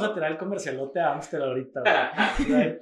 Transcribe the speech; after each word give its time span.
vamos 0.00 0.12
a 0.12 0.14
tirar 0.14 0.32
el 0.32 0.38
comercialote 0.38 0.98
a 0.98 1.12
Amstel 1.12 1.42
ahorita, 1.42 1.82
güey. 2.48 2.78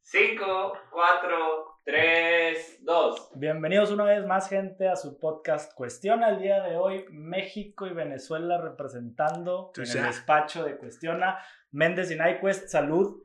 5, 0.00 0.72
4, 0.90 1.80
3, 1.84 2.78
2. 2.82 3.30
Bienvenidos 3.34 3.90
una 3.90 4.04
vez 4.04 4.24
más, 4.24 4.48
gente, 4.48 4.88
a 4.88 4.96
su 4.96 5.18
podcast 5.18 5.74
Cuestiona. 5.74 6.30
El 6.30 6.40
día 6.40 6.62
de 6.62 6.78
hoy, 6.78 7.04
México 7.10 7.86
y 7.86 7.92
Venezuela 7.92 8.58
representando 8.58 9.70
en 9.76 9.82
el 9.82 10.04
despacho 10.04 10.64
de 10.64 10.78
Cuestiona. 10.78 11.38
Méndez 11.72 12.10
y 12.10 12.16
Nyquist, 12.16 12.68
salud. 12.68 13.22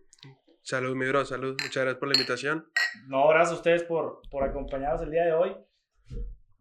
Salud, 0.61 0.93
mi 0.93 1.07
bro, 1.07 1.23
salud. 1.23 1.51
Muchas 1.51 1.83
gracias 1.83 1.99
por 1.99 2.09
la 2.09 2.15
invitación. 2.15 2.69
No, 3.07 3.29
gracias 3.29 3.51
a 3.51 3.55
ustedes 3.55 3.83
por, 3.83 4.23
por 4.29 4.43
acompañarnos 4.43 5.01
el 5.03 5.11
día 5.11 5.23
de 5.23 5.31
hoy. 5.33 5.55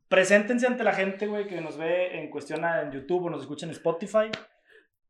Preséntense 0.08 0.68
ante 0.68 0.84
la 0.84 0.92
gente, 0.92 1.26
güey, 1.26 1.48
que 1.48 1.60
nos 1.60 1.76
ve 1.76 2.16
en 2.18 2.30
Cuestiona 2.30 2.82
en 2.82 2.92
YouTube 2.92 3.24
o 3.24 3.30
nos 3.30 3.40
escucha 3.40 3.66
en 3.66 3.72
Spotify. 3.72 4.30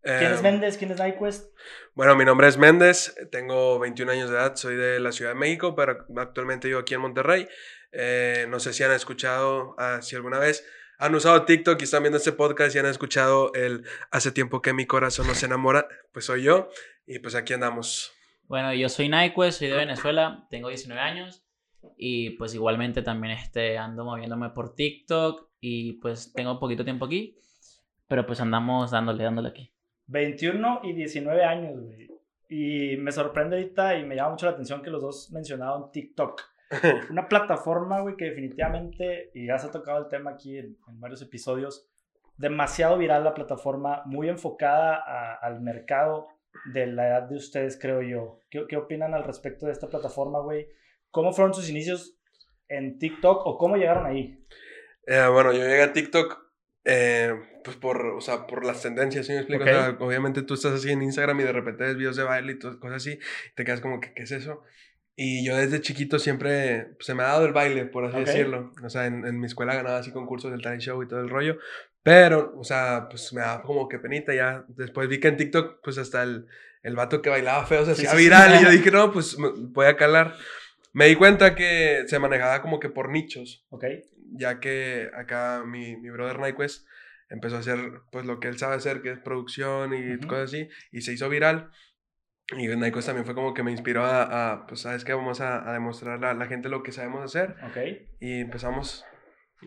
¿Quién 0.03 0.32
es 0.32 0.41
Eh, 0.41 0.43
Méndez? 0.43 0.79
¿Quién 0.79 0.91
es 0.93 1.01
Nyquist? 1.01 1.55
Bueno, 1.95 2.17
mi 2.17 2.25
nombre 2.25 2.49
es 2.49 2.57
Méndez, 2.57 3.14
tengo 3.31 3.79
21 3.79 4.13
años 4.13 4.31
de 4.31 4.36
edad, 4.36 4.57
soy 4.57 4.76
de 4.76 4.99
la 4.99 5.13
Ciudad 5.13 5.32
de 5.32 5.39
México, 5.39 5.75
pero 5.75 6.07
actualmente 6.17 6.68
vivo 6.68 6.81
aquí 6.81 6.95
en 6.95 7.00
Monterrey. 7.03 7.46
Eh, 7.93 8.46
no 8.49 8.61
sé 8.61 8.73
si 8.73 8.82
han 8.82 8.93
escuchado, 8.93 9.75
ah, 9.79 10.00
si 10.00 10.17
alguna 10.17 10.39
vez 10.39 10.64
han 10.99 11.14
usado 11.14 11.45
TikTok 11.45 11.81
y 11.81 11.85
están 11.85 12.03
viendo 12.03 12.18
este 12.18 12.32
podcast 12.32 12.75
y 12.75 12.79
han 12.79 12.86
escuchado 12.86 13.53
el 13.54 13.85
Hace 14.11 14.32
tiempo 14.32 14.63
que 14.63 14.73
mi 14.73 14.86
corazón 14.86 15.26
no 15.26 15.35
se 15.35 15.46
enamora, 15.46 15.86
pues 16.12 16.25
soy 16.25 16.43
yo 16.45 16.71
y 17.07 17.18
pues 17.18 17.35
aquí 17.35 17.53
andamos. 17.53 18.12
Bueno, 18.45 18.73
yo 18.75 18.89
soy 18.89 19.09
Nyquist, 19.09 19.59
soy 19.59 19.68
de 19.68 19.76
Venezuela, 19.76 20.46
tengo 20.51 20.68
19 20.68 21.01
años 21.01 21.45
y 21.96 22.31
pues 22.31 22.54
igualmente 22.54 23.03
también 23.03 23.32
este, 23.35 23.76
ando 23.79 24.04
moviéndome 24.04 24.51
por 24.51 24.75
TikTok 24.75 25.48
y 25.61 25.95
pues 25.95 26.32
tengo 26.32 26.59
poquito 26.59 26.85
tiempo 26.85 27.04
aquí, 27.04 27.39
pero 28.09 28.26
pues 28.26 28.40
andamos 28.40 28.90
dándole, 28.90 29.25
dándole 29.25 29.48
aquí. 29.51 29.75
21 30.11 30.81
y 30.82 30.93
19 30.93 31.45
años, 31.45 31.81
güey. 31.81 32.09
Y 32.48 32.97
me 32.97 33.12
sorprende 33.12 33.56
ahorita 33.56 33.97
y 33.97 34.05
me 34.05 34.17
llama 34.17 34.31
mucho 34.31 34.47
la 34.47 34.53
atención 34.53 34.83
que 34.83 34.91
los 34.91 35.01
dos 35.03 35.31
mencionaron 35.33 35.93
TikTok. 35.93 36.41
Una 37.11 37.29
plataforma, 37.29 38.01
güey, 38.01 38.17
que 38.17 38.27
definitivamente, 38.27 39.31
y 39.34 39.47
ya 39.47 39.59
se 39.59 39.69
ha 39.69 39.71
tocado 39.71 39.99
el 39.99 40.09
tema 40.09 40.33
aquí 40.33 40.59
en, 40.59 40.77
en 40.89 41.01
varios 41.01 41.23
episodios, 41.23 41.89
demasiado 42.37 42.99
viral 42.99 43.23
la 43.25 43.34
plataforma, 43.34 44.03
muy 44.07 44.29
enfocada 44.29 44.97
a- 44.97 45.34
al 45.34 45.61
mercado 45.61 46.29
de 46.73 46.87
la 46.89 47.06
edad 47.09 47.23
de 47.29 47.37
ustedes, 47.37 47.79
creo 47.81 48.03
yo. 48.03 48.41
¿Qué, 48.51 48.65
qué 48.69 48.77
opinan 48.77 49.15
al 49.15 49.23
respecto 49.25 49.67
de 49.67 49.73
esta 49.73 49.89
plataforma, 49.89 50.41
güey? 50.41 50.67
¿Cómo 51.12 51.33
fueron 51.33 51.55
sus 51.55 51.69
inicios 51.71 52.19
en 52.69 52.99
TikTok 52.99 53.47
o 53.47 53.59
cómo 53.59 53.77
llegaron 53.77 54.06
ahí? 54.06 54.45
Eh, 55.06 55.27
bueno, 55.33 55.53
yo 55.53 55.59
llegué 55.61 55.83
a 55.83 55.93
TikTok 55.93 56.50
eh, 56.84 57.34
pues 57.64 57.77
por, 57.77 58.05
o 58.06 58.20
sea, 58.20 58.47
por 58.47 58.64
las 58.64 58.83
tendencias, 58.83 59.27
¿sí 59.27 59.33
me 59.33 59.39
explico? 59.39 59.64
O 59.64 59.67
sea, 59.67 59.97
obviamente 60.00 60.42
tú 60.42 60.55
estás 60.55 60.73
así 60.73 60.91
en 60.91 61.03
Instagram 61.03 61.41
y 61.41 61.45
de 61.45 61.53
repente 61.53 61.84
ves 61.84 61.97
videos 61.97 62.17
de 62.17 62.22
baile 62.25 62.53
y 62.53 62.59
todas 62.59 62.77
cosas 62.77 62.97
así, 62.97 63.12
y 63.12 63.55
te 63.55 63.64
quedas 63.64 63.81
como 63.81 64.00
que, 64.00 64.12
¿qué 64.14 64.22
es 64.22 64.33
eso? 64.33 64.62
Y 65.17 65.45
yo 65.45 65.56
desde 65.56 65.83
chiquito 65.83 66.19
siempre, 66.19 66.92
pues, 66.97 67.06
se 67.06 67.14
me 67.14 67.22
ha 67.22 67.27
dado 67.27 67.45
el 67.45 67.53
baile, 67.53 67.84
por 67.84 68.06
así 68.06 68.17
Ok. 68.19 68.27
decirlo. 68.27 68.72
O 68.83 68.89
sea, 68.89 69.05
en, 69.06 69.27
en 69.27 69.39
mi 69.39 69.47
escuela 69.47 69.75
ganaba 69.75 69.98
así 69.98 70.12
concursos 70.12 70.50
del 70.50 70.62
talent 70.62 70.81
show 70.83 71.03
y 71.03 71.09
todo 71.09 71.20
el 71.20 71.28
rollo. 71.28 71.59
Pero, 72.03 72.55
o 72.56 72.64
sea, 72.64 73.06
pues 73.11 73.31
me 73.34 73.42
daba 73.42 73.62
como 73.62 73.87
que 73.89 73.98
penita. 73.98 74.34
Ya 74.34 74.65
después 74.69 75.09
vi 75.11 75.20
que 75.20 75.28
en 75.28 75.37
TikTok, 75.37 75.81
pues 75.83 75.98
hasta 75.98 76.22
el, 76.22 76.47
el 76.83 76.97
vato 76.97 77.20
que 77.20 77.28
bailaba 77.28 77.67
feo 77.67 77.84
se 77.84 77.94
Sí, 77.94 78.06
hacía 78.06 78.11
sí, 78.12 78.17
sí. 78.17 78.25
viral. 78.25 78.55
Y 78.61 78.65
yo 78.65 78.70
dije, 78.70 78.91
no, 78.91 79.12
pues 79.12 79.37
voy 79.37 79.87
a 79.87 79.97
calar. 79.97 80.37
Me 80.94 81.06
di 81.06 81.17
cuenta 81.17 81.55
que 81.55 82.05
se 82.06 82.19
manejaba 82.19 82.62
como 82.62 82.81
que 82.81 82.89
por 82.89 83.11
nichos 83.11 83.65
¿Ok? 83.69 83.84
Ya 84.33 84.61
que 84.61 85.11
acá 85.17 85.62
mi, 85.67 85.97
mi 85.97 86.11
brother 86.11 86.39
Nyquist 86.39 86.86
empezó 87.28 87.56
a 87.56 87.61
hacer 87.61 87.78
pues 88.11 88.27
lo 88.27 88.41
que 88.41 88.48
él 88.48 88.59
sabe 88.59 88.77
hacer, 88.77 89.03
que 89.03 89.12
es 89.12 89.19
producción 89.19 89.92
y 89.95 90.19
cosas 90.27 90.45
así, 90.53 90.69
y 90.92 91.00
se 91.03 91.12
hizo 91.12 91.28
viral. 91.28 91.70
Y 92.56 92.67
Nyquist 92.67 93.06
también 93.06 93.25
fue 93.25 93.34
como 93.37 93.55
que 93.55 93.62
me 93.62 93.70
inspiró 93.70 94.05
a, 94.05 94.53
a, 94.53 94.67
pues 94.67 94.81
sabes 94.81 95.05
que 95.05 95.12
vamos 95.12 95.41
a, 95.41 95.69
a 95.69 95.72
demostrar 95.72 96.25
a 96.25 96.34
la 96.34 96.47
gente 96.47 96.69
lo 96.69 96.83
que 96.83 96.91
sabemos 96.92 97.22
hacer, 97.25 97.55
¿Ok? 97.69 97.77
y 98.20 98.41
empezamos 98.41 99.05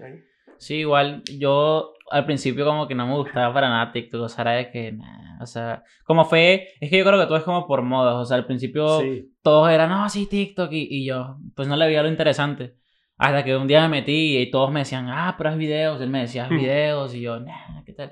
ahí. 0.03 0.21
Sí, 0.57 0.75
igual 0.79 1.23
yo 1.39 1.93
al 2.11 2.25
principio 2.25 2.65
como 2.65 2.87
que 2.87 2.95
no 2.95 3.07
me 3.07 3.15
gustaba 3.15 3.53
para 3.53 3.69
nada 3.69 3.91
TikTok, 3.93 4.21
o 4.23 4.29
sea, 4.29 4.41
era 4.43 4.51
de 4.51 4.71
que, 4.71 4.91
nah, 4.91 5.41
o 5.41 5.45
sea, 5.45 5.83
como 6.03 6.25
fue, 6.25 6.67
es 6.79 6.89
que 6.89 6.97
yo 6.97 7.05
creo 7.05 7.19
que 7.19 7.25
todo 7.25 7.37
es 7.37 7.43
como 7.43 7.65
por 7.67 7.81
modas, 7.81 8.15
o 8.15 8.25
sea, 8.25 8.37
al 8.37 8.45
principio 8.45 8.99
Sí. 8.99 9.33
todos 9.41 9.71
eran, 9.71 9.89
no, 9.89 10.07
sí, 10.09 10.27
TikTok, 10.27 10.71
y, 10.73 10.87
y 10.89 11.05
yo, 11.07 11.37
pues 11.55 11.67
no 11.69 11.75
le 11.77 11.85
veía 11.87 12.03
lo 12.03 12.09
interesante. 12.09 12.75
Hasta 13.17 13.43
que 13.43 13.55
un 13.55 13.67
día 13.67 13.81
me 13.83 13.99
metí 13.99 14.37
y 14.37 14.49
todos 14.51 14.71
me 14.71 14.79
decían, 14.81 15.07
ah, 15.09 15.35
pero 15.37 15.49
haz 15.51 15.57
videos. 15.57 16.01
Él 16.01 16.09
me 16.09 16.21
decía, 16.21 16.45
haz 16.45 16.51
Hmm. 16.51 16.57
videos. 16.57 17.13
Y 17.15 17.21
yo, 17.21 17.39
nah, 17.39 17.83
¿qué 17.85 17.93
tal? 17.93 18.11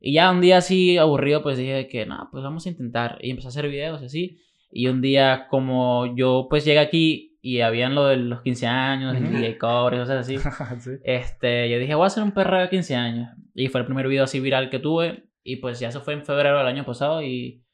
Y 0.00 0.12
ya 0.14 0.30
un 0.30 0.40
día 0.40 0.58
así 0.58 0.98
aburrido, 0.98 1.42
pues 1.42 1.56
dije 1.58 1.88
que, 1.88 2.06
no, 2.06 2.28
pues 2.30 2.42
vamos 2.44 2.66
a 2.66 2.68
intentar. 2.68 3.18
Y 3.20 3.30
empecé 3.30 3.48
a 3.48 3.50
hacer 3.50 3.68
videos 3.68 4.02
así. 4.02 4.40
Y 4.70 4.88
un 4.88 5.00
día, 5.00 5.46
como 5.50 6.14
yo 6.16 6.46
pues 6.48 6.64
llegué 6.64 6.78
aquí 6.78 7.38
y 7.42 7.60
habían 7.60 7.94
lo 7.94 8.06
de 8.06 8.16
los 8.16 8.40
15 8.42 8.66
años, 8.66 9.16
el. 9.16 9.30
DJ 9.32 9.58
cover 9.58 9.94
y 9.94 9.98
cosas 9.98 10.20
así. 10.20 10.38
sí. 10.80 10.90
Este, 11.04 11.68
yo 11.70 11.78
dije, 11.78 11.94
voy 11.94 12.04
a 12.04 12.06
hacer 12.06 12.22
un 12.22 12.32
perreo 12.32 12.60
de 12.62 12.68
15 12.68 12.94
años. 12.94 13.28
Y 13.54 13.68
fue 13.68 13.80
el 13.80 13.86
primer 13.86 14.08
video 14.08 14.24
así 14.24 14.40
viral 14.40 14.70
que 14.70 14.78
tuve. 14.78 15.24
Y 15.44 15.56
pues 15.56 15.80
ya 15.80 15.88
eso 15.88 16.00
fue 16.00 16.14
en 16.14 16.24
febrero 16.24 16.58
del 16.58 16.66
año 16.66 16.84
pasado. 16.84 17.22
Y 17.22 17.64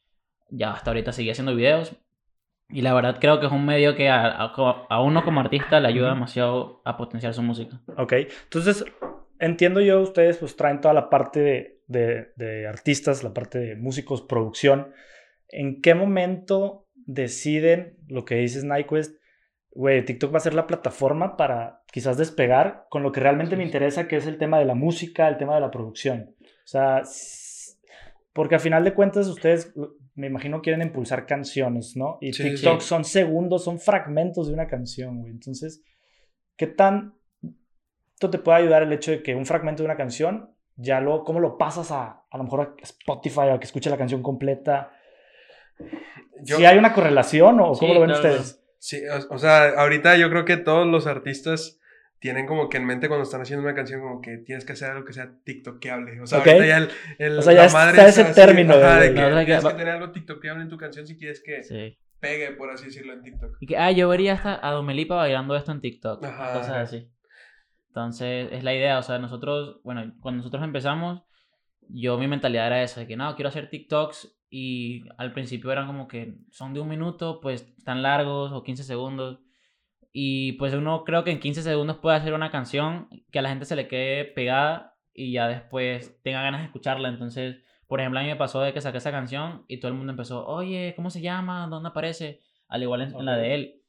ya 0.51 0.73
hasta 0.73 0.91
ahorita 0.91 1.13
seguí 1.13 1.31
haciendo 1.31 1.55
videos. 1.55 1.95
Y 2.71 2.83
la 2.83 2.93
verdad 2.93 3.17
creo 3.19 3.41
que 3.41 3.47
es 3.47 3.53
un 3.53 3.65
medio 3.65 3.95
que 3.97 4.09
a, 4.11 4.27
a, 4.27 4.53
a 4.89 5.03
uno 5.03 5.25
como 5.25 5.41
artista 5.41 5.81
le 5.81 5.89
ayuda 5.89 6.11
demasiado 6.11 6.83
a 6.85 6.97
potenciar 6.97 7.33
su 7.33 7.43
música. 7.43 7.81
Ok, 7.97 8.13
entonces 8.45 8.85
entiendo 9.39 9.81
yo, 9.81 10.01
ustedes 10.01 10.37
pues 10.37 10.55
traen 10.57 10.81
toda 10.81 10.93
la 10.95 11.09
parte 11.09 11.41
de, 11.41 11.81
de- 11.87 12.29
de 12.37 12.67
artistas, 12.67 13.25
la 13.25 13.33
parte 13.33 13.59
de 13.59 13.77
músicos, 13.77 14.21
producción. 14.23 14.93
¿En 15.49 15.81
qué 15.81 15.95
momento 15.95 16.87
deciden 16.95 17.97
lo 18.07 18.25
que 18.27 18.35
dices 18.35 18.65
Nyquist? 18.65 19.17
Güey, 19.71 20.05
TikTok 20.05 20.33
va 20.35 20.39
a 20.39 20.41
ser 20.41 20.55
la 20.55 20.67
plataforma 20.67 21.37
para 21.37 21.83
quizás 21.91 22.19
despegar 22.19 22.87
con 22.91 23.03
lo 23.03 23.13
que 23.13 23.21
realmente 23.21 23.57
me 23.57 23.65
interesa, 23.65 24.09
que 24.09 24.17
es 24.17 24.27
el 24.27 24.37
tema 24.37 24.59
de 24.59 24.65
la 24.67 24.75
música, 24.75 25.29
el 25.29 25.39
tema 25.39 25.55
de 25.55 25.61
la 25.63 25.71
producción. 25.71 26.35
O 26.43 26.67
sea, 26.67 27.03
porque 28.33 28.57
a 28.57 28.59
final 28.59 28.85
de 28.85 28.93
cuentas 28.95 29.27
ustedes, 29.29 29.73
me 30.19 30.27
imagino, 30.27 30.61
quieren 30.61 30.83
impulsar 30.83 31.27
canciones, 31.27 31.97
¿no? 31.97 32.19
Y 32.21 32.33
Sí, 32.33 32.43
TikTok 32.43 32.81
sí. 32.81 32.89
son 32.89 33.05
segundos, 33.05 33.65
son 33.65 33.79
fragmentos 33.79 34.49
de 34.49 34.55
una 34.55 34.67
canción, 34.67 35.21
güey. 35.21 35.31
Entonces, 35.33 35.83
¿qué 36.57 36.67
tan 36.67 37.15
esto 38.15 38.31
te 38.31 38.39
puede 38.39 38.59
ayudar 38.59 38.83
el 38.83 38.93
hecho 38.93 39.13
de 39.13 39.23
que 39.23 39.37
un 39.37 39.47
fragmento 39.47 39.83
de 39.83 39.87
una 39.87 39.97
canción, 39.97 40.51
ya 40.75 41.01
luego, 41.01 41.23
¿cómo 41.23 41.39
lo 41.39 41.57
pasas 41.57 41.93
a, 41.93 42.25
a 42.29 42.37
lo 42.37 42.43
mejor 42.43 42.61
a 42.61 42.83
Spotify, 42.83 43.43
a 43.53 43.59
que 43.61 43.65
escuche 43.67 43.91
la 43.91 43.97
canción 43.97 44.23
completa? 44.25 44.91
Yo, 46.43 46.57
¿Si 46.57 46.65
hay 46.65 46.77
una 46.79 46.93
correlación 46.93 47.61
o 47.61 47.75
Sí, 47.75 47.81
cómo 47.81 47.95
lo 47.95 48.01
ven 48.01 48.11
ustedes? 48.11 48.61
sí, 48.79 49.01
o, 49.07 49.35
o 49.35 49.39
sea, 49.39 49.69
ahorita 49.71 50.17
yo 50.17 50.31
creo 50.31 50.45
que 50.45 50.57
todos 50.57 50.87
los 50.87 51.07
artistas 51.07 51.78
tienen 52.21 52.47
como 52.47 52.69
que 52.69 52.77
en 52.79 52.85
mente 52.87 53.09
cuando 53.09 53.23
están 53.25 53.41
haciendo 53.43 53.65
una 53.65 53.75
canción 53.75 54.01
como 54.01 54.21
que 54.21 54.39
tienes 54.39 54.65
que 54.65 54.73
hacer 54.73 54.91
algo 54.91 55.05
que 55.05 55.13
sea 55.13 55.31
tiktokeable. 55.45 56.21
O 56.21 56.27
sea, 56.27 56.41
Ok. 56.41 56.47
ahorita 56.49 56.67
ya 56.67 56.77
el, 56.79 56.89
el- 57.19 57.39
O 57.39 57.43
sea, 57.43 57.53
ya 57.53 57.61
la 57.61 57.67
está 57.67 57.79
madre 57.79 58.09
ese 58.09 58.23
así, 58.23 58.35
término 58.35 58.77
de- 58.77 58.85
ajá, 58.85 59.01
de 59.01 59.09
de- 59.09 59.15
que 59.15 59.21
No, 59.21 59.27
o 59.27 59.31
sea, 59.31 59.41
que 59.41 59.45
tienes 59.47 59.65
que 59.65 59.71
tener 59.75 59.89
algo 59.95 60.11
tiktokeable 60.11 60.63
en 60.63 60.69
tu 60.69 60.77
canción 60.77 61.07
si 61.07 61.17
quieres 61.17 61.43
que 61.45 61.63
Sí. 61.63 61.97
pegue, 62.21 62.51
por 62.53 62.71
así 62.71 62.87
decirlo, 62.87 63.13
en 63.13 63.23
TikTok. 63.23 63.57
Y 63.61 63.67
que, 63.67 63.77
ah, 63.79 63.91
yo 63.93 64.09
vería 64.09 64.33
hasta 64.35 64.59
a 64.67 64.73
Domelipa 64.73 65.15
bailando 65.17 65.55
esto 65.57 65.71
en 65.73 65.81
TikTok. 65.81 66.25
Ajá, 66.25 66.53
Cosas 66.55 66.77
así. 66.77 67.09
Entonces, 67.89 68.49
es 68.53 68.65
la 68.65 68.75
idea. 68.75 68.99
O 68.99 69.03
sea, 69.03 69.19
nosotros, 69.19 69.81
bueno, 69.83 70.13
cuando 70.21 70.39
nosotros 70.39 70.63
empezamos, 70.63 71.23
yo 71.89 72.19
mi 72.19 72.29
mentalidad 72.29 72.67
era 72.67 72.83
esa, 72.83 73.01
de 73.01 73.07
que 73.07 73.17
no, 73.17 73.35
quiero 73.35 73.49
hacer 73.49 73.71
TikToks. 73.71 74.35
Y 74.51 75.05
al 75.19 75.33
principio 75.35 75.71
eran 75.73 75.87
como 75.87 76.09
que 76.09 76.35
son 76.51 76.73
de 76.73 76.81
un 76.81 76.89
minuto, 76.89 77.39
pues 77.41 77.69
están 77.77 78.03
largos 78.03 78.51
o 78.53 78.63
15 78.63 78.83
segundos. 78.83 79.41
Y 80.13 80.53
pues 80.53 80.75
uno 80.75 81.05
creo 81.05 81.23
que 81.25 81.31
en 81.31 81.41
15 81.41 81.63
segundos 81.63 81.99
puede 81.99 82.17
hacer 82.17 82.33
una 82.33 82.51
canción 82.51 83.09
que 83.31 83.39
a 83.39 83.43
la 83.43 83.51
gente 83.51 83.65
se 83.67 83.77
le 83.77 83.89
quede 83.89 84.25
pegada 84.25 84.97
y 85.13 85.33
ya 85.33 85.49
después 85.49 86.19
tenga 86.23 86.43
ganas 86.43 86.61
de 86.63 86.67
escucharla. 86.67 87.09
Entonces, 87.09 87.57
por 87.87 88.01
ejemplo, 88.01 88.21
a 88.21 88.23
mí 88.23 88.29
me 88.29 88.37
pasó 88.37 88.61
de 88.63 88.73
que 88.73 88.81
saqué 88.81 88.99
esa 88.99 89.11
canción 89.11 89.65
y 89.69 89.79
todo 89.81 89.91
el 89.91 89.97
mundo 89.99 90.13
empezó, 90.13 90.47
oye, 90.47 90.95
¿cómo 90.97 91.11
se 91.11 91.21
llama? 91.21 91.67
¿Dónde 91.69 91.91
aparece? 91.91 92.41
Al 92.69 92.83
igual 92.83 93.03
en, 93.03 93.15
en 93.15 93.25
la 93.25 93.37
de 93.37 93.55
él, 93.55 93.83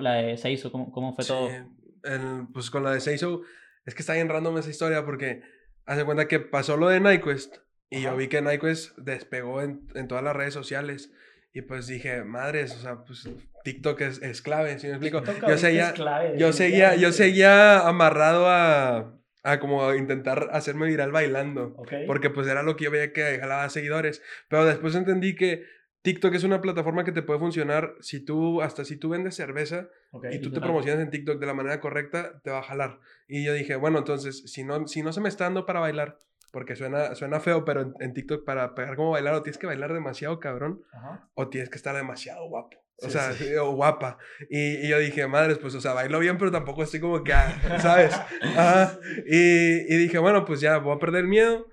la 0.00 0.14
de 0.14 0.36
Seizo, 0.36 0.70
¿cómo, 0.72 0.90
cómo 0.92 1.12
fue 1.14 1.24
Sí, 1.24 1.32
todo? 1.32 1.48
el- 1.48 2.46
pues 2.52 2.70
con 2.70 2.84
la 2.84 2.92
de 2.92 3.00
Seiso, 3.00 3.42
es 3.84 3.94
que 3.94 4.02
está 4.02 4.14
bien 4.14 4.28
random 4.28 4.58
esa 4.58 4.70
historia 4.70 5.04
porque 5.04 5.42
hace 5.86 6.04
cuenta 6.04 6.28
que 6.28 6.38
pasó 6.40 6.76
lo 6.76 6.88
de 6.88 7.00
Nyquist 7.00 7.56
y 7.90 7.98
Ajá. 7.98 8.10
yo 8.10 8.16
vi 8.16 8.28
que 8.28 8.42
Nyquist 8.42 8.96
despegó 8.98 9.60
en, 9.62 9.88
en 9.94 10.06
todas 10.08 10.22
las 10.24 10.34
redes 10.36 10.54
sociales 10.54 11.12
y 11.56 11.62
pues 11.62 11.86
dije, 11.86 12.22
madres, 12.22 12.74
o 12.76 12.78
sea, 12.80 13.02
pues 13.02 13.30
TikTok 13.64 13.98
es, 14.02 14.20
es 14.20 14.42
clave, 14.42 14.78
¿sí 14.78 14.88
me 14.88 14.92
explico? 14.92 15.22
TikTok 15.22 15.48
Yo 15.48 15.56
seguía, 15.56 15.88
es 15.88 15.92
clave, 15.94 16.34
yo 16.36 16.52
seguía, 16.52 16.96
yo 16.96 17.12
seguía 17.12 17.88
amarrado 17.88 18.46
a, 18.46 19.18
a 19.42 19.58
como 19.58 19.94
intentar 19.94 20.50
hacerme 20.52 20.86
viral 20.86 21.12
bailando. 21.12 21.74
Porque 22.06 22.28
pues 22.28 22.46
era 22.46 22.62
lo 22.62 22.76
que 22.76 22.84
yo 22.84 22.90
veía 22.90 23.14
que 23.14 23.38
jalaba 23.40 23.70
seguidores. 23.70 24.22
Pero 24.50 24.66
después 24.66 24.94
entendí 24.96 25.34
que 25.34 25.64
TikTok 26.02 26.34
es 26.34 26.44
una 26.44 26.60
plataforma 26.60 27.04
que 27.04 27.12
te 27.12 27.22
puede 27.22 27.40
funcionar 27.40 27.94
si 28.00 28.22
tú, 28.22 28.60
hasta 28.60 28.84
si 28.84 28.98
tú 28.98 29.08
vendes 29.08 29.34
cerveza 29.34 29.88
y 30.30 30.40
tú 30.40 30.52
te 30.52 30.60
promocionas 30.60 31.02
en 31.02 31.08
TikTok 31.08 31.40
de 31.40 31.46
la 31.46 31.54
manera 31.54 31.80
correcta, 31.80 32.38
te 32.44 32.50
va 32.50 32.58
a 32.58 32.64
jalar. 32.64 33.00
Y 33.28 33.46
yo 33.46 33.54
dije, 33.54 33.76
bueno, 33.76 33.96
entonces, 33.96 34.42
si 34.44 34.62
no, 34.62 34.86
si 34.88 35.02
no 35.02 35.10
se 35.10 35.22
me 35.22 35.30
está 35.30 35.44
dando 35.44 35.64
para 35.64 35.80
bailar, 35.80 36.18
porque 36.56 36.74
suena, 36.74 37.14
suena 37.14 37.38
feo, 37.38 37.66
pero 37.66 37.82
en, 37.82 37.92
en 38.00 38.14
TikTok 38.14 38.46
para 38.46 38.74
pegar 38.74 38.96
como 38.96 39.10
bailar 39.10 39.34
o 39.34 39.42
tienes 39.42 39.58
que 39.58 39.66
bailar 39.66 39.92
demasiado 39.92 40.40
cabrón 40.40 40.80
Ajá. 40.90 41.28
o 41.34 41.50
tienes 41.50 41.68
que 41.68 41.76
estar 41.76 41.94
demasiado 41.94 42.48
guapo. 42.48 42.78
O 43.02 43.04
Sí, 43.04 43.10
sea, 43.10 43.32
sí. 43.32 43.54
o 43.60 43.72
guapa. 43.72 44.16
Y, 44.48 44.86
y 44.86 44.88
yo 44.88 44.98
dije, 44.98 45.26
madres, 45.26 45.58
pues, 45.58 45.74
o 45.74 45.82
sea, 45.82 45.92
bailo 45.92 46.18
bien, 46.18 46.38
pero 46.38 46.50
tampoco 46.50 46.82
estoy 46.82 47.00
como 47.00 47.22
que, 47.22 47.34
¿sabes? 47.78 48.14
Ajá. 48.40 48.98
Y, 49.26 49.92
y 49.94 49.96
dije, 49.98 50.16
bueno, 50.16 50.46
pues 50.46 50.62
ya, 50.62 50.78
voy 50.78 50.96
a 50.96 50.98
perder 50.98 51.24
el 51.24 51.28
miedo. 51.28 51.66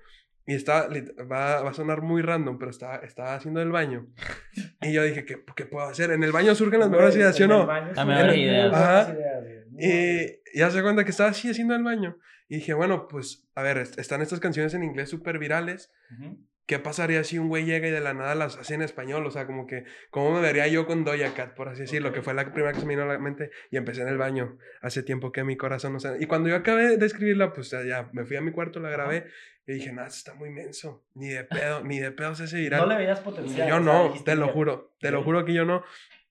Y 0.46 0.54
estaba, 0.54 0.86
va, 1.32 1.62
va 1.62 1.70
a 1.70 1.72
sonar 1.72 2.02
muy 2.02 2.20
random, 2.20 2.58
pero 2.58 2.70
estaba, 2.70 2.96
estaba 2.96 3.34
haciendo 3.36 3.62
el 3.62 3.70
baño. 3.70 4.08
Y 4.82 4.92
yo 4.92 5.02
dije, 5.02 5.24
¿qué, 5.24 5.42
qué 5.56 5.64
puedo 5.64 5.86
hacer? 5.86 6.10
En 6.10 6.22
el 6.22 6.32
baño 6.32 6.54
surgen 6.54 6.80
las 6.80 6.90
mejores 6.90 7.16
ideas, 7.16 7.34
¿sí 7.34 7.44
o 7.44 7.48
no? 7.48 7.64
baño 7.66 7.86
La 7.88 7.94
son 7.94 8.08
mejor 8.08 8.26
muy 8.26 8.42
idea. 8.42 8.68
buenas 8.68 8.82
Ajá. 9.08 9.14
ideas, 9.14 9.42
buenas. 9.70 10.42
Y 10.52 10.58
ya 10.58 10.70
se 10.70 10.82
cuenta 10.82 11.04
que 11.04 11.10
estaba 11.10 11.30
así 11.30 11.48
haciendo 11.48 11.74
el 11.74 11.82
baño. 11.82 12.18
Y 12.54 12.58
dije, 12.58 12.72
bueno, 12.72 13.08
pues, 13.08 13.48
a 13.56 13.62
ver, 13.62 13.78
est- 13.78 13.98
están 13.98 14.22
estas 14.22 14.38
canciones 14.38 14.74
en 14.74 14.84
inglés 14.84 15.10
súper 15.10 15.40
virales. 15.40 15.92
Ujú. 16.16 16.38
¿Qué 16.66 16.78
pasaría 16.78 17.24
si 17.24 17.36
un 17.36 17.48
güey 17.48 17.64
llega 17.64 17.88
y 17.88 17.90
de 17.90 18.00
la 18.00 18.14
nada 18.14 18.36
las 18.36 18.56
hace 18.56 18.74
en 18.74 18.82
español? 18.82 19.26
O 19.26 19.30
sea, 19.32 19.44
como 19.46 19.66
que, 19.66 19.84
¿cómo 20.10 20.32
me 20.32 20.40
vería 20.40 20.68
yo 20.68 20.86
con 20.86 21.02
Doja 21.04 21.34
Cat, 21.34 21.54
por 21.54 21.68
así 21.68 21.80
decirlo? 21.82 22.12
Que 22.12 22.22
fue 22.22 22.32
la 22.32 22.44
primera 22.52 22.72
que 22.72 22.78
se 22.80 22.86
me 22.86 22.94
vino 22.94 23.02
a 23.02 23.12
la 23.12 23.18
mente. 23.18 23.50
Y 23.72 23.76
empecé 23.76 24.02
en 24.02 24.08
el 24.08 24.18
baño. 24.18 24.56
Hace 24.82 25.02
tiempo 25.02 25.32
que 25.32 25.42
mi 25.42 25.56
corazón 25.56 25.94
no 25.94 25.98
se... 26.00 26.16
Y 26.22 26.26
cuando 26.26 26.48
yo 26.48 26.54
acabé 26.56 26.96
de 26.96 27.04
escribirla, 27.06 27.52
pues 27.52 27.70
ya, 27.70 28.08
me 28.12 28.24
fui 28.24 28.36
a 28.36 28.40
mi 28.40 28.52
cuarto, 28.52 28.78
la 28.78 28.88
grabé. 28.88 29.26
Y 29.66 29.72
dije, 29.74 29.92
nada, 29.92 30.06
está 30.08 30.34
muy 30.34 30.50
menso. 30.50 31.04
Ni 31.14 31.28
de 31.30 31.42
pedo, 31.44 31.82
ni 31.82 31.98
de 31.98 32.12
pedo 32.12 32.34
se 32.36 32.44
hace 32.44 32.58
viral. 32.58 32.82
No 32.82 32.86
le 32.86 32.96
veías 32.98 33.18
potencial. 33.20 33.68
Yo 33.68 33.80
no, 33.80 34.14
te 34.24 34.34
lo 34.36 34.42
"Mira, 34.42 34.52
juro, 34.54 34.94
te 35.00 35.10
lo 35.10 35.24
juro 35.24 35.44
que 35.44 35.54
yo 35.54 35.64
no. 35.64 35.82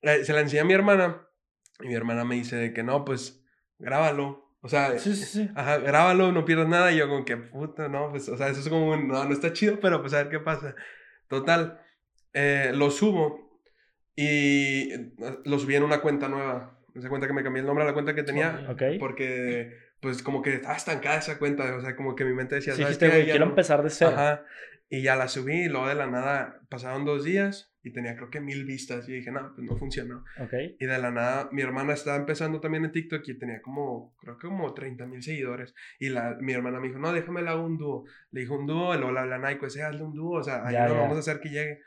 Eh, 0.01 0.23
se 0.23 0.31
la 0.33 0.39
enseñé 0.39 0.61
a 0.61 0.65
mi 0.65 0.73
hermana 0.73 1.27
y 1.81 1.87
mi 1.89 1.95
hermana 1.95 2.23
me 2.23 2.35
dice 2.35 2.55
de 2.55 2.71
que 2.73 2.81
no, 2.83 3.03
pues 3.05 3.43
grábalo. 3.79 4.42
O 4.65 4.69
sea, 4.69 4.97
Sí, 4.97 5.13
sí, 5.13 5.25
sí. 5.25 5.49
ajá, 5.55 5.77
grábalo, 5.79 6.31
no 6.31 6.45
pierdas 6.45 6.69
nada. 6.69 6.91
Y 6.93 6.97
yo 6.97 7.09
como 7.09 7.25
que, 7.25 7.35
puta, 7.35 7.89
no, 7.89 8.09
pues, 8.11 8.29
o 8.29 8.37
sea, 8.37 8.47
eso 8.47 8.61
es 8.61 8.69
como 8.69 8.91
un, 8.91 9.09
no, 9.09 9.23
no 9.25 9.33
está 9.33 9.51
chido, 9.51 9.79
pero 9.81 10.01
pues 10.01 10.13
a 10.13 10.17
ver 10.19 10.29
qué 10.29 10.39
pasa. 10.39 10.73
Total, 11.27 11.81
eh, 12.33 12.71
lo 12.73 12.89
subo 12.89 13.59
y 14.15 14.91
eh, 14.93 15.11
lo 15.45 15.59
subí 15.59 15.75
en 15.75 15.83
una 15.83 15.99
cuenta 16.01 16.29
nueva. 16.29 16.79
Di 16.95 17.07
cuenta 17.07 17.27
que 17.27 17.33
me 17.33 17.43
cambié 17.43 17.61
el 17.61 17.65
nombre 17.67 17.83
a 17.83 17.87
la 17.87 17.93
cuenta 17.93 18.13
que 18.15 18.23
tenía 18.23 18.67
Ok. 18.69 18.83
porque, 18.99 19.75
pues, 19.99 20.21
como 20.23 20.41
que 20.41 20.53
estaba 20.55 20.75
estancada 20.75 21.17
esa 21.17 21.39
cuenta. 21.39 21.75
O 21.75 21.81
sea, 21.81 21.95
como 21.95 22.15
que 22.15 22.23
mi 22.23 22.33
mente 22.33 22.55
decía, 22.55 22.73
Sí, 22.73 22.83
¿sabes 22.83 22.99
dijiste, 22.99 23.19
qué? 23.19 23.25
Ya 23.25 23.31
quiero 23.33 23.45
no- 23.47 23.51
empezar 23.51 23.83
de 23.83 23.89
cero. 23.89 24.11
Ajá. 24.13 24.45
Y 24.89 25.01
ya 25.01 25.15
la 25.15 25.27
subí 25.27 25.63
y 25.65 25.69
luego 25.69 25.87
de 25.87 25.95
la 25.95 26.05
nada 26.07 26.61
pasaron 26.69 27.03
dos 27.03 27.23
días 27.23 27.72
y 27.83 27.91
tenía 27.91 28.15
creo 28.15 28.29
que 28.29 28.39
mil 28.39 28.65
vistas. 28.65 29.07
Y 29.09 29.13
dije, 29.13 29.31
no, 29.31 29.53
pues 29.55 29.67
no 29.69 29.75
funcionó. 29.77 30.23
Ok. 30.39 30.53
Y 30.79 30.85
de 30.85 30.97
la 30.97 31.11
nada 31.11 31.49
mi 31.51 31.61
hermana 31.61 31.93
estaba 31.93 32.15
empezando 32.17 32.59
también 32.59 32.85
en 32.85 32.91
TikTok 32.91 33.21
y 33.27 33.37
tenía 33.37 33.61
como, 33.61 34.15
creo 34.21 34.37
que 34.37 34.47
como 34.47 34.73
30 34.73 35.05
mil 35.05 35.21
seguidores. 35.21 35.73
Y 35.99 36.09
la, 36.09 36.37
mi 36.39 36.53
hermana 36.53 36.79
me 36.79 36.87
dijo, 36.87 36.99
no, 36.99 37.11
déjame 37.11 37.41
le 37.41 37.49
hago 37.49 37.65
un 37.65 37.77
dúo. 37.77 38.05
Le 38.31 38.41
dijo 38.41 38.55
un 38.57 38.65
dúo, 38.67 38.93
luego 38.95 39.11
le 39.11 39.19
hablé 39.19 39.35
a 39.35 39.37
Nike, 39.49 39.65
ese 39.65 39.83
hazle 39.83 40.03
un 40.03 40.13
dúo. 40.13 40.39
O 40.39 40.43
sea, 40.43 40.65
ahí 40.65 40.73
Ya, 40.73 40.87
lo 40.87 40.95
ya. 40.95 41.01
vamos 41.01 41.17
a 41.17 41.19
hacer 41.19 41.39
que 41.41 41.49
llegue. 41.49 41.79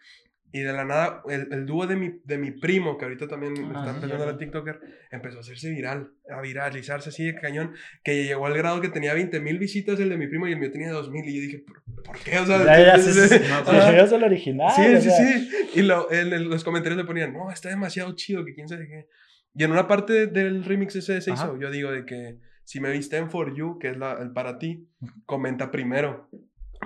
Y 0.57 0.61
de 0.63 0.73
la 0.73 0.85
nada, 0.85 1.23
el, 1.29 1.49
el 1.53 1.67
dúo 1.67 1.87
de 1.87 1.97
mi, 1.97 2.21
de 2.25 2.39
mi 2.39 2.51
primo, 2.51 2.97
que 2.97 3.05
ahorita 3.05 3.27
también 3.29 3.53
Ah, 3.59 3.73
está 3.79 3.91
sí, 3.91 3.97
empezando 3.97 4.25
ya. 4.25 4.33
la 4.33 4.39
TikToker, 4.39 4.81
empezó 5.11 5.39
a 5.39 5.41
hacerse 5.41 5.71
viral, 5.71 6.13
a 6.31 6.41
viralizarse 6.41 7.09
así 7.11 7.25
de 7.27 7.35
cañón, 7.35 7.75
que 8.05 8.25
llegó 8.25 8.47
al 8.47 8.55
grado 8.57 8.81
que 8.81 8.89
tenía 8.89 9.13
20 9.15 9.41
mil 9.41 9.59
visitas 9.59 9.99
el 10.01 10.09
de 10.09 10.17
mi 10.17 10.29
primo 10.29 10.47
y 10.49 10.53
el 10.53 10.59
mío 10.59 10.71
tenía 10.71 10.93
2 10.93 11.11
mil. 11.11 11.25
Y 11.29 11.35
yo 11.37 11.43
dije, 11.43 11.59
¿por, 11.67 11.83
por 12.05 12.19
qué? 12.21 12.39
O 12.39 12.47
sea, 12.47 12.65
Ya, 12.65 12.81
ya, 12.97 12.99
sí, 12.99 13.13
sí, 13.13 13.29
sí. 13.29 13.35
No, 13.51 13.65
Sí, 14.07 14.15
el 14.15 14.25
original. 14.25 14.73
Sí, 14.75 14.83
o 14.95 15.01
sí, 15.01 15.11
sea, 15.11 15.27
sí. 15.27 15.49
Y 15.75 15.83
lo- 15.83 16.11
en, 16.13 16.49
los 16.49 16.65
comentarios 16.65 16.97
le 16.97 17.05
ponían, 17.05 17.33
no, 17.33 17.51
está 17.51 17.69
demasiado 17.69 18.15
chido, 18.15 18.45
que 18.45 18.55
quién 18.55 18.69
sabe 18.69 18.87
qué. 18.89 19.07
Y 19.55 19.65
en 19.65 19.73
una 19.73 19.87
parte 19.89 20.27
del 20.27 20.65
remix 20.65 20.97
ese 20.97 21.21
se 21.21 21.33
hizo, 21.33 21.59
yo 21.59 21.71
digo 21.71 21.91
de 21.91 22.05
que 22.05 22.39
si 22.65 22.79
me 22.81 22.91
viste 22.91 23.17
en 23.17 23.31
For 23.31 23.55
You, 23.55 23.79
que 23.79 23.89
es 23.91 23.97
la, 23.97 24.13
el 24.21 24.31
para 24.33 24.59
ti, 24.59 24.89
comenta 25.25 25.71
primero. 25.71 26.29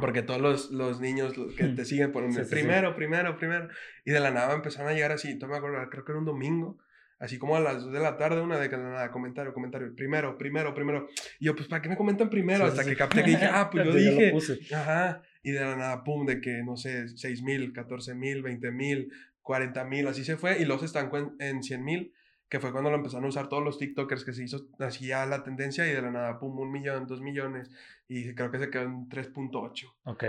Porque 0.01 0.23
todos 0.23 0.41
los, 0.41 0.71
los 0.71 1.01
niños 1.01 1.37
los 1.37 1.55
que 1.55 1.65
te 1.65 1.85
siguen 1.85 2.13
ponen 2.13 2.33
Sí, 2.33 2.41
sí, 2.41 2.45
sí. 2.45 2.51
primero, 2.51 2.95
primero, 2.95 3.37
primero. 3.37 3.69
Y 4.05 4.11
de 4.11 4.21
la 4.21 4.31
nada 4.31 4.55
empezaron 4.55 4.89
a 4.91 4.95
llegar 4.95 5.13
así, 5.13 5.37
no 5.37 5.49
me 5.49 5.57
acuerdo, 5.57 5.77
creo 5.91 6.05
que 6.05 6.13
era 6.13 6.19
un 6.19 6.25
domingo. 6.25 6.79
Así 7.19 7.39
como 7.39 7.55
a 7.55 7.61
las 7.61 7.83
2 7.83 7.93
de 7.93 8.01
la 8.01 8.17
tarde, 8.17 8.41
una 8.41 8.59
de 8.59 8.71
la 8.71 8.79
nada, 8.79 9.11
comentario, 9.11 9.53
comentario, 9.53 9.95
primero, 9.95 10.39
primero, 10.39 10.73
primero. 10.75 11.07
Y 11.39 11.45
yo, 11.45 11.55
pues, 11.55 11.69
¿para 11.69 11.83
qué 11.83 11.91
me 11.91 11.97
comentan 11.97 12.31
primero? 12.31 12.65
Sí, 12.65 12.71
Hasta 12.71 12.85
que 12.91 12.97
capté 12.97 13.23
que 13.23 13.31
dije, 13.33 13.45
ah, 13.45 13.69
pues 13.71 13.85
yo 13.85 13.91
lo 13.93 13.97
dije. 13.97 14.75
Ajá. 14.75 15.23
Y 15.43 15.51
de 15.51 15.61
la 15.61 15.77
nada, 15.77 16.03
pum, 16.03 16.25
de 16.25 16.41
que, 16.41 16.63
no 16.65 16.79
sé, 16.79 17.09
6 17.09 17.43
mil, 17.43 17.75
14 17.75 18.15
mil, 18.15 18.43
20 18.43 18.71
mil, 18.73 19.13
40 19.43 19.85
mil, 19.85 20.07
así 20.09 20.25
se 20.25 20.39
fue. 20.39 20.63
Y 20.63 20.65
se 20.65 20.85
estancó 20.87 21.19
en, 21.19 21.35
en 21.41 21.63
100 21.63 21.85
mil, 21.85 22.15
que 22.51 22.61
fue 22.61 22.73
cuando 22.73 22.91
lo 22.91 22.97
empezaron 22.97 23.25
a 23.25 23.29
usar 23.29 23.49
todos 23.49 23.63
los 23.65 23.79
TikTokers, 23.79 24.25
que 24.25 24.33
se 24.35 24.45
hizo 24.45 24.67
así 24.81 25.07
ya 25.07 25.25
la 25.25 25.43
tendencia. 25.45 25.89
Y 25.89 25.95
de 25.95 26.03
la 26.03 26.11
nada, 26.11 26.39
pum, 26.39 26.59
un 26.59 26.71
millón, 26.71 27.07
dos 27.07 27.23
millones. 27.23 27.71
Y 28.09 28.35
creo 28.35 28.51
que 28.51 28.59
se 28.59 28.69
quedó 28.71 28.83
en 28.83 29.09
3.8. 29.09 29.95
Ok. 30.05 30.25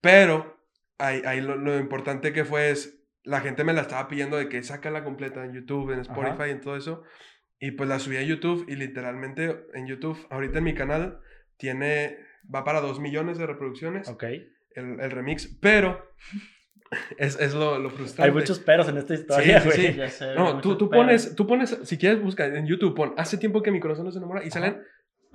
Pero 0.00 0.60
ahí, 0.98 1.22
ahí 1.24 1.40
lo, 1.40 1.56
lo 1.56 1.78
importante 1.78 2.32
que 2.32 2.44
fue 2.44 2.70
es, 2.70 3.02
la 3.24 3.40
gente 3.40 3.64
me 3.64 3.72
la 3.72 3.80
estaba 3.80 4.06
pidiendo 4.06 4.36
de 4.36 4.48
que 4.48 4.62
saca 4.62 4.90
la 4.90 5.02
completa 5.02 5.44
en 5.44 5.52
YouTube, 5.54 5.90
en 5.92 6.00
Spotify, 6.00 6.30
Ajá. 6.42 6.48
en 6.48 6.60
todo 6.60 6.76
eso. 6.76 7.02
Y 7.58 7.70
pues 7.72 7.88
la 7.88 7.98
subí 7.98 8.18
a 8.18 8.22
YouTube 8.22 8.66
y 8.68 8.76
literalmente 8.76 9.64
en 9.72 9.86
YouTube, 9.86 10.18
ahorita 10.30 10.58
en 10.58 10.64
mi 10.64 10.74
canal, 10.74 11.20
tiene, 11.56 12.18
va 12.54 12.64
para 12.64 12.82
2 12.82 13.00
millones 13.00 13.38
de 13.38 13.46
reproducciones 13.46 14.08
Ok. 14.10 14.24
el, 14.24 15.00
el 15.00 15.10
remix, 15.10 15.46
pero 15.60 16.12
es, 17.18 17.38
es 17.40 17.54
lo, 17.54 17.78
lo 17.78 17.90
frustrante. 17.90 18.30
Hay 18.30 18.34
muchos 18.36 18.58
peros 18.58 18.88
en 18.88 18.96
esta 18.98 19.14
historia, 19.14 19.60
sí, 19.60 19.68
güey. 19.68 19.78
sí. 19.92 19.94
Ya 19.96 20.08
sé, 20.08 20.34
No, 20.34 20.60
tú, 20.60 20.76
tú 20.76 20.88
pones, 20.90 21.34
tú 21.34 21.46
pones, 21.46 21.78
si 21.84 21.98
quieres 21.98 22.22
buscar 22.22 22.54
en 22.54 22.66
YouTube, 22.66 22.94
pon, 22.94 23.14
hace 23.16 23.38
tiempo 23.38 23.62
que 23.62 23.70
mi 23.70 23.80
corazón 23.80 24.04
no 24.04 24.12
se 24.12 24.18
enamora 24.18 24.40
y 24.42 24.48
Ajá. 24.48 24.52
salen, 24.54 24.78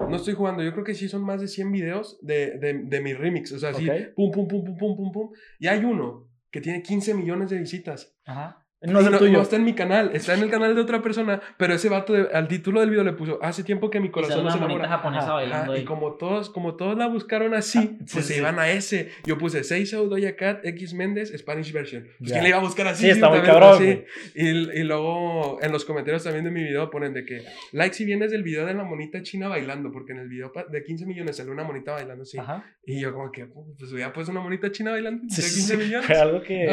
no 0.08 0.16
estoy 0.16 0.34
jugando, 0.34 0.64
yo 0.64 0.72
creo 0.74 0.84
que 0.84 0.96
sí 0.96 1.08
son 1.10 1.24
más 1.24 1.42
de 1.42 1.48
100 1.48 1.72
videos 1.72 2.18
de, 2.22 2.58
de, 2.58 2.74
de 2.86 3.02
mi 3.02 3.14
remix, 3.14 3.52
o 3.52 3.60
sea, 3.60 3.70
así, 3.70 3.88
Ok. 3.90 3.96
pum, 4.16 4.32
pum, 4.32 4.48
pum, 4.48 4.64
pum, 4.64 4.78
pum, 4.78 4.96
pum, 4.98 5.12
pum, 5.12 5.30
y 5.60 5.68
hay 5.68 5.84
uno 5.84 6.28
que 6.50 6.60
tiene 6.62 6.82
15 6.82 7.14
millones 7.14 7.50
de 7.50 7.58
visitas. 7.60 8.16
Ajá. 8.26 8.61
No 8.84 9.00
es 9.00 9.06
el 9.06 9.12
no, 9.12 9.20
tuyo. 9.20 9.32
no 9.34 9.42
está 9.42 9.58
en 9.58 9.64
mi 9.64 9.74
canal, 9.74 10.10
está 10.14 10.34
en 10.34 10.42
el 10.42 10.50
canal 10.50 10.74
de 10.74 10.82
otra 10.82 11.04
persona, 11.04 11.40
pero 11.58 11.76
ese 11.76 11.88
vato 11.88 12.14
de- 12.14 12.30
al 12.34 12.48
título 12.48 12.80
del 12.80 12.90
video 12.90 13.04
le 13.04 13.14
puso, 13.14 13.38
hace 13.44 13.64
tiempo 13.64 13.92
que 13.92 14.00
mi 14.00 14.10
corazón 14.10 14.38
no 14.38 14.44
una 14.44 14.52
se 14.54 14.58
monita 14.60 14.80
enamora. 14.80 14.98
japonesa 14.98 15.24
Ajá, 15.26 15.34
bailando 15.34 15.74
Ajá, 15.74 15.82
y 15.82 15.86
como 15.86 16.14
todos, 16.16 16.50
como 16.50 16.76
todos 16.76 16.98
la 16.98 17.06
buscaron 17.06 17.54
así, 17.54 17.78
Ah, 17.78 17.82
sí, 17.84 17.98
pues 18.14 18.26
se 18.26 18.34
sí. 18.34 18.40
iban 18.40 18.58
a 18.58 18.70
ese. 18.72 19.12
Yo 19.26 19.38
puse 19.38 19.64
Seiso, 19.64 20.08
Doja 20.08 20.36
Cat, 20.36 20.66
X 20.66 20.96
Méndez, 20.96 21.32
Spanish 21.38 21.72
version. 21.72 22.08
Pues 22.18 22.32
Ya. 22.32 22.36
quién 22.36 22.44
le 22.44 22.50
iba 22.50 22.58
a 22.58 22.62
buscar 22.62 22.88
así. 22.88 23.04
Sí, 23.04 23.10
está 23.12 23.30
muy 23.30 23.42
cabrón, 23.42 23.78
sí. 23.78 23.84
güey. 23.84 24.06
Y, 24.34 24.80
y 24.80 24.84
luego 24.84 25.60
en 25.62 25.72
los 25.72 25.86
comentarios 25.86 26.24
también 26.24 26.46
de 26.46 26.50
mi 26.52 26.64
video 26.64 26.90
ponen 26.90 27.14
de 27.14 27.24
que 27.24 27.44
like 27.74 27.94
si 27.94 28.04
vienes 28.04 28.32
del 28.32 28.42
video 28.42 28.66
de 28.66 28.74
la 28.74 28.84
monita 28.84 29.22
china 29.22 29.48
bailando, 29.48 29.92
porque 29.92 30.14
en 30.14 30.20
el 30.20 30.28
video 30.28 30.52
de 30.72 30.84
15 30.84 31.06
millones 31.06 31.38
sale 31.38 31.52
una 31.52 31.64
monita 31.64 31.92
bailando 31.92 32.24
así. 32.24 32.40
Ajá. 32.40 32.66
Y 32.84 33.00
yo 33.00 33.14
como 33.14 33.32
que, 33.32 33.46
pues 33.46 33.92
hubiera 33.94 34.12
puesto 34.12 34.32
una 34.32 34.42
monita 34.42 34.72
china 34.72 34.90
bailando 34.90 35.22
de 35.24 35.30
Sí, 35.30 35.42
15 35.42 35.52
sí, 35.52 35.62
sí. 35.68 35.78
millones. 35.78 36.08
Fue 36.08 36.16
algo 36.18 36.42
que. 36.42 36.66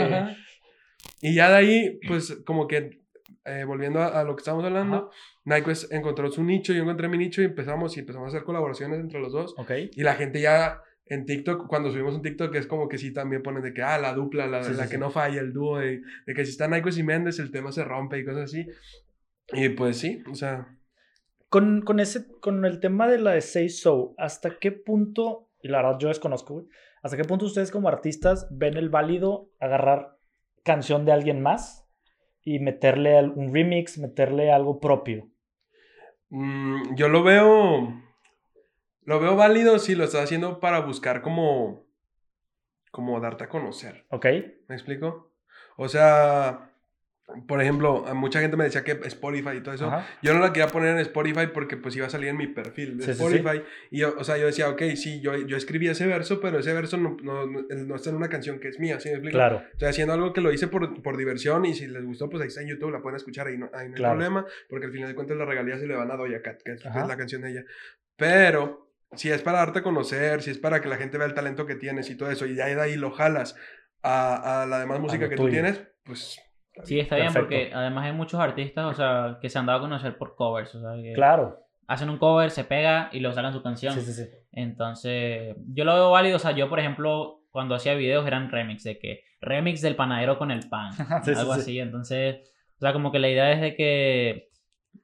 Ajá. 1.05 1.17
Y 1.21 1.35
ya 1.35 1.49
de 1.51 1.57
ahí, 1.57 2.01
pues 2.07 2.43
como 2.45 2.67
que 2.67 3.01
eh, 3.45 3.65
volviendo 3.65 4.01
a, 4.01 4.21
a 4.21 4.25
lo 4.25 4.37
que 4.37 4.41
estábamos 4.41 4.65
hablando, 4.67 5.11
Nyquist 5.45 5.93
encontró 5.93 6.31
su 6.31 6.45
nicho, 6.45 6.73
yo 6.73 6.83
encontré 6.83 7.09
mi 7.09 7.19
nicho 7.19 7.43
y 7.43 7.47
empezamos 7.47 7.97
y 7.97 8.01
empezamos 8.01 8.27
a 8.27 8.29
hacer 8.37 8.45
colaboraciones 8.45 9.01
entre 9.01 9.21
los 9.21 9.33
dos. 9.33 9.55
Ok. 9.57 9.71
Y 9.93 10.03
la 10.03 10.15
gente 10.15 10.41
ya 10.41 10.83
en 11.07 11.25
TikTok, 11.25 11.67
cuando 11.67 11.91
subimos 11.91 12.15
un 12.15 12.23
TikTok, 12.23 12.55
es 12.55 12.67
como 12.67 12.89
que 12.89 12.99
sí 12.99 13.13
también 13.13 13.43
ponen 13.43 13.63
de 13.63 13.73
que, 13.73 13.83
ah, 13.83 13.97
la 13.99 14.13
dupla, 14.13 14.47
la, 14.47 14.63
Sí, 14.63 14.73
sí, 14.73 14.77
la 14.77 14.85
que 14.85 14.95
sí. 14.97 15.01
no 15.01 15.11
falla, 15.11 15.41
el 15.41 15.55
dúo, 15.55 15.79
de, 15.79 16.03
de 16.27 16.35
que 16.35 16.45
si 16.45 16.51
está 16.51 16.69
Nyquist 16.69 16.99
y 16.99 17.03
Méndez, 17.03 17.39
el 17.39 17.51
tema 17.51 17.73
se 17.73 17.83
rompe 17.85 18.19
y 18.19 18.25
cosas 18.27 18.45
así. 18.45 18.67
Y 19.55 19.71
pues 19.71 19.97
sí, 19.97 20.23
o 20.31 20.35
sea, 20.35 20.77
Con, 21.49 21.81
con, 21.81 21.99
ese, 22.01 22.27
con 22.41 22.67
el 22.67 22.81
tema 22.81 23.09
de 23.09 23.19
la 23.19 23.31
de 23.33 23.41
Say 23.41 23.71
So, 23.71 24.15
¿hasta 24.19 24.59
qué 24.59 24.71
punto, 24.73 25.49
y 25.63 25.69
la 25.69 25.79
verdad 25.79 25.99
yo 25.99 26.09
desconozco, 26.09 26.67
¿hasta 27.03 27.17
qué 27.17 27.25
punto 27.25 27.47
ustedes 27.47 27.71
como 27.71 27.89
artistas 27.89 28.47
ven 28.51 28.77
el 28.77 28.91
válido 28.91 29.49
agarrar 29.59 30.18
canción 30.65 31.05
de 31.05 31.13
alguien 31.13 31.43
más 31.43 31.89
y 32.43 32.59
meterle 32.61 33.23
un 33.23 33.53
remix, 33.53 33.99
meterle 33.99 34.53
algo 34.53 34.81
propio? 34.81 35.29
mm, 36.31 36.95
yo 36.95 37.09
lo 37.09 37.23
veo, 37.23 37.93
lo 39.03 39.21
veo 39.21 39.37
válido 39.37 39.79
si 39.79 39.95
lo 39.95 40.05
estás 40.05 40.25
haciendo 40.25 40.61
para 40.61 40.81
buscar 40.81 41.23
como, 41.23 41.87
como 42.91 43.21
darte 43.21 43.45
a 43.45 43.49
conocer. 43.49 44.07
¿Ok? 44.11 44.27
¿Me 44.69 44.75
explico? 44.75 45.33
O 45.77 45.89
sea, 45.89 46.68
por 47.47 47.61
ejemplo, 47.61 48.07
a 48.07 48.15
mucha 48.15 48.41
gente 48.41 48.57
me 48.57 48.65
decía 48.65 48.83
que 48.85 48.93
Spotify 49.05 49.57
y 49.59 49.61
todo 49.63 49.75
eso. 49.75 49.87
Ajá. 49.89 50.07
Yo 50.23 50.33
no 50.33 50.41
la 50.41 50.53
quería 50.53 50.69
poner 50.69 50.91
en 50.93 50.99
Spotify 51.01 51.49
porque 51.53 51.77
pues 51.77 51.95
iba 51.95 52.07
a 52.07 52.11
salir 52.11 52.31
en 52.31 52.39
mi 52.39 52.47
perfil 52.47 52.97
de 52.97 53.05
Sí, 53.05 53.13
sí, 53.13 53.19
sí. 53.19 53.23
Spotify. 53.37 53.63
Y 53.91 53.99
yo, 53.99 54.15
o 54.19 54.25
sea, 54.25 54.39
yo 54.39 54.47
decía, 54.47 54.69
ok, 54.71 54.83
sí, 54.97 55.21
yo, 55.21 55.37
yo 55.37 55.57
escribí 55.59 55.89
ese 55.89 56.07
verso, 56.07 56.41
pero 56.41 56.59
ese 56.59 56.73
verso 56.73 56.97
no, 56.97 57.17
no, 57.23 57.45
no- 57.47 57.95
está 57.97 58.09
en 58.11 58.17
una 58.17 58.29
canción 58.31 58.59
que 58.61 58.69
es 58.69 58.79
mía, 58.81 58.99
¿sí 58.99 59.09
me 59.11 59.17
explico? 59.17 59.37
Claro. 59.37 59.63
Estoy 59.73 59.89
haciendo 59.89 60.15
algo 60.15 60.33
que 60.33 60.41
lo 60.41 60.51
hice 60.53 60.69
por, 60.69 61.03
por 61.03 61.17
diversión 61.19 61.67
y 61.67 61.75
si 61.75 61.87
les 61.87 62.03
gustó, 62.05 62.31
pues 62.31 62.41
ahí 62.43 62.49
está 62.49 62.63
en 62.63 62.69
YouTube, 62.69 62.93
la 62.93 63.03
pueden 63.03 63.17
escuchar, 63.17 63.47
ahí 63.49 63.59
no, 63.59 63.67
ahí 63.75 63.89
no 63.89 63.95
hay 63.95 63.99
Claro. 63.99 64.15
problema, 64.15 64.47
porque 64.71 64.87
al 64.87 64.93
final 64.93 65.09
de 65.09 65.15
cuentas 65.15 65.37
las 65.37 65.47
regalías 65.49 65.81
se 65.81 65.87
le 65.87 65.95
van 65.97 66.11
a 66.11 66.17
Doja 66.17 66.41
Cat, 66.43 66.63
que 66.65 66.73
es, 66.73 66.83
que 66.83 66.89
es 66.89 67.07
la 67.09 67.17
canción 67.19 67.43
de 67.43 67.51
ella. 67.51 67.65
Pero 68.17 68.91
si 69.15 69.31
es 69.31 69.43
para 69.43 69.59
darte 69.59 69.81
a 69.81 69.83
conocer, 69.83 70.43
si 70.43 70.51
es 70.51 70.59
para 70.59 70.81
que 70.81 70.89
la 70.89 70.97
gente 70.97 71.19
vea 71.19 71.27
el 71.27 71.35
talento 71.35 71.67
que 71.67 71.75
tienes 71.75 72.09
y 72.11 72.17
todo 72.17 72.31
eso, 72.31 72.47
y 72.47 72.55
ya 72.55 72.67
de 72.67 72.81
ahí 72.81 72.97
lo 72.97 73.11
jalas 73.11 73.55
a, 74.03 74.63
a 74.63 74.67
la 74.67 74.81
demás 74.81 74.99
música 75.01 75.25
lo 75.25 75.31
que 75.31 75.37
tú 75.37 75.43
tuyo. 75.43 75.53
tienes, 75.53 75.83
pues... 76.05 76.41
Sí, 76.85 76.99
está 77.01 77.17
bien 77.17 77.33
Perfecto. 77.33 77.49
porque 77.49 77.71
además 77.75 78.05
hay 78.07 78.13
muchos 78.13 78.41
artistas, 78.41 78.85
o 78.87 78.95
sea, 78.95 79.39
que 79.41 79.49
se 79.49 79.59
han 79.59 79.67
dado 79.67 79.79
a 79.79 79.83
conocer 79.83 80.17
por 80.19 80.35
covers, 80.37 80.75
o 80.75 80.81
sea, 80.81 81.01
que 81.03 81.13
Claro. 81.13 81.61
hacen 81.87 82.11
un 82.11 82.19
cover, 82.19 82.51
se 82.51 82.65
pega 82.65 83.09
y 83.13 83.21
lo 83.21 83.33
sacan 83.33 83.53
su 83.53 83.63
canción. 83.63 83.95
Sí, 83.95 84.01
sí, 84.03 84.13
sí. 84.13 84.29
Entonces, 84.53 85.57
yo 85.73 85.85
lo 85.85 85.95
veo 85.95 86.11
válido. 86.11 86.37
O 86.37 86.39
sea, 86.41 86.53
yo, 86.53 86.69
por 86.69 86.79
ejemplo, 86.81 87.43
cuando 87.51 87.75
hacía 87.75 87.95
videos 87.95 88.27
eran 88.27 88.51
remix, 88.51 88.85
de 88.85 88.99
que 88.99 89.23
remix 89.41 89.81
del 89.81 89.97
panadero 89.97 90.39
con 90.39 90.51
el 90.51 90.69
pan, 90.69 90.93
Sí, 91.25 91.33
algo 91.37 91.55
sí. 91.55 91.61
así. 91.61 91.79
Entonces, 91.81 92.37
o 92.77 92.81
sea, 92.81 92.93
como 92.93 93.11
que 93.13 93.19
la 93.19 93.29
idea 93.29 93.53
es 93.53 93.61
de 93.61 93.75
que 93.75 94.51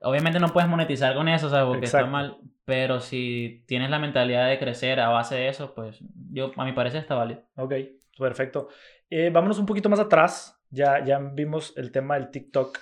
obviamente 0.01 0.39
no 0.41 0.49
puedes 0.49 0.69
monetizar 0.69 1.15
con 1.15 1.29
eso, 1.29 1.47
o 1.47 1.51
sea, 1.51 1.65
porque 1.67 1.87
está 1.87 2.07
mal. 2.07 2.37
Pero 2.67 3.01
si 3.01 3.63
tienes 3.67 3.91
la 3.91 3.99
mentalidad 3.99 4.49
de 4.49 4.59
crecer 4.59 4.99
a 5.01 5.09
base 5.09 5.35
de 5.35 5.49
eso, 5.49 5.75
pues 5.75 5.99
yo, 6.33 6.51
a 6.57 6.65
mi 6.65 6.73
parecer, 6.73 7.01
está 7.03 7.15
válido. 7.15 7.43
Ok, 7.57 7.75
perfecto. 8.19 8.69
Eh, 9.11 9.31
vámonos 9.31 9.59
un 9.59 9.67
poquito 9.67 9.89
más 9.91 10.01
atrás. 10.01 10.54
Ya, 10.71 11.05
ya 11.05 11.19
vimos 11.19 11.73
el 11.77 11.93
tema 11.93 12.15
del 12.19 12.31
TikTok. 12.31 12.79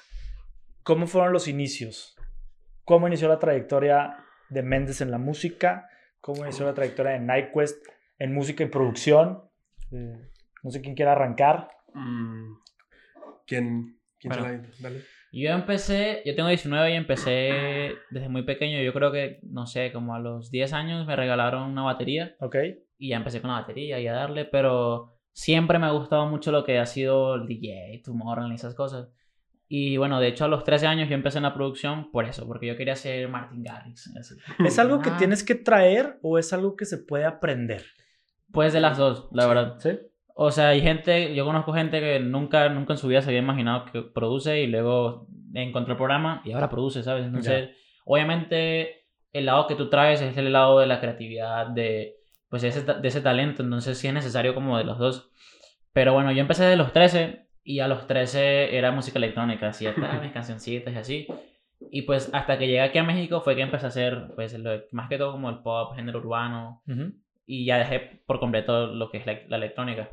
¿Cómo 0.83 1.07
fueron 1.07 1.33
los 1.33 1.49
inicios? 1.49 2.17
¿Cómo 2.85 3.07
inició 3.07 3.29
la 3.29 3.39
trayectoria 3.39 4.25
de 4.49 4.63
Méndez 4.63 5.01
en 5.01 5.11
la 5.11 5.19
música? 5.19 5.89
¿Cómo 6.21 6.45
inició 6.45 6.67
la 6.67 6.75
trayectoria 6.75 7.13
de 7.13 7.21
NightQuest 7.21 7.87
en 8.19 8.35
música 8.35 8.65
y 8.65 8.67
producción? 8.67 9.43
Eh, 9.93 10.29
no 10.63 10.71
sé 10.71 10.81
quién 10.81 10.95
quiera 10.95 11.13
arrancar. 11.13 11.69
Mm, 11.95 12.55
¿Quién, 13.47 13.99
quién 14.19 14.33
se 14.33 14.41
Bueno. 14.41 14.63
la 14.63 14.71
Dale. 14.81 15.03
Yo 15.33 15.51
empecé, 15.51 16.23
yo 16.27 16.35
tengo 16.35 16.51
19 16.51 16.93
y 16.93 16.95
empecé 16.95 17.95
desde 18.11 18.29
muy 18.29 18.43
pequeño. 18.43 18.83
Yo 18.83 18.93
creo 18.93 19.11
que, 19.11 19.41
no 19.45 19.67
sé, 19.67 19.91
como 19.91 20.15
a 20.15 20.21
los 20.21 20.51
10 20.51 20.75
años 20.75 21.07
me 21.07 21.17
regalaron 21.17 21.71
una 21.71 21.83
batería. 21.83 22.37
Ok, 22.39 22.57
y 22.99 23.09
ya 23.09 23.17
empecé 23.17 23.41
con 23.41 23.51
la 23.51 23.61
batería 23.61 23.99
y 23.99 24.07
a 24.07 24.13
darle, 24.13 24.45
pero 24.45 25.12
siempre 25.33 25.79
me 25.79 25.87
ha 25.87 25.91
gustado 25.91 26.27
mucho 26.27 26.53
lo 26.53 26.65
que 26.65 26.79
ha 26.79 26.87
sido 26.87 27.35
el 27.37 27.47
DJ, 27.47 28.03
Tomorrowland 28.05 28.53
y 28.53 28.57
esas 28.57 28.75
cosas. 28.75 29.09
Y 29.69 29.97
bueno, 29.97 30.21
de 30.21 30.29
hecho 30.29 30.45
a 30.45 30.49
los 30.49 30.65
13 30.65 30.87
años 30.87 31.09
yo 31.09 31.15
empecé 31.15 31.39
en 31.39 31.45
la 31.45 31.55
producción 31.55 32.11
por 32.11 32.27
eso, 32.27 32.47
porque 32.47 32.67
yo 32.67 32.77
quería 32.77 32.95
ser 32.95 33.29
Martin 33.29 33.63
Garrix. 33.63 34.15
así. 34.19 34.35
¿es 34.67 34.79
algo 34.79 35.01
que 35.01 35.11
Ah. 35.11 35.17
tienes 35.19 35.43
que 35.45 35.55
traer 35.55 36.19
o 36.23 36.39
es 36.39 36.53
algo 36.53 36.77
que 36.77 36.85
se 36.85 36.99
puede 36.99 37.25
aprender? 37.25 37.83
Pues 38.53 38.75
de 38.75 38.81
las 38.81 38.99
dos, 38.99 39.29
la 39.33 39.45
Sí. 39.45 39.49
verdad. 39.49 39.75
¿Sí? 39.79 39.91
O 40.35 40.51
sea, 40.51 40.69
hay 40.69 40.81
gente, 40.83 41.35
yo 41.35 41.45
conozco 41.47 41.73
gente 41.73 42.01
que 42.01 42.21
nunca, 42.21 42.69
nunca 42.69 42.93
en 42.95 42.99
su 42.99 43.07
vida 43.09 43.23
se 43.23 43.29
había 43.31 43.41
imaginado 43.41 43.85
que 43.91 44.03
produce 44.03 44.61
y 44.63 44.67
luego 44.67 45.27
encontró 45.55 45.93
el 45.93 45.97
programa 45.99 46.43
y 46.45 46.53
ahora 46.53 46.69
produce, 46.71 47.03
¿sabes? 47.03 47.25
Entonces, 47.27 47.71
obviamente 48.05 49.07
el 49.33 49.47
lado 49.47 49.67
que 49.67 49.75
tú 49.75 49.89
traes 49.89 50.21
es 50.21 50.37
el 50.37 50.53
lado 50.53 50.79
de 50.81 50.87
la 50.87 51.01
creatividad, 51.01 51.67
de, 51.69 52.17
pues 52.53 52.63
ese, 52.65 52.83
de 52.83 53.09
ese 53.09 53.23
talento, 53.23 53.63
entonces 53.63 53.97
sí 53.97 54.07
es 54.09 54.13
necesario 54.13 54.55
como 54.55 54.77
de 54.77 54.85
los 54.85 54.99
dos. 54.99 55.31
Pero 55.95 56.13
bueno, 56.13 56.31
yo 56.33 56.43
empecé 56.43 56.65
de 56.65 56.77
los 56.77 56.93
13 56.93 57.47
y 57.65 57.81
a 57.81 57.89
los 57.89 58.07
13 58.07 58.77
era 58.77 58.93
música 58.93 59.19
electrónica, 59.19 59.69
hacía 59.69 59.95
tal, 59.97 60.21
mis 60.21 60.33
cancioncitas 60.33 60.93
y 60.93 60.99
así. 60.99 61.27
Y 61.91 62.03
pues 62.03 62.29
hasta 62.35 62.59
que 62.59 62.67
llegué 62.67 62.83
aquí 62.83 62.99
a 62.99 63.03
México 63.05 63.41
fue 63.41 63.57
que 63.57 63.63
empecé 63.63 63.87
a 63.87 63.89
hacer, 63.89 64.29
pues 64.35 64.53
lo- 64.59 64.83
más 64.93 65.09
que 65.09 65.17
todo 65.17 65.33
como 65.33 65.49
el 65.49 65.61
pop, 65.61 65.95
género 65.97 66.19
urbano, 66.21 66.83
Ujú. 66.87 67.13
y 67.47 67.65
ya 67.65 67.79
dejé 67.79 68.21
por 68.27 68.39
completo 68.39 68.87
lo 68.89 69.11
que 69.11 69.17
es 69.19 69.27
la, 69.27 69.39
la 69.49 69.57
electrónica. 69.57 70.11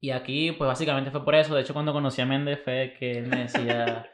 Y 0.00 0.10
aquí, 0.10 0.50
pues 0.52 0.66
básicamente 0.68 1.10
fue 1.12 1.24
por 1.24 1.34
eso. 1.36 1.54
De 1.54 1.62
hecho, 1.62 1.72
cuando 1.72 1.92
conocí 1.92 2.20
a 2.20 2.26
Méndez 2.26 2.60
fue 2.64 2.94
que 2.98 3.12
él 3.18 3.28
me 3.28 3.38
decía, 3.44 4.06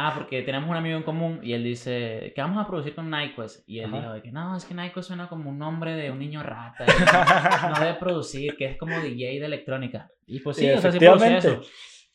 ah, 0.00 0.12
porque 0.14 0.42
tenemos 0.42 0.70
un 0.70 0.76
amigo 0.76 0.96
en 0.96 1.02
común 1.02 1.40
y 1.42 1.54
él 1.54 1.64
dice, 1.64 2.32
¿qué 2.34 2.40
vamos 2.40 2.64
a 2.64 2.68
producir 2.68 2.94
con 2.94 3.10
NyQuest? 3.10 3.68
Y 3.68 3.80
él 3.80 3.86
Ajá. 3.86 3.96
dijo, 3.98 4.12
de 4.12 4.22
que 4.22 4.30
no, 4.30 4.56
es 4.56 4.64
que 4.64 4.74
NyQuest 4.74 5.08
suena 5.08 5.28
como 5.28 5.50
un 5.50 5.58
nombre 5.58 5.94
de 5.94 6.12
un 6.12 6.20
niño 6.20 6.40
rata. 6.44 6.84
y 6.86 6.86
no 7.68 7.80
debe 7.80 7.98
producir, 7.98 8.56
que 8.56 8.66
es 8.66 8.76
como 8.76 9.00
DJ 9.00 9.40
de 9.40 9.46
electrónica. 9.46 10.08
Y 10.26 10.38
pues 10.38 10.56
sí, 10.56 10.66
Y 10.66 10.70
o 10.70 10.80
sea, 10.80 10.92
sí 10.92 10.98
efectivamente. 10.98 11.48
eso. 11.48 11.60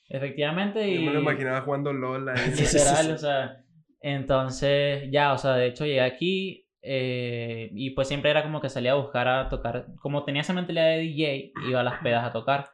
Efectivamente. 0.07 0.87
Y... 0.87 0.95
Yo 0.95 1.01
me 1.01 1.13
lo 1.13 1.19
imaginaba 1.19 1.61
jugando 1.61 1.91
LOL 1.91 2.29
ahí. 2.29 2.37
Sí, 2.53 2.65
sí, 2.65 2.77
Literal, 2.77 3.11
o 3.11 3.17
sea, 3.17 3.57
entonces 3.99 5.09
ya, 5.11 5.33
o 5.33 5.37
sea, 5.37 5.55
de 5.55 5.67
hecho 5.67 5.85
llegué 5.85 6.01
aquí 6.01 6.69
eh, 6.81 7.69
y 7.73 7.89
pues 7.91 8.07
siempre 8.07 8.31
era 8.31 8.43
como 8.43 8.61
que 8.61 8.69
salía 8.69 8.93
a 8.93 8.95
buscar 8.95 9.27
a 9.27 9.49
tocar, 9.49 9.87
como 10.01 10.23
tenía 10.23 10.41
esa 10.41 10.53
mentalidad 10.53 10.87
de 10.87 10.99
DJ, 10.99 11.51
iba 11.67 11.81
a 11.81 11.83
las 11.83 12.01
pedas 12.01 12.23
a 12.23 12.31
tocar. 12.31 12.69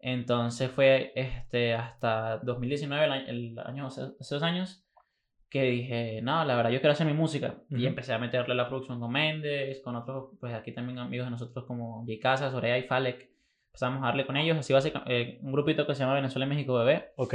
Entonces 0.00 0.70
fue 0.70 1.12
este, 1.14 1.74
hasta 1.74 2.38
2019, 2.38 3.04
el 3.04 3.12
año, 3.12 3.26
el 3.28 3.58
año 3.58 3.86
hace 3.86 4.02
hace 4.20 4.34
dos 4.34 4.42
años, 4.42 4.84
que 5.50 5.62
dije, 5.62 6.20
no, 6.22 6.44
la 6.44 6.56
verdad, 6.56 6.70
yo 6.70 6.80
quiero 6.80 6.92
hacer 6.92 7.06
mi 7.06 7.14
música. 7.14 7.56
Y 7.70 7.86
empecé 7.86 8.12
a 8.12 8.18
meterle 8.18 8.54
la 8.54 8.68
producción 8.68 9.00
con 9.00 9.10
Méndez, 9.10 9.80
con 9.80 9.96
otros, 9.96 10.30
pues 10.40 10.54
aquí 10.54 10.72
también 10.72 10.98
amigos 10.98 11.26
de 11.26 11.30
nosotros 11.30 11.64
como 11.64 12.00
J 12.06 12.12
Casas, 12.20 12.52
Soraya 12.52 12.78
y 12.78 12.82
Falek. 12.82 13.30
Empezamos 13.68 14.02
a 14.02 14.06
darle 14.06 14.26
con 14.26 14.36
ellos, 14.36 14.56
así 14.58 14.72
básicamente, 14.72 15.38
un 15.42 15.52
grupito 15.52 15.86
que 15.86 15.94
se 15.94 16.00
llama 16.00 16.14
Venezuela 16.14 16.46
México 16.46 16.74
Bebé 16.74 17.12
Ok, 17.16 17.34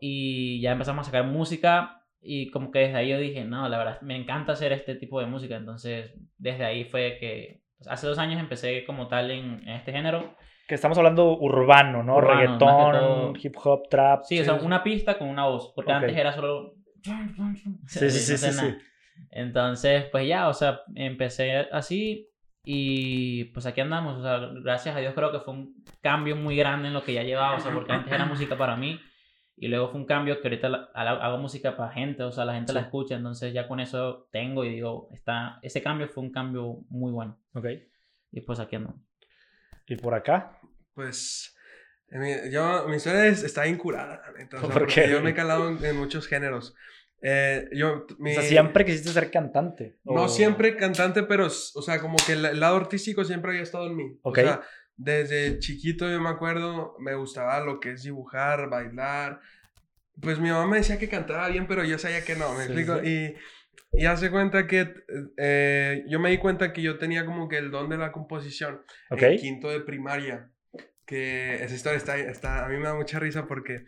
y 0.00 0.60
ya 0.60 0.72
empezamos 0.72 1.02
a 1.02 1.10
sacar 1.10 1.26
música 1.26 2.04
y 2.20 2.50
como 2.50 2.70
que 2.70 2.80
desde 2.80 2.96
ahí 2.96 3.10
yo 3.10 3.18
dije, 3.18 3.44
no, 3.44 3.68
la 3.68 3.78
verdad, 3.78 4.00
me 4.02 4.16
encanta 4.16 4.52
hacer 4.52 4.72
este 4.72 4.94
tipo 4.94 5.20
de 5.20 5.26
música, 5.26 5.56
entonces 5.56 6.12
desde 6.36 6.64
ahí 6.64 6.84
fue 6.84 7.16
que 7.20 7.62
hace 7.86 8.06
dos 8.06 8.18
años 8.18 8.40
empecé 8.40 8.84
como 8.84 9.08
tal 9.08 9.30
en, 9.30 9.62
en 9.68 9.76
este 9.76 9.92
género. 9.92 10.34
que 10.66 10.74
estamos 10.74 10.98
hablando 10.98 11.36
urbano, 11.38 12.02
¿no? 12.02 12.16
Urbano, 12.16 12.40
Reggaetón, 12.58 13.36
hip 13.42 13.54
hop, 13.62 13.88
trap. 13.88 14.24
Sí, 14.24 14.38
o 14.40 14.44
sea, 14.44 14.54
una 14.54 14.82
pista 14.82 15.16
con 15.18 15.28
una 15.28 15.46
voz, 15.46 15.72
porque 15.74 15.92
Ok. 15.92 15.96
antes 15.98 16.16
era 16.16 16.32
solo... 16.32 16.74
Sí, 17.86 18.10
sí, 18.10 18.10
sí, 18.10 18.36
sí, 18.36 18.52
sí. 18.52 18.74
Entonces, 19.30 20.04
pues 20.10 20.26
ya, 20.28 20.48
o 20.48 20.54
sea, 20.54 20.80
empecé 20.94 21.56
así 21.72 22.28
y 22.64 23.44
pues 23.46 23.64
aquí 23.66 23.80
andamos, 23.80 24.18
o 24.18 24.22
sea, 24.22 24.38
gracias 24.62 24.94
a 24.94 24.98
Dios 25.00 25.14
creo 25.14 25.32
que 25.32 25.40
fue 25.40 25.54
un 25.54 25.74
cambio 26.02 26.36
muy 26.36 26.56
grande 26.56 26.88
en 26.88 26.94
lo 26.94 27.02
que 27.02 27.14
ya 27.14 27.22
llevaba, 27.22 27.56
o 27.56 27.60
sea, 27.60 27.72
porque 27.72 27.92
antes 27.92 28.12
era 28.12 28.26
música 28.26 28.56
para 28.56 28.76
mí 28.76 29.00
y 29.60 29.68
luego 29.68 29.88
fue 29.90 30.00
un 30.00 30.06
cambio 30.06 30.40
que 30.40 30.48
ahorita 30.48 30.68
la- 30.68 30.90
la- 30.94 31.10
hago 31.12 31.38
música 31.38 31.76
para 31.76 31.92
gente, 31.92 32.22
o 32.22 32.32
sea, 32.32 32.44
la 32.44 32.54
gente 32.54 32.72
la 32.72 32.80
Sí. 32.80 32.86
escucha, 32.86 33.14
entonces 33.16 33.52
ya 33.52 33.66
con 33.68 33.80
eso 33.80 34.28
tengo 34.30 34.64
y 34.64 34.70
digo, 34.70 35.08
está, 35.12 35.58
ese 35.62 35.82
cambio 35.82 36.08
fue 36.08 36.22
un 36.24 36.30
cambio 36.32 36.80
muy 36.88 37.10
bueno 37.12 37.38
Ok, 37.54 37.66
y 38.32 38.40
pues 38.42 38.60
aquí 38.60 38.76
andamos. 38.76 39.00
y 39.86 39.96
por 39.96 40.14
acá. 40.14 40.58
Pues, 40.94 41.56
mi- 42.10 42.50
yo, 42.50 42.86
mi 42.88 42.96
historia 42.96 43.26
es- 43.26 43.42
está 43.44 43.66
incurada, 43.66 44.22
la 44.26 44.32
sea, 44.32 44.60
¿Por 44.72 44.72
porque 44.82 45.02
qué? 45.04 45.10
yo 45.10 45.20
me 45.22 45.30
he 45.30 45.34
calado 45.34 45.68
en, 45.68 45.84
en 45.84 45.96
muchos 45.96 46.26
géneros. 46.26 46.74
Eh, 47.20 47.68
yo, 47.72 48.06
mi- 48.18 48.30
O 48.30 48.34
sea, 48.34 48.42
siempre 48.44 48.84
quisiste 48.84 49.10
ser 49.10 49.30
cantante. 49.30 49.98
No 50.04 50.22
o- 50.24 50.28
siempre 50.28 50.76
cantante, 50.76 51.24
pero, 51.24 51.46
o 51.46 51.82
sea, 51.82 52.00
como 52.00 52.16
que 52.24 52.34
el, 52.34 52.44
el 52.44 52.60
lado 52.60 52.76
artístico 52.76 53.24
siempre 53.24 53.50
había 53.50 53.62
estado 53.64 53.86
en 53.88 53.96
mí. 53.96 54.18
Ok. 54.22 54.38
O 54.38 54.40
sea, 54.42 54.62
desde 54.98 55.58
chiquito 55.60 56.10
yo 56.10 56.20
me 56.20 56.28
acuerdo, 56.28 56.94
me 56.98 57.14
gustaba 57.14 57.60
lo 57.60 57.80
que 57.80 57.92
es 57.92 58.02
dibujar, 58.02 58.68
bailar. 58.68 59.40
Pues 60.20 60.38
mi 60.40 60.50
mamá 60.50 60.66
me 60.66 60.78
decía 60.78 60.98
que 60.98 61.08
cantaba 61.08 61.48
bien, 61.48 61.66
pero 61.66 61.84
yo 61.84 61.96
sabía 61.98 62.24
que 62.24 62.34
no, 62.34 62.52
me 62.52 62.64
Sí, 62.64 62.72
explico. 62.72 63.00
sí. 63.00 63.08
Y, 63.94 64.00
y 64.02 64.04
hace 64.06 64.30
cuenta 64.30 64.66
que 64.66 64.92
eh, 65.36 66.04
yo 66.08 66.18
me 66.18 66.30
di 66.30 66.38
cuenta 66.38 66.72
que 66.72 66.82
yo 66.82 66.98
tenía 66.98 67.24
como 67.24 67.48
que 67.48 67.56
el 67.58 67.70
don 67.70 67.88
de 67.88 67.96
la 67.96 68.10
composición 68.12 68.82
Ok. 69.10 69.22
en 69.22 69.38
quinto 69.38 69.70
de 69.70 69.80
primaria. 69.80 70.50
Que 71.06 71.62
esa 71.64 71.74
historia 71.74 71.96
está, 71.96 72.18
está, 72.18 72.66
a 72.66 72.68
mí 72.68 72.76
me 72.76 72.84
da 72.84 72.94
mucha 72.94 73.18
risa 73.18 73.46
porque 73.46 73.86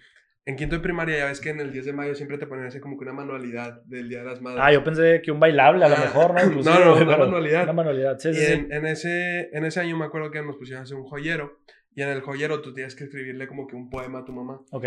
en 0.50 0.57
quinto 0.57 0.76
de 0.76 0.83
primaria 0.83 1.16
ya 1.19 1.25
ves 1.26 1.40
que 1.40 1.50
en 1.50 1.61
el 1.61 1.73
10 1.73 1.87
de 1.87 1.92
mayo 1.92 2.14
siempre 2.14 2.37
te 2.38 2.47
ponen 2.47 2.66
así 2.66 2.78
como 2.80 2.99
que 2.99 3.04
una 3.04 3.12
manualidad 3.14 3.83
del 3.85 4.09
Día 4.09 4.19
de 4.19 4.25
las 4.26 4.40
Madres. 4.42 4.61
Ah, 4.62 4.73
yo 4.73 4.85
pensé 4.85 5.23
que 5.23 5.30
un 5.33 5.40
bailable 5.40 5.85
a 5.85 5.88
lo 5.88 5.97
Ah, 5.97 6.00
mejor, 6.00 6.35
¿no? 6.35 6.45
Inclusive, 6.45 6.75
no, 6.85 6.97
no, 6.97 7.02
una 7.02 7.16
manualidad. 7.16 7.62
Una 7.64 7.73
manualidad, 7.73 8.19
sí, 8.19 8.28
Y 8.28 8.35
sí, 8.35 8.45
sí. 8.47 8.66
en, 8.71 8.87
ese, 8.87 9.49
en 9.57 9.64
ese 9.64 9.80
año 9.80 9.97
me 9.97 10.04
acuerdo 10.04 10.30
que 10.30 10.42
nos 10.42 10.57
pusieron 10.57 10.80
a 10.80 10.85
hacer 10.85 10.97
un 10.97 11.04
joyero. 11.04 11.59
Y 11.95 12.02
en 12.02 12.09
el 12.11 12.21
joyero 12.21 12.61
tú 12.62 12.73
tienes 12.75 12.95
que 12.95 13.04
escribirle 13.04 13.49
como 13.49 13.66
que 13.66 13.75
un 13.76 13.88
poema 13.90 14.21
a 14.21 14.25
tu 14.25 14.33
mamá. 14.33 14.61
Ok. 14.71 14.85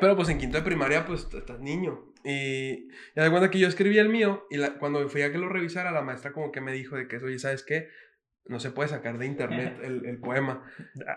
Pero 0.00 0.16
pues 0.16 0.28
en 0.30 0.38
quinto 0.38 0.56
de 0.56 0.64
primaria, 0.64 1.04
pues 1.04 1.28
estás 1.34 1.60
niño. 1.60 2.12
Y 2.24 2.88
ya 3.14 3.24
de 3.24 3.30
cuenta 3.30 3.50
que 3.50 3.58
yo 3.58 3.68
escribí 3.68 3.98
el 3.98 4.08
mío. 4.08 4.46
Y 4.50 4.56
la- 4.56 4.78
cuando 4.78 5.06
fui 5.08 5.22
a 5.22 5.30
que 5.30 5.38
lo 5.38 5.48
revisara, 5.48 5.90
la 5.92 6.02
maestra 6.02 6.32
como 6.32 6.50
que 6.50 6.60
me 6.60 6.72
dijo 6.72 6.96
de 6.96 7.06
que, 7.08 7.16
oye, 7.18 7.38
¿sabes 7.38 7.62
qué? 7.62 7.88
No 8.44 8.58
se 8.58 8.70
puede 8.72 8.88
sacar 8.88 9.18
de 9.18 9.26
internet 9.26 9.78
el, 9.84 10.04
el 10.04 10.18
poema. 10.18 10.62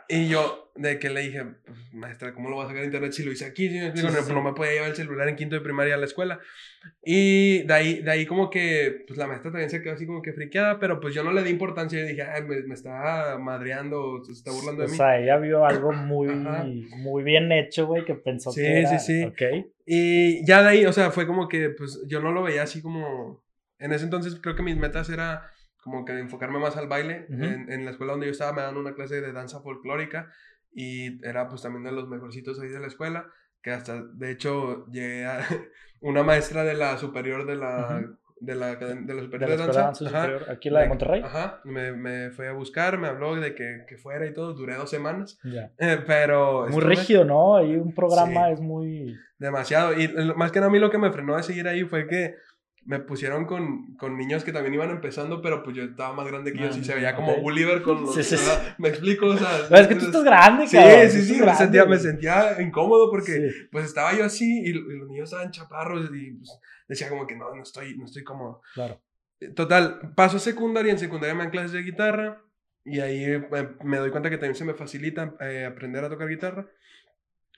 Y 0.08 0.28
yo, 0.30 0.72
de 0.76 1.00
que 1.00 1.10
le 1.10 1.22
dije, 1.22 1.44
pues, 1.66 1.78
maestra, 1.94 2.34
¿cómo 2.34 2.50
lo 2.50 2.58
vas 2.58 2.66
a 2.66 2.70
sacar 2.70 2.82
de 2.82 2.88
internet 2.88 3.14
si 3.14 3.24
lo 3.24 3.32
hice 3.32 3.46
aquí? 3.46 3.68
Si 3.68 3.76
me 3.76 3.86
explico, 3.88 4.10
Sí, 4.10 4.14
sí, 4.14 4.20
no, 4.22 4.28
sí. 4.28 4.34
no 4.34 4.44
me 4.44 4.54
podía 4.54 4.74
llevar 4.74 4.90
el 4.92 4.96
celular 4.96 5.28
en 5.28 5.36
quinto 5.36 5.56
de 5.56 5.62
primaria 5.62 5.96
a 5.96 5.98
la 5.98 6.06
escuela. 6.06 6.40
Y 7.04 7.64
de 7.64 7.74
ahí, 7.74 8.02
de 8.04 8.12
ahí 8.12 8.26
como 8.28 8.50
que, 8.52 9.06
pues 9.08 9.18
la 9.18 9.26
maestra 9.26 9.50
también 9.52 9.72
se 9.72 9.82
quedó 9.82 9.94
así 9.94 10.06
como 10.06 10.22
que 10.22 10.34
friqueada, 10.34 10.80
pero 10.80 11.00
pues 11.00 11.16
yo 11.16 11.24
no 11.24 11.34
le 11.34 11.42
di 11.44 11.50
importancia. 11.50 12.00
Yo 12.00 12.06
dije, 12.06 12.22
ay, 12.22 12.44
me, 12.44 12.62
me 12.62 12.76
está 12.76 13.38
madreando, 13.40 14.24
se 14.24 14.32
está 14.32 14.52
burlando 14.52 14.82
de 14.84 14.88
O 14.88 14.92
mí. 14.92 14.96
sea, 14.98 15.20
ella 15.20 15.38
vio 15.38 15.66
algo 15.66 15.92
muy, 15.94 16.28
muy 16.98 17.24
bien 17.24 17.52
hecho, 17.52 17.88
güey, 17.88 18.06
que 18.06 18.14
pensó 18.14 18.52
Sí, 18.52 18.62
que 18.62 18.80
era... 18.82 19.00
sí, 19.00 19.00
sí. 19.00 19.24
Ok. 19.24 19.42
Y 19.88 20.46
ya 20.46 20.62
de 20.62 20.70
ahí, 20.70 20.86
o 20.86 20.94
sea, 20.94 21.10
fue 21.12 21.26
como 21.26 21.48
que, 21.48 21.70
pues 21.72 22.04
yo 22.08 22.22
no 22.22 22.32
lo 22.32 22.44
veía 22.44 22.62
así 22.64 22.82
como... 22.84 23.44
En 23.80 23.92
ese 23.92 24.06
entonces 24.06 24.40
creo 24.42 24.56
que 24.56 24.64
mis 24.64 24.78
metas 24.78 25.10
era 25.10 25.50
como 25.86 26.04
que 26.04 26.12
enfocarme 26.20 26.60
más 26.60 26.76
al 26.76 26.88
baile. 26.90 27.28
Ujú. 27.30 27.44
en, 27.44 27.72
en 27.72 27.86
la 27.86 27.92
escuela 27.92 28.12
donde 28.14 28.26
yo 28.26 28.32
estaba 28.34 28.52
me 28.54 28.62
daban 28.64 28.76
una 28.78 28.94
clase 28.96 29.22
de 29.22 29.32
danza 29.32 29.62
folclórica 29.62 30.30
y 30.74 31.26
era 31.26 31.48
pues 31.48 31.62
también 31.62 31.84
de 31.86 31.92
los 31.94 32.10
mejorcitos 32.10 32.60
ahí 32.60 32.68
de 32.70 32.80
la 32.82 32.88
escuela, 32.88 33.28
que 33.62 33.72
hasta, 33.72 34.04
de 34.04 34.32
hecho, 34.32 34.86
llegué 34.92 35.26
a 35.26 35.40
una 36.02 36.24
maestra 36.24 36.64
de 36.64 36.74
la 36.74 36.98
superior 36.98 37.46
de 37.46 37.56
la... 37.56 38.00
Ujú. 38.04 38.18
De 38.38 38.54
la, 38.54 38.76
de 38.76 38.96
la 38.96 39.16
De 39.16 39.22
superior 39.22 39.50
la 39.50 39.56
de 39.56 39.56
Escuela 39.56 39.56
de 39.56 39.58
danza. 39.68 39.82
Danza 39.82 40.06
ajá, 40.10 40.22
Superior, 40.26 40.52
aquí 40.52 40.70
la 40.70 40.80
de 40.80 40.86
me- 40.86 40.90
Monterrey. 40.90 41.22
Ajá, 41.24 41.62
me, 41.64 41.94
me 41.94 42.32
fue 42.32 42.50
a 42.50 42.52
buscar, 42.52 42.98
me 42.98 43.08
habló 43.08 43.34
de 43.38 43.56
que, 43.56 43.86
que 43.88 43.98
fuera 43.98 44.26
y 44.28 44.34
todo, 44.34 44.54
duré 44.54 44.76
dos 44.76 44.90
semanas, 44.90 45.40
Ya. 45.46 45.72
eh, 45.80 46.00
pero... 46.06 46.64
Muy 46.64 46.80
estuve- 46.80 46.86
rígido, 46.90 47.24
¿no? 47.24 47.56
Ahí 47.56 47.78
un 47.78 47.96
programa 47.96 48.48
Sí. 48.48 48.54
es 48.54 48.60
muy... 48.60 49.16
Demasiado. 49.40 49.94
Y 49.98 50.10
más 50.36 50.52
que 50.52 50.60
nada 50.60 50.70
a 50.70 50.72
mí 50.74 50.80
lo 50.80 50.90
que 50.92 50.98
me 50.98 51.12
frenó 51.14 51.38
de 51.38 51.44
seguir 51.44 51.66
ahí 51.70 51.86
fue 51.86 52.08
que 52.08 52.36
me 52.86 53.00
pusieron 53.00 53.46
con, 53.46 53.96
con 53.96 54.16
niños 54.18 54.44
que 54.44 54.52
también 54.54 54.76
iban 54.76 54.92
empezando, 54.92 55.42
pero 55.42 55.64
pues 55.64 55.76
yo 55.76 55.84
estaba 55.84 56.14
más 56.14 56.28
grande 56.28 56.54
que 56.54 56.60
ellos 56.60 56.78
y 56.78 56.82
Ah, 56.82 56.84
se 56.84 56.96
veía 56.96 57.16
como 57.16 57.32
ok. 57.34 57.40
Gulliver 57.42 57.82
con 57.82 58.04
los... 58.04 58.14
Sí, 58.14 58.24
sí, 58.24 58.38
sí. 58.38 58.52
Me 58.78 58.90
explico, 58.90 59.26
o 59.28 59.38
sea... 59.38 59.50
Pero 59.70 59.82
es 59.82 59.88
que 59.88 59.96
tú 59.96 60.06
estás 60.06 60.24
grande, 60.24 60.68
Sí, 60.68 60.78
cabrón. 60.78 61.10
sí, 61.10 61.22
sí, 61.24 61.34
estás 61.34 61.48
me 61.48 61.56
sentía, 61.56 61.86
me 61.86 61.98
sentía 61.98 62.62
incómodo 62.62 63.10
porque 63.10 63.32
Sí. 63.50 63.68
pues 63.72 63.86
estaba 63.86 64.16
yo 64.16 64.24
así 64.24 64.62
y, 64.64 64.70
y 64.70 64.74
los 64.74 65.10
niños 65.10 65.32
estaban 65.32 65.52
chaparros 65.52 66.10
y 66.14 66.32
pues, 66.34 66.60
decía 66.88 67.10
como 67.10 67.26
que 67.26 67.36
no, 67.36 67.54
no 67.56 67.64
estoy, 67.64 67.98
no 67.98 68.06
estoy 68.06 68.24
cómodo. 68.24 68.62
Claro. 68.76 69.02
Eh, 69.40 69.50
Total, 69.50 70.14
paso 70.16 70.38
a 70.38 70.40
secundaria, 70.40 70.92
en 70.92 71.00
secundaria 71.00 71.34
me 71.34 71.42
dan 71.44 71.52
clases 71.52 71.72
de 71.72 71.82
guitarra 71.82 72.42
y 72.84 73.00
ahí 73.00 73.24
eh, 73.24 73.48
me 73.84 73.98
doy 73.98 74.12
cuenta 74.12 74.30
que 74.30 74.38
también 74.38 74.54
se 74.56 74.64
me 74.64 74.76
facilita 74.76 75.34
eh, 75.42 75.66
aprender 75.66 76.04
a 76.06 76.10
tocar 76.10 76.28
guitarra. 76.30 76.68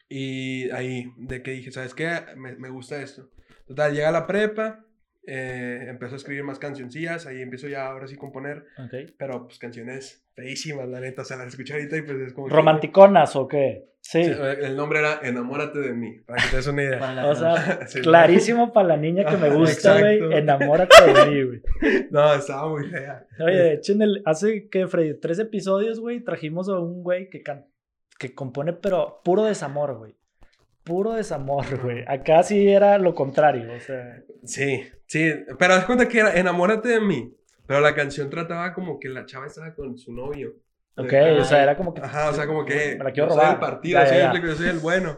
Y 0.10 0.70
ahí, 0.72 1.12
de 1.18 1.44
que 1.44 1.52
dije, 1.52 1.72
¿sabes 1.72 1.94
qué? 1.94 2.10
Me, 2.38 2.56
me 2.56 2.70
gusta 2.70 3.02
esto. 3.02 3.30
Total, 3.68 3.94
llega 3.94 4.10
la 4.12 4.26
prepa, 4.26 4.86
eh, 5.28 5.86
empiezo 5.90 6.16
a 6.16 6.18
escribir 6.18 6.44
más 6.44 6.58
cancioncillas, 6.58 7.28
ahí 7.28 7.42
empiezo 7.42 7.68
ya 7.68 7.86
ahora 7.88 8.08
sí 8.08 8.16
a 8.16 8.18
componer, 8.18 8.66
Ok. 8.80 9.12
pero 9.18 9.46
pues 9.46 9.60
canciones 9.60 10.26
feísimas, 10.36 10.88
la 10.88 11.00
neta, 11.02 11.22
o 11.22 11.26
sea, 11.26 11.38
las 11.38 11.48
escuché 11.48 11.74
ahorita 11.74 11.98
y 11.98 12.02
pues 12.02 12.18
es 12.20 12.34
como... 12.34 12.48
que- 12.48 12.54
¿Romanticonas 12.56 13.36
o 13.36 13.48
qué? 13.48 13.86
Sí. 14.00 14.24
Sí, 14.24 14.32
el 14.62 14.78
nombre 14.78 15.00
era 15.00 15.20
Enamórate 15.22 15.80
de 15.80 15.92
mí, 15.94 16.20
para 16.26 16.42
que 16.42 16.50
te 16.50 16.56
des 16.56 16.68
una 16.68 16.82
idea. 16.84 17.00
Para 17.00 17.14
la 17.16 17.28
O 17.28 17.36
sea, 17.36 17.86
Sí, 17.88 18.00
clarísimo 18.02 18.72
para 18.72 18.88
la 18.90 18.98
niña 18.98 19.26
que 19.26 19.36
me 19.36 19.50
gusta, 19.50 20.00
güey. 20.00 20.20
Enamórate 20.34 20.96
de 21.14 21.26
mí, 21.26 21.44
güey. 21.44 21.62
No, 22.12 22.34
estaba 22.34 22.70
muy 22.70 22.88
fea. 22.88 23.26
Oye, 23.40 23.56
de 23.58 23.74
hecho, 23.74 23.92
en 23.92 24.02
el, 24.04 24.22
hace 24.26 24.70
que, 24.70 24.88
Freddy, 24.88 25.16
tres 25.20 25.40
episodios, 25.40 26.00
güey, 26.00 26.22
trajimos 26.24 26.70
a 26.70 26.80
un 26.80 27.04
güey 27.04 27.30
que, 27.30 27.44
can- 27.44 27.66
que 28.18 28.34
compone, 28.34 28.72
pero 28.72 29.20
puro 29.26 29.44
desamor, 29.44 29.98
güey. 29.98 30.16
Puro 30.88 31.14
desamor, 31.14 31.66
güey. 31.84 32.04
Acá 32.08 32.44
sí 32.44 32.68
era 32.70 32.98
lo 32.98 33.14
contrario, 33.14 33.74
o 33.76 33.80
sea. 33.80 34.22
Sí, 34.44 34.88
sí, 35.06 35.34
pero 35.60 35.76
das 35.76 35.86
cuenta 35.86 36.08
que 36.08 36.20
era 36.20 36.34
Enamórate 36.34 36.88
de 36.90 37.02
mí, 37.02 37.34
pero 37.66 37.82
la 37.82 37.94
canción 37.94 38.30
trataba 38.30 38.74
como 38.74 39.00
que 39.00 39.10
la 39.10 39.26
chava 39.26 39.48
estaba 39.48 39.74
con 39.76 39.98
su 39.98 40.14
novio. 40.14 40.54
Ok, 40.96 41.14
Ajá. 41.14 41.34
o 41.42 41.44
sea, 41.44 41.64
era 41.64 41.78
como 41.78 41.94
que. 41.94 42.02
Ajo, 42.02 42.30
o 42.30 42.34
sea, 42.34 42.48
como 42.48 42.66
que 42.66 42.96
Me 42.98 43.04
la 43.04 43.12
quiero 43.12 43.28
yo 43.30 43.36
soy 43.36 43.40
robar. 43.42 43.54
el 43.54 43.60
partido, 43.60 44.00
Ya, 44.04 44.22
explico, 44.24 44.48
yo 44.48 44.56
soy 44.56 44.70
el 44.70 44.80
bueno. 44.80 45.16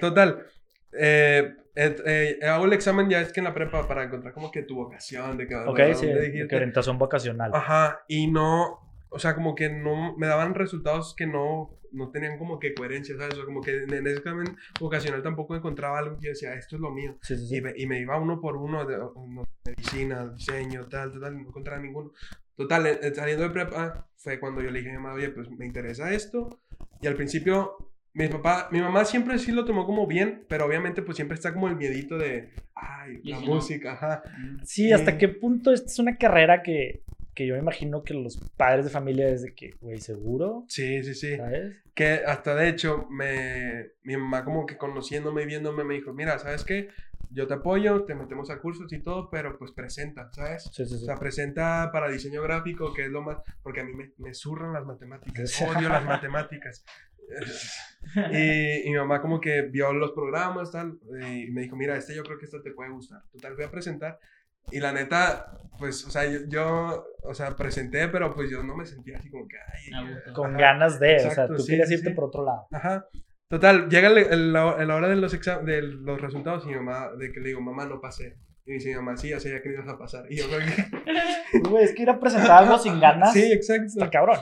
Total, 0.00 0.44
eh, 0.92 1.54
eh, 1.74 2.38
hago 2.42 2.64
el 2.66 2.72
examen 2.72 3.08
ya 3.08 3.20
es 3.20 3.32
que 3.32 3.40
en 3.40 3.44
la 3.44 3.54
prepa 3.54 3.86
para 3.88 4.02
encontrar 4.04 4.34
como 4.34 4.50
que 4.50 4.62
tu 4.62 4.74
vocación, 4.76 5.36
de 5.38 5.46
que 5.46 5.54
Ok, 5.56 5.66
bueno, 5.78 5.94
sí, 5.94 6.06
de 6.06 6.46
que 6.48 6.56
orientación 6.56 6.98
vocacional. 6.98 7.50
Ajá, 7.54 8.02
y 8.08 8.26
no, 8.30 8.78
o 9.08 9.18
sea, 9.18 9.34
como 9.34 9.54
que 9.54 9.70
no, 9.70 10.16
me 10.16 10.26
daban 10.26 10.54
resultados 10.54 11.14
que 11.16 11.26
no, 11.26 11.70
no 11.92 12.10
tenían 12.10 12.38
como 12.38 12.58
que 12.58 12.74
coherencia, 12.74 13.16
¿sabes? 13.16 13.34
O 13.34 13.36
sea, 13.36 13.44
como 13.44 13.60
que 13.60 13.82
en 13.82 13.92
el 13.92 14.06
examen 14.06 14.56
vocacional 14.78 15.22
tampoco 15.22 15.56
encontraba 15.56 15.98
algo 15.98 16.16
que 16.18 16.26
yo 16.26 16.30
decía, 16.30 16.54
esto 16.54 16.76
es 16.76 16.82
lo 16.82 16.90
mío. 16.90 17.18
Sí, 17.22 17.36
sí, 17.36 17.46
sí. 17.46 17.56
Y 17.56 17.60
me, 17.60 17.72
y 17.76 17.86
me 17.86 18.00
iba 18.00 18.18
uno 18.18 18.40
por 18.40 18.56
uno 18.56 18.84
de 18.84 18.98
no, 18.98 19.44
medicina, 19.64 20.28
diseño, 20.28 20.86
tal, 20.86 21.12
tal, 21.12 21.20
tal, 21.20 21.34
no 21.34 21.48
encontraba 21.48 21.80
ninguno. 21.80 22.12
Total, 22.56 22.86
eh, 22.86 22.98
eh, 23.02 23.12
saliendo 23.14 23.44
de 23.44 23.50
prepa 23.50 24.08
fue 24.16 24.38
cuando 24.38 24.62
yo 24.62 24.70
le 24.70 24.80
dije 24.80 24.90
a 24.90 24.94
mi 24.94 24.98
mamá, 24.98 25.14
oye, 25.14 25.30
pues 25.30 25.50
me 25.50 25.66
interesa 25.66 26.12
esto. 26.12 26.60
Y 27.00 27.06
al 27.06 27.14
principio, 27.14 27.92
mi 28.12 28.28
papá, 28.28 28.68
mi 28.70 28.80
mamá 28.80 29.04
siempre 29.04 29.38
sí 29.38 29.52
lo 29.52 29.64
tomó 29.64 29.86
como 29.86 30.06
bien, 30.06 30.44
pero 30.48 30.66
obviamente 30.66 31.02
pues 31.02 31.16
siempre 31.16 31.36
está 31.36 31.52
como 31.54 31.68
el 31.68 31.76
miedito 31.76 32.18
de, 32.18 32.50
ay, 32.74 33.20
la 33.24 33.38
si 33.38 33.46
no. 33.46 33.54
música, 33.54 33.92
ajá. 33.92 34.22
Sí, 34.64 34.92
¿hasta 34.92 35.16
qué 35.16 35.28
punto 35.28 35.72
esta 35.72 35.86
es 35.86 35.98
una 35.98 36.16
carrera 36.18 36.62
que, 36.62 37.02
que 37.40 37.46
yo 37.46 37.54
me 37.54 37.60
imagino 37.60 38.02
que 38.04 38.12
los 38.12 38.36
padres 38.58 38.84
de 38.84 38.90
familia 38.90 39.30
es 39.30 39.40
de 39.40 39.54
que, 39.54 39.74
güey, 39.80 39.98
seguro? 39.98 40.66
Sí, 40.68 41.02
sí, 41.02 41.14
sí. 41.14 41.38
¿Sabes? 41.38 41.74
Que 41.94 42.20
hasta 42.26 42.54
de 42.54 42.68
hecho, 42.68 43.06
me, 43.08 43.92
mi 44.02 44.14
mamá 44.14 44.44
como 44.44 44.66
que 44.66 44.76
conociéndome 44.76 45.44
y 45.44 45.46
viéndome 45.46 45.82
me 45.82 45.94
dijo, 45.94 46.12
mira, 46.12 46.38
¿sabes 46.38 46.64
qué? 46.64 46.90
Yo 47.30 47.46
te 47.46 47.54
apoyo, 47.54 48.04
te 48.04 48.14
metemos 48.14 48.50
a 48.50 48.58
cursos 48.58 48.92
y 48.92 48.98
todo, 49.02 49.30
pero 49.30 49.56
pues 49.56 49.72
presenta, 49.72 50.30
¿sabes? 50.34 50.64
Sí, 50.64 50.84
sí, 50.84 50.96
O 50.96 50.98
sí. 50.98 51.04
sea, 51.06 51.14
presenta 51.16 51.88
para 51.90 52.10
diseño 52.10 52.42
gráfico, 52.42 52.92
que 52.92 53.06
es 53.06 53.10
lo 53.10 53.22
más... 53.22 53.38
Porque 53.62 53.80
a 53.80 53.84
mí 53.84 53.94
me, 53.94 54.12
me 54.18 54.34
zurran 54.34 54.74
las 54.74 54.84
matemáticas. 54.84 55.62
Odio 55.62 55.88
las 55.88 56.04
matemáticas. 56.14 56.84
Y, 58.32 58.86
y 58.86 58.90
mi 58.90 58.96
mamá 58.96 59.22
como 59.22 59.40
que 59.40 59.62
vio 59.62 59.94
los 59.94 60.12
programas, 60.12 60.72
tal, 60.72 60.98
y 61.22 61.50
me 61.52 61.62
dijo, 61.62 61.74
mira, 61.74 61.96
este 61.96 62.14
yo 62.14 62.22
creo 62.22 62.36
que 62.36 62.44
este 62.44 62.60
te 62.60 62.72
puede 62.72 62.90
gustar. 62.90 63.22
Total, 63.32 63.54
fui 63.54 63.64
a 63.64 63.70
presentar. 63.70 64.18
Y 64.70 64.80
la 64.80 64.92
neta, 64.92 65.52
pues, 65.78 66.04
o 66.06 66.10
sea, 66.10 66.24
yo, 66.30 66.40
yo, 66.48 67.04
o 67.24 67.34
sea, 67.34 67.56
presenté, 67.56 68.08
pero 68.08 68.32
pues 68.34 68.50
yo 68.50 68.62
no 68.62 68.76
me 68.76 68.86
sentía 68.86 69.18
así 69.18 69.30
como 69.30 69.46
que, 69.48 69.56
ay. 69.56 70.32
Con 70.34 70.50
Ajá. 70.50 70.58
ganas 70.60 71.00
de, 71.00 71.16
o 71.16 71.18
sea, 71.20 71.28
Exacto, 71.30 71.56
tú 71.56 71.62
sí, 71.62 71.70
querías 71.70 71.88
sí, 71.88 71.94
irte 71.94 72.10
sí. 72.10 72.14
por 72.14 72.24
otro 72.24 72.44
lado. 72.44 72.66
Ajá. 72.72 73.06
Total, 73.48 73.88
llega 73.88 74.08
el- 74.08 74.18
el- 74.18 74.52
la, 74.52 74.84
la 74.84 74.94
hora 74.94 75.08
de 75.08 75.16
los, 75.16 75.34
exam- 75.34 75.64
de 75.64 75.82
los 75.82 76.20
resultados 76.20 76.64
y 76.64 76.68
mi 76.68 76.76
mamá, 76.76 77.10
de 77.18 77.32
que 77.32 77.40
le 77.40 77.48
digo, 77.48 77.60
mamá, 77.60 77.84
no 77.86 78.00
pasé. 78.00 78.36
Y 78.64 78.74
dice 78.74 78.90
mi 78.90 78.94
mamá, 78.96 79.16
sí, 79.16 79.30
ya 79.30 79.40
sabía 79.40 79.60
que 79.60 79.70
no 79.70 79.74
ibas 79.76 79.88
a 79.88 79.98
pasar. 79.98 80.24
Y 80.30 80.36
yo 80.36 80.44
creo 80.46 80.60
que... 80.60 80.84
Güey, 81.68 81.82
es 81.84 81.92
que 81.94 82.02
ir 82.02 82.10
a 82.10 82.20
presentar 82.20 82.62
algo 82.62 82.78
sin 82.78 83.00
ganas 83.00 83.32
Sí, 83.32 83.50
exacto. 83.52 83.86
está 83.86 84.08
cabrón. 84.08 84.38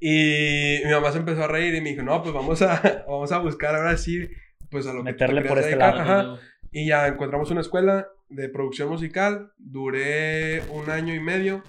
Y 0.00 0.80
mi 0.84 0.90
mamá 0.90 1.12
se 1.12 1.18
empezó 1.18 1.44
a 1.44 1.48
reír 1.48 1.74
y 1.74 1.80
me 1.80 1.90
dijo, 1.90 2.02
no, 2.02 2.22
pues 2.22 2.34
vamos 2.34 2.62
a, 2.62 3.04
vamos 3.06 3.30
a 3.32 3.38
buscar 3.38 3.74
ahora 3.74 3.96
sí, 3.96 4.28
pues 4.70 4.86
a 4.86 4.92
lo 4.92 5.04
que 5.04 5.12
te 5.12 5.26
Meterle 5.26 5.42
por 5.48 5.58
este 5.58 5.70
dedicar". 5.70 5.96
lado. 5.96 6.34
Ajá. 6.34 6.42
Y 6.70 6.86
ya 6.88 7.06
encontramos 7.06 7.50
una 7.50 7.60
escuela 7.60 8.08
de 8.28 8.48
producción 8.48 8.88
musical. 8.88 9.52
Duré 9.58 10.62
un 10.70 10.90
año 10.90 11.14
y 11.14 11.20
medio 11.20 11.62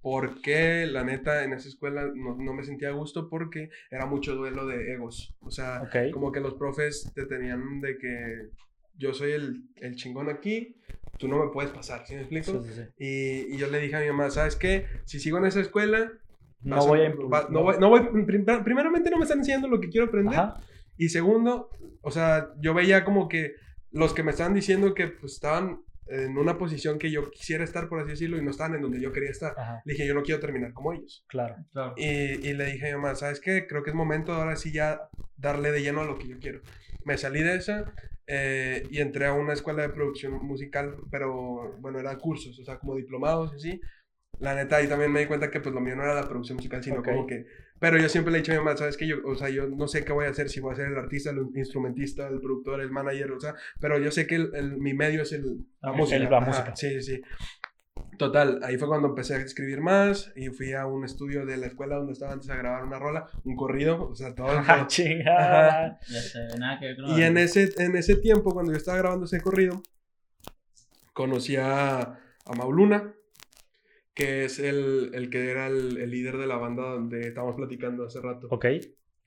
porque 0.00 0.86
la 0.86 1.04
neta 1.04 1.44
en 1.44 1.52
esa 1.52 1.68
escuela 1.68 2.10
no, 2.14 2.36
no 2.36 2.54
me 2.54 2.64
sentía 2.64 2.88
a 2.88 2.92
gusto 2.92 3.28
porque 3.28 3.70
era 3.90 4.04
mucho 4.06 4.34
duelo 4.34 4.66
de 4.66 4.92
egos. 4.92 5.34
O 5.40 5.50
sea, 5.50 5.88
como 6.12 6.32
que 6.32 6.40
los 6.40 6.54
profes 6.54 7.12
te 7.14 7.26
tenían 7.26 7.80
de 7.80 7.98
que 7.98 8.48
yo 8.98 9.14
soy 9.14 9.32
el, 9.32 9.62
el 9.76 9.94
chingón 9.94 10.28
aquí, 10.28 10.76
tú 11.18 11.28
no 11.28 11.44
me 11.44 11.50
puedes 11.52 11.70
pasar, 11.70 12.04
¿sí 12.06 12.14
me 12.14 12.20
explico? 12.22 12.62
Sí, 12.62 12.68
sí, 12.68 12.74
sí. 12.74 12.82
Y, 12.98 13.54
y 13.54 13.58
yo 13.58 13.68
le 13.68 13.78
dije 13.78 13.96
a 13.96 14.00
mi 14.00 14.06
mamá, 14.08 14.30
¿sabes 14.30 14.56
qué? 14.56 14.86
Si 15.04 15.20
sigo 15.20 15.38
en 15.38 15.46
esa 15.46 15.60
escuela... 15.60 16.12
No 16.64 16.86
voy 16.86 17.00
a 17.00 17.10
va- 17.10 17.48
no 17.50 17.62
voy, 17.64 17.76
no 17.80 17.88
voy- 17.88 18.24
prim- 18.24 18.44
primeramente 18.62 19.10
no 19.10 19.16
me 19.18 19.24
están 19.24 19.38
enseñando 19.38 19.66
lo 19.66 19.80
que 19.80 19.88
quiero 19.88 20.06
aprender. 20.06 20.34
Ajá. 20.38 20.60
Y 20.96 21.08
segundo, 21.08 21.70
o 22.02 22.10
sea, 22.12 22.50
yo 22.60 22.72
veía 22.72 23.04
como 23.04 23.28
que 23.28 23.54
los 23.90 24.14
que 24.14 24.22
me 24.22 24.30
estaban 24.30 24.54
diciendo 24.54 24.94
que 24.94 25.08
pues, 25.08 25.32
estaban 25.32 25.80
en 26.06 26.36
una 26.36 26.58
posición 26.58 26.98
que 26.98 27.10
yo 27.10 27.30
quisiera 27.30 27.64
estar, 27.64 27.88
por 27.88 28.00
así 28.00 28.10
decirlo, 28.10 28.36
y 28.36 28.42
no 28.42 28.50
estaban 28.50 28.74
en 28.74 28.82
donde 28.82 29.00
yo 29.00 29.12
quería 29.12 29.30
estar. 29.30 29.54
Ajá. 29.56 29.82
Le 29.84 29.92
dije, 29.94 30.06
yo 30.06 30.14
no 30.14 30.22
quiero 30.22 30.40
terminar 30.40 30.72
como 30.72 30.92
ellos. 30.92 31.24
Claro. 31.28 31.56
Claro. 31.72 31.94
Y, 31.96 32.04
y 32.06 32.52
le 32.54 32.66
dije 32.66 32.86
a 32.90 32.96
mi 32.96 33.02
mamá, 33.02 33.14
¿sabes 33.14 33.40
qué? 33.40 33.66
Creo 33.66 33.82
que 33.82 33.90
es 33.90 33.96
momento 33.96 34.32
ahora 34.32 34.56
sí 34.56 34.72
ya 34.72 35.08
darle 35.36 35.70
de 35.72 35.82
lleno 35.82 36.00
a 36.00 36.04
lo 36.04 36.18
que 36.18 36.28
yo 36.28 36.38
quiero. 36.38 36.60
Me 37.04 37.16
salí 37.18 37.42
de 37.42 37.56
esa 37.56 37.92
eh, 38.26 38.84
y 38.90 39.00
entré 39.00 39.26
a 39.26 39.32
una 39.32 39.52
escuela 39.52 39.82
de 39.82 39.88
producción 39.90 40.34
musical, 40.44 40.96
pero 41.10 41.76
bueno, 41.80 41.98
eran 41.98 42.18
cursos, 42.18 42.58
o 42.58 42.64
sea, 42.64 42.78
como 42.78 42.96
diplomados 42.96 43.52
y 43.52 43.56
así. 43.56 43.80
La 44.38 44.54
neta, 44.54 44.76
ahí 44.76 44.88
también 44.88 45.12
me 45.12 45.20
di 45.20 45.26
cuenta 45.26 45.50
que 45.50 45.60
pues 45.60 45.74
lo 45.74 45.80
mío 45.80 45.94
no 45.94 46.02
era 46.02 46.14
la 46.14 46.28
producción 46.28 46.56
musical, 46.56 46.82
sino 46.82 46.98
Ok. 47.00 47.04
como 47.04 47.26
que... 47.26 47.46
Pero 47.82 47.98
yo 47.98 48.08
siempre 48.08 48.30
le 48.30 48.38
he 48.38 48.40
dicho 48.42 48.52
a 48.52 48.54
mi 48.54 48.60
mamá, 48.64 48.76
¿sabes 48.76 48.96
qué? 48.96 49.08
Yo, 49.08 49.16
o 49.26 49.34
sea, 49.34 49.48
yo 49.50 49.66
no 49.68 49.88
sé 49.88 50.04
qué 50.04 50.12
voy 50.12 50.26
a 50.26 50.30
hacer, 50.30 50.48
si 50.48 50.60
voy 50.60 50.72
a 50.72 50.76
ser 50.76 50.86
el 50.86 50.96
artista, 50.96 51.30
el 51.30 51.38
instrumentista, 51.56 52.28
el 52.28 52.38
productor, 52.40 52.80
el 52.80 52.92
manager, 52.92 53.32
o 53.32 53.40
sea, 53.40 53.56
pero 53.80 53.98
yo 53.98 54.12
sé 54.12 54.24
que 54.28 54.36
el- 54.36 54.54
el- 54.54 54.76
mi 54.78 54.94
medio 54.94 55.22
es 55.22 55.32
el, 55.32 55.66
la 55.82 55.90
El- 55.90 55.96
música. 55.96 56.18
la 56.30 56.36
Ajá, 56.38 56.46
música. 56.46 56.76
Sí, 56.76 57.00
sí, 57.02 57.16
sí. 57.16 57.22
Total, 58.18 58.60
ahí 58.62 58.78
fue 58.78 58.86
cuando 58.86 59.08
empecé 59.08 59.34
a 59.34 59.38
escribir 59.38 59.80
más 59.80 60.32
y 60.36 60.48
fui 60.50 60.74
a 60.74 60.86
un 60.86 61.04
estudio 61.04 61.44
de 61.44 61.56
la 61.56 61.66
escuela 61.66 61.96
donde 61.96 62.12
estaba 62.12 62.32
antes 62.34 62.48
a 62.50 62.56
grabar 62.56 62.84
una 62.84 63.00
rola, 63.00 63.26
un 63.44 63.56
corrido, 63.56 64.08
o 64.10 64.14
sea, 64.14 64.32
todo. 64.32 64.46
Ajá, 64.58 64.76
todo. 64.76 64.86
chingada. 64.86 65.98
Ya 66.08 66.20
sé, 66.20 66.46
nada 66.58 66.78
que 66.78 66.86
ver 66.86 66.96
con 66.96 67.18
Y 67.18 67.22
en 67.22 67.36
ese, 67.36 67.72
en 67.78 67.96
ese 67.96 68.14
tiempo, 68.14 68.52
cuando 68.52 68.70
yo 68.70 68.78
estaba 68.78 68.98
grabando 68.98 69.24
ese 69.26 69.40
corrido, 69.40 69.82
conocí 71.12 71.56
a, 71.56 72.00
a 72.00 72.52
Mauluna, 72.56 73.12
que 74.14 74.44
es 74.44 74.58
el, 74.58 75.10
el 75.14 75.30
que 75.30 75.50
era 75.50 75.66
el, 75.66 75.96
el 75.98 76.10
líder 76.10 76.36
de 76.36 76.46
la 76.46 76.56
banda 76.56 76.82
donde 76.82 77.28
estábamos 77.28 77.56
platicando 77.56 78.06
hace 78.06 78.20
rato. 78.20 78.48
Ok. 78.50 78.66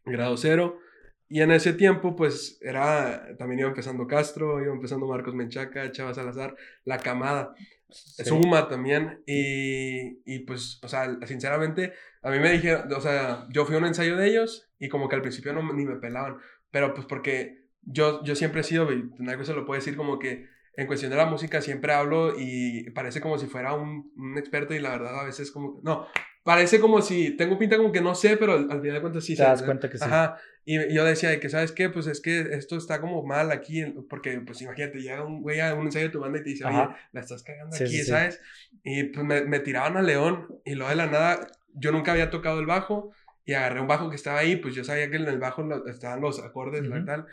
Grado 0.05 0.37
Cero. 0.37 0.79
Y 1.27 1.41
en 1.41 1.51
ese 1.51 1.73
tiempo, 1.73 2.15
pues, 2.15 2.59
era, 2.61 3.35
también 3.37 3.59
iba 3.59 3.69
empezando 3.69 4.05
Castro, 4.05 4.61
iba 4.61 4.71
empezando 4.71 5.07
Marcos 5.07 5.33
Menchaca, 5.33 5.91
Chava 5.91 6.13
Salazar, 6.13 6.55
La 6.83 6.99
Camada. 6.99 7.55
Sí. 7.89 8.25
Zuma 8.25 8.67
también. 8.67 9.23
Y, 9.25 10.19
y 10.25 10.39
pues, 10.45 10.79
o 10.83 10.87
sea, 10.87 11.17
sinceramente, 11.25 11.93
a 12.21 12.29
mí 12.29 12.39
me 12.39 12.51
dijeron, 12.51 12.91
o 12.93 13.01
sea, 13.01 13.47
yo 13.49 13.65
fui 13.65 13.75
a 13.75 13.79
un 13.79 13.85
ensayo 13.85 14.17
de 14.17 14.27
ellos 14.27 14.69
y 14.77 14.89
como 14.89 15.09
que 15.09 15.15
al 15.15 15.21
principio 15.21 15.53
no, 15.53 15.73
ni 15.73 15.85
me 15.85 15.95
pelaban. 15.95 16.37
Pero 16.69 16.93
pues 16.93 17.07
porque 17.07 17.69
yo, 17.81 18.23
yo 18.23 18.35
siempre 18.35 18.61
he 18.61 18.63
sido, 18.63 18.87
Naiko 19.17 19.45
se 19.45 19.53
lo 19.53 19.65
puede 19.65 19.79
decir 19.79 19.95
como 19.95 20.19
que 20.19 20.45
en 20.77 20.87
cuestión 20.87 21.11
de 21.11 21.17
la 21.17 21.25
música 21.25 21.61
siempre 21.61 21.93
hablo 21.93 22.33
y 22.37 22.89
parece 22.91 23.21
como 23.21 23.37
si 23.37 23.47
fuera 23.47 23.73
un, 23.73 24.11
un 24.17 24.37
experto 24.37 24.73
y 24.73 24.79
la 24.79 24.89
verdad 24.91 25.19
a 25.21 25.23
veces 25.25 25.51
como, 25.51 25.79
no, 25.83 26.07
parece 26.43 26.79
como 26.79 27.01
si, 27.01 27.35
tengo 27.37 27.57
pinta 27.57 27.77
como 27.77 27.91
que 27.91 28.01
no 28.01 28.13
sé, 28.15 28.37
pero 28.37 28.53
al, 28.53 28.69
al 28.71 28.81
final 28.81 28.95
de 28.95 29.01
cuentas 29.01 29.23
sí 29.25 29.33
Te 29.33 29.43
sé. 29.43 29.43
das 29.43 29.63
cuenta 29.63 29.89
que 29.89 29.97
sí. 29.97 30.03
Ajá. 30.05 30.37
Y 30.67 30.93
yo 30.93 31.03
decía 31.05 31.29
de 31.29 31.39
que, 31.39 31.47
¿sabes 31.49 31.71
qué? 31.71 31.89
Pues 31.89 32.07
es 32.07 32.19
que 32.21 32.39
esto 32.51 32.75
está 32.75 32.99
como 32.99 33.23
mal 33.23 33.51
aquí, 33.51 33.83
porque, 34.09 34.39
pues 34.39 34.61
imagínate, 34.61 34.99
llega 34.99 35.23
un 35.23 35.41
güey 35.43 35.59
a 35.59 35.75
un 35.75 35.85
ensayo 35.85 36.05
de 36.07 36.11
tu 36.11 36.19
banda 36.19 36.39
y 36.39 36.43
te 36.43 36.49
dice, 36.49 36.65
oye, 36.65 36.75
Ajá. 36.75 36.97
la 37.11 37.21
estás 37.21 37.43
cagando 37.43 37.75
Sí, 37.75 37.83
aquí, 37.83 37.93
sí, 37.97 38.03
sí. 38.03 38.09
¿sabes? 38.09 38.41
Y 38.83 39.03
pues 39.05 39.25
me, 39.25 39.41
me 39.41 39.59
tiraban 39.59 39.95
a 39.97 40.01
León 40.01 40.47
y 40.65 40.73
luego 40.75 40.89
de 40.89 40.95
la 40.95 41.05
nada, 41.05 41.47
yo 41.73 41.91
nunca 41.91 42.11
había 42.13 42.31
tocado 42.31 42.59
el 42.59 42.65
bajo 42.65 43.11
y 43.45 43.53
agarré 43.53 43.79
un 43.79 43.87
bajo 43.87 44.09
que 44.09 44.15
estaba 44.15 44.39
ahí, 44.39 44.55
pues 44.55 44.73
yo 44.73 44.83
sabía 44.83 45.09
que 45.11 45.17
en 45.17 45.27
el 45.27 45.37
bajo 45.37 45.63
estaban 45.87 46.19
los 46.21 46.39
acordes, 46.43 46.83
la 46.87 46.97
Ujú. 46.97 47.05
tal. 47.05 47.25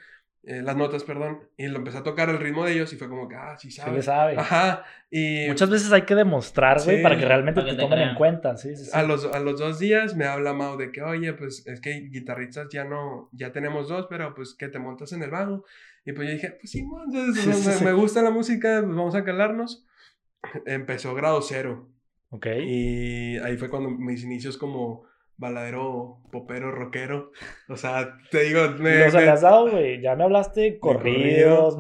Eh, 0.44 0.61
las 0.62 0.76
notas, 0.76 1.05
perdón, 1.05 1.40
y 1.57 1.68
lo 1.68 1.78
empecé 1.78 1.98
a 1.98 2.02
tocar 2.02 2.28
el 2.28 2.38
ritmo 2.38 2.64
de 2.64 2.72
ellos 2.72 2.92
y 2.92 2.96
fue 2.96 3.09
como 3.09 3.28
que, 3.28 3.37
ah, 3.37 3.57
sí 3.59 3.70
Sí 3.70 3.76
sabe. 3.81 3.96
le 3.96 4.02
sabe. 4.02 4.35
Ajá, 4.37 4.85
y 5.11 5.46
Muchas 5.48 5.70
veces 5.70 5.92
hay 5.92 6.02
que 6.02 6.14
demostrar, 6.16 6.83
güey, 6.83 6.96
Sí. 6.96 7.02
para 7.02 7.16
que 7.16 7.24
realmente 7.26 7.61
Para 7.61 7.70
que 7.72 7.76
te 7.76 7.83
te 7.83 7.88
tomen 7.88 8.09
en 8.09 8.14
cuenta. 8.16 8.57
Sí, 8.57 8.74
sí, 8.74 8.85
sí. 8.87 8.90
a 8.92 9.02
los, 9.05 9.24
a 9.26 9.38
los 9.40 9.59
dos 9.61 9.78
días 9.78 10.16
me 10.16 10.24
habla 10.24 10.52
Mau 10.52 10.76
de 10.76 10.90
que, 10.90 11.00
oye, 11.02 11.33
pues 11.35 11.64
es 11.66 11.81
que 11.81 12.09
guitarristas 12.11 12.68
ya 12.72 12.85
no, 12.85 13.28
ya 13.33 13.52
tenemos 13.52 13.88
dos, 13.88 14.07
pero 14.11 14.35
pues 14.35 14.55
que 14.55 14.68
te 14.68 14.78
montas 14.81 15.12
en 15.12 15.22
el 15.22 15.31
bajo. 15.31 15.64
Y 16.05 16.12
pues 16.12 16.26
yo 16.26 16.35
dije, 16.35 16.50
pues 16.61 16.70
sí, 16.72 16.83
man, 16.83 17.05
entonces, 17.07 17.42
Sí, 17.44 17.48
me, 17.48 17.55
sí, 17.55 17.70
sí. 17.78 17.85
me 17.85 17.92
gusta 17.92 18.22
la 18.22 18.31
música, 18.31 18.81
pues 18.85 18.96
vamos 18.96 19.14
a 19.14 19.22
calarnos. 19.24 19.87
Empezó 20.66 21.14
grado 21.14 21.40
cero. 21.42 21.88
Ok. 22.31 22.46
Y 22.66 23.37
ahí 23.38 23.57
fue 23.57 23.70
cuando 23.70 23.90
mis 23.90 24.24
inicios 24.24 24.59
como 24.59 25.05
baladero, 25.37 26.18
popero, 26.31 26.71
rockero. 26.71 27.33
O 27.68 27.77
sea, 27.77 28.16
te 28.31 28.45
digo, 28.45 28.61
me, 28.79 28.99
Los 29.05 29.14
me- 29.14 29.21
habías 29.21 29.40
dado, 29.40 29.71
güey. 29.71 30.01
Ya 30.01 30.14
me 30.16 30.25
hablaste 30.25 30.79
corridos, 30.79 31.77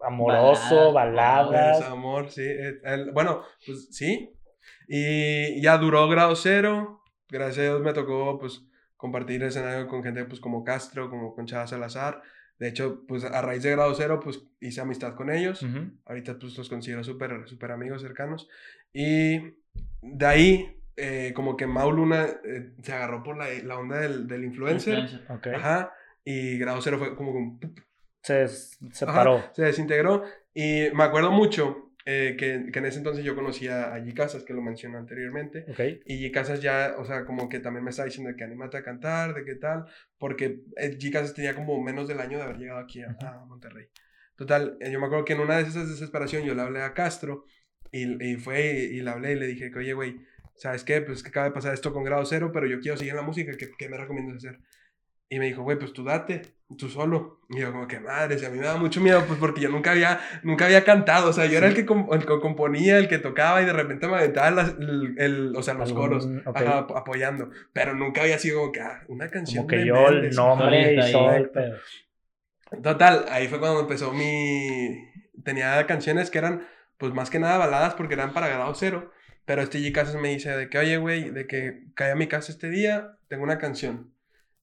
amoroso, 0.00 0.92
Baladas, 0.92 1.46
baladas. 1.50 1.82
Amor, 1.82 2.30
sí. 2.30 2.42
eh, 2.42 2.74
el- 2.84 3.10
bueno, 3.12 3.42
pues 3.66 3.88
sí. 3.94 4.30
Y 4.88 5.60
ya 5.62 5.78
duró 5.78 6.08
grado 6.08 6.36
cero. 6.36 7.00
Gracias 7.28 7.58
a 7.58 7.62
Dios 7.62 7.80
me 7.80 7.92
tocó, 7.92 8.38
pues, 8.38 8.62
compartir 8.96 9.42
escenario 9.42 9.86
con 9.88 10.02
gente, 10.02 10.24
pues, 10.24 10.40
como 10.40 10.62
Castro, 10.64 11.10
como 11.10 11.34
con 11.34 11.46
Chava 11.46 11.66
Salazar. 11.66 12.22
De 12.58 12.68
hecho, 12.68 13.02
pues, 13.08 13.24
a 13.24 13.42
raíz 13.42 13.62
de 13.62 13.72
grado 13.72 13.94
cero, 13.94 14.20
pues, 14.22 14.42
hice 14.60 14.80
amistad 14.80 15.14
con 15.14 15.30
ellos. 15.30 15.62
Ujú. 15.62 15.90
Ahorita, 16.04 16.38
pues, 16.38 16.56
los 16.56 16.68
considero 16.68 17.02
súper, 17.02 17.48
súper 17.48 17.72
amigos 17.72 18.02
cercanos. 18.02 18.48
Y 18.92 19.38
de 20.02 20.26
ahí, 20.26 20.76
eh, 20.96 21.32
como 21.34 21.56
que 21.56 21.66
Mau 21.66 21.90
Luna 21.92 22.26
eh, 22.44 22.72
se 22.82 22.92
agarró 22.92 23.22
por 23.22 23.36
la, 23.36 23.48
la 23.64 23.78
onda 23.78 24.00
del, 24.00 24.26
del 24.26 24.44
influencer. 24.44 24.98
Influencer. 24.98 25.32
Ok. 25.36 25.46
Ajá. 25.58 25.92
Y 26.24 26.58
grado 26.58 26.80
cero 26.80 26.98
fue 26.98 27.14
como 27.16 27.32
un 27.32 27.60
Se 28.22 28.48
se 28.48 29.04
Ajá, 29.04 29.12
paró. 29.14 29.44
se 29.52 29.62
desintegró. 29.62 30.22
Y 30.54 30.86
me 30.94 31.04
acuerdo 31.04 31.30
mucho 31.30 31.90
eh, 32.06 32.36
que, 32.38 32.70
que 32.72 32.78
en 32.78 32.86
ese 32.86 32.98
entonces 32.98 33.24
yo 33.24 33.34
conocía 33.34 33.92
a 33.94 33.98
G 33.98 34.14
Casas, 34.14 34.44
que 34.44 34.54
lo 34.54 34.62
mencioné 34.62 34.96
anteriormente. 34.98 35.66
Ok. 35.68 35.80
Y 36.06 36.22
G 36.26 36.30
Casas 36.32 36.60
ya, 36.62 36.94
o 36.98 37.04
sea, 37.04 37.24
como 37.24 37.48
que 37.48 37.60
también 37.60 37.82
me 37.84 37.90
estaba 37.90 38.06
diciendo 38.06 38.34
que 38.36 38.44
anímate 38.44 38.76
a 38.76 38.82
cantar, 38.82 39.34
de 39.34 39.44
qué 39.44 39.54
tal, 39.56 39.84
porque 40.18 40.60
eh, 40.76 40.96
G 40.98 41.12
Casas 41.12 41.34
tenía 41.34 41.54
como 41.54 41.80
menos 41.82 42.06
del 42.08 42.20
año 42.20 42.38
de 42.38 42.44
haber 42.44 42.58
llegado 42.58 42.80
aquí 42.80 43.02
a, 43.02 43.16
a 43.20 43.44
Monterrey. 43.46 43.86
Total, 44.36 44.76
eh, 44.80 44.90
yo 44.90 44.98
me 45.00 45.06
acuerdo 45.06 45.24
que 45.24 45.32
en 45.34 45.40
una 45.40 45.56
de 45.58 45.62
esas 45.62 45.88
desesperación 45.88 46.42
yo 46.44 46.54
le 46.54 46.62
hablé 46.62 46.82
a 46.82 46.92
Castro 46.94 47.44
y, 47.92 48.22
y 48.24 48.36
fue 48.36 48.72
y, 48.92 49.00
le 49.00 49.10
hablé 49.10 49.32
y 49.32 49.36
le 49.36 49.46
dije 49.46 49.70
que, 49.70 49.78
oye, 49.78 49.92
güey, 49.92 50.20
¿sabes 50.56 50.84
qué? 50.84 51.00
Pues 51.00 51.22
que 51.22 51.28
acaba 51.30 51.46
de 51.46 51.52
pasar 51.52 51.74
esto 51.74 51.92
con 51.92 52.04
grado 52.04 52.24
cero, 52.24 52.50
pero 52.52 52.66
yo 52.66 52.80
quiero 52.80 52.96
seguir 52.96 53.12
en 53.12 53.16
la 53.18 53.22
música, 53.22 53.52
¿qué, 53.58 53.70
qué 53.76 53.88
me 53.88 53.96
recomiendas 53.96 54.36
hacer? 54.36 54.60
Y 55.30 55.38
me 55.38 55.46
dijo, 55.46 55.62
güey, 55.62 55.78
pues 55.78 55.92
tú 55.94 56.04
date, 56.04 56.42
tú 56.78 56.88
solo. 56.88 57.40
Y 57.48 57.58
yo 57.58 57.72
como 57.72 57.88
que, 57.88 57.98
madre, 57.98 58.38
si 58.38 58.44
a 58.44 58.50
mí 58.50 58.58
me 58.58 58.66
da 58.66 58.76
mucho 58.76 59.00
miedo, 59.00 59.24
pues 59.26 59.38
porque 59.38 59.62
yo 59.62 59.68
nunca 59.70 59.92
había, 59.92 60.20
nunca 60.42 60.66
había 60.66 60.84
cantado. 60.84 61.30
O 61.30 61.32
sea, 61.32 61.46
yo 61.46 61.56
era 61.58 61.66
el 61.66 61.74
que, 61.74 61.86
com- 61.86 62.08
el 62.12 62.20
que 62.20 62.38
componía, 62.40 62.98
el 62.98 63.08
que 63.08 63.18
tocaba 63.18 63.62
y 63.62 63.64
de 63.64 63.72
repente 63.72 64.06
me 64.06 64.16
aventaba 64.16 64.50
las- 64.50 64.76
el, 64.78 65.14
el- 65.18 65.56
o 65.56 65.62
sea, 65.62 65.74
los 65.74 65.92
coros, 65.92 66.26
ok. 66.44 66.56
ajá, 66.56 66.78
ap- 66.80 66.96
apoyando. 66.96 67.50
Pero 67.72 67.94
nunca 67.94 68.20
había 68.22 68.38
sido 68.38 68.60
como 68.60 68.72
que, 68.72 68.80
ah, 68.80 69.02
una 69.08 69.28
canción 69.30 69.64
Como 69.66 69.68
que 69.68 69.86
yo, 69.86 70.08
el 70.08 70.30
nombre 70.34 70.94
y 70.94 71.00
Ahí. 71.00 71.12
todo 71.12 71.32
el 71.32 71.50
pedo. 71.50 71.76
Total, 72.82 73.24
ahí 73.30 73.48
fue 73.48 73.58
cuando 73.60 73.80
empezó 73.80 74.12
mi... 74.12 75.10
Tenía 75.44 75.86
canciones 75.86 76.30
que 76.30 76.38
eran, 76.38 76.66
pues 76.98 77.12
más 77.14 77.30
que 77.30 77.38
nada 77.38 77.58
baladas 77.58 77.94
porque 77.94 78.14
eran 78.14 78.32
para 78.32 78.48
grado 78.48 78.74
cero. 78.74 79.10
Pero 79.44 79.62
este 79.62 79.78
G 79.78 79.92
Casas 79.92 80.14
me 80.16 80.28
dice 80.30 80.56
de 80.56 80.68
que, 80.70 80.78
oye, 80.78 80.96
güey, 80.96 81.30
de 81.30 81.46
que 81.46 81.84
cae 81.94 82.12
a 82.12 82.16
mi 82.16 82.26
casa 82.26 82.50
este 82.52 82.70
día, 82.70 83.12
tengo 83.28 83.42
una 83.44 83.58
canción. 83.58 84.10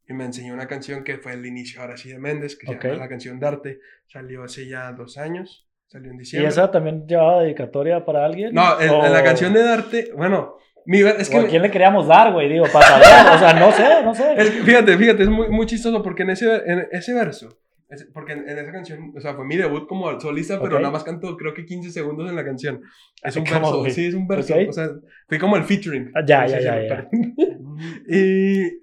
Y 0.10 0.14
me 0.14 0.26
enseñó 0.26 0.54
una 0.54 0.68
canción 0.68 1.04
que 1.04 1.18
fue 1.18 1.34
el 1.34 1.46
inicio 1.46 1.82
ahora 1.82 1.96
sí 1.98 2.10
de 2.10 2.18
Méndez, 2.20 2.58
que 2.58 2.70
Ok. 2.72 2.82
se 2.82 2.88
llama 2.90 3.00
La 3.04 3.10
canción 3.10 3.40
Darte. 3.40 3.80
Salió 4.08 4.44
hace 4.44 4.68
ya 4.68 4.92
dos 4.92 5.18
años, 5.18 5.68
salió 5.88 6.10
en 6.10 6.16
¿Y 6.16 6.20
diciembre. 6.20 6.50
esa 6.50 6.70
también 6.72 7.06
llevaba 7.08 7.44
dedicatoria 7.44 8.04
para 8.04 8.26
alguien? 8.26 8.54
No, 8.54 8.82
en, 8.82 8.90
¿O- 8.90 9.08
la 9.08 9.24
canción 9.24 9.54
de 9.54 9.64
Darte, 9.64 10.12
bueno, 10.18 10.58
mi, 10.86 11.00
es 11.02 11.30
que... 11.30 11.38
¿A 11.38 11.46
quién 11.46 11.62
le 11.62 11.70
queríamos 11.70 12.08
dar, 12.08 12.34
güey? 12.34 12.50
Digo, 12.50 12.66
para 12.74 12.88
saber. 12.88 13.36
O 13.36 13.40
sea, 13.40 13.54
no 13.54 13.72
sé, 13.72 14.04
no 14.04 14.16
sé. 14.16 14.34
Es 14.38 14.50
que, 14.50 14.64
fíjate, 14.64 14.98
fíjate, 14.98 15.24
es 15.24 15.30
muy, 15.30 15.48
muy 15.50 15.66
chistoso 15.68 16.02
porque 16.02 16.24
en 16.24 16.32
ese, 16.32 16.56
en 16.66 16.88
ese 16.92 17.14
verso, 17.14 17.58
es- 17.92 18.10
porque 18.14 18.34
en, 18.34 18.48
en 18.50 18.58
esa 18.58 18.72
canción, 18.72 19.12
o 19.16 19.20
sea, 19.20 19.36
fue 19.36 19.46
mi 19.46 19.58
debut 19.58 19.88
como 19.88 20.20
solista, 20.20 20.60
pero 20.62 20.76
Ok. 20.78 20.82
nada 20.82 20.92
más 20.94 21.04
canto 21.04 21.36
creo 21.38 21.54
que 21.54 21.66
15 21.66 21.92
segundos 21.92 22.30
en 22.30 22.36
la 22.36 22.44
canción. 22.46 22.82
Es 23.24 23.36
un 23.36 23.46
¿Cómo, 23.46 23.60
verso, 23.60 23.80
güey? 23.80 23.92
sí, 23.92 24.06
es 24.06 24.14
un 24.16 24.28
verso. 24.28 24.54
Ok. 24.56 24.70
O 24.70 24.74
sea, 24.74 24.90
fui 25.28 25.38
como 25.38 25.58
el 25.58 25.64
featuring. 25.64 26.12
Ah, 26.16 26.22
ya, 26.26 26.48
ya, 26.48 26.60
ya, 26.60 26.82
ya. 26.82 26.88
pero- 26.88 27.10
y 28.08 28.80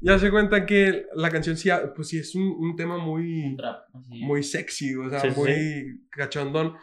ya 0.00 0.18
se 0.18 0.30
cuenta 0.30 0.66
que 0.66 1.06
la 1.14 1.30
canción 1.30 1.56
sí, 1.56 1.70
ha- 1.70 1.92
pues 1.94 2.08
sí 2.08 2.18
es 2.18 2.34
un, 2.34 2.42
un 2.44 2.76
tema 2.76 2.98
muy, 2.98 3.56
Trap, 3.56 3.76
así. 3.94 4.20
muy 4.24 4.42
sexy, 4.42 4.94
o 4.94 5.08
sea, 5.10 5.20
Sí, 5.20 5.28
sí, 5.30 5.38
muy 5.40 6.00
cachondón. 6.10 6.74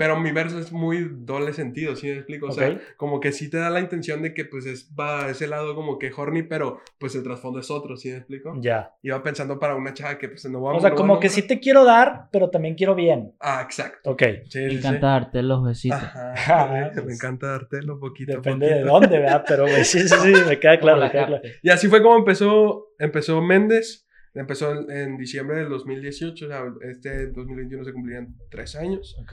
Pero 0.00 0.18
mi 0.18 0.32
verso 0.32 0.58
es 0.58 0.72
muy 0.72 1.10
doble 1.12 1.52
sentido, 1.52 1.94
¿sí 1.94 2.06
me 2.06 2.14
explico? 2.14 2.46
O 2.46 2.52
sea, 2.52 2.70
Ok. 2.70 2.78
como 2.96 3.20
que 3.20 3.32
sí 3.32 3.50
te 3.50 3.58
da 3.58 3.68
la 3.68 3.80
intención 3.80 4.22
de 4.22 4.32
que 4.32 4.46
pues 4.46 4.64
es, 4.64 4.90
va 4.98 5.26
a 5.26 5.30
ese 5.30 5.46
lado 5.46 5.74
como 5.74 5.98
que 5.98 6.10
horny, 6.16 6.42
pero 6.44 6.80
pues 6.98 7.14
el 7.14 7.22
trasfondo 7.22 7.60
es 7.60 7.70
otro, 7.70 7.98
¿sí 7.98 8.08
me 8.08 8.16
explico? 8.16 8.54
Ya. 8.62 8.94
Iba 9.02 9.22
pensando 9.22 9.58
para 9.58 9.74
una 9.76 9.92
chava 9.92 10.16
que 10.16 10.30
pues 10.30 10.42
no 10.46 10.62
va 10.62 10.72
O 10.72 10.80
sea, 10.80 10.94
como 10.94 11.20
que 11.20 11.28
sí 11.28 11.42
te 11.42 11.60
quiero 11.60 11.84
dar, 11.84 12.28
pero 12.32 12.48
también 12.48 12.76
quiero 12.76 12.94
bien. 12.94 13.34
Ah, 13.40 13.60
exacto. 13.62 14.10
Ok. 14.12 14.22
Sí, 14.48 14.58
Me 14.60 14.70
sí, 14.70 14.76
encanta 14.78 15.06
darte 15.08 15.42
los 15.42 15.60
sí. 15.78 15.90
besitos. 15.90 16.02
Ajá, 16.02 16.34
Ah, 16.48 16.90
me 16.96 17.02
pues, 17.02 17.16
encanta 17.16 17.48
dártelo 17.48 18.00
poquito 18.00 18.32
a 18.32 18.36
Depende 18.36 18.68
de 18.68 18.72
poquito. 18.76 18.92
dónde, 18.92 19.18
¿verdad? 19.18 19.44
Pero, 19.46 19.64
güey, 19.64 19.84
sí, 19.84 20.00
sí, 20.08 20.14
sí, 20.16 20.32
me 20.48 20.58
queda 20.58 20.78
claro, 20.80 20.96
me 20.96 21.04
la 21.04 21.12
queda 21.12 21.26
claro. 21.26 21.42
Y 21.62 21.68
así 21.68 21.88
fue 21.88 22.02
como 22.02 22.16
empezó, 22.16 22.86
empezó 22.98 23.42
Méndez. 23.42 24.06
Empezó 24.32 24.72
en, 24.72 24.90
en 24.92 25.16
diciembre 25.18 25.58
del 25.58 25.68
2018, 25.68 26.46
o 26.46 26.48
sea, 26.48 26.62
este 26.88 27.26
2021 27.32 27.84
se 27.84 27.92
cumplirían 27.92 28.34
tres 28.48 28.76
años. 28.76 29.16
Ok. 29.20 29.32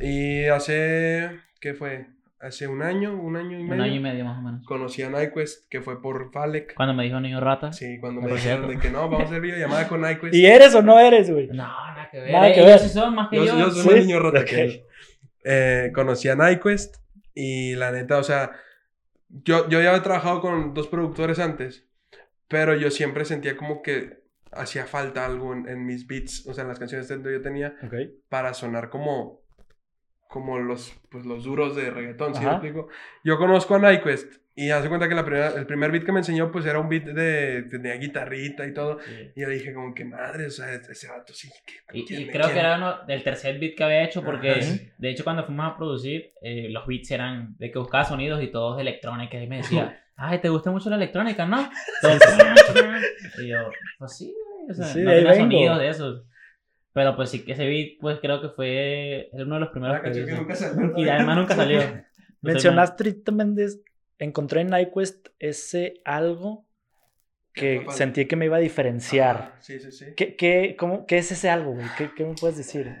Y 0.00 0.44
hace, 0.46 1.30
¿qué 1.60 1.74
fue? 1.74 2.06
Hace 2.38 2.66
un 2.68 2.80
año, 2.82 3.14
un 3.20 3.36
año 3.36 3.58
y 3.58 3.62
Un 3.62 3.68
medio. 3.68 3.82
año 3.84 3.94
y 3.94 4.00
medio 4.00 4.24
más 4.24 4.38
o 4.38 4.42
menos. 4.42 4.64
Conocí 4.66 5.02
a 5.02 5.10
Nyquist, 5.10 5.68
que 5.68 5.82
fue 5.82 6.00
por 6.00 6.32
Falek. 6.32 6.74
Cuando 6.74 6.94
me 6.94 7.04
dijo 7.04 7.20
niño 7.20 7.38
rata. 7.40 7.70
Sí, 7.72 7.98
cuando 8.00 8.22
Me 8.22 8.28
me 8.28 8.34
dijeron 8.34 8.68
de 8.68 8.78
que 8.78 8.88
no, 8.90 9.00
vamos 9.02 9.20
a 9.20 9.24
hacer 9.24 9.40
videollamada 9.42 9.88
con 9.88 10.00
Nyquist. 10.00 10.34
¿Y 10.34 10.46
eres 10.46 10.74
o 10.74 10.80
no 10.80 10.98
eres, 10.98 11.30
güey? 11.30 11.48
No, 11.48 11.54
nada 11.56 12.08
que 12.10 12.18
ver. 12.20 12.32
Nada 12.32 12.54
que 12.54 12.62
ver. 12.62 12.78
son 12.78 13.14
más 13.14 13.28
que 13.28 13.36
Yo, 13.36 13.44
yo. 13.44 13.58
yo 13.58 13.70
soy 13.70 13.94
¿Sí? 14.00 14.06
niño 14.06 14.20
rata 14.20 14.40
Ok. 14.40 14.46
que 14.46 14.60
él. 14.62 14.82
Eh, 15.44 15.90
conocí 15.94 16.28
a 16.28 16.34
Nyquist 16.34 16.96
y 17.34 17.74
la 17.74 17.92
neta, 17.92 18.16
o 18.18 18.22
sea, 18.22 18.52
yo, 19.28 19.68
yo 19.68 19.80
ya 19.82 19.90
había 19.90 20.02
trabajado 20.02 20.40
con 20.40 20.72
dos 20.74 20.88
productores 20.88 21.38
antes, 21.38 21.86
pero 22.48 22.74
yo 22.74 22.90
siempre 22.90 23.24
sentía 23.26 23.56
como 23.56 23.82
que 23.82 24.20
hacía 24.52 24.86
falta 24.86 25.24
algo 25.24 25.52
en, 25.54 25.68
en 25.68 25.84
mis 25.86 26.06
beats, 26.06 26.46
o 26.46 26.54
sea, 26.54 26.62
en 26.62 26.68
las 26.68 26.78
canciones 26.78 27.06
que 27.06 27.32
yo 27.32 27.40
tenía, 27.42 27.74
Ok. 27.84 27.94
para 28.28 28.52
sonar 28.54 28.90
como, 28.90 29.39
como 30.30 30.58
los, 30.58 30.92
pues, 31.10 31.26
los 31.26 31.44
duros 31.44 31.74
de 31.76 31.90
reggaetón, 31.90 32.34
¿sí 32.34 32.44
me 32.44 32.50
explico? 32.52 32.88
Yo 33.24 33.36
conozco 33.36 33.74
a 33.74 33.78
Nyquist 33.80 34.32
y 34.54 34.70
hace 34.70 34.88
cuenta 34.88 35.08
que 35.08 35.14
la 35.14 35.24
primera, 35.24 35.48
el 35.56 35.66
primer 35.66 35.90
beat 35.90 36.04
que 36.04 36.12
me 36.12 36.20
enseñó, 36.20 36.52
pues 36.52 36.66
era 36.66 36.78
un 36.78 36.88
beat 36.88 37.04
de, 37.04 37.62
tenía 37.70 37.94
guitarrita 37.94 38.66
y 38.66 38.74
todo, 38.74 38.98
Sí. 39.00 39.32
y 39.34 39.40
yo 39.40 39.48
dije 39.48 39.72
como 39.74 39.94
que 39.94 40.04
madre, 40.04 40.46
o 40.46 40.50
sea, 40.50 40.72
ese 40.74 41.08
vato 41.08 41.32
sí, 41.32 41.48
que... 41.66 41.98
Y, 41.98 42.04
¿quién- 42.04 42.20
y 42.22 42.26
creo 42.28 42.42
quién- 42.42 42.54
que 42.54 42.60
era 42.60 42.76
uno 42.76 42.98
del 43.06 43.22
tercer 43.24 43.58
beat 43.58 43.74
que 43.76 43.84
había 43.84 44.04
hecho 44.04 44.22
porque 44.22 44.50
Ajá. 44.50 44.60
de 44.98 45.10
hecho 45.10 45.24
cuando 45.24 45.44
fuimos 45.44 45.66
a 45.72 45.76
producir 45.76 46.32
eh, 46.42 46.68
los 46.70 46.86
beats 46.86 47.10
eran 47.10 47.56
de 47.58 47.70
que 47.70 47.78
buscaba 47.78 48.04
sonidos 48.04 48.42
y 48.42 48.48
todos 48.48 48.76
de 48.76 48.82
electrónica 48.82 49.40
y 49.42 49.46
me 49.48 49.58
decía 49.58 50.00
ay 50.16 50.40
te 50.40 50.48
gusta 50.50 50.70
mucho 50.70 50.90
la 50.90 50.96
electrónica 50.96 51.46
¿no? 51.46 51.58
Entonces, 52.02 52.38
y 53.42 53.48
yo 53.48 53.58
pues 53.98 54.16
sí 54.16 54.34
o 54.68 54.74
sea, 54.74 54.84
Sí, 54.86 55.00
no 55.00 55.10
tenía 55.10 55.34
sonidos 55.34 55.78
de 55.78 55.88
esos 55.88 56.24
pero 56.92 57.14
pues 57.16 57.30
sí 57.30 57.44
que 57.44 57.52
ese 57.52 57.66
beat 57.66 57.98
pues 58.00 58.18
creo 58.20 58.40
que 58.40 58.48
fue 58.50 59.28
uno 59.32 59.54
de 59.54 59.60
los 59.60 59.70
primeros 59.70 60.00
canción 60.00 60.26
que 60.26 60.32
hice. 60.32 60.40
nunca 60.40 60.54
salió. 60.56 60.92
y 60.98 61.08
además 61.08 61.36
nunca 61.36 61.54
salió 61.56 61.80
Mencionaste 62.42 63.04
Rita 63.04 63.32
Méndez. 63.32 63.80
Encontré 64.18 64.62
en 64.62 64.68
Nyquist 64.70 65.28
ese 65.38 66.00
algo 66.04 66.66
que 67.52 67.84
sentí 67.90 68.26
que 68.26 68.36
me 68.36 68.44
iba 68.46 68.56
a 68.56 68.60
diferenciar. 68.60 69.36
Ajá, 69.36 69.54
Sí, 69.60 69.78
sí, 69.80 69.90
sí. 69.92 70.06
¿Qué, 70.16 70.36
qué, 70.36 70.76
cómo, 70.78 71.04
¿Qué 71.06 71.18
es 71.18 71.30
ese 71.32 71.48
algo, 71.50 71.72
güey? 71.72 71.86
¿Qué, 71.98 72.10
¿Qué 72.16 72.24
me 72.24 72.34
puedes 72.34 72.56
decir? 72.56 72.90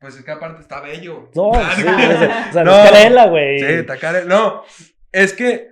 Pues 0.00 0.16
es 0.16 0.24
que 0.24 0.30
aparte 0.30 0.62
está 0.62 0.80
bello. 0.80 1.28
no, 1.34 1.52
sí, 1.76 1.82
no. 1.84 1.94
o 1.94 2.52
sea, 2.54 2.64
No. 2.64 2.70
es 2.74 2.90
Carela, 2.90 3.26
güey. 3.28 3.58
Sí, 3.58 3.64
está 3.66 3.98
care- 3.98 4.24
No, 4.24 4.62
es 5.12 5.34
que 5.34 5.68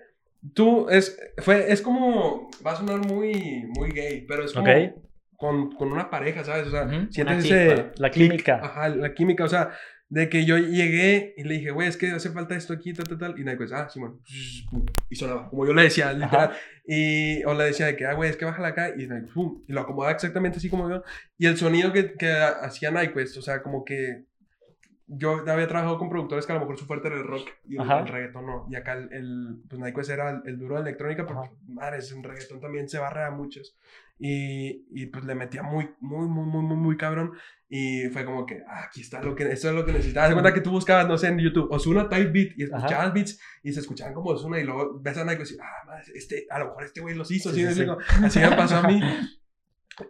tú, 0.53 0.87
es, 0.91 1.19
fue, 1.39 1.73
es 1.73 1.81
como, 1.81 2.51
va 2.67 2.73
a 2.73 2.77
sonar 2.77 2.99
muy, 2.99 3.65
muy 3.75 3.91
gay, 3.91 4.27
pero 4.29 4.45
es 4.45 4.53
como 4.53 4.67
Ok. 4.71 4.93
Con, 5.39 5.71
con 5.71 5.93
una 5.93 6.11
pareja, 6.11 6.43
¿sabes? 6.43 6.67
O 6.67 6.71
sea, 6.71 6.83
Ujú, 6.83 7.07
sientes 7.11 7.47
una 7.47 7.57
ese... 7.57 7.93
La 7.97 8.11
química. 8.11 8.61
Ajá, 8.61 8.89
la 8.89 9.15
química, 9.15 9.45
o 9.45 9.49
sea, 9.49 9.71
de 10.09 10.29
que 10.29 10.45
yo 10.45 10.59
llegué 10.59 11.35
y 11.37 11.45
le 11.45 11.55
dije, 11.55 11.71
güey, 11.71 11.87
es 11.87 11.97
que 11.97 12.11
hace 12.11 12.31
falta 12.31 12.57
esto 12.57 12.73
aquí, 12.73 12.93
tal, 12.93 13.07
tal, 13.07 13.19
tal, 13.19 13.39
y 13.39 13.45
Nike, 13.45 13.57
pues, 13.59 13.73
ah, 13.73 13.89
Simón, 13.89 14.21
y 15.09 15.15
sonaba, 15.15 15.49
como 15.49 15.65
yo 15.65 15.73
le 15.75 15.83
decía, 15.83 16.13
literal, 16.13 16.57
y, 16.85 17.45
o 17.45 17.55
le 17.55 17.65
decía 17.65 17.87
de 17.87 17.97
que, 17.97 18.05
ah, 18.05 18.15
güey, 18.15 18.31
es 18.31 18.37
que 18.37 18.47
bájala 18.47 18.69
acá, 18.69 18.91
y 18.97 19.07
Nike, 19.07 19.31
pum, 19.33 19.63
y 19.69 19.73
lo 19.73 19.83
acomodaba 19.83 20.13
exactamente 20.13 20.59
así 20.59 20.69
como 20.69 20.91
yo, 20.91 21.05
y 21.39 21.47
el 21.47 21.57
sonido 21.57 21.93
que, 21.93 22.15
que 22.15 22.33
hacía 22.33 22.91
Nyquist, 22.91 23.37
o 23.37 23.43
sea, 23.43 23.63
como 23.63 23.85
que 23.85 24.25
yo 25.09 25.43
había 25.51 25.67
trabajado 25.67 25.99
con 25.99 26.11
productores 26.11 26.47
que 26.47 26.53
a 26.53 26.57
lo 26.57 26.61
mejor 26.61 26.79
su 26.79 26.85
fuerte 26.87 27.09
era 27.09 27.17
el 27.17 27.25
rock 27.25 27.49
y 27.67 27.77
el, 27.77 27.81
Ajá. 27.81 28.01
el 28.01 28.09
reggaetón 28.09 28.47
no. 28.47 28.67
Y 28.71 28.77
acá 28.77 28.93
el, 28.93 29.13
el 29.13 29.63
pues 29.69 29.81
Nyquist 29.81 30.11
era 30.11 30.31
el, 30.31 30.43
el 30.45 30.59
duro 30.59 30.77
de 30.77 30.83
electrónica, 30.83 31.27
pero 31.27 31.41
Ajá. 31.41 31.51
madre, 31.67 31.99
en 32.15 32.23
reggaetón 32.23 32.61
también 32.61 32.89
se 32.89 32.99
barre 32.99 33.25
a 33.25 33.31
muchos. 33.31 33.77
Y, 34.21 34.85
y 34.91 35.07
pues 35.07 35.25
le 35.25 35.35
metía 35.35 35.63
muy, 35.63 35.91
muy, 36.01 36.29
muy, 36.29 36.45
muy, 36.45 36.63
muy, 36.63 36.77
muy 36.77 36.97
cabrón. 36.97 37.33
Y 37.71 38.09
fue 38.09 38.25
como 38.25 38.45
que, 38.47 38.63
ah, 38.67 38.85
aquí 38.87 39.03
está 39.03 39.23
lo 39.23 39.35
que, 39.35 39.45
esto 39.45 39.69
es 39.69 39.75
lo 39.75 39.85
que 39.85 39.93
necesitaba. 39.93 40.27
Haz 40.27 40.33
cuenta 40.33 40.55
que 40.55 40.61
tú 40.61 40.71
buscabas, 40.71 41.07
no 41.07 41.17
sé, 41.17 41.29
en 41.29 41.39
YouTube, 41.39 41.69
Osuna 41.71 42.09
Type 42.09 42.31
Beat 42.31 42.53
y 42.59 42.65
Ajá. 42.65 42.77
escuchabas 42.79 43.15
beats 43.15 43.41
y 43.63 43.73
se 43.73 43.81
escuchaban 43.81 44.15
como 44.15 44.31
Osuna 44.31 44.59
y 44.59 44.65
luego 44.65 44.99
ves 45.01 45.17
a 45.19 45.25
Nyquist 45.25 45.53
y, 45.53 45.57
ah, 45.61 45.87
madre, 45.87 46.03
este, 46.15 46.47
a 46.51 46.59
lo 46.59 46.67
mejor 46.67 46.85
este 46.85 47.01
güey 47.01 47.15
los 47.15 47.31
hizo. 47.31 47.51
Sí, 47.53 47.65
¿sí 47.67 47.75
sí, 47.75 47.85
sí. 47.85 48.25
Así 48.25 48.39
me 48.41 48.49
pasó 48.57 48.77
a 48.77 48.83
mí. 48.89 49.01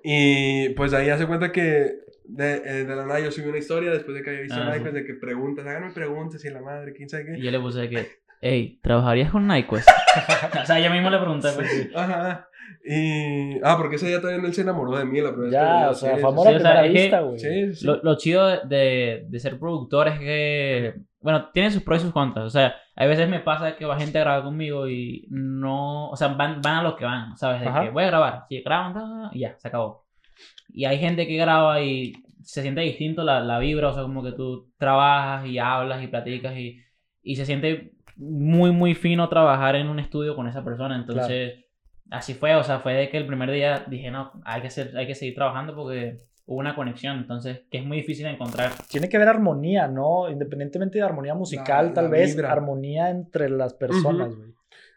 Y 0.02 0.70
pues 0.70 0.92
ahí 0.94 1.08
hace 1.10 1.26
cuenta 1.26 1.52
que 1.52 1.92
de, 2.24 2.54
eh, 2.56 2.84
de 2.84 2.96
la 2.96 3.06
nada 3.06 3.20
yo 3.20 3.30
subí 3.30 3.48
una 3.48 3.58
historia 3.58 3.90
después 3.90 4.16
de 4.16 4.22
que 4.22 4.30
había 4.30 4.42
visto 4.42 4.56
Ah, 4.58 4.68
a 4.68 4.72
sí. 4.74 4.78
Nyquist 4.80 4.94
de 4.94 5.04
que 5.06 5.14
preguntas, 5.14 5.66
háganme 5.66 5.92
preguntas 5.92 6.44
y 6.44 6.50
la 6.50 6.60
madre, 6.60 6.92
quién 6.92 7.08
sabe 7.08 7.24
Y 7.24 7.36
qué. 7.38 7.42
yo 7.42 7.50
le 7.50 7.60
puse 7.60 7.80
de 7.80 7.88
que, 7.88 8.06
hey, 8.42 8.78
¿trabajarías 8.82 9.30
con 9.30 9.46
Nyquist? 9.46 9.88
o 10.62 10.66
sea, 10.66 10.78
yo 10.80 10.90
mismo 10.90 11.08
le 11.10 11.18
pregunté. 11.18 11.48
pues. 11.54 11.88
Ajá. 11.94 12.46
Y. 12.84 13.58
Ah, 13.62 13.76
porque 13.78 13.96
ese 13.96 14.08
día 14.08 14.20
todavía 14.20 14.46
él 14.46 14.52
se 14.54 14.60
enamoró 14.60 14.96
de 14.98 15.04
mí 15.06 15.20
la 15.22 15.34
primera 15.34 15.48
vez. 15.48 15.50
que 15.50 15.56
Ya, 15.56 15.80
me 15.80 15.86
o 15.88 15.94
sea, 15.94 16.16
sí, 16.16 16.22
amor 16.22 16.46
sí, 16.48 16.52
a 16.52 16.56
o 16.56 16.60
sea, 16.60 16.72
primera 16.72 16.82
vista, 16.82 17.20
güey. 17.20 17.38
Sí, 17.38 17.74
sí. 17.74 17.86
Lo, 17.86 17.96
lo 18.02 18.16
chido 18.18 18.46
de, 18.46 18.58
de, 18.68 19.24
de 19.26 19.40
ser 19.40 19.58
productor 19.58 20.08
es 20.08 20.18
que, 20.18 20.94
bueno, 21.20 21.50
tiene 21.52 21.70
sus 21.70 21.82
pros 21.82 22.00
y 22.00 22.04
sus 22.04 22.12
contras. 22.12 22.44
O 22.44 22.50
sea, 22.50 22.74
a 23.00 23.06
veces 23.06 23.28
me 23.28 23.38
pasa 23.38 23.76
que 23.76 23.84
va 23.84 23.96
gente 23.96 24.18
a 24.18 24.22
grabar 24.22 24.42
conmigo 24.42 24.88
y 24.88 25.24
no, 25.30 26.10
o 26.10 26.16
sea, 26.16 26.28
van, 26.28 26.60
van 26.60 26.78
a 26.78 26.82
lo 26.82 26.96
que 26.96 27.04
van, 27.04 27.36
¿sabes? 27.36 27.60
De 27.60 27.66
que 27.66 27.90
voy 27.90 28.02
a 28.02 28.08
grabar, 28.08 28.44
si 28.48 28.60
graban, 28.60 29.30
y 29.32 29.38
ya, 29.38 29.56
se 29.56 29.68
acabó. 29.68 30.04
Y 30.70 30.84
hay 30.84 30.98
gente 30.98 31.28
que 31.28 31.36
graba 31.36 31.80
y 31.80 32.14
se 32.42 32.60
siente 32.60 32.80
distinto 32.80 33.22
la, 33.22 33.38
la 33.38 33.60
vibra, 33.60 33.90
o 33.90 33.92
sea, 33.92 34.02
como 34.02 34.24
que 34.24 34.32
tú 34.32 34.72
trabajas 34.78 35.46
y 35.46 35.60
hablas 35.60 36.02
y 36.02 36.08
platicas 36.08 36.56
y, 36.56 36.80
y 37.22 37.36
se 37.36 37.46
siente 37.46 37.92
muy, 38.16 38.72
muy 38.72 38.96
fino 38.96 39.28
trabajar 39.28 39.76
en 39.76 39.88
un 39.88 40.00
estudio 40.00 40.34
con 40.34 40.48
esa 40.48 40.64
persona. 40.64 40.96
Entonces, 40.96 41.66
así 42.10 42.34
fue, 42.34 42.56
o 42.56 42.64
sea, 42.64 42.80
fue 42.80 42.94
de 42.94 43.10
que 43.10 43.18
el 43.18 43.26
primer 43.26 43.52
día 43.52 43.84
dije, 43.86 44.10
no, 44.10 44.32
hay 44.44 44.60
que, 44.60 44.66
hacer, 44.66 44.96
hay 44.96 45.06
que 45.06 45.14
seguir 45.14 45.36
trabajando 45.36 45.76
porque 45.76 46.18
hubo 46.50 46.58
una 46.58 46.74
conexión, 46.74 47.18
entonces, 47.18 47.60
que 47.70 47.78
es 47.78 47.84
muy 47.84 47.98
difícil 47.98 48.24
de 48.24 48.32
encontrar. 48.32 48.72
Tiene 48.88 49.08
que 49.08 49.16
haber 49.16 49.28
armonía, 49.28 49.86
¿no? 49.86 50.28
Independientemente 50.30 50.98
de 50.98 51.04
armonía 51.04 51.34
musical, 51.34 51.88
La- 51.88 51.92
tal 51.94 52.04
la 52.04 52.10
vez, 52.10 52.34
vibra. 52.34 52.50
armonía 52.52 53.10
entre 53.10 53.48
las 53.50 53.74
personas, 53.74 54.34
güey. 54.34 54.54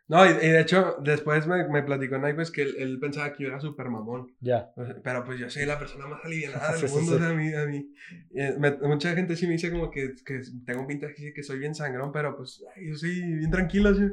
No, 0.08 0.26
y, 0.26 0.30
y 0.30 0.50
de 0.50 0.60
hecho, 0.60 0.98
después 1.02 1.48
me, 1.48 1.66
me 1.70 1.84
platicó 1.84 2.18
Nyquist 2.18 2.54
que 2.54 2.64
él, 2.64 2.76
él 2.80 3.00
pensaba 3.00 3.32
que 3.32 3.44
yo 3.44 3.50
era 3.50 3.62
súper 3.62 3.88
mamón. 3.88 4.28
Ya. 4.42 4.70
Sea, 4.76 4.96
Pero 5.02 5.24
pues 5.24 5.40
yo 5.40 5.50
soy 5.50 5.66
la 5.66 5.80
persona 5.80 6.06
más 6.06 6.20
aliviada 6.26 6.74
Sí, 6.74 6.82
del 6.82 6.90
sí, 6.90 6.96
mundo. 6.98 7.12
sí. 7.12 7.16
O 7.16 7.20
sea, 7.20 7.30
a 7.30 7.34
mí, 7.34 7.54
a 7.54 7.66
mí. 7.66 7.94
eh, 8.36 8.56
me- 8.60 8.72
mucha 8.90 9.14
gente 9.14 9.38
sí 9.38 9.46
me 9.46 9.54
dice 9.54 9.72
como 9.72 9.90
que, 9.90 10.12
que 10.26 10.42
tengo 10.66 10.86
pinta 10.86 11.08
de 11.08 11.14
que- 11.14 11.32
que 11.34 11.44
soy 11.44 11.60
bien 11.60 11.74
sangrón, 11.76 12.12
pero 12.12 12.36
pues 12.36 12.62
ay, 12.76 12.90
yo 12.90 12.96
soy 12.96 13.22
bien 13.22 13.52
tranquilo. 13.52 13.94
¿sí? 13.96 14.04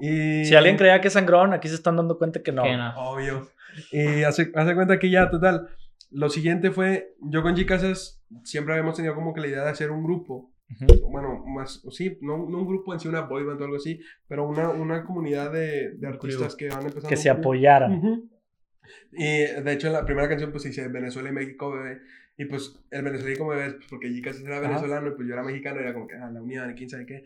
Y, 0.00 0.44
Si 0.44 0.54
alguien 0.54 0.76
creía 0.76 1.00
que 1.00 1.08
es 1.08 1.14
sangrón, 1.14 1.54
aquí 1.54 1.68
se 1.68 1.76
están 1.76 1.96
dando 1.96 2.18
cuenta 2.18 2.42
que 2.42 2.52
no. 2.52 2.62
Que 2.64 2.76
no. 2.76 2.92
Obvio. 3.10 3.48
Y 3.90 4.24
hace, 4.24 4.50
hace 4.54 4.74
cuenta 4.74 4.98
que 4.98 5.08
ya, 5.08 5.30
total. 5.30 5.68
Lo 6.10 6.28
siguiente 6.30 6.70
fue, 6.70 7.14
yo 7.20 7.42
con 7.42 7.54
G-Casas 7.54 8.24
siempre 8.44 8.74
habíamos 8.74 8.96
tenido 8.96 9.14
como 9.14 9.34
que 9.34 9.40
la 9.40 9.48
idea 9.48 9.64
de 9.64 9.70
hacer 9.70 9.90
un 9.90 10.02
grupo. 10.02 10.52
Ujú. 10.70 11.10
Bueno, 11.10 11.44
más, 11.46 11.82
sí, 11.90 12.18
no, 12.20 12.48
no 12.48 12.58
un 12.58 12.66
grupo 12.66 12.92
en 12.92 13.00
sí, 13.00 13.08
una 13.08 13.22
boy 13.22 13.44
band 13.44 13.60
o 13.60 13.64
algo 13.64 13.76
así, 13.76 14.00
pero 14.26 14.46
una, 14.46 14.68
una 14.68 15.04
comunidad 15.04 15.52
de, 15.52 15.92
de 15.92 16.06
artistas 16.06 16.54
que 16.56 16.68
van 16.68 16.82
empezando. 16.82 17.08
Que 17.08 17.16
se 17.16 17.30
apoyaran. 17.30 17.94
Ujú. 17.94 18.28
Y 19.12 19.46
de 19.62 19.72
hecho 19.72 19.86
en 19.86 19.92
la 19.94 20.04
primera 20.04 20.28
canción 20.28 20.50
pues 20.50 20.64
dice 20.64 20.88
Venezuela 20.88 21.28
y 21.28 21.32
México 21.32 21.70
bebé. 21.70 22.00
Y 22.36 22.44
pues 22.44 22.80
el 22.90 23.02
venezolano 23.02 23.48
bebé, 23.48 23.72
pues, 23.72 23.86
porque 23.90 24.08
G-Casas 24.08 24.44
era 24.44 24.60
venezolano 24.60 25.08
y 25.08 25.10
pues 25.12 25.26
yo 25.26 25.34
era 25.34 25.42
mexicano, 25.42 25.80
era 25.80 25.92
como 25.92 26.06
que 26.06 26.14
ah, 26.16 26.30
la 26.30 26.40
unión 26.40 26.72
quién 26.74 26.88
sabe 26.88 27.04
qué. 27.04 27.24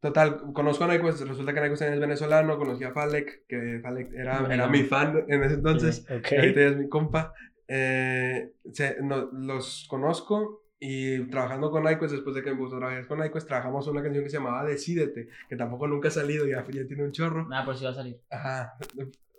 Total, 0.00 0.52
conozco 0.52 0.84
a 0.84 0.88
Nyquist, 0.88 1.22
resulta 1.22 1.52
que 1.52 1.60
también 1.60 1.92
es 1.92 2.00
venezolano, 2.00 2.56
conocí 2.56 2.84
a 2.84 2.92
Falek, 2.92 3.46
que 3.48 3.80
Falek 3.82 4.12
era, 4.12 4.46
era 4.52 4.68
mi 4.68 4.84
fan 4.84 5.24
en 5.26 5.42
ese 5.42 5.54
entonces. 5.54 6.06
Ok. 6.08 6.32
Y 6.32 6.36
ahorita 6.36 6.60
es 6.60 6.76
mi 6.76 6.88
compa. 6.88 7.34
Eh, 7.68 8.52
se- 8.72 8.96
no- 9.02 9.28
los 9.32 9.86
conozco 9.88 10.62
y 10.80 11.28
trabajando 11.28 11.70
con 11.70 11.84
Nyquist, 11.84 12.12
después 12.12 12.34
de 12.34 12.42
que 12.42 12.50
me 12.52 12.56
puse 12.56 12.76
a 12.76 12.78
trabajar 12.78 13.06
con 13.06 13.18
Nyquist, 13.20 13.46
trabajamos 13.46 13.86
una 13.88 14.02
canción 14.02 14.24
que 14.24 14.30
se 14.30 14.38
llamaba 14.38 14.64
Decídete, 14.64 15.28
que 15.48 15.56
tampoco 15.56 15.86
nunca 15.86 16.08
ha 16.08 16.10
salido, 16.10 16.46
ya, 16.46 16.64
ya 16.70 16.86
tiene 16.86 17.04
un 17.04 17.12
chorro. 17.12 17.46
Nada, 17.48 17.64
por 17.64 17.76
si 17.76 17.84
va 17.84 17.90
a 17.90 17.94
salir. 17.94 18.18
Ajá, 18.30 18.74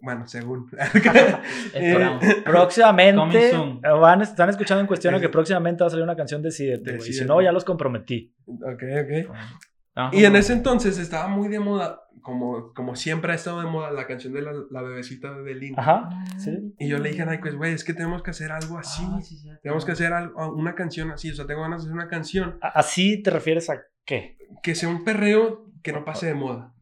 bueno, 0.02 0.28
según. 0.28 0.70
Esperamos. 1.74 2.24
Próximamente, 2.46 3.20
Coming 3.20 3.50
soon. 3.52 3.82
eh, 3.84 3.90
van, 4.00 4.22
están 4.22 4.50
escuchando 4.50 4.82
en 4.82 4.88
cuestión 4.88 5.14
de 5.14 5.20
que 5.20 5.26
Eh, 5.28 5.30
próximamente 5.30 5.84
va 5.84 5.88
a 5.88 5.90
salir 5.90 6.04
una 6.04 6.16
canción 6.16 6.42
de 6.42 6.50
Decídete, 6.50 6.92
güey. 6.92 7.02
Si 7.02 7.08
Decídete. 7.10 7.28
no, 7.28 7.42
ya 7.42 7.52
los 7.52 7.64
comprometí. 7.66 8.34
ok, 8.48 8.84
ok. 9.04 10.14
Y 10.14 10.24
en 10.24 10.36
ese 10.38 10.54
entonces 10.54 10.98
estaba 10.98 11.28
muy 11.28 11.50
de 11.50 11.60
moda, 11.60 12.02
como, 12.22 12.74
como 12.74 12.96
siempre 12.96 13.32
ha 13.32 13.36
estado 13.36 13.62
de 13.62 13.68
moda, 13.68 13.92
la 13.92 14.08
canción 14.08 14.34
de 14.34 14.42
la, 14.42 14.52
la 14.70 14.82
bebecita 14.82 15.34
de 15.34 15.56
Link. 15.56 15.78
Ajá, 15.78 16.10
sí. 16.38 16.74
Y 16.80 16.88
yo 16.88 16.98
le 16.98 17.10
dije 17.10 17.22
a 17.24 17.26
Nyquist, 17.26 17.56
güey, 17.56 17.74
es 17.74 17.84
que 17.84 17.94
tenemos 17.94 18.24
que 18.24 18.32
hacer 18.32 18.52
algo 18.52 18.78
así. 18.78 19.04
Ah, 19.06 19.22
sí. 19.22 19.38
Tenemos 19.62 19.86
que 19.86 19.92
hacer 19.92 20.14
algo, 20.14 20.54
una 20.54 20.76
canción 20.76 21.12
así. 21.12 21.32
O 21.32 21.36
sea, 21.36 21.46
tengo 21.46 21.62
ganas 21.62 21.82
de 21.82 21.88
hacer 21.88 21.94
una 21.94 22.08
canción 22.08 22.58
¿Así 22.62 23.22
te 23.22 23.30
refieres 23.32 23.70
a 23.70 23.82
qué? 24.06 24.38
que 24.64 24.76
sea 24.76 24.90
un 24.90 25.04
perreo 25.04 25.66
que 25.84 25.94
no 25.94 26.06
pase 26.06 26.28
de 26.28 26.34
moda. 26.34 26.74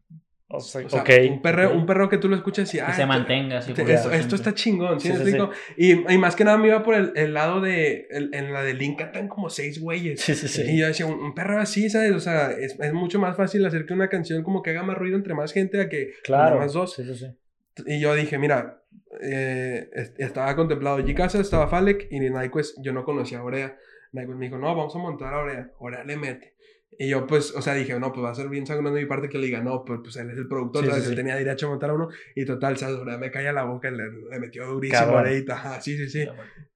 O 0.50 0.60
sea, 0.60 0.86
O 0.86 0.88
sea, 0.88 1.02
ok. 1.02 1.10
un, 1.30 1.42
perreo, 1.42 1.74
un 1.74 1.84
perreo 1.84 2.08
que 2.08 2.16
tú 2.16 2.26
lo 2.26 2.34
escuches 2.34 2.72
y 2.74 2.78
Que 2.78 2.92
se 2.94 3.04
mantenga 3.04 3.58
así. 3.58 3.74
te- 3.74 3.82
por 3.82 3.90
esto, 4.14 4.34
está 4.34 4.54
chingón, 4.54 4.98
¿sí? 4.98 5.12
Y, 5.76 5.92
y 6.10 6.16
más 6.18 6.34
que 6.36 6.44
nada 6.44 6.56
me 6.56 6.68
iba 6.68 6.82
por 6.82 6.94
el, 6.94 7.12
el 7.16 7.34
lado 7.34 7.60
de. 7.60 8.06
el- 8.10 8.30
en 8.34 8.52
la 8.54 8.62
de 8.62 8.72
Link 8.72 8.98
cantan 8.98 9.28
como 9.28 9.50
seis 9.50 9.78
güeyes. 9.78 10.22
Sí, 10.22 10.34
sí, 10.34 10.48
sí. 10.48 10.62
Y 10.66 10.78
yo 10.78 10.86
decía, 10.86 11.04
un, 11.04 11.14
un 11.22 11.34
perreo 11.34 11.58
así, 11.58 11.90
¿sabes? 11.90 12.12
O 12.12 12.20
sea, 12.20 12.50
es, 12.52 12.80
es 12.80 12.92
mucho 12.94 13.18
más 13.18 13.36
fácil 13.36 13.64
hacer 13.66 13.84
que 13.84 13.92
una 13.92 14.08
canción 14.08 14.42
como 14.42 14.62
que 14.62 14.70
haga 14.70 14.82
más 14.82 14.96
ruido 14.96 15.16
entre 15.16 15.34
más 15.34 15.52
gente 15.52 15.82
a 15.82 15.88
que 15.90 16.14
Claro. 16.24 16.58
más 16.58 16.72
dos. 16.72 16.94
Sí, 16.94 17.04
sí, 17.04 17.14
sí. 17.14 17.26
Y 17.86 18.00
yo 18.00 18.14
dije, 18.14 18.38
mira, 18.38 18.82
eh, 19.20 19.88
est- 19.92 20.18
estaba 20.18 20.56
contemplado 20.56 20.98
G-Casa, 21.00 21.40
estaba 21.40 21.68
Falek 21.68 22.08
y 22.10 22.20
Nyquist, 22.20 22.78
yo 22.82 22.92
no 22.94 23.04
conocía 23.04 23.40
a 23.40 23.44
Orea. 23.44 23.76
Nyquist 24.12 24.38
me 24.38 24.46
dijo, 24.46 24.56
no, 24.58 24.74
vamos 24.74 24.96
a 24.96 24.98
montar 24.98 25.34
a 25.34 25.38
Orea. 25.40 25.70
Orea 25.78 26.04
le 26.04 26.16
mete. 26.16 26.54
Y 27.00 27.08
yo, 27.08 27.26
pues, 27.28 27.54
o 27.54 27.62
sea, 27.62 27.74
dije, 27.74 27.98
no, 28.00 28.12
pues 28.12 28.24
va 28.24 28.30
a 28.30 28.34
ser 28.34 28.48
bien 28.48 28.66
sangrón 28.66 28.92
de 28.92 29.00
mi 29.02 29.06
parte 29.06 29.28
que 29.28 29.38
le 29.38 29.46
diga, 29.46 29.62
no, 29.62 29.84
pues, 29.84 30.00
pues 30.02 30.16
él 30.16 30.30
es 30.30 30.36
el 30.38 30.48
productor, 30.48 30.82
Sí, 30.82 30.90
¿sabes? 30.90 31.04
sí, 31.04 31.10
Él 31.10 31.14
sí. 31.14 31.16
tenía 31.16 31.36
derecho 31.36 31.66
a 31.66 31.70
montar 31.70 31.90
a 31.90 31.94
uno. 31.94 32.08
Y 32.34 32.44
total, 32.44 32.76
¿sabes? 32.76 32.98
Me 33.20 33.30
calla 33.30 33.52
la 33.52 33.64
boca, 33.64 33.88
le, 33.90 34.02
le 34.30 34.38
metió 34.40 34.66
durísimo 34.66 34.98
Cabrón. 35.00 35.20
Oreita. 35.20 35.54
Ajá, 35.54 35.80
sí, 35.80 35.96
sí, 35.96 36.08
sí. 36.08 36.26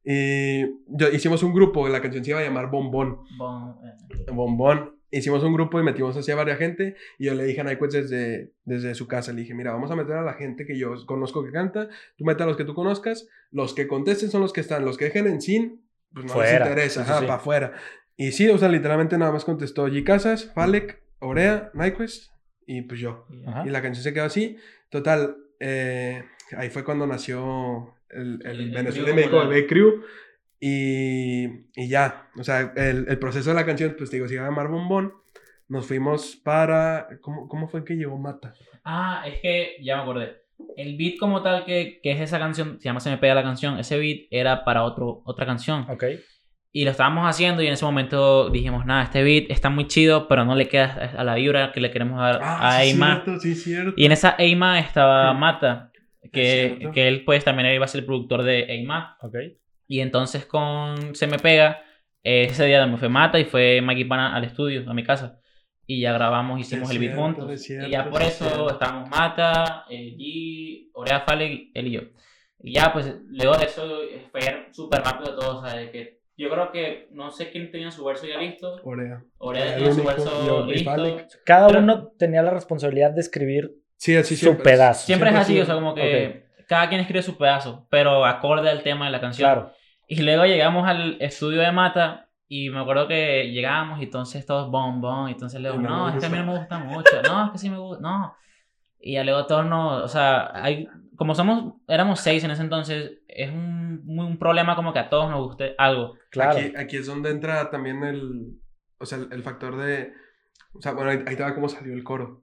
Y 0.04 0.62
yo, 0.86 1.08
hicimos 1.12 1.42
un 1.42 1.52
grupo, 1.54 1.88
la 1.88 2.00
canción 2.00 2.24
se 2.24 2.30
iba 2.30 2.40
a 2.40 2.44
llamar 2.44 2.70
Bombón. 2.70 3.18
Bon, 3.36 3.76
eh, 3.84 4.30
Bombón. 4.32 4.96
Hicimos 5.14 5.42
un 5.42 5.52
grupo 5.52 5.78
y 5.78 5.82
metimos 5.82 6.16
así 6.16 6.30
a 6.32 6.36
varias 6.36 6.56
gente. 6.58 6.96
Y 7.18 7.26
yo 7.26 7.34
le 7.34 7.44
dije 7.44 7.60
a 7.60 7.64
Nyquist 7.64 7.92
desde, 7.92 8.52
desde 8.64 8.94
su 8.94 9.06
casa, 9.06 9.32
le 9.32 9.42
dije, 9.42 9.52
mira, 9.54 9.72
vamos 9.72 9.90
a 9.90 9.96
meter 9.96 10.14
a 10.16 10.22
la 10.22 10.32
gente 10.34 10.64
que 10.64 10.78
yo 10.78 10.94
conozco 11.04 11.44
que 11.44 11.50
canta. 11.52 11.88
Tú 12.16 12.24
mete 12.24 12.42
a 12.42 12.46
los 12.46 12.56
que 12.56 12.64
tú 12.64 12.74
conozcas. 12.74 13.28
Los 13.50 13.74
que 13.74 13.86
contesten 13.86 14.30
son 14.30 14.40
los 14.40 14.52
que 14.54 14.62
están. 14.62 14.84
Los 14.86 14.96
que 14.96 15.04
dejen 15.06 15.26
en 15.26 15.42
sin, 15.42 15.84
pues 16.14 16.26
no 16.26 16.32
Fuera. 16.32 16.50
les 16.60 16.68
interesa. 16.68 17.02
Ajá, 17.02 17.20
para 17.20 17.34
afuera. 17.34 17.72
Y 18.16 18.32
sí, 18.32 18.48
o 18.48 18.58
sea, 18.58 18.68
literalmente 18.68 19.16
nada 19.18 19.32
más 19.32 19.44
contestó 19.44 19.88
G. 19.88 20.04
Casas, 20.04 20.52
Falek, 20.54 21.02
Orea, 21.20 21.70
Nyquist 21.74 22.30
y 22.66 22.82
pues 22.82 23.00
yo. 23.00 23.26
y- 23.30 23.44
Ajá. 23.46 23.64
Y 23.66 23.70
la 23.70 23.82
canción 23.82 24.02
se 24.04 24.12
quedó 24.12 24.24
así. 24.24 24.56
Total, 24.90 25.36
eh, 25.60 26.24
ahí 26.56 26.70
fue 26.70 26.84
cuando 26.84 27.06
nació 27.06 27.94
el, 28.10 28.40
el, 28.44 28.50
El- 28.50 28.60
el 28.60 28.70
Venezuela 28.72 29.10
y 29.10 29.14
México 29.14 29.38
tal. 29.38 29.48
Bebé 29.48 29.66
Crew. 29.66 30.02
Y, 30.64 31.44
y 31.74 31.88
ya, 31.88 32.28
o 32.38 32.44
sea, 32.44 32.72
el, 32.76 33.06
el 33.08 33.18
proceso 33.18 33.50
de 33.50 33.56
la 33.56 33.66
canción, 33.66 33.94
pues 33.98 34.10
te 34.10 34.16
digo, 34.16 34.28
se 34.28 34.34
iba 34.34 34.44
a 34.44 34.48
llamar 34.48 34.68
Bombón. 34.68 35.12
Nos 35.68 35.86
fuimos 35.86 36.36
para. 36.36 37.08
¿Cómo, 37.20 37.48
cómo 37.48 37.66
fue 37.68 37.84
que 37.84 37.94
llegó 37.94 38.16
Mata? 38.18 38.54
Ah, 38.84 39.24
es 39.26 39.40
que 39.40 39.76
ya 39.82 39.96
me 39.96 40.02
acordé. 40.02 40.42
El 40.76 40.96
beat 40.96 41.18
como 41.18 41.42
tal 41.42 41.64
que, 41.64 41.98
que 42.02 42.12
es 42.12 42.20
esa 42.20 42.38
canción, 42.38 42.78
se 42.78 42.84
llama 42.84 43.00
Se 43.00 43.10
me 43.10 43.18
pega 43.18 43.34
la 43.34 43.42
canción, 43.42 43.78
ese 43.78 43.98
beat 43.98 44.26
era 44.30 44.64
para 44.64 44.84
otro, 44.84 45.22
otra 45.24 45.46
canción. 45.46 45.86
Ok. 45.90 46.04
Y 46.74 46.84
lo 46.86 46.90
estábamos 46.90 47.28
haciendo 47.28 47.62
y 47.62 47.66
en 47.66 47.74
ese 47.74 47.84
momento 47.84 48.48
dijimos, 48.48 48.86
nada, 48.86 49.02
este 49.02 49.22
beat 49.22 49.50
está 49.50 49.68
muy 49.68 49.86
chido, 49.88 50.26
pero 50.26 50.44
no 50.46 50.54
le 50.54 50.68
queda 50.68 51.12
a 51.18 51.22
la 51.22 51.34
vibra 51.34 51.70
que 51.72 51.80
le 51.82 51.90
queremos 51.90 52.18
dar 52.18 52.40
a 52.42 52.80
sí, 52.80 52.88
Eima. 52.90 53.22
cierto, 53.24 53.40
sí, 53.40 53.54
cierto. 53.54 53.92
Y 53.96 54.06
en 54.06 54.12
esa 54.12 54.34
Eima 54.38 54.78
estaba. 54.80 55.34
Mata, 55.34 55.90
Es 56.22 56.30
que, 56.30 56.74
cierto. 56.78 56.92
que 56.94 57.08
él 57.08 57.24
pues 57.24 57.44
también 57.44 57.72
iba 57.74 57.84
a 57.84 57.88
ser 57.88 58.00
el 58.00 58.06
productor 58.06 58.42
de 58.42 58.60
Eima. 58.72 59.18
Ok. 59.20 59.34
Y 59.86 60.00
entonces 60.00 60.46
con 60.46 61.14
Se 61.14 61.26
me 61.26 61.38
pega, 61.38 61.82
eh, 62.22 62.44
ese 62.48 62.64
día 62.64 62.86
me 62.86 62.96
fue 62.96 63.10
Mata 63.10 63.38
y 63.38 63.44
fue 63.44 63.82
Maggie 63.82 64.06
Pana 64.06 64.34
al 64.34 64.44
estudio, 64.44 64.88
a 64.90 64.94
mi 64.94 65.04
casa. 65.04 65.38
Y 65.86 66.00
ya 66.00 66.12
grabamos, 66.14 66.58
hicimos 66.58 66.88
Es 66.88 66.94
el 66.94 67.00
beat 67.00 67.12
cierto, 67.12 67.22
juntos. 67.22 67.50
es 67.50 67.64
cierto, 67.64 67.88
y 67.88 67.90
ya 67.90 68.08
por 68.08 68.22
es 68.22 68.40
eso 68.40 68.70
estábamos 68.70 69.10
Mata, 69.10 69.84
eh, 69.90 70.14
G, 70.16 70.88
Orea 70.94 71.20
Fale, 71.20 71.70
él 71.74 71.86
y 71.88 71.90
yo. 71.90 72.00
Y 72.60 72.72
ya 72.74 72.92
pues 72.94 73.14
luego 73.28 73.58
de 73.58 73.64
eso 73.66 74.02
eh, 74.04 74.26
fue 74.30 74.68
súper 74.72 75.02
rápido 75.02 75.34
todo, 75.36 75.60
de 75.62 75.90
que 75.90 76.21
yo 76.36 76.50
creo 76.50 76.72
que 76.72 77.08
no 77.12 77.30
sé 77.30 77.50
quién 77.50 77.70
tenía 77.70 77.90
su 77.90 78.04
verso 78.04 78.26
ya 78.26 78.38
listo. 78.38 78.80
Orea. 78.84 79.22
Orea 79.38 79.76
tenía 79.76 79.92
su 79.92 80.02
verso 80.04 80.66
listo. 80.66 80.90
Cada 81.44 81.66
Pero- 81.68 81.80
uno 81.80 82.08
tenía 82.18 82.42
la 82.42 82.50
responsabilidad 82.50 83.10
de 83.12 83.20
escribir 83.20 83.72
Sí, 83.96 84.16
así 84.16 84.34
su 84.36 84.44
siempre. 84.46 84.64
pedazo. 84.64 85.06
Siempre 85.06 85.28
es 85.30 85.34
Siempre 85.34 85.40
así, 85.42 85.54
sí. 85.54 85.60
o 85.60 85.64
sea, 85.66 85.74
como 85.74 85.94
que 85.94 86.46
cada 86.68 86.88
quien 86.88 87.00
escribe 87.00 87.22
su 87.22 87.36
pedazo, 87.36 87.86
pero 87.90 88.24
acorde 88.24 88.70
al 88.70 88.82
tema 88.82 89.06
de 89.06 89.12
la 89.12 89.20
canción. 89.20 89.46
Claro. 89.52 89.72
Y 90.08 90.20
luego 90.22 90.44
llegamos 90.46 90.86
al 90.88 91.16
estudio 91.20 91.60
de 91.60 91.70
Mata 91.72 92.28
Y 92.48 92.68
me 92.68 92.80
acuerdo 92.80 93.08
que 93.08 93.50
llegábamos 93.50 93.98
y 94.00 94.04
entonces 94.04 94.44
todos 94.44 94.70
bom, 94.70 95.00
bom. 95.00 95.26
Y 95.28 95.32
entonces 95.32 95.58
le 95.58 95.70
digo, 95.70 95.80
no 95.80 95.88
no, 95.88 96.08
es 96.10 96.16
que 96.20 96.26
a 96.26 96.28
mí 96.28 96.36
no 96.38 96.52
gusta". 96.52 96.78
me 96.78 96.94
gusta 96.94 97.18
mucho. 97.18 97.32
No, 97.32 97.46
es 97.46 97.50
que 97.52 97.56
sí 97.58 97.70
me 97.70 97.78
gusta. 97.78 98.02
No. 98.02 98.34
Y 99.00 99.14
ya 99.14 99.24
luego 99.24 99.46
todos 99.46 99.64
nos. 99.64 100.02
O 100.02 100.08
sea, 100.08 100.50
hay, 100.54 100.86
como 101.16 101.34
somos, 101.34 101.74
éramos 101.88 102.20
seis 102.20 102.42
en 102.44 102.50
ese 102.50 102.62
entonces, 102.62 103.18
es 103.28 103.50
un, 103.50 104.04
muy 104.04 104.26
un 104.26 104.38
problema 104.38 104.76
como 104.76 104.92
que 104.92 104.98
a 104.98 105.08
todos 105.10 105.30
nos 105.30 105.46
guste 105.46 105.74
algo. 105.78 106.16
Claro. 106.30 106.58
Aquí, 106.58 106.72
aquí 106.76 106.96
es 106.96 107.06
donde 107.06 107.30
entra 107.30 107.70
también 107.70 108.02
el, 108.04 108.58
o 108.98 109.06
sea, 109.06 109.18
el, 109.18 109.28
el 109.32 109.42
factor 109.42 109.76
de, 109.76 110.12
o 110.72 110.80
sea, 110.80 110.92
bueno, 110.92 111.10
ahí, 111.10 111.22
ahí 111.26 111.36
va 111.36 111.54
cómo 111.54 111.68
salió 111.68 111.92
el 111.92 112.04
coro. 112.04 112.42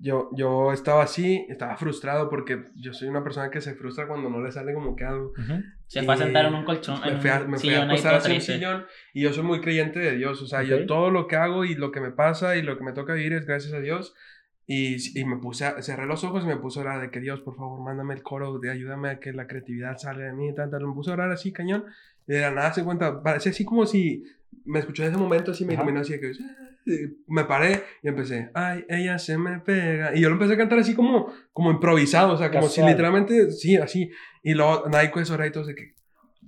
Yo, 0.00 0.30
yo 0.32 0.72
estaba 0.72 1.02
así, 1.02 1.44
estaba 1.48 1.76
frustrado 1.76 2.30
porque 2.30 2.64
yo 2.74 2.94
soy 2.94 3.08
una 3.08 3.22
persona 3.22 3.50
que 3.50 3.60
se 3.60 3.74
frustra 3.74 4.08
cuando 4.08 4.30
no 4.30 4.40
le 4.40 4.50
sale 4.50 4.72
como 4.72 4.96
que 4.96 5.04
algo. 5.04 5.32
Ujú. 5.38 5.62
Se 5.86 6.02
fue 6.02 6.14
a 6.14 6.16
sentar 6.16 6.46
en 6.46 6.54
un 6.54 6.64
colchón. 6.64 7.00
Me 7.02 7.10
en 7.10 7.20
fui 7.20 7.28
a, 7.28 7.42
un 7.42 7.50
me 7.50 7.58
fui 7.58 7.74
a 7.74 7.82
acostar 7.82 8.14
así 8.14 8.30
en 8.30 8.36
un 8.36 8.40
sillón 8.40 8.86
y 9.12 9.22
yo 9.22 9.32
soy 9.32 9.44
muy 9.44 9.60
creyente 9.60 9.98
de 9.98 10.16
Dios, 10.16 10.40
o 10.40 10.46
sea, 10.46 10.62
yo 10.62 10.76
Ok. 10.76 10.86
todo 10.86 11.10
lo 11.10 11.26
que 11.26 11.36
hago 11.36 11.66
y 11.66 11.74
lo 11.74 11.92
que 11.92 12.00
me 12.00 12.12
pasa 12.12 12.56
y 12.56 12.62
lo 12.62 12.78
que 12.78 12.84
me 12.84 12.94
toca 12.94 13.12
vivir 13.12 13.34
es 13.34 13.44
gracias 13.44 13.74
a 13.74 13.80
Dios. 13.80 14.14
Y, 14.66 15.18
y 15.18 15.24
me 15.24 15.36
puse, 15.38 15.64
a, 15.66 15.82
cerré 15.82 16.06
los 16.06 16.22
ojos 16.24 16.44
y 16.44 16.46
me 16.46 16.56
puse 16.56 16.78
a 16.78 16.82
orar 16.82 17.00
de 17.00 17.10
que 17.10 17.20
Dios, 17.20 17.40
por 17.40 17.56
favor, 17.56 17.80
mándame 17.80 18.14
el 18.14 18.22
coro, 18.22 18.58
de, 18.58 18.70
ayúdame 18.70 19.10
a 19.10 19.18
que 19.20 19.32
la 19.32 19.46
creatividad 19.46 19.98
salga 19.98 20.24
de 20.26 20.32
mí 20.32 20.48
y 20.50 20.54
tal, 20.54 20.70
tal. 20.70 20.86
Me 20.86 20.94
puse 20.94 21.10
a 21.10 21.14
orar 21.14 21.30
así, 21.32 21.52
cañón. 21.52 21.84
Y 22.28 22.32
de 22.34 22.40
la 22.40 22.50
nada 22.52 22.72
se 22.72 22.84
cuenta, 22.84 23.22
parecía 23.22 23.50
así 23.50 23.64
como 23.64 23.84
si 23.86 24.22
me 24.64 24.78
escuchó 24.78 25.02
en 25.02 25.10
ese 25.10 25.18
momento, 25.18 25.50
así 25.50 25.64
me 25.64 25.74
Ajá. 25.74 25.82
iluminó 25.82 26.00
así 26.02 26.12
de 26.12 26.20
que 26.20 26.30
"Ah", 26.40 26.68
me 27.26 27.44
paré 27.44 27.82
y 28.02 28.08
empecé, 28.08 28.50
ay, 28.54 28.84
ella 28.88 29.18
se 29.18 29.36
me 29.38 29.58
pega. 29.60 30.14
Y 30.14 30.20
yo 30.20 30.28
lo 30.28 30.34
empecé 30.34 30.54
a 30.54 30.56
cantar 30.56 30.78
así 30.78 30.94
como, 30.94 31.32
como 31.52 31.70
improvisado, 31.72 32.34
o 32.34 32.36
sea, 32.38 32.50
como 32.50 32.62
si 32.68 32.76
Casual. 32.76 32.90
literalmente, 32.92 33.50
sí, 33.50 33.76
así. 33.76 34.10
Y 34.44 34.54
luego 34.54 34.88
Naiko 34.88 35.20
es 35.20 35.30
y 35.30 35.50
todo 35.50 35.64
de 35.64 35.74
que, 35.74 35.94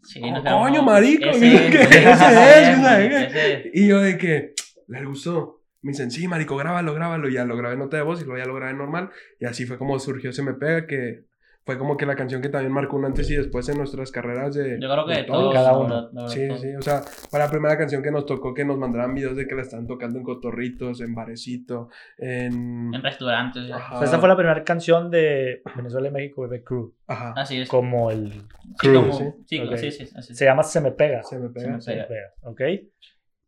Sí, 0.03 0.20
quedamos- 0.20 0.42
coño, 0.68 0.83
marico, 0.83 1.31
Ese 1.31 1.40
que 1.70 1.79
ese 1.83 2.11
es, 2.12 2.20
es, 2.20 2.79
ese 2.79 3.24
ese 3.27 3.53
es. 3.55 3.74
y 3.74 3.88
yo 3.88 4.00
de 4.00 4.18
que, 4.18 4.55
le 4.88 5.05
gustó. 5.05 5.63
Me 5.85 5.92
dicen, 5.92 6.11
sí, 6.11 6.27
marico, 6.27 6.57
grábalo, 6.57 6.94
grábalo. 6.94 7.29
Y 7.29 7.35
ya 7.35 7.44
lo 7.44 7.57
grabé 7.57 7.75
en 7.75 7.81
nota 7.81 7.97
de 7.97 8.03
voz 8.03 8.20
y 8.20 8.25
luego 8.25 8.38
ya 8.38 8.47
lo 8.47 8.55
grabé 8.55 8.75
normal. 8.75 9.11
Y 9.38 9.44
así 9.44 9.66
fue 9.66 9.79
como 9.79 9.99
surgió 9.99 10.33
Se 10.33 10.42
Me 10.42 10.55
Pega, 10.55 10.87
que 10.87 11.27
fue 11.66 11.79
como 11.79 11.97
que 11.97 12.05
la 12.05 12.14
canción 12.14 12.42
que 12.42 12.51
también 12.51 12.73
marcó 12.73 12.97
un 12.97 13.07
antes 13.07 13.31
y 13.31 13.37
después 13.37 13.66
en 13.70 13.79
nuestras 13.79 14.11
carreras 14.11 14.55
de... 14.55 14.79
Yo 14.79 14.87
creo 14.90 15.07
que 15.07 15.12
de 15.12 15.18
de 15.20 15.25
todos. 15.25 15.55
cada 15.55 15.79
uno. 15.79 16.11
Sí, 16.29 16.47
todos. 16.47 16.61
sí, 16.61 16.75
o 16.77 16.83
sea, 16.83 17.01
fue 17.01 17.38
la 17.38 17.51
primera 17.51 17.79
canción 17.79 18.03
que 18.03 18.11
nos 18.11 18.27
tocó 18.27 18.53
que 18.53 18.66
nos 18.66 18.77
mandaran 18.77 19.14
videos 19.14 19.35
de 19.35 19.47
que 19.47 19.55
la 19.55 19.62
estaban 19.62 19.87
tocando 19.87 20.18
en 20.18 20.25
cotorritos, 20.25 21.01
en 21.01 21.14
barecito, 21.14 21.88
en... 22.18 22.94
En 22.94 23.03
restaurantes. 23.03 23.62
O 23.64 23.66
sea, 23.66 24.05
esta 24.05 24.18
fue 24.18 24.29
la 24.29 24.37
primera 24.37 24.62
canción 24.62 25.11
de 25.11 25.62
Venezuela 25.75 26.09
y 26.09 26.11
México 26.11 26.42
Bebé 26.42 26.62
Crew. 26.62 26.92
Ajá, 27.07 27.33
Así 27.35 27.61
es. 27.62 27.68
Como 27.70 28.11
el 28.11 28.31
Sí, 28.33 28.38
crew. 28.79 29.01
como- 29.01 29.12
sí. 29.18 29.25
sí, 29.47 29.61
Ok. 29.61 29.77
sí, 29.77 29.90
sí, 29.90 30.03
así 30.16 30.33
es. 30.33 30.38
Se 30.38 30.44
llama 30.44 30.62
Se 30.64 30.81
Me 30.83 30.92
Pega. 30.92 31.23
Se 31.23 31.38
Me 31.38 31.49
Se 31.49 31.55
Pega. 31.55 31.73
Me 31.77 31.81
Se 31.81 31.90
Me 31.97 32.03
Pega. 32.05 32.09
Pega, 32.09 32.33
¿ok? 32.42 32.61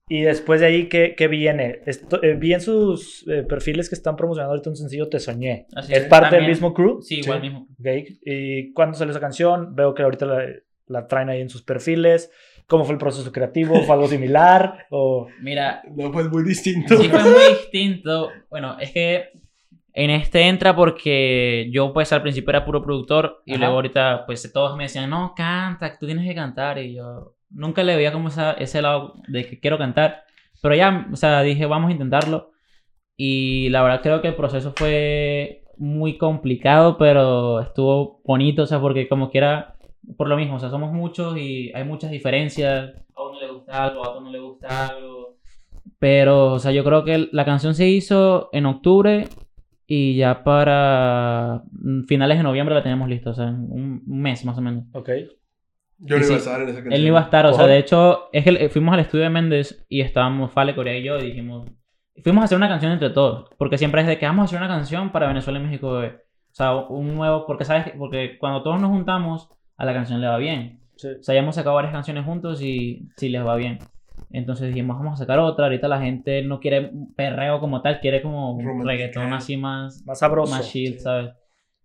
Y 0.08 0.22
después 0.22 0.60
de 0.60 0.66
ahí, 0.66 0.88
¿qué, 0.88 1.14
qué 1.16 1.26
viene? 1.26 1.80
Esto, 1.84 2.22
eh, 2.22 2.34
vi 2.34 2.54
en 2.54 2.60
sus 2.60 3.26
eh, 3.28 3.42
perfiles 3.42 3.88
que 3.88 3.96
están 3.96 4.14
promocionando 4.14 4.52
ahorita 4.52 4.70
un 4.70 4.76
sencillo 4.76 5.08
Te 5.08 5.18
Soñé. 5.18 5.66
Así 5.74 5.92
¿Es 5.92 6.02
es. 6.02 6.04
parte 6.08 6.26
del 6.26 6.44
También- 6.44 6.50
mismo 6.52 6.72
crew? 6.74 7.02
Sí, 7.02 7.18
igual 7.20 7.40
Sí. 7.40 7.46
mismo. 7.48 7.66
Ok. 7.80 7.86
¿Y 8.24 8.72
cuándo 8.72 8.96
salió 8.96 9.10
esa 9.10 9.18
canción? 9.20 9.74
Veo 9.74 9.94
que 9.94 10.04
ahorita 10.04 10.26
la, 10.26 10.44
la 10.86 11.08
traen 11.08 11.28
ahí 11.28 11.40
en 11.40 11.48
sus 11.50 11.62
perfiles. 11.64 12.30
¿Cómo 12.68 12.84
fue 12.84 12.92
el 12.94 12.98
proceso 13.00 13.32
creativo? 13.32 13.80
¿Fue 13.82 13.94
algo 13.94 14.06
similar? 14.06 14.86
¿O 14.90 15.26
Mira, 15.40 15.82
No, 15.96 16.12
fue 16.12 16.28
muy 16.28 16.44
distinto. 16.44 16.96
sí 16.96 17.08
fue 17.08 17.22
muy 17.24 17.40
distinto. 17.60 18.30
Bueno, 18.48 18.76
es 18.78 18.92
que 18.92 19.30
en 19.92 20.10
este 20.10 20.42
entra 20.42 20.76
porque 20.76 21.68
yo 21.72 21.92
pues 21.92 22.12
al 22.12 22.22
principio 22.22 22.50
era 22.50 22.64
puro 22.64 22.80
productor 22.82 23.42
y 23.44 23.52
Ajá. 23.52 23.60
luego 23.60 23.74
ahorita 23.74 24.24
pues 24.26 24.52
todos 24.52 24.76
me 24.76 24.84
decían, 24.84 25.10
no, 25.10 25.32
canta, 25.36 25.96
tú 25.98 26.06
tienes 26.06 26.28
que 26.28 26.34
cantar 26.34 26.78
y 26.78 26.94
yo 26.94 27.35
nunca 27.50 27.82
le 27.84 27.96
veía 27.96 28.12
como 28.12 28.28
esa, 28.28 28.52
ese 28.52 28.82
lado 28.82 29.14
de 29.28 29.46
que 29.46 29.60
quiero 29.60 29.78
cantar, 29.78 30.24
pero 30.62 30.74
ya, 30.74 31.08
o 31.12 31.16
sea, 31.16 31.42
dije, 31.42 31.66
vamos 31.66 31.88
a 31.88 31.92
intentarlo 31.92 32.52
y 33.16 33.68
la 33.70 33.82
verdad 33.82 34.02
creo 34.02 34.20
que 34.20 34.28
el 34.28 34.34
proceso 34.34 34.72
fue 34.76 35.64
muy 35.78 36.18
complicado, 36.18 36.96
pero 36.98 37.60
estuvo 37.60 38.20
bonito, 38.24 38.62
o 38.62 38.66
sea, 38.66 38.80
porque 38.80 39.08
como 39.08 39.30
quiera, 39.30 39.76
por 40.16 40.28
lo 40.28 40.36
mismo, 40.36 40.56
o 40.56 40.60
sea, 40.60 40.70
somos 40.70 40.92
muchos 40.92 41.36
y 41.38 41.72
hay 41.74 41.84
muchas 41.84 42.10
diferencias, 42.10 42.94
a 43.14 43.22
uno 43.22 43.40
le 43.40 43.50
gusta 43.50 43.84
algo, 43.84 44.04
a 44.04 44.10
otro 44.10 44.20
no 44.22 44.30
le 44.30 44.40
gusta 44.40 44.88
algo, 44.88 45.36
pero, 45.98 46.52
o 46.52 46.58
sea, 46.58 46.72
yo 46.72 46.84
creo 46.84 47.04
que 47.04 47.28
la 47.32 47.44
canción 47.44 47.74
se 47.74 47.88
hizo 47.88 48.48
en 48.52 48.66
octubre 48.66 49.28
y 49.86 50.16
ya 50.16 50.42
para 50.42 51.62
finales 52.06 52.38
de 52.38 52.44
noviembre 52.44 52.74
la 52.74 52.82
tenemos 52.82 53.08
lista, 53.08 53.30
o 53.30 53.34
sea, 53.34 53.46
un 53.46 54.02
mes 54.06 54.44
más 54.44 54.58
o 54.58 54.60
menos. 54.60 54.84
ok? 54.92 55.10
Yo 55.98 56.18
no 56.18 56.22
Sí, 56.24 56.28
iba 56.32 56.36
a 56.36 56.40
sí. 56.40 56.46
estar 56.48 56.60
en 56.62 56.68
esa 56.68 56.74
canción. 56.78 56.92
Él 56.92 57.02
no 57.02 57.08
iba 57.08 57.20
a 57.20 57.22
estar, 57.24 57.46
o 57.46 57.52
sea, 57.54 57.66
de 57.66 57.78
hecho, 57.78 58.28
es 58.32 58.44
que 58.44 58.50
eh, 58.50 58.68
fuimos 58.68 58.92
al 58.94 59.00
estudio 59.00 59.24
de 59.24 59.30
Méndez 59.30 59.84
y 59.88 60.00
estábamos 60.02 60.52
Fale, 60.52 60.74
Corea 60.74 60.98
y 60.98 61.02
yo 61.02 61.18
y 61.18 61.26
dijimos, 61.26 61.68
fuimos 62.22 62.42
a 62.42 62.44
hacer 62.46 62.56
una 62.58 62.68
canción 62.68 62.92
entre 62.92 63.10
todos, 63.10 63.48
porque 63.58 63.78
siempre 63.78 64.02
es 64.02 64.06
de 64.06 64.18
que 64.18 64.26
vamos 64.26 64.42
a 64.42 64.44
hacer 64.46 64.58
una 64.58 64.68
canción 64.68 65.10
para 65.12 65.26
Venezuela 65.28 65.58
y 65.58 65.62
México 65.62 65.92
bebé. 65.92 66.16
O 66.50 66.54
sea, 66.56 66.74
un 66.74 67.14
nuevo, 67.14 67.46
porque 67.46 67.64
sabes, 67.64 67.84
que- 67.84 67.90
porque 67.98 68.38
cuando 68.38 68.62
todos 68.62 68.80
nos 68.80 68.90
juntamos, 68.90 69.48
a 69.76 69.84
la 69.84 69.92
canción 69.92 70.20
le 70.20 70.26
va 70.26 70.38
bien. 70.38 70.80
Sí. 70.96 71.08
O 71.20 71.22
sea, 71.22 71.34
ya 71.34 71.40
hemos 71.42 71.54
sacado 71.54 71.76
varias 71.76 71.92
canciones 71.92 72.24
juntos 72.24 72.62
y 72.62 73.08
sí 73.16 73.28
les 73.28 73.44
va 73.44 73.56
bien. 73.56 73.78
Entonces 74.30 74.68
dijimos, 74.68 74.96
vamos 74.98 75.14
a 75.14 75.16
sacar 75.24 75.38
otra. 75.38 75.66
Ahorita 75.66 75.86
la 75.88 76.00
gente 76.00 76.42
no 76.42 76.58
quiere 76.60 76.90
perreo 77.14 77.60
como 77.60 77.82
tal, 77.82 78.00
quiere 78.00 78.22
como 78.22 78.52
un 78.52 78.86
reggaetón 78.86 79.32
así 79.34 79.56
más, 79.58 80.02
Más 80.06 80.18
sabroso. 80.18 80.54
más 80.54 80.70
chill, 80.70 80.94
sí. 80.94 81.00
¿sabes? 81.00 81.32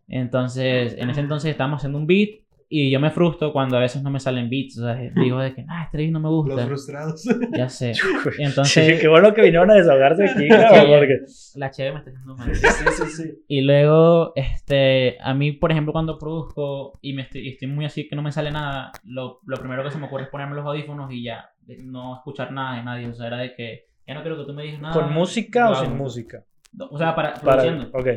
Entonces, 0.08 0.95
en 0.97 1.10
ese 1.10 1.21
entonces 1.21 1.52
estábamos 1.52 1.78
haciendo 1.80 1.97
un 1.97 2.08
beat 2.08 2.40
y 2.73 2.89
yo 2.89 3.01
me 3.01 3.12
frustro 3.12 3.51
cuando 3.51 3.75
a 3.75 3.81
veces 3.81 4.01
no 4.01 4.10
me 4.10 4.21
salen 4.21 4.49
beats. 4.49 4.79
O 4.79 4.84
sea, 4.84 4.95
digo 4.95 5.39
de 5.39 5.53
que, 5.53 5.65
ah, 5.67 5.84
este 5.84 5.97
beat 5.97 6.12
no 6.12 6.21
me 6.21 6.29
Los 6.29 6.45
gusta. 6.45 6.65
frustrados. 6.65 7.23
Ya 7.57 7.67
sé. 7.67 7.93
Sí, 7.93 8.01
Entonces, 8.39 9.01
qué 9.01 9.10
bueno 9.10 9.34
que 9.34 9.41
vinieron 9.41 9.69
a 9.69 9.73
desahogarse 9.73 10.23
aquí, 10.23 10.47
cabrón, 10.47 10.99
porque... 10.99 11.19
la 11.55 11.69
chévere 11.69 11.93
me 11.93 11.99
está 11.99 12.12
haciendo 12.12 12.36
mal. 12.36 12.55
Sí, 12.55 12.67
sí, 12.95 13.23
sí. 13.23 13.43
Y 13.49 13.62
luego, 13.62 14.31
este, 14.36 15.17
a 15.21 15.34
mí, 15.34 15.51
por 15.51 15.71
ejemplo, 15.71 15.91
cuando 15.91 16.17
produzco 16.17 16.97
y 17.01 17.12
me 17.12 17.23
estoy, 17.23 17.41
y 17.41 17.49
estoy 17.49 17.67
muy 17.67 17.84
así 17.84 18.07
que 18.07 18.15
no 18.15 18.21
me 18.21 18.31
sale 18.31 18.51
nada, 18.51 18.93
lo, 19.03 19.41
lo 19.45 19.57
primero 19.57 19.84
que 19.84 19.91
se 19.91 19.97
me 19.97 20.05
ocurre 20.05 20.23
es 20.23 20.29
ponerme 20.29 20.55
los 20.55 20.65
audífonos 20.65 21.12
y 21.12 21.23
ya, 21.23 21.49
no 21.84 22.15
escuchar 22.15 22.53
nada 22.53 22.77
de 22.77 22.84
nadie. 22.84 23.07
O 23.10 23.13
sea, 23.13 23.27
era 23.27 23.38
de 23.38 23.53
que 23.53 23.88
ya 24.07 24.13
no 24.13 24.21
quiero 24.21 24.38
que 24.38 24.45
tú 24.45 24.53
me 24.53 24.63
digas 24.63 24.79
nada. 24.79 24.93
¿Con 24.93 25.12
música 25.13 25.71
o 25.71 25.75
sin 25.75 25.97
música? 25.97 26.45
O 26.89 26.97
sea, 26.97 27.13
para, 27.13 27.34
Para... 27.34 27.63
produciendo. 27.63 27.89
Ok. 27.97 28.07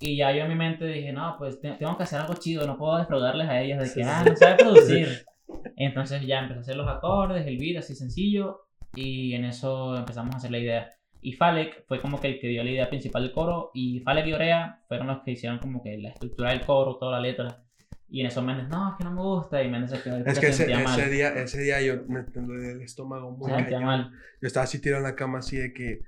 Y 0.00 0.16
ya 0.16 0.32
yo 0.32 0.42
en 0.42 0.48
mi 0.48 0.54
mente 0.54 0.86
dije, 0.86 1.12
no, 1.12 1.34
pues 1.38 1.60
te- 1.60 1.72
tengo 1.72 1.96
que 1.96 2.04
hacer 2.04 2.20
algo 2.20 2.34
chido, 2.34 2.66
no 2.66 2.78
puedo 2.78 2.98
defraudarles 2.98 3.48
a 3.48 3.60
ellas 3.60 3.82
de 3.82 3.92
que, 3.94 4.06
ah, 4.08 4.22
no 4.24 4.36
sabe 4.36 4.56
producir. 4.56 5.08
Entonces 5.76 6.22
ya 6.26 6.40
empecé 6.40 6.58
a 6.58 6.60
hacer 6.62 6.76
los 6.76 6.88
acordes, 6.88 7.46
el 7.46 7.58
beat 7.58 7.78
así 7.78 7.94
sencillo, 7.94 8.60
y 8.94 9.34
en 9.34 9.44
eso 9.44 9.96
empezamos 9.96 10.34
a 10.34 10.38
hacer 10.38 10.50
la 10.50 10.58
idea. 10.58 10.94
Y 11.20 11.32
Falek 11.32 11.84
fue 11.86 12.00
como 12.00 12.20
que 12.20 12.28
el 12.28 12.40
que 12.40 12.46
dio 12.48 12.62
la 12.62 12.70
idea 12.70 12.88
principal 12.88 13.22
del 13.24 13.32
coro, 13.32 13.70
y 13.74 14.00
Falek 14.00 14.26
y 14.26 14.32
Orea 14.34 14.82
fueron 14.88 15.08
los 15.08 15.22
que 15.24 15.32
hicieron 15.32 15.58
como 15.58 15.82
que 15.82 15.98
la 15.98 16.10
estructura 16.10 16.50
del 16.50 16.60
coro, 16.60 16.96
toda 16.96 17.12
la 17.12 17.20
letra. 17.20 17.64
Y 18.10 18.20
en 18.20 18.28
eso 18.28 18.40
Méndez, 18.40 18.68
no, 18.68 18.90
es 18.90 18.94
que 18.96 19.04
no 19.04 19.10
me 19.12 19.20
gusta, 19.20 19.62
y 19.62 19.68
Méndez 19.68 19.90
se 19.90 20.02
quedó 20.02 20.16
Es 20.24 20.38
que 20.38 20.46
ese, 20.46 20.58
sentía 20.64 20.78
mal. 20.78 20.98
ese 20.98 21.10
día, 21.10 21.28
ese 21.30 21.60
día 21.62 21.80
yo 21.82 22.04
me 22.08 22.22
dolía 22.22 22.70
el 22.72 22.82
estómago 22.82 23.32
muy 23.32 23.50
Se 23.50 23.56
sentía 23.56 23.80
mal. 23.80 24.10
Yo 24.40 24.46
estaba 24.46 24.64
así 24.64 24.80
tirado 24.80 24.98
en 25.04 25.10
la 25.10 25.16
cama 25.16 25.40
así 25.40 25.56
de 25.56 25.72
que, 25.72 26.00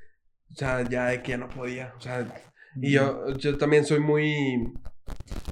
o 0.51 0.55
sea, 0.55 0.83
ya 0.89 1.07
de 1.07 1.23
que 1.23 1.31
ya 1.33 1.39
no 1.39 1.49
podía, 1.49 1.93
o 1.97 2.01
sea, 2.01 2.27
y 2.77 2.93
yo, 2.93 3.37
yo 3.37 3.57
también 3.59 3.85
soy 3.85 4.01
muy, 4.01 4.73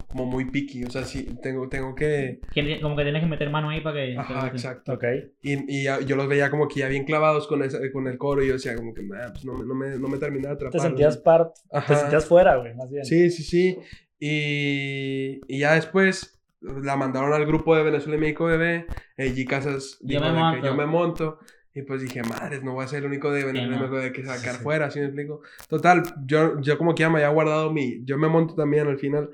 como 0.08 0.26
muy 0.26 0.46
picky, 0.50 0.84
o 0.84 0.90
sea, 0.90 1.04
sí, 1.04 1.28
tengo, 1.42 1.68
tengo 1.68 1.94
que, 1.94 2.40
Como 2.80 2.96
que 2.96 3.02
tienes 3.02 3.22
que 3.22 3.28
meter 3.28 3.50
mano 3.50 3.70
ahí 3.70 3.80
para 3.80 3.96
que... 3.96 4.16
ajá, 4.16 4.46
exacto. 4.48 4.92
Ok. 4.94 5.04
Y, 5.42 5.78
y 5.80 5.84
ya- 5.84 6.00
yo 6.00 6.16
los 6.16 6.28
veía 6.28 6.50
como 6.50 6.68
que 6.68 6.80
ya 6.80 6.88
bien 6.88 7.04
clavados 7.04 7.46
con, 7.48 7.62
ese, 7.62 7.90
con 7.92 8.06
el 8.06 8.16
coro 8.18 8.42
y 8.42 8.46
yo 8.48 8.54
decía 8.54 8.74
como 8.76 8.94
que, 8.94 9.02
"Ah, 9.20 9.28
pues 9.32 9.44
no, 9.44 9.54
me- 9.54 9.64
no, 9.66 9.74
me, 9.74 9.98
no 9.98 10.08
me 10.08 10.18
terminaba 10.18 10.54
de 10.54 10.66
atrapar. 10.66 10.80
Te 10.80 10.86
sentías 10.86 11.16
¿no? 11.16 11.22
part... 11.22 11.54
Te 11.86 11.94
sentías 11.96 12.26
fuera, 12.26 12.56
güey, 12.56 12.74
más 12.74 12.90
bien. 12.90 13.04
Sí, 13.04 13.30
sí, 13.30 13.42
sí. 13.42 13.78
Y, 14.20 15.40
y 15.46 15.58
ya 15.60 15.74
después 15.74 16.40
la 16.60 16.96
mandaron 16.96 17.32
al 17.32 17.46
grupo 17.46 17.76
de 17.76 17.82
Venezuela 17.84 18.16
y 18.16 18.20
México 18.20 18.46
Bebé. 18.46 18.86
El 19.16 19.34
G 19.36 19.46
Casas 19.46 19.98
Yo 20.00 20.20
dijo 20.20 20.22
me 20.22 20.28
de 20.28 20.34
que 20.34 20.40
monto. 20.40 20.66
yo 20.66 20.74
me 20.74 20.86
monto. 20.86 21.38
Y 21.78 21.82
pues 21.82 22.02
dije, 22.02 22.22
madres, 22.24 22.64
no 22.64 22.72
voy 22.72 22.84
a 22.84 22.88
ser 22.88 23.00
el 23.00 23.06
único 23.06 23.30
de 23.30 23.44
Venezuela 23.44 23.76
y 23.86 23.88
no. 23.90 23.96
De 23.96 24.12
que 24.12 24.24
sacar 24.24 24.54
Sí, 24.54 24.58
sí. 24.58 24.62
fuera, 24.64 24.90
¿sí 24.90 24.98
me 24.98 25.06
explico? 25.06 25.42
Total, 25.68 26.02
yo, 26.26 26.60
yo 26.60 26.76
como 26.76 26.92
que 26.94 27.02
ya 27.02 27.08
me 27.08 27.18
había 27.18 27.28
guardado 27.28 27.72
mi... 27.72 28.04
Yo 28.04 28.18
me 28.18 28.26
monto 28.28 28.54
también 28.56 28.88
al 28.88 28.98
final. 28.98 29.30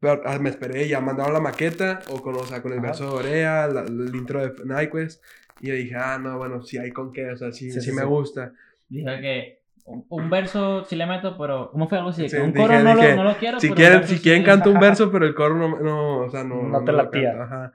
Pero 0.00 0.20
ah, 0.26 0.38
me 0.40 0.50
esperé, 0.50 0.88
ya 0.88 1.00
mandaron 1.00 1.32
la 1.32 1.40
maqueta, 1.40 2.00
o 2.10 2.20
con, 2.20 2.34
o 2.34 2.44
sea, 2.44 2.60
con 2.62 2.72
el 2.72 2.78
Ajá. 2.78 2.88
verso 2.88 3.04
de 3.10 3.16
Orea, 3.16 3.68
la- 3.68 3.82
el 3.82 4.14
intro 4.14 4.40
de 4.44 4.52
Nyquist. 4.64 5.22
Y 5.60 5.68
yo 5.68 5.74
dije, 5.74 5.94
ah, 5.94 6.18
no, 6.18 6.36
bueno, 6.36 6.62
sí 6.62 6.78
hay 6.78 6.90
con 6.90 7.12
qué, 7.12 7.30
o 7.30 7.36
sea, 7.36 7.52
sí, 7.52 7.70
Sí, 7.70 7.80
sí, 7.80 7.90
sí, 7.90 7.92
me 7.92 8.02
sí. 8.02 8.08
gusta. 8.08 8.52
Dije 8.88 9.20
que 9.20 9.62
un, 9.84 10.04
un 10.08 10.28
verso 10.30 10.84
sí 10.84 10.96
le 10.96 11.06
meto, 11.06 11.38
pero 11.38 11.70
¿cómo 11.70 11.88
fue 11.88 11.98
algo 11.98 12.10
así? 12.10 12.28
Sí, 12.28 12.36
un 12.36 12.52
dije- 12.52 12.66
coro 12.66 12.80
no, 12.80 12.94
dije, 12.96 13.10
lo, 13.10 13.16
no 13.22 13.24
lo 13.30 13.36
quiero. 13.36 13.60
Si 13.60 13.68
pero 13.68 13.76
quieren, 13.76 14.08
si 14.08 14.16
sí. 14.16 14.22
quieren 14.22 14.42
canto 14.42 14.70
un 14.70 14.80
verso, 14.80 15.10
pero 15.12 15.26
el 15.26 15.34
coro 15.34 15.54
no, 15.54 15.78
no 15.78 16.18
o 16.22 16.30
sea, 16.30 16.42
no, 16.44 16.62
No 16.64 16.84
te 16.84 16.92
lo 16.92 16.98
latía. 16.98 17.30
canto, 17.30 17.42
ajá. 17.44 17.72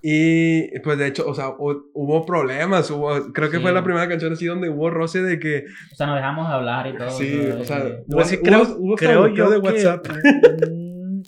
Y 0.00 0.78
pues 0.80 0.96
de 0.98 1.08
hecho, 1.08 1.28
o 1.28 1.34
sea, 1.34 1.48
hu- 1.48 1.90
hubo 1.92 2.24
problemas, 2.24 2.88
hubo, 2.90 3.32
creo 3.32 3.50
que 3.50 3.56
Sí. 3.56 3.62
fue 3.62 3.72
la 3.72 3.82
primera 3.82 4.08
canción 4.08 4.32
así 4.32 4.46
donde 4.46 4.68
hubo 4.70 4.90
roce 4.90 5.22
de 5.22 5.38
que, 5.40 5.64
O 5.92 5.96
sea, 5.96 6.06
nos 6.06 6.16
dejamos 6.16 6.48
de 6.48 6.54
hablar 6.54 6.86
y 6.86 6.96
todo. 6.96 7.10
sí, 7.10 7.40
o 7.60 7.64
sea, 7.64 7.78
hubo, 8.06 8.22
que 8.22 8.36
hubo- 8.36 8.42
creo, 8.44 8.76
hubo 8.78 8.94
creo 8.94 9.28
yo 9.28 9.50
de 9.50 9.60
que 9.60 9.66
WhatsApp. 9.66 10.06
un- 10.70 11.22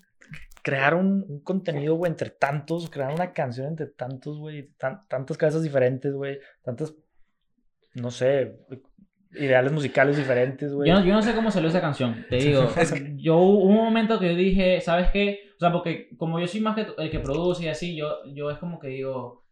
crear 0.62 0.94
un, 0.94 1.24
un 1.28 1.40
contenido, 1.42 1.94
güey, 1.96 2.10
entre 2.10 2.30
tantos, 2.30 2.88
crear 2.90 3.12
una 3.12 3.32
canción 3.32 3.66
entre 3.66 3.86
tantos, 3.86 4.38
güey, 4.38 4.68
tan- 4.78 5.00
tantas 5.08 5.36
cabezas 5.36 5.62
diferentes, 5.62 6.12
güey, 6.12 6.38
tantas 6.62 6.94
no 7.94 8.10
sé, 8.12 8.56
ideales 9.32 9.72
musicales 9.72 10.16
diferentes, 10.16 10.72
güey. 10.72 10.88
Yo 10.88 10.94
no, 11.00 11.04
yo 11.04 11.12
no 11.12 11.22
sé 11.22 11.34
cómo 11.34 11.50
salió 11.50 11.68
esa 11.70 11.80
canción, 11.80 12.24
te 12.30 12.36
digo. 12.36 12.68
yo 13.16 13.36
hubo 13.38 13.64
un 13.64 13.74
momento 13.74 14.20
que 14.20 14.28
yo 14.28 14.36
dije, 14.36 14.80
¿sabes 14.80 15.08
qué? 15.12 15.40
O 15.60 15.62
sea, 15.62 15.72
porque 15.72 16.08
como 16.16 16.40
yo 16.40 16.46
soy 16.46 16.62
más 16.62 16.74
que 16.74 16.86
el 16.96 17.10
que 17.10 17.20
produce 17.20 17.64
y 17.64 17.68
así, 17.68 17.94
yo, 17.94 18.24
yo 18.32 18.50
es 18.50 18.56
como 18.56 18.80
que 18.80 18.88
digo, 18.88 19.44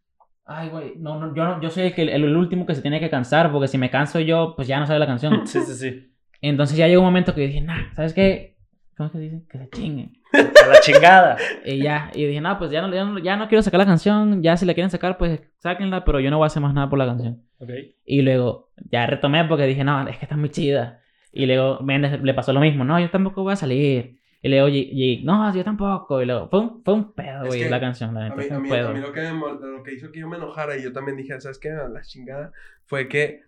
ay, 0.43 0.69
güey, 0.69 0.93
no, 0.97 1.19
no, 1.19 1.35
yo, 1.35 1.43
no, 1.43 1.61
yo 1.61 1.69
soy 1.69 1.83
el, 1.83 1.93
que, 1.93 2.01
el, 2.01 2.09
el 2.09 2.35
último 2.35 2.65
que 2.65 2.73
se 2.73 2.81
tiene 2.81 2.99
que 2.99 3.11
cansar, 3.11 3.51
porque 3.51 3.67
si 3.67 3.77
me 3.77 3.91
canso 3.91 4.19
yo, 4.19 4.55
pues 4.55 4.67
ya 4.67 4.79
no 4.79 4.87
sabe 4.87 4.97
la 4.97 5.05
canción. 5.05 5.41
Sí, 5.45 5.59
sí, 5.61 5.73
sí. 5.75 6.11
Entonces 6.41 6.77
ya 6.77 6.87
llegó 6.87 7.01
un 7.01 7.05
momento 7.05 7.35
que 7.35 7.41
yo 7.41 7.47
dije, 7.47 7.61
nah, 7.61 7.93
¿sabes 7.93 8.15
qué? 8.15 8.57
¿Cómo 8.97 9.05
es 9.05 9.11
que 9.11 9.17
se 9.19 9.23
dice? 9.23 9.43
Que 9.51 9.57
se 9.59 9.69
chinguen. 9.69 10.13
A 10.33 10.67
la 10.67 10.79
chingada. 10.79 11.37
Y 11.63 11.77
ya, 11.77 12.09
y 12.15 12.25
dije, 12.25 12.41
no, 12.41 12.57
pues 12.57 12.71
ya 12.71 12.81
no, 12.81 12.91
ya, 12.91 13.05
no, 13.05 13.19
ya 13.19 13.37
no 13.37 13.47
quiero 13.47 13.61
sacar 13.61 13.77
la 13.77 13.85
canción, 13.85 14.41
ya 14.41 14.57
si 14.57 14.65
la 14.65 14.73
quieren 14.73 14.89
sacar, 14.89 15.15
pues 15.19 15.39
sáquenla, 15.59 16.05
pero 16.05 16.19
yo 16.19 16.31
no 16.31 16.37
voy 16.37 16.45
a 16.45 16.47
hacer 16.47 16.63
más 16.63 16.73
nada 16.73 16.89
por 16.89 16.97
la 16.97 17.05
canción. 17.05 17.43
Ok. 17.59 17.69
Y 18.03 18.23
luego 18.23 18.71
ya 18.91 19.05
retomé 19.05 19.45
porque 19.45 19.67
dije, 19.67 19.83
no, 19.83 20.07
es 20.07 20.17
que 20.17 20.25
está 20.25 20.35
muy 20.35 20.49
chida. 20.49 21.01
Y 21.31 21.45
luego 21.45 21.81
Méndez 21.81 22.19
le 22.19 22.33
pasó 22.33 22.51
lo 22.51 22.61
mismo, 22.61 22.83
no, 22.83 22.99
yo 22.99 23.11
tampoco 23.11 23.43
voy 23.43 23.53
a 23.53 23.57
salir. 23.57 24.18
Y 24.41 24.47
luego 24.49 24.69
G, 24.69 25.23
no, 25.23 25.53
yo 25.53 25.63
tampoco. 25.65 26.21
Y 26.21 26.25
luego 26.25 26.49
fue 26.49 26.59
un, 26.61 26.83
fue 26.83 26.93
un 26.93 27.13
pedo, 27.13 27.43
Es 27.43 27.47
güey, 27.49 27.63
que 27.63 27.69
la 27.69 27.79
canción, 27.79 28.13
la 28.13 28.27
A 28.27 28.35
mí, 28.35 28.45
a 28.49 28.59
mí- 28.59 28.71
a 28.71 28.89
mí 28.93 28.99
lo, 29.01 29.11
que 29.11 29.21
me 29.21 29.33
lo 29.67 29.83
que 29.83 29.93
hizo 29.93 30.11
que 30.11 30.19
yo 30.21 30.29
me 30.29 30.37
enojara 30.37 30.77
y 30.77 30.83
yo 30.83 30.93
también 30.93 31.17
dije, 31.17 31.39
¿sabes 31.41 31.59
qué? 31.59 31.71
A 31.71 31.89
La 31.89 32.01
chingada 32.01 32.51
fue 32.85 33.07
que 33.09 33.41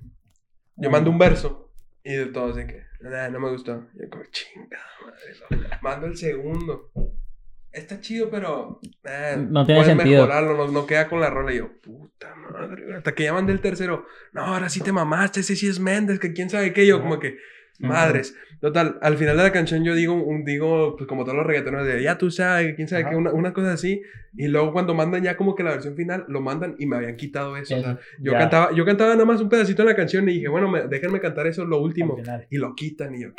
yo 0.76 0.90
mando 0.92 1.10
un 1.10 1.18
verso 1.18 1.72
y 2.04 2.14
de 2.14 2.26
todos 2.28 2.56
de 2.58 2.68
que, 2.68 2.84
"Nah, 3.00 3.30
no 3.30 3.40
me 3.40 3.50
gustó. 3.52 3.88
Yo 3.94 4.10
como, 4.10 4.24
chingada 4.32 4.84
madre. 5.06 5.62
lo- 5.62 5.68
Mando 5.82 6.08
el 6.08 6.18
segundo. 6.18 6.92
Está 7.72 8.02
chido, 8.02 8.30
pero 8.30 8.82
eh, 9.06 9.38
No 9.50 9.66
tiene 9.66 9.86
sentido. 9.86 10.24
mejorarlo, 10.24 10.58
no, 10.58 10.68
no 10.74 10.86
queda 10.86 11.08
con 11.08 11.22
la 11.22 11.30
rola. 11.30 11.54
Y 11.54 11.58
yo, 11.60 11.70
puta 11.82 12.36
madre. 12.36 12.84
güey". 12.84 12.98
Hasta 12.98 13.14
que 13.14 13.24
ya 13.24 13.34
mandé 13.34 13.54
el 13.54 13.62
tercero. 13.62 14.06
No, 14.34 14.42
ahora 14.42 14.68
sí 14.68 14.82
te 14.82 14.92
mamaste, 14.92 15.40
ese 15.40 15.56
sí 15.56 15.68
es 15.70 15.80
Méndez, 15.80 16.20
que 16.20 16.34
quién 16.34 16.50
sabe 16.50 16.74
qué. 16.74 16.86
Yo 16.86 17.00
como 17.02 17.18
que, 17.20 17.38
madres. 17.82 18.36
Total, 18.60 18.98
al 19.02 19.18
final 19.18 19.38
de 19.38 19.44
la 19.44 19.52
canción 19.52 19.84
yo 19.84 19.96
digo, 19.96 20.14
un, 20.14 20.44
digo 20.46 20.96
pues 20.96 21.08
como 21.08 21.24
todos 21.24 21.36
los 21.38 21.46
reggaetoneros, 21.48 21.88
de 21.88 22.04
ya 22.04 22.18
tú 22.18 22.30
sabes, 22.30 22.76
quién 22.76 22.88
sabe 22.88 23.02
Ajá. 23.02 23.12
qué, 23.12 23.16
una, 23.16 23.32
una 23.32 23.54
cosa 23.54 23.74
así. 23.74 24.02
Y 24.38 24.48
luego 24.48 24.72
cuando 24.72 24.94
mandan 24.94 25.24
ya 25.24 25.36
como 25.36 25.56
que 25.56 25.64
la 25.64 25.72
versión 25.72 25.96
final, 25.96 26.26
lo 26.28 26.42
mandan 26.42 26.76
y 26.78 26.86
me 26.86 26.96
habían 26.98 27.16
quitado 27.18 27.58
eso. 27.58 27.76
o 27.76 27.82
sea, 27.82 28.00
yo, 28.20 28.34
Ya. 28.34 28.38
cantaba, 28.40 28.72
yo 28.74 28.86
cantaba 28.86 29.14
nada 29.14 29.26
más 29.26 29.42
un 29.42 29.50
pedacito 29.50 29.82
de 29.84 29.90
la 29.90 29.96
canción 29.96 30.30
y 30.30 30.34
dije, 30.34 30.48
bueno, 30.48 30.70
me- 30.70 30.88
déjenme 30.88 31.20
cantar 31.20 31.48
eso, 31.48 31.66
lo 31.66 31.80
último. 31.80 32.18
Y 32.50 32.58
lo 32.58 32.76
quitan 32.76 33.16
y 33.16 33.24
yo, 33.24 33.30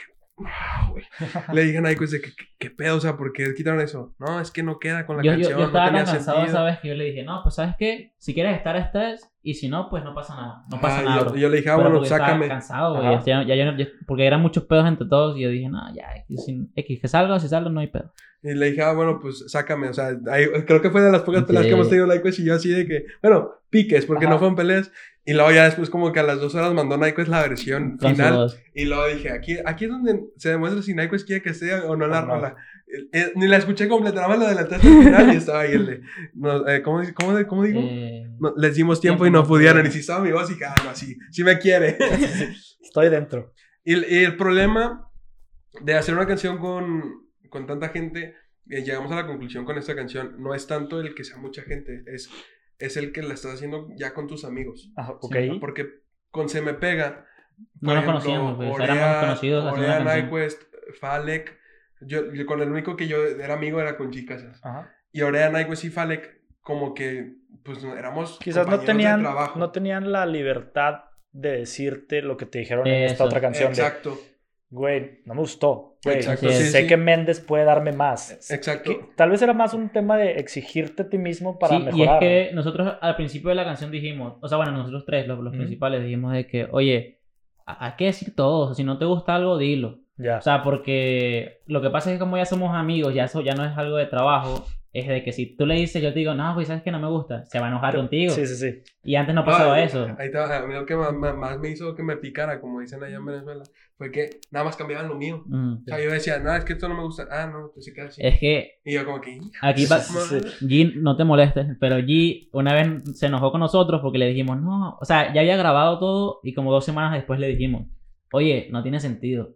güey. 0.90 1.04
Le 1.52 1.62
dije 1.64 1.78
a 1.78 1.80
Naiko, 1.82 2.04
de 2.06 2.20
que, 2.20 2.30
¿qué, 2.34 2.44
qué 2.58 2.70
pedo? 2.70 2.96
O 2.96 3.00
sea, 3.00 3.16
¿por 3.16 3.32
qué 3.32 3.54
quitaron 3.54 3.80
eso? 3.80 4.14
No, 4.18 4.40
es 4.40 4.50
que 4.50 4.62
no 4.62 4.78
queda 4.78 5.06
con 5.06 5.16
la 5.18 5.22
Yo, 5.22 5.32
yo, 5.32 5.36
canción, 5.38 5.58
yo 5.60 5.66
estaba 5.66 5.90
no 5.90 5.96
tan 5.98 6.06
cansado. 6.06 6.48
¿sabes? 6.48 6.78
Que 6.80 6.88
yo 6.88 6.94
le 6.94 7.04
dije, 7.04 7.22
no, 7.22 7.40
pues 7.42 7.54
¿sabes 7.54 7.74
qué? 7.78 8.12
Si 8.18 8.34
quieres 8.34 8.56
estar, 8.56 8.76
estés. 8.76 9.28
Y 9.44 9.54
si 9.54 9.68
no, 9.68 9.88
pues 9.90 10.04
no 10.04 10.14
pasa 10.14 10.36
nada. 10.36 10.64
No 10.70 10.80
pasa 10.80 11.00
Ah, 11.00 11.02
nada, 11.02 11.26
yo, 11.30 11.34
yo 11.36 11.48
le 11.48 11.56
dije, 11.56 11.70
ah, 11.70 11.76
bueno, 11.76 12.04
sácame. 12.04 12.46
cansado, 12.46 12.94
güey. 13.02 13.18
Ya, 13.26 13.42
ya 13.42 13.64
no- 13.64 13.76
ya- 13.76 13.88
porque 14.06 14.24
eran 14.24 14.40
muchos 14.40 14.64
pedos 14.64 14.86
entre 14.86 15.08
todos. 15.08 15.36
Y 15.36 15.40
yo 15.42 15.48
dije, 15.50 15.68
no, 15.68 15.80
ya, 15.94 16.14
X, 16.28 16.44
sin- 16.44 16.72
X, 16.76 17.00
que 17.00 17.08
salga 17.08 17.40
si 17.40 17.48
salga, 17.48 17.68
no 17.68 17.80
hay 17.80 17.88
pedo. 17.88 18.12
Y 18.44 18.54
le 18.54 18.70
dije, 18.70 18.82
ah, 18.82 18.92
bueno, 18.92 19.18
pues 19.20 19.44
sácame. 19.50 19.88
O 19.88 19.92
sea, 19.94 20.10
ahí- 20.30 20.46
creo 20.66 20.80
que 20.80 20.90
fue 20.90 21.00
de 21.02 21.10
las 21.10 21.22
pocas 21.22 21.42
peleas 21.44 21.64
Sí. 21.64 21.68
que 21.70 21.74
hemos 21.74 21.88
tenido 21.88 22.06
Nyquist 22.06 22.38
y 22.38 22.44
yo 22.44 22.54
así 22.54 22.68
de 22.70 22.86
que, 22.86 23.04
bueno, 23.20 23.50
piques, 23.70 24.06
porque 24.06 24.26
Ajá. 24.26 24.34
no 24.34 24.38
fueron 24.38 24.54
peleas. 24.56 24.92
Y 25.24 25.34
luego 25.34 25.52
ya 25.52 25.64
después 25.64 25.88
como 25.90 26.10
que 26.12 26.18
a 26.18 26.24
las 26.24 26.40
dos 26.40 26.54
horas 26.56 26.72
mandó 26.74 26.96
Nyquist 26.96 27.28
la 27.28 27.42
versión 27.42 27.98
final. 28.00 28.48
Y 28.74 28.84
luego 28.86 29.06
dije, 29.06 29.30
aquí, 29.32 29.56
aquí 29.64 29.84
es 29.84 29.90
donde 29.90 30.20
se 30.36 30.50
demuestra 30.50 30.82
si 30.82 30.94
Nyquist 30.94 31.26
quiere 31.26 31.42
que 31.42 31.54
sea 31.54 31.84
o 31.84 31.94
no 31.96 32.06
la 32.08 32.20
no. 32.22 32.26
rola. 32.28 32.48
Eh, 32.48 32.52
eh, 33.12 33.32
ni 33.36 33.46
la 33.48 33.56
escuché 33.56 33.88
completa, 33.88 34.16
nada 34.16 34.28
más 34.28 34.38
la 34.38 34.46
adelanté 34.46 34.74
hasta 34.76 34.88
el 34.88 35.02
final 35.04 35.32
y 35.32 35.36
estaba 35.36 35.60
ahí 35.60 35.72
el 35.72 35.86
de, 35.86 36.00
no, 36.34 36.68
eh, 36.68 36.82
¿cómo, 36.82 37.00
cómo, 37.14 37.46
cómo 37.46 37.62
digo? 37.64 37.80
Eh, 37.82 38.26
No, 38.38 38.52
les 38.56 38.74
dimos 38.74 39.00
tiempo 39.00 39.24
tiempo 39.24 39.26
y 39.26 39.30
no 39.40 39.46
pudieron. 39.46 39.86
Y 39.86 39.90
si 39.90 40.00
estaba 40.00 40.22
mi 40.24 40.32
voz 40.32 40.50
y 40.50 40.62
ah, 40.64 40.74
no, 40.84 40.94
sí, 40.94 41.16
sí 41.30 41.42
me 41.44 41.58
quiere. 41.58 41.96
Estoy 42.82 43.08
dentro. 43.08 43.52
Y, 43.84 43.94
el- 43.94 44.06
y 44.10 44.24
el 44.24 44.36
problema 44.36 45.08
de 45.80 45.94
hacer 45.94 46.14
una 46.14 46.26
canción 46.26 46.58
con, 46.58 47.02
con 47.48 47.66
tanta 47.66 47.88
gente, 47.88 48.34
eh, 48.68 48.82
llegamos 48.84 49.10
a 49.12 49.16
la 49.16 49.26
conclusión 49.26 49.64
con 49.64 49.78
esta 49.78 49.94
canción, 49.94 50.36
no 50.38 50.54
es 50.54 50.66
tanto 50.66 51.00
el 51.00 51.14
que 51.14 51.24
sea 51.24 51.38
mucha 51.38 51.62
gente, 51.62 52.02
es, 52.06 52.30
es 52.78 52.96
el 52.96 53.12
que 53.12 53.22
la 53.22 53.34
estás 53.34 53.54
haciendo 53.54 53.88
ya 53.96 54.12
con 54.14 54.26
tus 54.26 54.44
amigos. 54.44 54.92
Ajá, 54.96 55.12
ok. 55.20 55.34
Sí, 55.36 55.58
Porque 55.60 55.86
con 56.30 56.48
Se 56.48 56.60
Me 56.62 56.74
Pega, 56.74 57.26
No 57.80 57.94
nos 57.94 58.04
conocíamos, 58.04 58.56
pues, 58.56 58.88
éramos 58.88 59.20
conocidos 59.20 59.72
Orea. 59.72 60.00
Nyquist, 60.22 60.62
Falek, 61.00 61.58
yo, 62.06 62.32
yo 62.32 62.46
con 62.46 62.60
el 62.62 62.70
único 62.70 62.96
que 62.96 63.06
yo 63.08 63.24
era 63.24 63.54
amigo 63.54 63.80
era 63.80 63.96
con 63.96 64.10
Casas. 64.26 64.60
Ajá. 64.64 64.90
Y 65.12 65.22
Orea, 65.22 65.50
Nyquist 65.50 65.84
y 65.84 65.90
Falek, 65.90 66.40
como 66.60 66.94
que, 66.94 67.34
pues 67.64 67.82
éramos 67.84 68.38
Quizás 68.42 68.66
no 68.66 68.78
de 68.78 68.86
tenían, 68.86 69.20
trabajo. 69.22 69.58
no 69.58 69.70
tenían 69.70 70.10
la 70.12 70.24
libertad 70.26 71.04
de 71.32 71.58
decirte 71.58 72.22
lo 72.22 72.36
que 72.36 72.46
te 72.46 72.58
dijeron 72.60 72.86
en 72.86 73.04
esta 73.04 73.14
Eso. 73.14 73.24
otra 73.24 73.40
canción. 73.40 73.72
de, 73.72 73.80
Exacto, 73.80 74.18
Güey, 74.70 75.20
no 75.26 75.34
me 75.34 75.40
gustó. 75.40 75.98
Güey, 76.02 76.16
exacto. 76.16 76.48
Sí, 76.48 76.54
sé 76.70 76.80
sí. 76.82 76.86
que 76.86 76.96
Méndez 76.96 77.40
puede 77.40 77.64
darme 77.64 77.92
más. 77.92 78.50
Exacto. 78.50 78.90
Que 78.90 79.04
tal 79.16 79.30
vez 79.30 79.42
era 79.42 79.52
más 79.52 79.74
un 79.74 79.90
tema 79.90 80.16
de 80.16 80.32
exigirte 80.38 81.02
a 81.02 81.08
ti 81.10 81.18
mismo 81.18 81.58
para 81.58 81.76
sí, 81.76 81.82
y 81.82 81.86
es 81.88 81.94
mejorar. 81.94 82.20
que 82.20 82.50
nosotros 82.54 82.94
al 83.00 83.16
principio 83.16 83.50
de 83.50 83.56
la 83.56 83.64
canción 83.64 83.90
dijimos, 83.90 84.38
o 84.40 84.48
sea, 84.48 84.56
bueno, 84.56 84.72
nosotros 84.72 85.04
tres, 85.04 85.26
los, 85.28 85.38
los 85.40 85.48
Ujú. 85.52 85.58
principales, 85.58 86.02
dijimos 86.02 86.32
de 86.32 86.46
que, 86.46 86.68
oye, 86.70 87.20
ha- 87.66 87.84
hay 87.86 87.92
que 87.98 88.06
decir 88.06 88.34
todo, 88.34 88.60
o 88.60 88.66
sea, 88.68 88.74
si 88.74 88.82
no 88.84 88.96
te 88.98 89.04
gusta 89.04 89.34
algo, 89.34 89.58
dilo. 89.58 89.98
Ya. 90.16 90.38
O 90.38 90.42
sea, 90.42 90.62
porque 90.62 91.60
lo 91.66 91.80
que 91.82 91.90
pasa 91.90 92.10
es 92.10 92.16
que 92.16 92.20
como 92.20 92.36
ya 92.36 92.44
somos 92.44 92.74
amigos, 92.74 93.14
ya 93.14 93.24
eso 93.24 93.40
ya 93.40 93.54
no 93.54 93.64
es 93.64 93.76
algo 93.76 93.96
de 93.96 94.06
trabajo, 94.06 94.64
es 94.92 95.08
de 95.08 95.22
que 95.24 95.32
si 95.32 95.56
tú 95.56 95.64
le 95.64 95.74
dices, 95.76 96.02
yo 96.02 96.12
te 96.12 96.18
digo, 96.18 96.34
no, 96.34 96.52
güey, 96.52 96.66
¿sabes 96.66 96.82
que 96.82 96.90
no 96.90 97.00
me 97.00 97.08
gusta? 97.08 97.46
Se 97.46 97.58
va 97.58 97.64
a 97.66 97.68
enojar 97.70 97.96
contigo. 97.96 98.32
sí, 98.34 98.46
sí, 98.46 98.56
sí. 98.56 98.82
Y 99.02 99.14
antes 99.16 99.34
no 99.34 99.42
pasaba 99.42 99.74
Ah, 99.76 99.82
eso. 99.82 100.06
Ahí 100.18 100.30
te 100.30 100.36
va, 100.36 100.54
a 100.54 100.66
mí 100.66 100.74
lo 100.74 100.84
que 100.84 100.94
más, 100.94 101.14
más- 101.34 101.58
me 101.58 101.70
hizo 101.70 101.94
que 101.94 102.02
me 102.02 102.16
picara, 102.18 102.60
como 102.60 102.80
dicen 102.80 103.02
allá 103.02 103.16
en 103.16 103.24
Venezuela, 103.24 103.64
fue 103.96 104.12
que 104.12 104.28
nada 104.50 104.66
más 104.66 104.76
cambiaban 104.76 105.08
lo 105.08 105.14
mío. 105.14 105.42
Mm. 105.46 105.72
O 105.78 105.84
sea, 105.86 105.98
yo 105.98 106.10
decía, 106.10 106.38
no, 106.40 106.54
es 106.54 106.64
que 106.66 106.74
esto 106.74 106.90
no 106.90 106.94
me 106.94 107.02
gusta. 107.04 107.26
Ah, 107.30 107.46
no, 107.46 107.70
pues 107.72 107.86
se 107.86 107.94
queda 107.94 108.08
así. 108.08 108.20
Es 108.22 108.38
que 108.38 108.80
Y 108.84 108.92
yo 108.92 109.06
como 109.06 109.22
que, 109.22 109.40
aquí 109.62 109.86
va... 109.86 109.98
Sí, 109.98 110.38
sí. 110.40 110.66
G, 110.66 110.94
no 110.96 111.16
te 111.16 111.24
molestes, 111.24 111.68
pero 111.80 111.96
G 111.98 112.50
una 112.52 112.74
vez 112.74 113.18
se 113.18 113.26
enojó 113.26 113.50
con 113.50 113.60
nosotros 113.60 114.02
porque 114.02 114.18
le 114.18 114.26
dijimos, 114.26 114.60
no, 114.60 114.98
o 115.00 115.04
sea, 115.06 115.32
ya 115.32 115.40
había 115.40 115.56
grabado 115.56 115.98
todo 115.98 116.40
y 116.42 116.52
como 116.52 116.70
dos 116.70 116.84
semanas 116.84 117.12
después 117.14 117.40
le 117.40 117.48
dijimos, 117.48 117.86
oye, 118.30 118.68
no 118.70 118.82
tiene 118.82 119.00
sentido. 119.00 119.54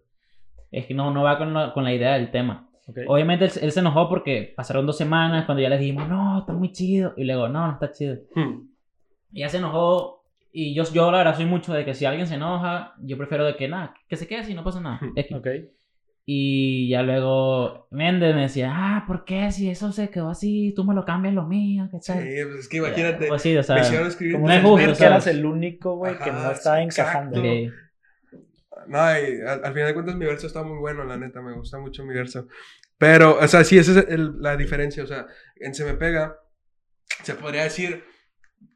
Es 0.76 0.86
que 0.86 0.94
no, 0.94 1.10
no 1.10 1.22
va 1.22 1.38
con 1.38 1.54
la, 1.54 1.72
con 1.72 1.84
la 1.84 1.94
idea 1.94 2.14
del 2.14 2.30
tema. 2.30 2.68
Ok. 2.86 2.98
Obviamente 3.08 3.46
él, 3.46 3.50
él 3.62 3.72
se 3.72 3.80
enojó 3.80 4.08
porque 4.08 4.52
pasaron 4.56 4.86
dos 4.86 4.96
semanas 4.98 5.44
cuando 5.46 5.62
ya 5.62 5.68
les 5.68 5.80
dijimos, 5.80 6.08
no, 6.08 6.40
está 6.40 6.52
muy 6.52 6.70
chido. 6.72 7.14
Y 7.16 7.24
luego, 7.24 7.48
no, 7.48 7.66
no 7.66 7.72
está 7.72 7.90
chido. 7.92 8.16
Hmm. 8.34 8.68
Y 9.32 9.40
ya 9.40 9.48
se 9.48 9.56
enojó. 9.56 10.24
Y 10.52 10.74
yo, 10.74 10.84
yo 10.92 11.10
la 11.10 11.18
verdad 11.18 11.36
soy 11.36 11.46
mucho 11.46 11.72
de 11.74 11.84
que 11.84 11.94
si 11.94 12.04
alguien 12.04 12.26
se 12.26 12.34
enoja, 12.36 12.94
yo 13.02 13.16
prefiero 13.18 13.44
de 13.44 13.56
que 13.56 13.68
nada, 13.68 13.94
que 14.08 14.16
se 14.16 14.26
quede 14.26 14.40
así, 14.40 14.54
no 14.54 14.64
pasa 14.64 14.80
nada. 14.80 15.00
X. 15.16 15.36
Ok. 15.36 15.46
Y 16.28 16.88
ya 16.88 17.02
luego 17.02 17.86
Méndez 17.90 18.34
me 18.34 18.42
decía, 18.42 18.72
ah, 18.74 19.04
¿por 19.06 19.24
qué? 19.24 19.50
Si 19.52 19.70
eso 19.70 19.92
se 19.92 20.10
quedó 20.10 20.28
así, 20.30 20.72
tú 20.74 20.82
me 20.84 20.92
lo 20.94 21.04
cambias 21.04 21.34
lo 21.34 21.44
mío, 21.44 21.88
¿qué 21.90 21.98
Sí, 22.00 22.12
tal? 22.12 22.18
pues 22.22 22.58
es 22.60 22.68
que 22.68 22.76
imagínate, 22.78 23.28
Pues 23.28 23.42
sí, 23.42 23.56
o 23.56 23.62
sea, 23.62 23.76
me 23.76 23.82
hicieron 23.82 24.08
escribir. 24.08 24.34
como 24.36 24.50
es 24.50 24.62
justo, 24.62 24.94
que 24.98 25.04
eras 25.04 25.26
el 25.28 25.46
único, 25.46 25.96
güey, 25.96 26.18
que 26.18 26.32
no 26.32 26.50
estaba 26.50 26.82
encajando. 26.82 27.38
ok. 27.40 27.46
No, 28.86 28.98
y 29.18 29.40
al, 29.40 29.64
al 29.64 29.72
final 29.72 29.88
de 29.88 29.94
cuentas 29.94 30.16
mi 30.16 30.26
verso 30.26 30.46
está 30.46 30.62
muy 30.62 30.78
bueno, 30.78 31.04
la 31.04 31.16
neta, 31.16 31.40
me 31.42 31.54
gusta 31.54 31.78
mucho 31.78 32.04
mi 32.04 32.14
verso. 32.14 32.46
Pero, 32.98 33.38
o 33.38 33.48
sea, 33.48 33.64
sí, 33.64 33.78
esa 33.78 33.92
es 34.00 34.06
el- 34.08 34.40
la 34.40 34.56
diferencia, 34.56 35.02
o 35.02 35.06
sea, 35.06 35.26
en 35.56 35.74
Se 35.74 35.84
Me 35.84 35.94
Pega, 35.94 36.38
se 37.22 37.34
podría 37.34 37.64
decir, 37.64 38.04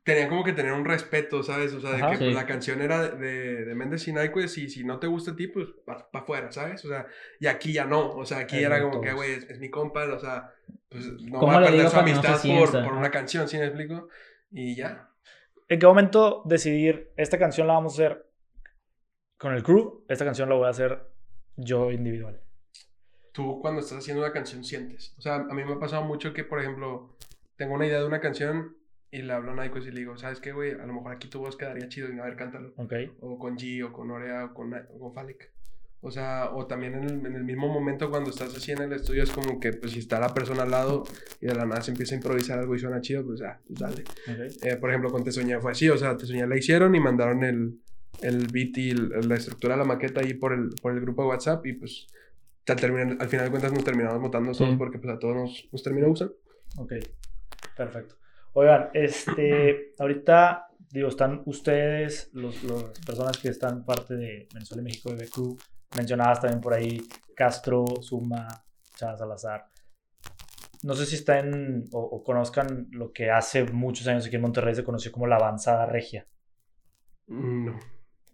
tenían 0.05 0.29
como 0.29 0.45
que 0.45 0.53
tener 0.53 0.73
un 0.73 0.85
respeto, 0.85 1.43
¿sabes? 1.43 1.73
O 1.75 1.81
sea, 1.81 1.91
de 1.93 2.03
Ajá. 2.03 2.11
que 2.13 2.19
pues, 2.19 2.35
la 2.35 2.47
canción 2.47 2.81
era 2.83 3.01
de, 3.09 3.17
de, 3.17 3.65
de 3.65 3.75
Méndez 3.75 4.07
y 4.09 4.13
Nyquist 4.13 4.59
y 4.59 4.69
si 4.69 4.85
no 4.85 4.99
te 4.99 5.07
gusta 5.07 5.33
a 5.33 5.37
ti, 5.37 5.47
pues 5.47 5.69
para 5.85 6.07
afuera, 6.13 6.51
¿sabes? 6.53 6.85
O 6.85 6.89
sea, 6.89 7.07
y 7.39 7.47
aquí 7.47 7.73
ya 7.73 7.85
no, 7.85 8.11
o 8.11 8.25
sea, 8.27 8.39
aquí 8.39 8.59
Es 8.59 8.65
era 8.65 8.81
como 8.81 9.01
que, 9.01 9.09
todos. 9.09 9.17
güey, 9.21 9.33
es, 9.33 9.45
es 9.51 9.59
mi 9.59 9.71
compa, 9.71 10.05
o 10.05 10.19
sea, 10.19 10.53
pues 10.89 11.07
no 11.23 11.39
¿Cómo 11.39 11.53
va 11.53 11.59
a 11.59 11.65
perder 11.65 11.87
su 11.89 11.91
que 11.91 11.97
no 11.97 12.03
amistad 12.03 12.37
se 12.37 12.49
por, 12.49 12.71
por 12.85 12.93
una 12.95 13.11
canción, 13.11 13.49
¿sí 13.49 13.59
me 13.59 13.67
explico? 13.67 14.09
Y 14.51 14.75
ya. 14.77 15.09
¿En 15.69 15.79
qué 15.79 15.87
momento 15.87 16.43
decidir 16.47 17.13
esta 17.17 17.39
canción 17.39 17.67
la 17.67 17.75
vamos 17.75 17.93
a 17.93 18.03
hacer 18.03 18.30
con 19.41 19.55
el 19.55 19.63
crew? 19.63 20.05
Esta 20.07 20.27
canción 20.27 20.51
la 20.51 20.55
voy 20.55 20.67
a 20.67 20.71
hacer 20.71 21.03
yo 21.57 21.91
individual. 21.91 22.39
tú 23.33 23.59
cuando 23.63 23.81
estás 23.81 23.99
haciendo 23.99 24.23
una 24.23 24.33
canción 24.33 24.63
sientes. 24.65 25.15
O 25.17 25.23
sea, 25.23 25.37
a 25.37 25.55
mí 25.55 25.65
me 25.65 25.73
ha 25.73 25.79
pasado 25.79 26.05
mucho 26.05 26.35
que, 26.35 26.45
por 26.45 26.61
ejemplo, 26.61 27.17
tengo 27.57 27.75
una 27.75 27.87
idea 27.87 28.01
de 28.01 28.07
una 28.07 28.21
canción 28.21 28.77
y 29.11 29.23
le 29.23 29.33
hablo 29.33 29.53
a 29.53 29.55
Nyquist 29.55 29.87
y 29.87 29.93
le 29.93 30.01
digo, 30.01 30.19
¿sabes 30.19 30.41
qué, 30.41 30.53
güey? 30.53 30.73
A 30.73 30.85
lo 30.85 30.93
mejor 30.93 31.13
aquí 31.13 31.29
tu 31.29 31.39
voz 31.39 31.57
quedaría 31.57 31.89
chido 31.89 32.13
y 32.13 32.19
a 32.19 32.25
ver, 32.25 32.37
cántalo. 32.37 32.75
Ok. 32.77 32.93
O 33.21 33.39
con 33.39 33.57
G, 33.57 33.83
o 33.83 33.93
con 33.93 34.11
Orea, 34.11 34.45
o 34.45 34.55
con, 34.55 34.75
o 34.75 34.99
con 34.99 35.15
Falek. 35.15 35.51
O 36.03 36.11
sea, 36.11 36.51
o 36.53 36.67
también 36.67 36.95
en 36.95 37.05
el, 37.05 37.27
en 37.27 37.35
el 37.35 37.45
mismo 37.45 37.69
momento 37.69 38.11
cuando 38.11 38.31
estás 38.31 38.55
así 38.55 38.73
en 38.73 38.83
el 38.83 38.93
estudio 38.93 39.23
es 39.23 39.31
como 39.31 39.59
que, 39.59 39.73
pues, 39.73 39.93
si 39.93 40.01
está 40.01 40.21
la 40.21 40.35
persona 40.35 40.65
al 40.65 40.71
lado 40.71 41.05
y 41.41 41.47
de 41.47 41.55
la 41.55 41.65
nada 41.65 41.81
se 41.81 41.93
empieza 41.93 42.15
a 42.15 42.17
improvisar 42.17 42.59
algo 42.59 42.75
y 42.75 42.79
suena 42.79 43.01
chido, 43.01 43.25
pues, 43.25 43.41
ah, 43.43 43.59
pues 43.67 43.81
dale. 43.81 44.05
Eh, 44.63 44.77
por 44.77 44.91
ejemplo, 44.91 45.11
con 45.11 45.25
Te 45.25 45.33
Soñé 45.33 45.59
fue 45.61 45.73
así, 45.73 45.89
o 45.89 45.97
sea, 45.97 46.17
Te 46.17 46.27
Soñé 46.27 46.47
la 46.47 46.57
hicieron 46.57 46.95
y 46.95 47.01
mandaron 47.01 47.43
el, 47.45 47.81
el 48.23 48.47
beat 48.49 48.77
y 48.79 48.91
el- 48.91 49.29
la 49.29 49.35
estructura 49.37 49.75
de 49.75 49.79
la 49.79 49.85
maqueta 49.85 50.21
ahí 50.21 50.35
por 50.35 50.53
el, 50.53 50.71
por 50.81 50.93
el 50.93 51.01
grupo 51.01 51.23
de 51.23 51.29
WhatsApp 51.29 51.65
y 51.67 51.73
pues 51.75 52.07
al, 52.69 52.77
terminar- 52.77 53.17
al 53.21 53.29
final 53.29 53.47
de 53.47 53.51
cuentas 53.51 53.73
nos 53.73 53.85
terminamos 53.85 54.21
votando 54.21 54.53
Sí. 54.55 54.65
todos 54.65 54.77
porque 54.77 54.99
pues 54.99 55.15
a 55.15 55.19
todos 55.19 55.35
nos, 55.37 55.69
nos 55.73 55.83
terminó 55.83 56.09
gustando. 56.09 56.35
Ok, 56.77 56.93
perfecto. 57.77 58.17
Oigan, 58.53 58.91
este, 58.95 59.93
ahorita 59.99 60.67
digo, 60.91 61.09
están 61.09 61.43
ustedes, 61.47 62.31
los, 62.33 62.63
los- 62.65 62.83
las 62.85 63.01
personas 63.01 63.39
que 63.39 63.49
están 63.49 63.85
parte 63.85 64.15
de 64.17 64.49
Venezuela 64.53 64.83
y 64.83 64.85
México 64.85 65.15
de 65.15 65.29
Crew, 65.29 65.57
mencionadas 65.97 66.41
también 66.41 66.61
por 66.61 66.75
ahí, 66.75 67.01
Castro, 67.35 67.85
Suma, 68.01 68.47
Chava 68.97 69.17
Salazar. 69.17 69.67
No 70.83 70.95
sé 70.95 71.07
si 71.07 71.15
están 71.17 71.85
o, 71.93 72.01
o 72.01 72.23
conozcan 72.25 72.89
lo 72.91 73.13
que 73.13 73.31
hace 73.31 73.65
muchos 73.65 74.07
años 74.09 74.27
aquí 74.27 74.37
en 74.37 74.43
Monterrey 74.43 74.75
se 74.75 74.83
conoció 74.85 75.13
como 75.13 75.27
la 75.27 75.37
avanzada 75.37 75.87
regia. 75.87 76.27
No. 77.27 77.79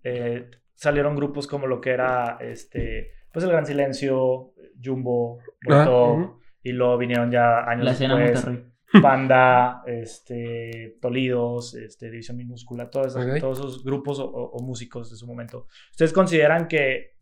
Eh, 0.09 0.51
salieron 0.75 1.17
grupos 1.17 1.47
como 1.47 1.67
lo 1.67 1.81
que 1.81 1.91
era 1.91 2.39
este, 2.41 3.11
pues 3.33 3.45
el 3.45 3.51
Gran 3.51 3.67
Silencio, 3.67 4.53
Jumbo, 4.83 5.39
Ah, 5.69 5.85
y 6.63 6.73
luego 6.73 6.97
vinieron 6.99 7.31
ya 7.31 7.61
años 7.69 7.85
La 7.85 7.93
escena 7.93 8.17
después. 8.17 8.45
Panda, 9.03 9.83
este, 9.87 10.97
Tolidos, 11.03 11.75
este, 11.75 12.11
División 12.11 12.37
Minúscula, 12.37 12.89
todos 12.89 13.09
esos, 13.09 13.25
todos 13.41 13.59
esos 13.59 13.85
grupos 13.85 14.21
o, 14.21 14.27
o- 14.27 14.51
o 14.53 14.63
músicos 14.63 15.11
de 15.11 15.17
su 15.17 15.27
momento. 15.27 15.67
¿Ustedes 15.91 16.13
consideran 16.13 16.69
que 16.69 17.17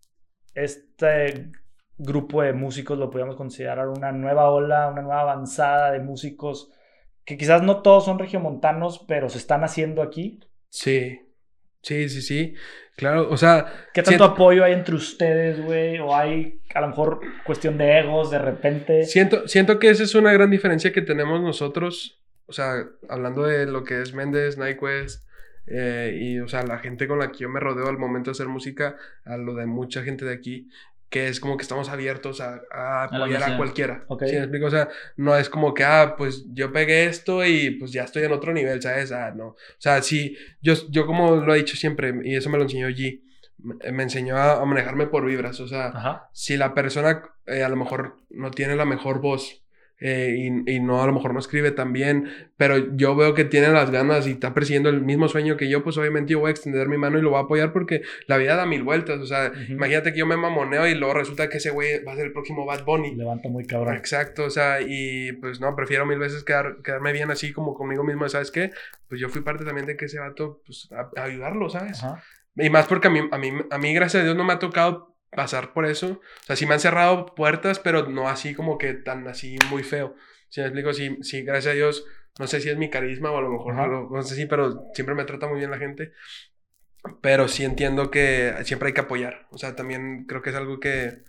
este 0.55 1.51
grupo 1.97 2.43
de 2.43 2.53
músicos 2.53 2.99
lo 2.99 3.09
podríamos 3.11 3.37
considerar 3.37 3.89
una 3.89 4.12
nueva 4.12 4.51
ola, 4.51 4.89
una 4.89 5.03
nueva 5.03 5.20
avanzada 5.22 5.91
de 5.93 6.01
músicos 6.01 6.70
que 7.24 7.37
quizás 7.39 7.62
no 7.62 7.82
todos 7.82 8.05
son 8.05 8.18
regiomontanos, 8.18 9.05
pero 9.09 9.28
se 9.28 9.39
están 9.39 9.64
haciendo 9.64 10.03
aquí? 10.03 10.41
Sí. 10.68 11.20
Sí, 11.85 12.09
sí, 12.09 12.20
sí. 12.22 12.55
Claro, 12.97 13.28
o 13.30 13.37
sea. 13.37 13.66
¿Qué 13.93 14.03
tanto 14.03 14.09
siento- 14.11 14.24
apoyo 14.24 14.64
hay 14.64 14.72
entre 14.72 14.95
ustedes, 14.95 15.61
güey? 15.64 15.99
¿O 15.99 16.14
hay 16.14 16.61
a 16.74 16.80
lo 16.80 16.89
mejor 16.89 17.20
cuestión 17.45 17.76
de 17.78 17.99
egos 18.01 18.30
de 18.30 18.39
repente? 18.39 19.05
Siento, 19.05 19.47
siento 19.49 19.78
que 19.78 19.91
esa 19.91 20.03
es 20.03 20.14
una 20.14 20.32
gran 20.32 20.51
diferencia 20.51 20.93
que 20.93 21.03
tenemos 21.03 21.41
nosotros, 21.41 22.20
o 22.47 22.53
sea, 22.53 22.85
hablando 23.09 23.43
de 23.45 23.66
lo 23.66 23.85
que 23.85 24.01
es 24.01 24.14
Méndez, 24.14 24.59
Nyquist, 24.59 25.24
eh, 25.66 26.16
y, 26.20 26.39
o 26.41 26.47
sea, 26.49 26.62
la 26.62 26.78
gente 26.78 27.09
con 27.09 27.18
la 27.18 27.32
que 27.32 27.39
yo 27.39 27.49
me 27.49 27.59
rodeo 27.61 27.89
al 27.89 27.99
momento 27.99 28.30
de 28.30 28.32
hacer 28.32 28.49
música, 28.49 28.97
a 29.24 29.37
lo 29.37 29.55
de 29.55 29.66
mucha 29.66 30.03
gente 30.03 30.24
de 30.24 30.35
aquí, 30.35 30.68
que 31.15 31.29
es 31.29 31.39
como 31.39 31.57
que 31.57 31.62
estamos 31.62 31.89
abiertos 31.91 32.41
a, 32.41 32.61
a 32.73 33.05
apoyar 33.05 33.37
a, 33.37 33.47
misión. 33.47 33.57
cualquiera. 33.57 34.05
Ok. 34.09 34.25
¿Sí 34.27 34.33
me 34.33 34.39
explico? 34.41 34.67
O 34.67 34.71
sea, 34.71 34.89
no 35.17 35.37
es 35.37 35.49
como 35.49 35.73
que, 35.73 35.85
ah, 35.85 36.17
pues 36.19 36.45
yo 36.53 36.73
pegué 36.73 37.05
esto 37.05 37.47
y 37.47 37.71
pues 37.79 37.93
ya 37.93 38.03
estoy 38.03 38.25
en 38.25 38.33
otro 38.33 38.53
nivel, 38.53 38.83
¿sabes? 38.83 39.12
Ah, 39.12 39.33
no. 39.33 39.51
O 39.51 39.57
sea, 39.79 40.03
sí, 40.03 40.37
yo, 40.61 40.75
yo 40.91 41.07
como 41.07 41.37
lo 41.37 41.55
he 41.55 41.59
dicho 41.59 41.77
siempre, 41.77 42.12
y 42.25 42.35
eso 42.35 42.51
me 42.51 42.59
lo 42.59 42.65
enseñó 42.65 42.89
G, 42.89 43.23
me, 43.59 43.93
me 43.93 44.03
enseñó 44.03 44.37
a, 44.37 44.61
a 44.61 44.65
manejarme 44.65 45.07
por 45.07 45.25
vibras, 45.25 45.61
o 45.61 45.69
sea, 45.69 45.87
Ajá. 45.95 46.31
si 46.33 46.57
la 46.57 46.75
persona 46.75 47.23
eh, 47.47 47.62
a 47.62 47.69
lo 47.69 47.77
mejor 47.77 48.17
no 48.31 48.51
tiene 48.51 48.75
la 48.75 48.85
mejor 48.85 49.21
voz 49.21 49.64
eh, 50.01 50.34
y, 50.36 50.74
y 50.76 50.80
no 50.80 51.03
a 51.03 51.07
lo 51.07 51.12
mejor 51.12 51.32
no 51.32 51.38
escribe 51.38 51.70
tan 51.70 51.92
bien, 51.92 52.28
pero 52.57 52.95
yo 52.97 53.14
veo 53.16 53.34
que 53.34 53.45
tiene 53.45 53.68
las 53.68 53.90
ganas 53.90 54.26
y 54.26 54.32
está 54.32 54.55
persiguiendo 54.55 54.88
el 54.88 55.01
mismo 55.01 55.28
sueño 55.28 55.57
que 55.57 55.68
yo, 55.68 55.82
pues 55.84 55.97
obviamente 55.99 56.32
yo 56.32 56.40
voy 56.40 56.49
a 56.49 56.51
extender 56.51 56.88
mi 56.88 56.99
mano 56.99 57.18
y 57.18 57.22
lo 57.22 57.30
voy 57.30 57.38
a 57.38 57.42
apoyar 57.42 57.72
porque 57.72 58.03
la 58.26 58.36
vida 58.36 58.57
da 58.57 58.66
mil 58.66 58.82
vueltas. 58.82 59.20
O 59.20 59.26
sea, 59.26 59.53
Ujú. 59.53 59.72
imagínate 59.72 60.12
que 60.12 60.18
yo 60.18 60.26
me 60.26 60.36
mamoneo 60.36 60.86
y 60.86 60.95
luego 60.95 61.14
resulta 61.14 61.49
que 61.49 61.59
ese 61.59 61.70
güey 61.70 62.03
va 62.05 62.12
a 62.12 62.16
ser 62.16 62.26
el 62.26 62.32
próximo 62.32 62.66
Bad 62.66 62.84
Bunny. 62.84 63.14
Levanta 63.14 63.49
muy 63.49 63.66
cabrón. 63.66 63.95
Exacto, 63.95 64.45
o 64.45 64.51
sea, 64.51 64.80
y 64.80 65.32
pues 65.32 65.61
no, 65.61 65.74
prefiero 65.76 66.07
mil 66.07 66.18
veces 66.18 66.45
quedar, 66.45 66.78
quedarme 66.82 67.12
bien 67.12 67.30
así 67.30 67.53
como 67.53 67.74
conmigo 67.74 68.05
mismo, 68.05 68.28
¿sabes 68.28 68.51
qué? 68.51 68.70
Pues 69.09 69.20
yo 69.20 69.28
fui 69.28 69.42
parte 69.42 69.64
también 69.64 69.86
de 69.86 69.97
que 69.97 70.07
ese 70.07 70.18
vato, 70.18 70.61
pues 70.66 70.88
a, 70.92 71.11
a 71.20 71.24
ayudarlo, 71.24 71.68
¿sabes? 71.70 72.03
Ajá. 72.03 72.22
Y 72.57 72.70
más 72.70 72.86
porque 72.86 73.09
a 73.09 73.11
mí, 73.11 73.20
a, 73.30 73.38
mí, 73.38 73.51
a 73.70 73.78
mí, 73.78 73.95
gracias 73.95 74.20
a 74.20 74.24
Dios, 74.24 74.36
no 74.36 74.45
me 74.45 74.53
ha 74.53 74.59
tocado 74.59 75.14
pasar 75.35 75.72
por 75.72 75.87
eso. 75.87 76.20
O 76.43 76.45
sea, 76.45 76.57
sí 76.57 76.66
me 76.66 76.74
han 76.74 76.80
cerrado 76.80 77.35
puertas, 77.35 77.78
pero 77.78 78.09
no 78.09 78.28
así 78.28 78.55
como 78.55 78.78
que 78.78 78.95
tan 78.95 79.26
así 79.28 79.59
muy 79.70 79.82
feo. 79.82 80.14
Si 80.49 80.61
me 80.61 80.66
explico, 80.66 80.93
sí, 80.93 81.18
sí, 81.22 81.43
gracias 81.43 81.72
a 81.72 81.76
Dios, 81.76 82.05
no 82.39 82.47
sé 82.47 82.61
si 82.61 82.68
es 82.68 82.76
mi 82.76 82.91
carisma 82.91 83.30
o 83.30 83.39
a 83.39 83.43
lo 83.43 83.51
mejor, 83.51 83.74
no, 83.74 84.22
sé 84.22 84.35
si, 84.35 84.47
pero 84.47 84.91
siempre 84.95 85.14
me 85.14 85.24
trata 85.24 85.47
muy 85.47 85.59
bien 85.59 85.70
la 85.70 85.78
gente. 85.78 86.12
Pero 87.20 87.49
sí 87.49 87.64
entiendo 87.64 88.11
que 88.11 88.55
siempre 88.64 88.89
hay 88.89 88.95
que 88.95 89.03
apoyar. 89.03 89.47
O 89.51 89.59
sea, 89.59 89.76
también 89.76 90.24
creo 90.26 90.43
que 90.43 90.51
es 90.51 90.57
algo 90.57 90.80
que 90.80 91.22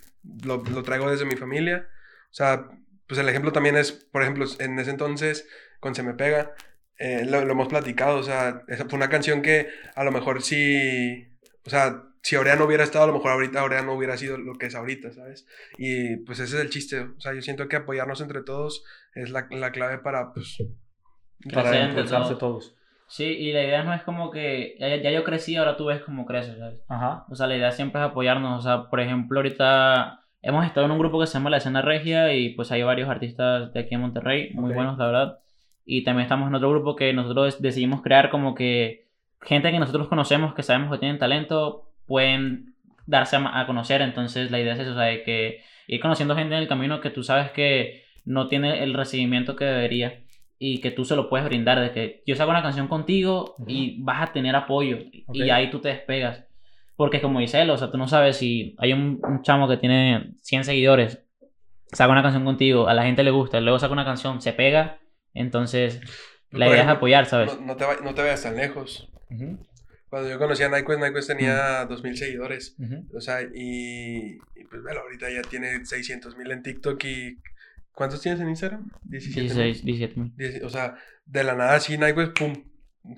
lo, 0.44 0.64
lo 0.64 0.84
traigo 0.84 1.10
desde 1.10 1.26
mi 1.26 1.36
familia. 1.36 1.90
O 2.32 2.34
sea, 2.34 2.70
pues 3.08 3.20
el 3.20 3.28
ejemplo 3.30 3.52
también 3.52 3.76
es, 3.76 3.92
por 3.92 4.22
ejemplo, 4.22 4.46
en 4.60 4.80
ese 4.80 4.92
entonces, 4.92 5.48
con 5.80 5.94
Se 5.94 6.04
Me 6.04 6.14
Pega, 6.14 6.54
eh, 6.98 7.26
lo, 7.26 7.44
lo 7.44 7.52
hemos 7.52 7.68
platicado. 7.68 8.18
O 8.18 8.24
sea, 8.24 8.64
esa 8.68 8.86
fue 8.86 8.98
una 8.98 9.10
canción 9.10 9.42
que 9.42 9.70
a 9.96 10.04
lo 10.04 10.12
mejor 10.12 10.42
sí. 10.42 11.38
O 11.66 11.70
sea, 11.70 12.04
si 12.26 12.36
Aurea 12.36 12.56
no 12.56 12.66
hubiera 12.66 12.84
estado, 12.84 13.04
a 13.04 13.08
lo 13.08 13.14
mejor 13.14 13.34
ahorita 13.34 13.60
Aurea 13.62 13.84
no 13.84 13.94
hubiera 13.94 14.18
sido 14.18 14.40
lo 14.40 14.56
que 14.56 14.66
es 14.66 14.74
ahorita, 14.74 15.12
¿sabes? 15.12 15.48
Y 15.78 16.18
pues 16.18 16.40
ese 16.40 16.58
es 16.58 16.64
el 16.64 16.72
chiste. 16.72 17.02
O 17.02 17.20
sea, 17.22 17.36
yo 17.36 17.42
siento 17.44 17.68
que 17.68 17.76
apoyarnos 17.76 18.20
entre 18.20 18.42
todos 18.42 18.84
es 19.14 19.30
la, 19.30 19.46
la 19.52 19.72
clave 19.72 20.00
para, 20.00 20.34
pues. 20.34 20.58
Para 21.54 21.86
impulsarse 21.88 22.34
todos. 22.34 22.76
Sí, 23.08 23.26
y 23.26 23.52
la 23.52 23.64
idea 23.64 23.84
no 23.84 23.94
es 23.94 24.02
como 24.02 24.32
que 24.32 24.76
ya, 24.80 24.96
ya 24.96 25.12
yo 25.12 25.24
crecí, 25.24 25.56
ahora 25.56 25.78
tú 25.78 25.86
ves 25.86 26.02
cómo 26.02 26.26
creces, 26.26 26.58
¿sabes? 26.58 26.82
Ajá. 26.88 27.26
O 27.30 27.36
sea, 27.36 27.46
la 27.46 27.58
idea 27.58 27.70
siempre 27.72 28.02
es 28.02 28.08
apoyarnos. 28.08 28.58
O 28.58 28.62
sea, 28.68 28.90
por 28.90 29.00
ejemplo, 29.02 29.38
ahorita 29.38 30.22
hemos 30.42 30.66
estado 30.66 30.88
en 30.88 30.94
un 30.94 30.98
grupo 30.98 31.20
que 31.20 31.28
se 31.28 31.34
llama 31.34 31.52
La 31.52 31.58
Escena 31.58 31.84
Regia 31.84 32.34
y 32.34 32.56
pues 32.56 32.72
hay 32.72 32.82
varios 32.82 33.08
artistas 33.08 33.72
de 33.72 33.80
aquí 33.82 33.94
en 33.94 34.02
Monterrey, 34.02 34.50
muy 34.56 34.72
Ok. 34.72 34.76
buenos, 34.78 34.98
la 34.98 35.06
verdad. 35.06 35.40
Y 35.86 36.04
también 36.04 36.24
estamos 36.24 36.48
en 36.48 36.56
otro 36.56 36.72
grupo 36.72 36.96
que 36.96 37.14
nosotros 37.14 37.62
decidimos 37.62 38.02
crear 38.02 38.32
como 38.32 38.56
que 38.56 39.06
gente 39.42 39.70
que 39.70 39.78
nosotros 39.78 40.08
conocemos, 40.08 40.56
que 40.56 40.64
sabemos 40.64 40.92
que 40.92 40.98
tienen 40.98 41.20
talento, 41.20 41.85
pueden 42.08 42.76
darse 43.06 43.36
a, 43.36 43.60
a 43.60 43.66
conocer. 43.68 44.02
Entonces, 44.02 44.52
la 44.52 44.60
idea 44.60 44.74
es 44.74 44.80
eso, 44.80 44.92
o 44.92 44.96
sea, 44.96 45.04
de 45.04 45.24
que 45.24 45.62
ir 45.88 46.00
conociendo 46.00 46.36
gente 46.36 46.56
en 46.56 46.62
el 46.62 46.68
camino 46.68 47.02
que 47.02 47.10
tú 47.10 47.24
sabes 47.24 47.52
que 47.52 48.04
no 48.26 48.48
tiene 48.48 48.84
el 48.84 48.94
recibimiento 48.94 49.56
que 49.56 49.66
debería 49.66 50.24
y 50.58 50.80
que 50.82 50.90
tú 50.92 51.06
se 51.06 51.16
lo 51.16 51.30
puedes 51.30 51.46
brindar, 51.46 51.80
de 51.80 51.92
que 51.92 52.24
yo 52.26 52.36
saco 52.36 52.50
una 52.50 52.64
canción 52.64 52.88
contigo 52.88 53.56
y 53.68 54.02
vas 54.02 54.30
a 54.30 54.34
tener 54.34 54.56
apoyo 54.56 54.98
y 55.34 55.50
ahí 55.50 55.70
tú 55.70 55.80
te 55.80 55.90
despegas. 55.90 56.46
Porque 56.96 57.22
como 57.22 57.40
dice 57.40 57.62
él, 57.62 57.70
o 57.70 57.78
sea, 57.78 57.92
tú 57.92 57.98
no 57.98 58.08
sabes 58.08 58.38
si 58.38 58.74
hay 58.80 58.94
un, 58.94 59.20
un 59.22 59.42
chamo 59.44 59.68
que 59.68 59.78
tiene 59.78 60.32
100 60.42 60.64
seguidores, 60.64 61.24
saca 61.92 62.12
una 62.12 62.24
canción 62.24 62.46
contigo, 62.46 62.88
a 62.88 62.94
la 62.94 63.04
gente 63.04 63.24
le 63.24 63.32
gusta, 63.32 63.60
luego 63.60 63.80
saca 63.80 63.94
una 63.94 64.06
canción, 64.06 64.42
se 64.42 64.54
pega, 64.54 65.00
entonces 65.34 66.00
la 66.52 66.66
Por 66.66 66.74
idea 66.74 66.84
es 66.84 66.90
apoyar, 66.90 67.26
¿sabes? 67.26 67.60
No, 67.60 67.68
no 67.68 67.76
te, 67.76 67.86
va- 67.86 67.98
no 68.02 68.14
te 68.16 68.22
vayas 68.22 68.44
tan 68.44 68.56
lejos. 68.56 69.08
Ujú. 69.30 69.58
Cuando 70.16 70.30
yo 70.30 70.40
conocí 70.40 70.64
a 70.64 70.70
Nyquist, 70.70 71.00
Nyquist 71.02 71.28
tenía 71.28 71.86
2.000 71.90 72.16
seguidores. 72.16 72.76
O 73.14 73.20
sea, 73.20 73.42
y, 73.42 74.38
y 74.56 74.64
pues 74.70 74.82
bueno, 74.82 75.02
ahorita 75.02 75.30
ya 75.30 75.42
tiene 75.42 75.86
600 75.86 76.38
mil 76.38 76.52
en 76.52 76.64
TikTok 76.64 77.04
y... 77.04 77.38
¿Cuántos 77.92 78.22
tienes 78.22 78.40
en 78.40 78.48
Instagram? 78.50 78.90
17 79.04 79.42
mil. 79.42 79.50
16, 79.74 79.86
17 79.86 80.20
mil. 80.20 80.32
Dieci- 80.38 80.64
O 80.64 80.70
sea, 80.70 80.96
de 81.26 81.44
la 81.44 81.56
nada 81.56 81.76
así 81.76 81.98
Nyquist, 81.98 82.32
pum, 82.38 82.54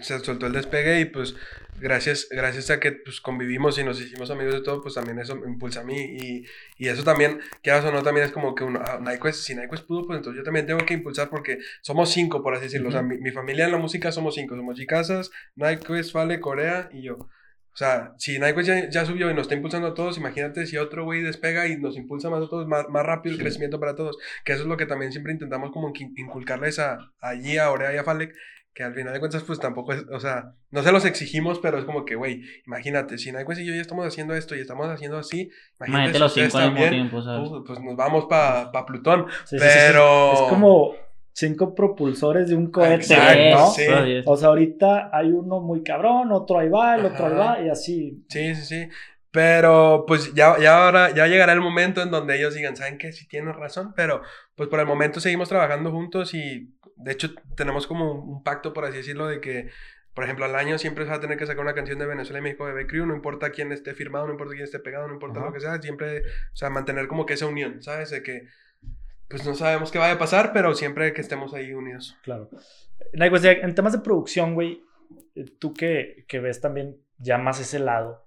se 0.02 0.20
soltó 0.20 0.48
el 0.48 0.54
despegue 0.54 1.00
y 1.00 1.06
pues 1.06 1.36
gracias, 1.80 2.28
gracias 2.30 2.70
a 2.70 2.80
que 2.80 2.92
pues 2.92 3.22
convivimos 3.22 3.78
y 3.78 3.84
nos 3.84 4.02
hicimos 4.02 4.30
amigos 4.32 4.54
de 4.54 4.62
todo, 4.62 4.82
pues 4.82 4.96
también 4.96 5.20
eso 5.20 5.36
me 5.36 5.48
impulsa 5.48 5.82
a 5.82 5.84
mí 5.84 5.98
y, 5.98 6.46
y 6.78 6.88
eso 6.88 7.04
también, 7.04 7.40
que 7.62 7.72
o 7.72 7.92
no, 7.92 8.04
también 8.04 8.26
es 8.26 8.32
como 8.32 8.56
que 8.56 8.64
uno, 8.64 8.82
ah, 8.84 9.00
Nyquist, 9.02 9.40
si 9.44 9.56
Nyquist 9.56 9.86
pudo, 9.86 10.06
pues 10.08 10.18
entonces 10.18 10.40
yo 10.40 10.44
también 10.44 10.66
tengo 10.66 10.86
que 10.86 10.94
impulsar 10.94 11.30
porque 11.30 11.60
somos 11.82 12.10
cinco, 12.12 12.42
por 12.42 12.54
así 12.54 12.64
decirlo, 12.66 12.90
o 12.90 12.92
sea, 12.92 13.02
mi, 13.02 13.18
mi 13.18 13.32
familia 13.32 13.66
en 13.66 13.72
la 13.72 13.78
música 13.78 14.12
somos 14.12 14.36
cinco, 14.36 14.56
somos 14.56 14.76
Chicasas, 14.78 15.32
Nyquist, 15.56 16.14
Vale, 16.14 16.40
Corea 16.40 16.90
y 16.92 17.04
yo. 17.04 17.16
O 17.16 17.78
sea, 17.80 18.14
si 18.18 18.40
Nyquist 18.40 18.68
ya, 18.68 18.90
ya 18.90 19.06
subió 19.06 19.30
y 19.30 19.36
nos 19.36 19.44
está 19.44 19.54
impulsando 19.54 19.90
a 19.90 19.94
todos, 19.94 20.18
imagínate 20.18 20.66
si 20.66 20.78
otro 20.78 21.04
güey 21.04 21.22
despega 21.22 21.68
y 21.68 21.78
nos 21.78 21.96
impulsa 21.96 22.28
más 22.32 22.44
a 22.44 22.50
todos, 22.50 22.68
más, 22.68 22.90
más 22.90 23.06
rápido 23.06 23.34
el 23.34 23.38
Sí. 23.38 23.44
crecimiento 23.44 23.80
para 23.80 23.94
todos. 23.94 24.18
Que 24.44 24.54
eso 24.54 24.64
es 24.64 24.68
lo 24.68 24.78
que 24.78 24.88
también 24.88 25.12
siempre 25.12 25.32
intentamos 25.32 25.70
como 25.72 25.94
inculcarles 26.16 26.80
a, 26.80 27.12
a 27.22 27.36
Gia, 27.36 27.66
a 27.66 27.72
Orea 27.72 27.94
y 27.94 27.98
a 27.98 28.04
Falek, 28.04 28.34
que 28.78 28.84
al 28.84 28.94
final 28.94 29.12
de 29.12 29.20
cuentas 29.20 29.42
pues 29.42 29.60
tampoco 29.60 29.92
es, 29.92 30.06
o 30.14 30.20
sea, 30.20 30.54
no 30.70 30.84
se 30.84 30.92
los 30.92 31.04
exigimos, 31.04 31.58
pero 31.58 31.80
es 31.80 31.86
como 31.86 32.06
que, 32.06 32.14
güey, 32.14 32.44
imagínate, 32.68 33.18
si 33.18 33.32
Nyquist 33.32 33.62
y 33.62 33.66
yo 33.66 33.74
ya 33.74 33.82
estamos 33.82 34.06
haciendo 34.06 34.36
esto 34.36 34.56
y 34.56 34.60
estamos 34.60 34.88
haciendo 34.88 35.18
así, 35.18 35.50
imagínate 35.80 36.10
Imagínate 36.10 36.14
si 36.14 36.20
los 36.20 36.52
cinco 36.52 36.58
al 36.60 36.74
mismo 36.74 36.90
tiempo, 36.90 37.22
¿sabes? 37.24 37.50
uh, 37.50 37.64
pues 37.66 37.80
nos 37.80 37.96
vamos 37.96 38.26
para 38.26 38.72
pa 38.72 38.86
Plutón, 38.86 39.26
Sí, 39.46 39.58
sí, 39.58 39.66
sí, 39.66 39.68
sí. 39.68 39.80
pero... 39.88 40.34
Es 40.34 40.42
como 40.42 40.94
cinco 41.34 41.74
propulsores 41.74 42.50
de 42.50 42.56
un 42.56 42.70
cohete, 42.70 42.94
Exacto, 42.98 43.50
¿no? 43.52 44.32
O 44.32 44.38
sea, 44.38 44.50
ahorita 44.50 45.10
hay 45.12 45.32
uno 45.32 45.60
muy 45.60 45.82
cabrón, 45.82 46.32
otro 46.32 46.60
ahí 46.60 46.70
va, 46.70 46.98
el 46.98 47.06
otro 47.08 47.26
ahí 47.26 47.34
Ajá. 47.34 47.54
va, 47.56 47.62
y 47.64 47.70
así. 47.70 48.24
Sí, 48.30 48.54
sí, 48.54 48.62
sí. 48.62 48.90
Pero 49.32 50.06
pues 50.08 50.34
ya, 50.36 50.58
ya 50.60 50.86
ahora, 50.86 51.14
ya 51.14 51.28
llegará 51.28 51.54
el 51.54 51.62
momento 51.62 52.02
en 52.02 52.12
donde 52.12 52.38
ellos 52.38 52.54
digan, 52.54 52.76
¿saben 52.76 52.98
qué? 52.98 53.12
Sí 53.12 53.28
tienen 53.28 53.54
razón, 53.54 53.94
pero 53.96 54.22
pues 54.56 54.70
por 54.70 54.80
el 54.80 54.86
momento 54.86 55.20
seguimos 55.20 55.50
trabajando 55.50 55.92
juntos 55.92 56.34
y 56.34 56.77
de 56.98 57.12
hecho 57.12 57.34
tenemos 57.56 57.88
como 57.88 58.14
un, 58.14 58.44
pacto, 58.44 58.74
por 58.74 58.86
así 58.86 58.98
decirlo, 58.98 59.28
de 59.28 59.40
que, 59.40 59.70
por 60.14 60.24
ejemplo, 60.24 60.46
al 60.46 60.56
año 60.56 60.78
siempre 60.78 61.06
se 61.06 61.12
va 61.12 61.18
a 61.18 61.22
tener 61.22 61.38
que 61.38 61.46
sacar 61.46 61.64
una 61.64 61.74
canción 61.74 62.00
de 62.00 62.06
Venezuela 62.06 62.40
y 62.40 62.42
México 62.42 62.66
de 62.66 62.74
B-Crew, 62.74 63.06
no 63.06 63.16
importa 63.16 63.52
quién 63.52 63.72
esté 63.72 63.94
firmado, 63.94 64.26
no 64.26 64.34
importa 64.34 64.54
quién 64.54 64.64
esté 64.64 64.80
pegado, 64.80 65.08
no 65.08 65.14
importa 65.14 65.40
Ajá. 65.40 65.48
lo 65.48 65.54
que 65.54 65.60
sea, 65.60 65.82
siempre, 65.82 66.22
o 66.22 66.56
sea, 66.56 66.70
mantener 66.70 67.08
como 67.08 67.26
que 67.26 67.34
esa 67.34 67.46
unión, 67.46 67.82
¿sabes? 67.82 68.10
De 68.10 68.24
que 68.24 68.48
pues 69.28 69.46
no 69.46 69.56
sabemos 69.56 69.92
qué 69.92 70.00
vaya 70.00 70.14
a 70.14 70.20
pasar, 70.20 70.54
pero 70.54 70.74
siempre 70.74 71.14
que 71.14 71.22
estemos 71.22 71.54
ahí 71.54 71.74
unidos. 71.74 72.18
Claro. 72.24 72.50
En 73.14 73.76
temas 73.76 73.92
de 73.92 74.00
producción, 74.00 74.54
güey, 74.54 74.82
eh, 75.36 75.46
tú 75.60 75.74
que, 75.74 76.26
que 76.28 76.40
ves 76.40 76.62
también 76.62 76.98
ya 77.18 77.38
más 77.38 77.60
ese 77.60 77.80
lado, 77.80 78.26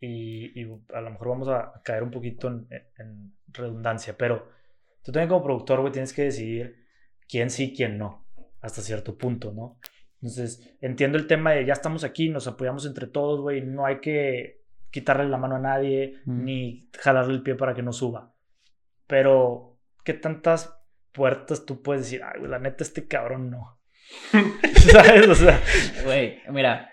y, 0.00 0.60
y 0.60 0.68
a 0.92 1.00
lo 1.00 1.10
mejor 1.10 1.28
vamos 1.28 1.48
a 1.48 1.80
caer 1.84 2.02
un 2.02 2.10
poquito 2.10 2.48
en, 2.48 2.66
en 2.98 3.32
redundancia, 3.48 4.16
pero 4.18 4.48
tú 5.02 5.12
también 5.12 5.28
como 5.28 5.44
productor, 5.44 5.80
güey, 5.80 5.92
tienes 5.92 6.12
que 6.12 6.24
decidir 6.24 6.83
quién 7.28 7.50
sí, 7.50 7.72
quién 7.76 7.98
no, 7.98 8.26
hasta 8.60 8.82
cierto 8.82 9.16
punto, 9.16 9.52
¿no? 9.52 9.78
Entonces, 10.22 10.74
entiendo 10.80 11.18
el 11.18 11.26
tema 11.26 11.52
de 11.52 11.66
ya 11.66 11.72
estamos 11.74 12.02
aquí, 12.04 12.28
nos 12.30 12.46
apoyamos 12.46 12.86
entre 12.86 13.06
todos, 13.06 13.40
güey, 13.40 13.60
no 13.60 13.84
hay 13.84 14.00
que 14.00 14.62
quitarle 14.90 15.28
la 15.28 15.36
mano 15.38 15.56
a 15.56 15.60
nadie, 15.60 16.14
Mm. 16.24 16.44
ni 16.44 16.88
jalarle 16.98 17.34
el 17.34 17.42
pie 17.42 17.54
para 17.56 17.74
que 17.74 17.82
no 17.82 17.92
suba. 17.92 18.32
Pero, 19.06 19.76
¿qué 20.04 20.14
tantas 20.14 20.74
puertas 21.12 21.66
tú 21.66 21.82
puedes 21.82 22.04
decir? 22.04 22.22
Ay, 22.22 22.38
güey, 22.38 22.50
la 22.50 22.58
neta, 22.58 22.84
este 22.84 23.06
cabrón 23.06 23.50
no. 23.50 23.78
¿Sabes? 24.92 25.28
O 25.28 25.34
sea, 25.34 25.60
Güey, 26.04 26.38
mira. 26.50 26.90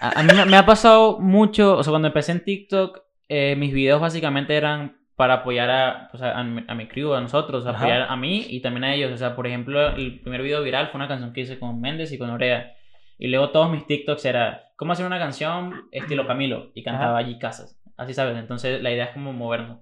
A, 0.00 0.20
a 0.20 0.22
mí 0.22 0.28
me, 0.46 0.56
ha 0.56 0.66
pasado 0.66 1.18
mucho, 1.20 1.76
o 1.76 1.82
sea, 1.82 1.90
cuando 1.90 2.08
empecé 2.08 2.32
en 2.32 2.44
TikTok, 2.44 3.00
eh, 3.28 3.56
mis 3.56 3.72
videos 3.72 4.00
básicamente 4.00 4.54
eran 4.56 4.98
para 5.16 5.34
apoyar 5.34 5.70
a, 5.70 6.08
pues, 6.10 6.22
a, 6.22 6.38
a 6.38 6.44
mi, 6.44 6.86
crew, 6.86 7.14
a 7.14 7.20
nosotros, 7.20 7.66
apoyar 7.66 8.02
a 8.08 8.16
mí 8.16 8.46
y 8.48 8.60
también 8.60 8.84
a 8.84 8.94
ellos. 8.94 9.12
O 9.12 9.16
sea, 9.16 9.34
por 9.34 9.46
ejemplo, 9.46 9.88
el 9.96 10.20
primer 10.20 10.42
video 10.42 10.62
viral 10.62 10.88
fue 10.88 10.98
una 10.98 11.08
canción 11.08 11.32
que 11.32 11.40
hice 11.40 11.58
con 11.58 11.80
Méndez 11.80 12.12
y 12.12 12.18
con 12.18 12.30
Orea. 12.30 12.74
Y 13.18 13.28
luego 13.28 13.50
todos 13.50 13.70
mis 13.70 13.86
TikToks 13.86 14.26
era, 14.26 14.72
¿cómo 14.76 14.92
hacer 14.92 15.06
una 15.06 15.18
canción 15.18 15.88
estilo 15.90 16.26
Camilo? 16.26 16.70
Y 16.74 16.82
cantaba 16.82 17.18
allí 17.18 17.38
Casas. 17.38 17.80
Así 17.96 18.12
sabes, 18.12 18.36
entonces 18.36 18.82
la 18.82 18.92
idea 18.92 19.06
es 19.06 19.10
como 19.12 19.32
movernos. 19.32 19.80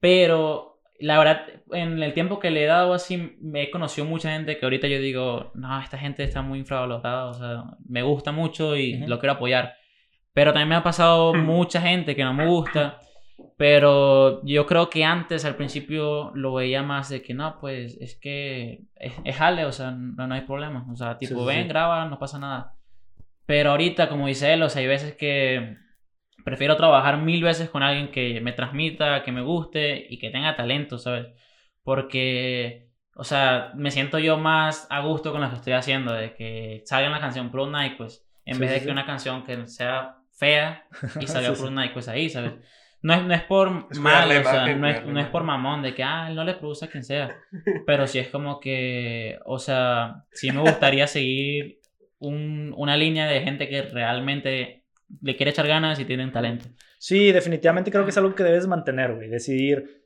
Pero 0.00 0.80
la 1.00 1.16
verdad, 1.18 1.46
en 1.72 2.02
el 2.02 2.12
tiempo 2.12 2.38
que 2.38 2.50
le 2.50 2.64
he 2.64 2.66
dado 2.66 2.92
así, 2.92 3.38
me 3.40 3.62
he 3.62 3.70
conocido 3.70 4.06
mucha 4.06 4.32
gente 4.32 4.58
que 4.58 4.66
ahorita 4.66 4.86
yo 4.86 4.98
digo, 4.98 5.50
no, 5.54 5.80
esta 5.80 5.96
gente 5.96 6.24
está 6.24 6.42
muy 6.42 6.58
infravalorada, 6.58 7.26
o 7.26 7.34
sea, 7.34 7.64
me 7.88 8.02
gusta 8.02 8.32
mucho 8.32 8.76
y 8.76 8.98
lo 9.06 9.18
quiero 9.18 9.34
apoyar. 9.34 9.76
Pero 10.34 10.52
también 10.52 10.68
me 10.68 10.74
ha 10.74 10.82
pasado 10.82 11.32
mucha 11.32 11.80
gente 11.80 12.14
que 12.14 12.22
no 12.22 12.34
me 12.34 12.46
gusta, 12.46 13.00
pero 13.56 14.44
yo 14.44 14.66
creo 14.66 14.90
que 14.90 15.04
antes, 15.04 15.44
al 15.44 15.56
principio, 15.56 16.32
lo 16.34 16.54
veía 16.54 16.82
más 16.82 17.08
de 17.08 17.22
que 17.22 17.34
no, 17.34 17.58
pues 17.60 17.96
es 18.00 18.16
que 18.16 18.84
es, 18.96 19.14
es 19.24 19.36
jale, 19.36 19.64
o 19.64 19.72
sea, 19.72 19.90
no, 19.92 20.26
no 20.26 20.34
hay 20.34 20.42
problema. 20.42 20.86
O 20.90 20.96
sea, 20.96 21.18
tipo, 21.18 21.40
sí, 21.40 21.46
ven, 21.46 21.62
sí. 21.64 21.68
graba, 21.68 22.06
no 22.06 22.18
pasa 22.18 22.38
nada. 22.38 22.74
Pero 23.46 23.70
ahorita, 23.70 24.08
como 24.08 24.26
dice 24.26 24.52
él, 24.52 24.62
o 24.62 24.68
sea, 24.68 24.80
hay 24.82 24.88
veces 24.88 25.14
que 25.16 25.76
prefiero 26.44 26.76
trabajar 26.76 27.18
mil 27.18 27.42
veces 27.42 27.70
con 27.70 27.82
alguien 27.82 28.10
que 28.10 28.40
me 28.40 28.52
transmita, 28.52 29.22
que 29.22 29.32
me 29.32 29.42
guste 29.42 30.06
y 30.08 30.18
que 30.18 30.30
tenga 30.30 30.56
talento, 30.56 30.98
¿sabes? 30.98 31.28
Porque, 31.82 32.90
o 33.14 33.24
sea, 33.24 33.72
me 33.74 33.90
siento 33.90 34.18
yo 34.18 34.36
más 34.36 34.86
a 34.90 35.00
gusto 35.00 35.32
con 35.32 35.40
lo 35.40 35.48
que 35.48 35.56
estoy 35.56 35.72
haciendo, 35.72 36.12
de 36.12 36.34
que 36.34 36.82
salga 36.86 37.08
una 37.08 37.20
canción 37.20 37.50
Pro 37.50 37.66
Night, 37.66 37.96
pues, 37.96 38.26
en 38.44 38.54
Sí, 38.54 38.60
vez 38.60 38.70
de 38.70 38.82
que 38.82 38.90
una 38.90 39.06
canción 39.06 39.44
que 39.44 39.66
sea 39.66 40.16
fea 40.32 40.86
y 41.20 41.26
salga. 41.26 41.52
Pro 41.54 41.70
Night, 41.70 41.92
pues 41.92 42.08
ahí, 42.08 42.28
¿sabes? 42.30 42.54
No 43.02 43.14
es, 43.14 43.22
no 43.24 43.32
es 43.34 43.42
por 43.42 43.86
Es 43.90 43.98
mal, 43.98 44.28
o 44.40 44.42
sea, 44.44 44.66
no 44.80 44.88
es, 44.88 44.96
no 45.14 45.20
es 45.20 45.26
por 45.28 45.44
mamón 45.44 45.82
de 45.82 45.94
que, 45.94 46.02
ah, 46.02 46.26
él 46.28 46.34
no 46.34 46.44
le 46.44 46.54
produce 46.54 46.84
a 46.84 46.88
quien 46.88 47.04
sea. 47.04 47.36
Pero 47.86 48.06
sí 48.06 48.18
es 48.18 48.28
como 48.28 48.58
que, 48.60 49.38
o 49.44 49.58
sea, 49.58 50.24
sí 50.32 50.50
me 50.50 50.60
gustaría 50.62 51.06
seguir 51.06 51.80
un- 52.18 52.74
una 52.76 52.96
línea 52.96 53.26
de 53.28 53.40
gente 53.42 53.68
que 53.68 53.82
realmente 53.82 54.84
le 55.22 55.36
quiere 55.36 55.50
echar 55.50 55.66
ganas 55.68 55.98
y 56.00 56.04
tienen 56.04 56.32
talento. 56.32 56.66
Sí, 56.98 57.30
definitivamente 57.30 57.90
creo 57.92 58.02
que 58.04 58.10
es 58.10 58.18
algo 58.18 58.34
que 58.34 58.42
debes 58.42 58.66
mantener, 58.66 59.14
güey. 59.14 59.28
Decidir, 59.28 60.04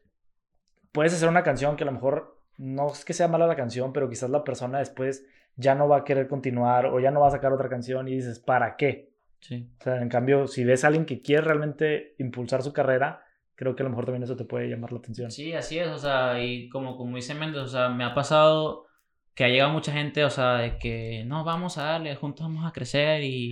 puedes 0.93 1.15
hacer 1.15 1.29
una 1.29 1.43
canción 1.43 1.77
que 1.77 1.85
a 1.85 1.87
lo 1.87 1.93
mejor 1.93 2.39
no 2.59 2.93
es 2.93 3.05
que 3.05 3.15
sea 3.15 3.29
mala 3.29 3.47
la 3.47 3.57
canción, 3.57 3.93
pero 3.93 4.09
quizás 4.11 4.29
la 4.31 4.45
persona 4.45 4.79
después 4.79 5.25
ya 5.57 5.75
no 5.75 5.89
va 5.89 5.99
a 5.99 6.05
querer 6.05 6.29
continuar 6.29 6.87
o 6.87 7.01
ya 7.01 7.11
no 7.11 7.21
va 7.21 7.29
a 7.29 7.33
sacar 7.33 7.53
otra 7.53 7.69
canción 7.69 8.09
y 8.09 8.17
dices, 8.17 8.39
¿para 8.39 8.77
qué? 8.77 9.12
Sí. 9.43 9.69
O 9.81 9.83
sea, 9.83 10.01
en 10.01 10.09
cambio, 10.09 10.47
si 10.47 10.65
ves 10.65 10.85
a 10.85 10.87
alguien 10.87 11.05
que 11.05 11.21
quiere 11.21 11.43
realmente 11.43 12.15
impulsar 12.19 12.63
su 12.63 12.73
carrera, 12.73 13.25
creo 13.55 13.77
que 13.77 13.83
a 13.83 13.85
lo 13.85 13.91
mejor 13.91 14.07
también 14.07 14.23
eso 14.23 14.37
te 14.37 14.45
puede 14.45 14.69
llamar 14.69 14.93
la 14.93 14.99
atención. 14.99 15.31
Sí, 15.31 15.53
así 15.53 15.79
es, 15.79 15.89
o 15.89 15.99
sea, 15.99 16.43
y 16.43 16.69
como, 16.69 16.97
como 16.97 17.17
dice 17.17 17.35
Méndez, 17.35 17.63
o 17.63 17.69
sea, 17.69 17.89
me 17.89 18.05
ha 18.05 18.15
pasado 18.15 18.87
que 19.35 19.45
ha 19.45 19.49
llegado 19.49 19.73
mucha 19.73 19.93
gente, 19.93 20.25
o 20.25 20.31
sea, 20.31 20.57
de 20.57 20.79
que 20.79 21.25
no, 21.27 21.45
vamos 21.45 21.77
a 21.77 21.85
darle, 21.85 22.15
juntos 22.17 22.47
vamos 22.47 22.67
a 22.67 22.73
crecer 22.73 23.23
y, 23.25 23.51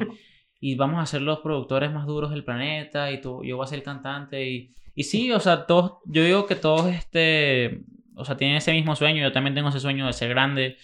y 0.61 0.75
vamos 0.77 1.03
a 1.03 1.07
ser 1.07 1.23
los 1.23 1.41
productores 1.41 1.91
más 1.91 2.07
duros 2.07 2.31
del 2.31 2.45
planeta 2.45 3.11
y 3.11 3.21
tú, 3.21 3.43
yo 3.45 3.57
voy 3.57 3.65
a 3.65 3.69
ser 3.69 3.79
el 3.79 3.85
cantante 3.85 4.49
y, 4.49 4.75
y 4.95 5.05
sí, 5.05 5.33
o 5.33 5.41
sea, 5.41 5.67
todos, 5.67 5.99
yo 6.07 6.23
digo 6.23 6.47
que 6.47 6.55
todos, 6.55 6.87
este, 6.87 7.83
o 8.15 8.25
sea, 8.25 8.37
tienen 8.37 8.57
ese 8.57 8.73
mismo 8.73 8.95
sueño, 8.95 9.23
yo 9.23 9.33
también 9.33 9.55
tengo 9.55 9.71
ese 9.71 9.81
sueño 9.81 10.07
de 10.07 10.13
ser 10.13 10.29
grande 10.29 10.77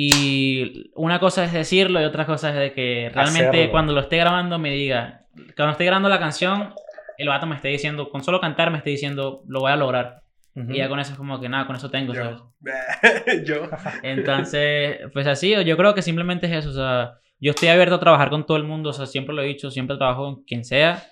y 0.00 0.92
una 0.94 1.18
cosa 1.18 1.42
es 1.42 1.52
decirlo 1.52 2.00
y 2.00 2.04
otra 2.04 2.24
cosa 2.24 2.50
es 2.50 2.54
de 2.54 2.72
que 2.72 3.10
realmente 3.12 3.48
Hacerlo. 3.48 3.70
cuando 3.72 3.92
lo 3.92 4.00
esté 4.00 4.18
grabando 4.18 4.56
me 4.56 4.70
diga, 4.70 5.22
cuando 5.56 5.72
esté 5.72 5.86
grabando 5.86 6.08
la 6.08 6.20
canción, 6.20 6.72
el 7.16 7.26
vato 7.26 7.46
me 7.46 7.56
esté 7.56 7.66
diciendo, 7.66 8.08
con 8.08 8.22
solo 8.22 8.40
cantar 8.40 8.70
me 8.70 8.78
esté 8.78 8.90
diciendo, 8.90 9.42
lo 9.48 9.58
voy 9.58 9.72
a 9.72 9.76
lograr. 9.76 10.22
Ujú. 10.54 10.70
Y 10.70 10.76
ya 10.76 10.88
con 10.88 11.00
eso 11.00 11.10
es 11.10 11.18
como 11.18 11.40
que 11.40 11.48
nada, 11.48 11.66
con 11.66 11.74
eso 11.74 11.90
tengo, 11.90 12.14
¿sabes? 12.14 12.38
Yo. 13.44 13.64
yo. 13.64 13.70
Entonces, 14.04 15.00
pues 15.12 15.26
así, 15.26 15.52
yo 15.64 15.76
creo 15.76 15.94
que 15.94 16.02
simplemente 16.02 16.46
es 16.46 16.52
eso, 16.52 16.70
o 16.70 16.74
sea, 16.74 17.14
yo 17.40 17.50
estoy 17.50 17.68
abierto 17.68 17.96
a 17.96 18.00
trabajar 18.00 18.30
con 18.30 18.46
todo 18.46 18.56
el 18.56 18.64
mundo, 18.64 18.90
o 18.90 18.92
sea, 18.92 19.06
siempre 19.06 19.34
lo 19.34 19.42
he 19.42 19.46
dicho, 19.46 19.72
siempre 19.72 19.96
trabajo 19.96 20.26
con 20.26 20.44
quien 20.44 20.64
sea, 20.64 21.02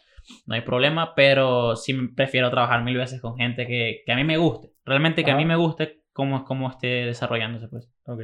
no 0.47 0.55
hay 0.55 0.61
problema, 0.61 1.17
pero 1.17 1.75
sí 1.75 1.93
prefiero 2.15 2.51
trabajar 2.51 2.85
mil 2.85 2.97
veces 2.97 3.21
con 3.21 3.37
gente 3.37 3.67
que, 3.67 4.03
que 4.07 4.13
a 4.13 4.17
mí 4.17 4.23
me 4.23 4.37
guste, 4.37 4.71
realmente 4.85 5.25
que 5.25 5.33
a 5.33 5.37
mí 5.37 5.45
me 5.45 5.57
guste 5.57 6.03
cómo, 6.13 6.45
cómo 6.45 6.71
esté 6.71 6.87
desarrollándose, 7.05 7.67
pues. 7.67 7.91
Ok. 8.05 8.21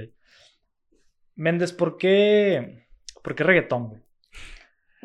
Méndez, 1.37 1.73
¿por 1.73 1.97
qué, 1.97 2.87
¿por 3.23 3.35
qué 3.35 3.45
reggaetón, 3.45 3.89
güey? 3.89 4.03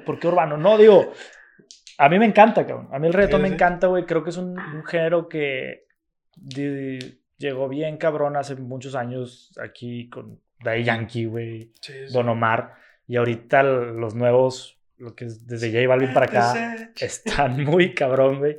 ¿Por 0.06 0.20
qué 0.20 0.28
urbano? 0.28 0.58
No, 0.58 0.78
digo, 0.78 1.12
a 1.98 2.10
mí 2.10 2.20
me 2.20 2.26
encanta, 2.26 2.66
cabrón. 2.66 2.90
A 2.92 3.00
mí 3.00 3.08
el 3.08 3.14
reggaetón 3.14 3.42
Sí, 3.42 3.50
me 3.50 3.54
encanta, 3.56 3.88
güey. 3.88 4.06
Creo 4.06 4.24
que 4.24 4.30
es 4.30 4.38
un, 4.38 4.58
un 4.60 4.86
género 4.86 5.28
que 5.28 5.86
llegó 7.38 7.68
bien 7.68 7.98
cabrón 7.98 8.36
hace 8.36 8.56
muchos 8.56 8.96
años 8.96 9.52
aquí 9.62 10.10
con 10.10 10.40
Daddy 10.60 10.84
Yankee, 10.84 11.26
güey, 11.26 11.74
Sí. 11.82 11.94
Don 12.12 12.30
Omar. 12.30 12.76
Y 13.08 13.16
ahorita 13.16 13.64
los 13.64 14.16
nuevos, 14.16 14.78
lo 14.98 15.16
que 15.16 15.26
es 15.26 15.48
desde 15.48 15.72
J 15.72 15.88
Balvin 15.88 16.14
para 16.14 16.26
acá, 16.26 16.92
están 17.00 17.64
muy 17.64 17.94
cabrón, 17.94 18.40
güey. 18.40 18.58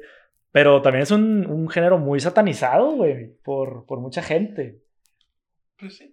Pero 0.51 0.81
también 0.81 1.03
es 1.03 1.11
un, 1.11 1.47
un 1.47 1.69
género 1.69 1.99
muy 1.99 2.21
satanizado, 2.21 2.93
güey, 2.93 3.27
por, 3.43 3.85
por 3.85 4.01
mucha 4.01 4.23
gente. 4.23 4.81
Pues 5.79 5.99
sí. 5.99 6.13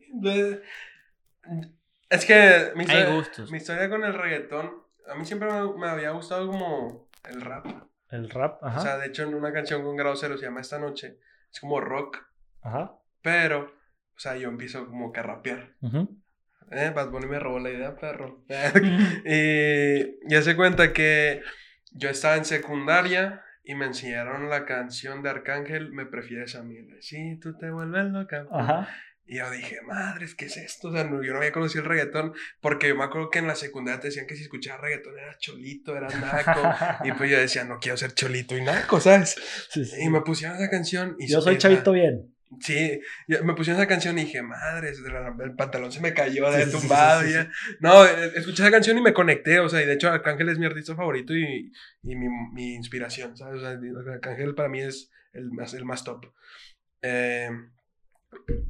Es 2.09 2.25
que 2.25 2.71
mi 2.75 2.83
Hay 2.83 2.87
historia, 2.97 3.15
gustos. 3.15 3.51
mi 3.51 3.57
historia 3.57 3.89
con 3.89 4.03
el 4.03 4.13
reggaetón, 4.13 4.71
a 5.07 5.15
mí 5.15 5.25
siempre 5.25 5.49
me, 5.51 5.73
me 5.77 5.87
había 5.87 6.11
gustado 6.11 6.47
como 6.47 7.09
el 7.29 7.41
rap. 7.41 7.65
El 8.09 8.29
rap, 8.29 8.63
ajá. 8.63 8.79
O 8.79 8.81
sea, 8.81 8.97
de 8.97 9.07
hecho, 9.07 9.23
en 9.23 9.33
una 9.33 9.51
canción 9.51 9.83
con 9.83 9.95
Grado 9.95 10.15
Cero 10.15 10.37
se 10.37 10.45
llama 10.45 10.61
Esta 10.61 10.77
Noche. 10.79 11.17
Es 11.51 11.59
como 11.59 11.79
rock, 11.81 12.17
ajá. 12.61 12.93
pero, 13.21 13.61
o 14.15 14.19
sea, 14.19 14.37
yo 14.37 14.49
empiezo 14.49 14.85
como 14.87 15.11
que 15.11 15.19
a 15.19 15.23
rapear. 15.23 15.73
ujú. 15.81 16.21
Eh, 16.71 16.91
Bad 16.95 17.09
Bunny 17.11 17.27
me 17.27 17.39
robó 17.39 17.59
la 17.59 17.69
idea, 17.69 17.95
perro. 17.95 18.43
y 19.25 20.29
ya 20.29 20.41
se 20.41 20.55
cuenta 20.55 20.93
que 20.93 21.41
yo 21.91 22.09
estaba 22.09 22.35
en 22.37 22.45
secundaria 22.45 23.43
y 23.63 23.75
me 23.75 23.85
enseñaron 23.85 24.49
la 24.49 24.65
canción 24.65 25.21
de 25.23 25.29
Arcángel, 25.29 25.91
Me 25.91 26.05
prefieres 26.05 26.55
a 26.55 26.63
mí. 26.63 26.75
Sí, 27.01 27.39
tú 27.39 27.57
te 27.57 27.69
vuelves 27.71 28.05
loca. 28.05 28.47
Ajá. 28.51 28.87
Y 29.27 29.37
yo 29.37 29.49
dije, 29.49 29.79
madres, 29.81 30.35
¿qué 30.35 30.45
es 30.45 30.57
esto? 30.57 30.89
O 30.89 30.91
sea, 30.91 31.03
no- 31.03 31.23
yo 31.23 31.31
no 31.31 31.39
había 31.39 31.51
conocido 31.51 31.83
el 31.83 31.89
reggaetón, 31.89 32.33
porque 32.61 32.89
yo 32.89 32.95
me 32.95 33.03
acuerdo 33.05 33.29
que 33.31 33.39
en 33.39 33.47
la 33.47 33.55
secundaria 33.55 33.99
te 33.99 34.07
decían 34.09 34.27
que 34.27 34.35
si 34.35 34.43
escuchabas 34.43 34.81
reggaetón 34.81 35.17
era 35.17 35.35
cholito, 35.39 35.95
era 35.97 36.07
naco. 36.09 36.61
y 37.03 37.11
pues 37.13 37.31
yo 37.31 37.39
decía, 37.39 37.63
no 37.63 37.79
quiero 37.79 37.97
ser 37.97 38.13
cholito 38.13 38.55
y 38.55 38.61
naco, 38.61 38.99
¿sabes? 38.99 39.35
Sí, 39.71 39.83
sí. 39.83 39.97
Y 40.03 40.09
me 40.09 40.21
pusieron 40.21 40.57
esa 40.57 40.69
canción. 40.69 41.15
Y 41.19 41.27
Yo 41.27 41.41
soy 41.41 41.57
chavito 41.57 41.91
bien. 41.91 42.31
Sí, 42.61 43.01
me 43.27 43.53
pusieron 43.55 43.81
esa 43.81 43.87
canción 43.89 44.17
y 44.19 44.25
dije, 44.25 44.41
madres, 44.43 45.01
el 45.43 45.55
pantalón 45.55 45.91
se 45.91 45.99
me 45.99 46.13
cayó 46.13 46.49
Sí, 46.51 46.57
de 46.59 46.65
sí, 46.65 46.71
sí, 46.71 46.77
tumbado. 46.77 47.21
sí, 47.21 47.27
sí, 47.27 47.33
ya. 47.33 47.51
No, 47.81 48.05
escuché 48.05 48.61
esa 48.61 48.71
canción 48.71 48.97
y 48.97 49.01
me 49.01 49.11
conecté, 49.13 49.59
o 49.59 49.67
sea, 49.67 49.81
y 49.81 49.85
de 49.87 49.93
hecho 49.93 50.09
Arcángel 50.09 50.49
es 50.49 50.59
mi 50.59 50.67
artista 50.67 50.95
favorito 50.95 51.33
y, 51.35 51.71
y 52.03 52.15
mi, 52.15 52.27
mi 52.53 52.75
inspiración, 52.75 53.35
¿sabes? 53.35 53.61
O 53.61 54.03
sea, 54.03 54.13
Arcángel 54.13 54.53
para 54.53 54.69
mí 54.69 54.79
es 54.81 55.09
el 55.33 55.51
más, 55.51 55.73
el 55.73 55.83
más 55.83 56.03
top. 56.05 56.27
Eh, 57.01 57.49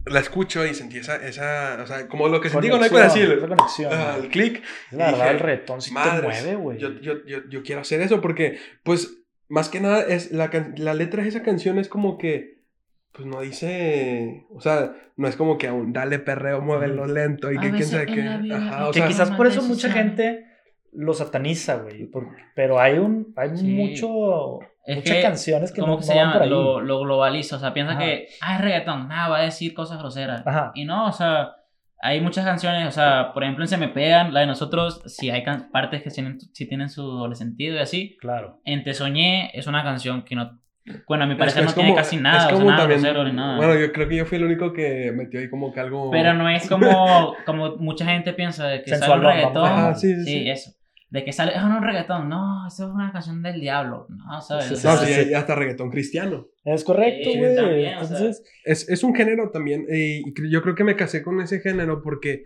la 0.06 0.20
escucho 0.20 0.66
y 0.66 0.74
sentí 0.74 0.98
esa, 1.00 1.16
esa, 1.28 1.80
o 1.84 1.88
sea, 1.88 2.08
como 2.08 2.28
lo 2.28 2.40
que 2.42 2.50
sentí 2.50 2.70
con 2.70 2.78
Conexión, 2.80 3.02
Brasil. 3.02 3.32
esa 3.32 3.48
conexión. 3.48 3.94
Ajá, 3.94 4.18
el 4.18 4.30
click. 4.30 4.62
la 4.92 5.06
verdad, 5.12 5.18
dije, 5.18 5.30
el 5.32 5.40
reggaetón 5.40 5.82
sí 5.82 5.94
te 5.94 6.22
mueve, 6.22 6.56
güey. 6.56 6.78
Yo, 6.78 6.90
yo, 7.02 7.26
yo, 7.26 7.40
yo 7.50 7.64
quiero 7.64 7.82
hacer 7.82 8.02
eso 8.02 8.22
porque, 8.22 8.58
pues, 8.84 9.18
más 9.50 9.70
que 9.70 9.80
nada, 9.80 10.02
es 10.04 10.32
la, 10.32 10.50
la 10.78 10.94
letra 10.94 11.24
de 11.24 11.30
esa 11.30 11.44
canción 11.44 11.78
es 11.80 11.88
como 11.90 12.18
que, 12.18 12.64
pues 13.12 13.28
no 13.28 13.42
dice, 13.42 14.46
o 14.50 14.60
sea, 14.62 14.94
no 15.16 15.28
es 15.28 15.36
como 15.36 15.58
que 15.58 15.68
aún 15.68 15.94
dale 15.94 16.20
perreo, 16.20 16.62
muévelo 16.62 17.06
lento 17.06 17.52
y 17.52 17.58
A 17.58 17.62
que 17.62 17.72
quién 17.72 17.86
sabe 17.86 18.06
qué. 18.08 18.22
la 18.24 18.38
vida 18.38 18.58
Ajá, 18.58 18.90
o 18.90 18.92
que 18.92 19.00
sea, 19.00 19.08
quizás 19.08 19.32
por 19.32 19.48
eso 19.48 19.62
mucha 19.62 19.90
gente 19.92 20.46
lo 20.92 21.14
sataniza, 21.14 21.76
güey. 21.78 22.10
Pero 22.56 22.80
hay 22.80 22.98
un, 22.98 23.34
hay 23.38 23.56
Sí. 23.56 23.64
mucho, 23.66 24.60
Es 24.86 24.98
muchas 24.98 25.16
que, 25.16 25.22
canciones 25.22 25.72
que 25.72 25.82
¿Cómo 25.82 25.94
no, 25.94 26.00
que 26.00 26.06
no 26.06 26.14
se 26.14 26.16
van 26.18 26.32
por 26.34 26.42
ahí. 26.44 26.50
Lo, 26.50 26.80
lo 26.82 27.00
globaliza, 27.00 27.56
o 27.56 27.60
sea, 27.60 27.74
piensa 27.74 27.94
Ajá. 27.94 28.02
que, 28.04 28.28
ah, 28.42 28.56
es 28.56 28.62
reggaetón, 28.62 29.08
nada, 29.08 29.30
va 29.30 29.38
a 29.40 29.42
decir 29.42 29.74
cosas 29.74 29.98
groseras. 30.00 30.46
Ajá. 30.46 30.72
Y 30.76 30.86
no, 30.86 31.08
o 31.08 31.12
sea, 31.12 31.56
hay 32.02 32.22
muchas 32.22 32.46
canciones, 32.46 32.88
o 32.88 32.92
sea, 32.92 33.32
por 33.34 33.44
ejemplo 33.44 33.64
en 33.64 33.68
Se 33.68 33.78
Me 33.78 33.88
Pegan, 33.88 34.34
la 34.34 34.42
de 34.42 34.46
nosotros, 34.48 35.02
si 35.08 35.30
hay 35.32 35.44
can- 35.44 35.72
partes 35.72 36.04
que 36.04 36.12
tienen, 36.12 36.40
sí 36.40 36.68
tienen 36.68 36.90
su 36.90 37.02
doble 37.04 37.36
sentido 37.36 37.76
y 37.76 37.80
así. 37.80 38.16
Claro. 38.22 38.60
En 38.64 38.84
Te 38.84 38.94
Soñé 38.94 39.50
es 39.54 39.66
una 39.68 39.84
canción 39.84 40.24
que 40.24 40.36
no 40.36 40.60
Bueno, 41.08 41.24
a 41.24 41.28
mi 41.28 41.34
Es- 41.34 41.40
parecer 41.40 41.64
es 41.64 41.70
no 41.70 41.74
tiene 41.74 41.90
como- 41.90 41.98
casi 41.98 42.16
es 42.18 42.22
nada, 42.22 42.38
o 42.38 42.42
sea, 42.42 42.52
como 42.54 42.66
nada 42.70 42.82
también- 42.82 43.02
grosero 43.02 43.24
ni 43.24 43.32
nada. 43.32 43.58
Bueno, 43.58 43.74
yo 43.74 43.92
creo 43.92 44.08
que 44.08 44.16
yo 44.18 44.26
fui 44.28 44.38
el 44.38 44.44
único 44.44 44.72
que 44.72 45.12
metió 45.16 45.40
ahí 45.40 45.50
como 45.50 45.74
que 45.74 45.80
algo. 45.80 46.12
Pero 46.12 46.36
no 46.36 46.48
es 46.48 46.70
como, 46.70 47.34
como 47.48 47.78
mucha 47.78 48.06
gente 48.06 48.34
piensa 48.34 48.68
de 48.68 48.84
que 48.84 48.96
sale 48.96 49.16
un 49.16 49.24
reggaetón. 49.24 49.66
Ajá, 49.66 49.96
sí, 49.96 50.14
sí, 50.18 50.24
sí. 50.26 50.50
eso. 50.50 50.70
De 51.10 51.24
que 51.24 51.32
sale, 51.32 51.52
es 51.56 51.64
un 51.64 51.82
reggaetón. 51.84 52.28
No, 52.30 52.68
eso 52.68 52.88
es 52.88 52.94
una 52.94 53.12
canción 53.12 53.42
del 53.44 53.62
diablo. 53.62 54.08
No, 54.10 54.42
¿sabes? 54.42 54.66
Sí, 54.66 54.76
sí, 54.76 54.88
No, 54.88 54.98
sí, 54.98 55.06
sí, 55.14 55.24
sí. 55.26 55.34
hasta 55.34 55.56
reggaetón 55.56 55.90
cristiano. 55.92 56.48
Es 56.64 56.84
correcto, 56.84 57.30
Sí, 57.32 57.38
güey. 57.38 57.56
también, 57.56 57.98
o 57.98 58.04
sea. 58.06 58.18
Entonces, 58.18 58.44
Es, 58.66 58.90
es 58.90 59.04
un 59.04 59.14
género 59.16 59.52
también. 59.52 59.86
eh, 59.90 60.22
Y 60.26 60.50
yo 60.52 60.62
creo 60.62 60.76
que 60.76 60.84
me 60.84 60.96
casé 60.96 61.22
con 61.24 61.40
ese 61.42 61.60
género 61.60 62.02
porque, 62.02 62.46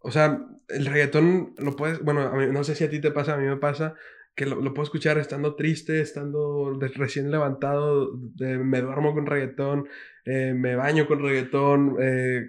o 0.00 0.10
sea, 0.10 0.40
el 0.68 0.86
reggaetón 0.86 1.54
lo 1.58 1.76
puedes. 1.76 2.00
Bueno, 2.02 2.22
a 2.22 2.34
mí- 2.36 2.46
no 2.52 2.64
sé 2.64 2.74
si 2.74 2.84
a 2.84 2.90
ti 2.90 3.00
te 3.00 3.12
pasa, 3.12 3.34
a 3.34 3.38
mí 3.38 3.46
me 3.46 3.56
pasa 3.56 3.94
que 4.34 4.46
lo, 4.46 4.56
lo 4.62 4.72
puedo 4.74 4.84
escuchar 4.84 5.18
estando 5.18 5.54
triste, 5.54 6.00
estando 6.00 6.76
de- 6.78 6.88
recién 6.88 7.30
levantado. 7.30 8.10
de- 8.34 8.58
me 8.58 8.80
duermo 8.80 9.14
con 9.14 9.26
reggaetón, 9.26 9.86
eh, 10.24 10.54
me 10.56 10.74
baño 10.74 11.06
con 11.06 11.22
reggaetón. 11.22 11.96
eh, 12.00 12.46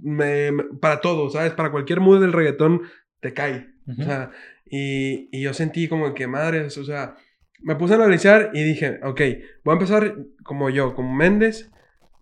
me- 0.00 0.52
me- 0.52 0.64
para 0.80 1.00
todo, 1.00 1.28
¿sabes? 1.28 1.52
Para 1.52 1.70
cualquier 1.72 2.00
mood 2.00 2.20
del 2.20 2.32
reggaetón 2.32 2.82
te 3.20 3.34
cae. 3.34 3.68
ujú. 3.86 4.00
O 4.00 4.04
sea, 4.04 4.30
y, 4.74 5.28
y 5.30 5.42
yo 5.42 5.52
sentí 5.52 5.86
como 5.86 6.14
que 6.14 6.26
madres, 6.26 6.78
o 6.78 6.84
sea, 6.84 7.14
me 7.60 7.76
puse 7.76 7.92
a 7.92 7.96
analizar 7.96 8.52
y 8.54 8.62
dije, 8.62 9.00
ok, 9.04 9.20
voy 9.64 9.72
a 9.72 9.74
empezar 9.74 10.16
como 10.44 10.70
yo, 10.70 10.94
como 10.94 11.14
Méndez, 11.14 11.70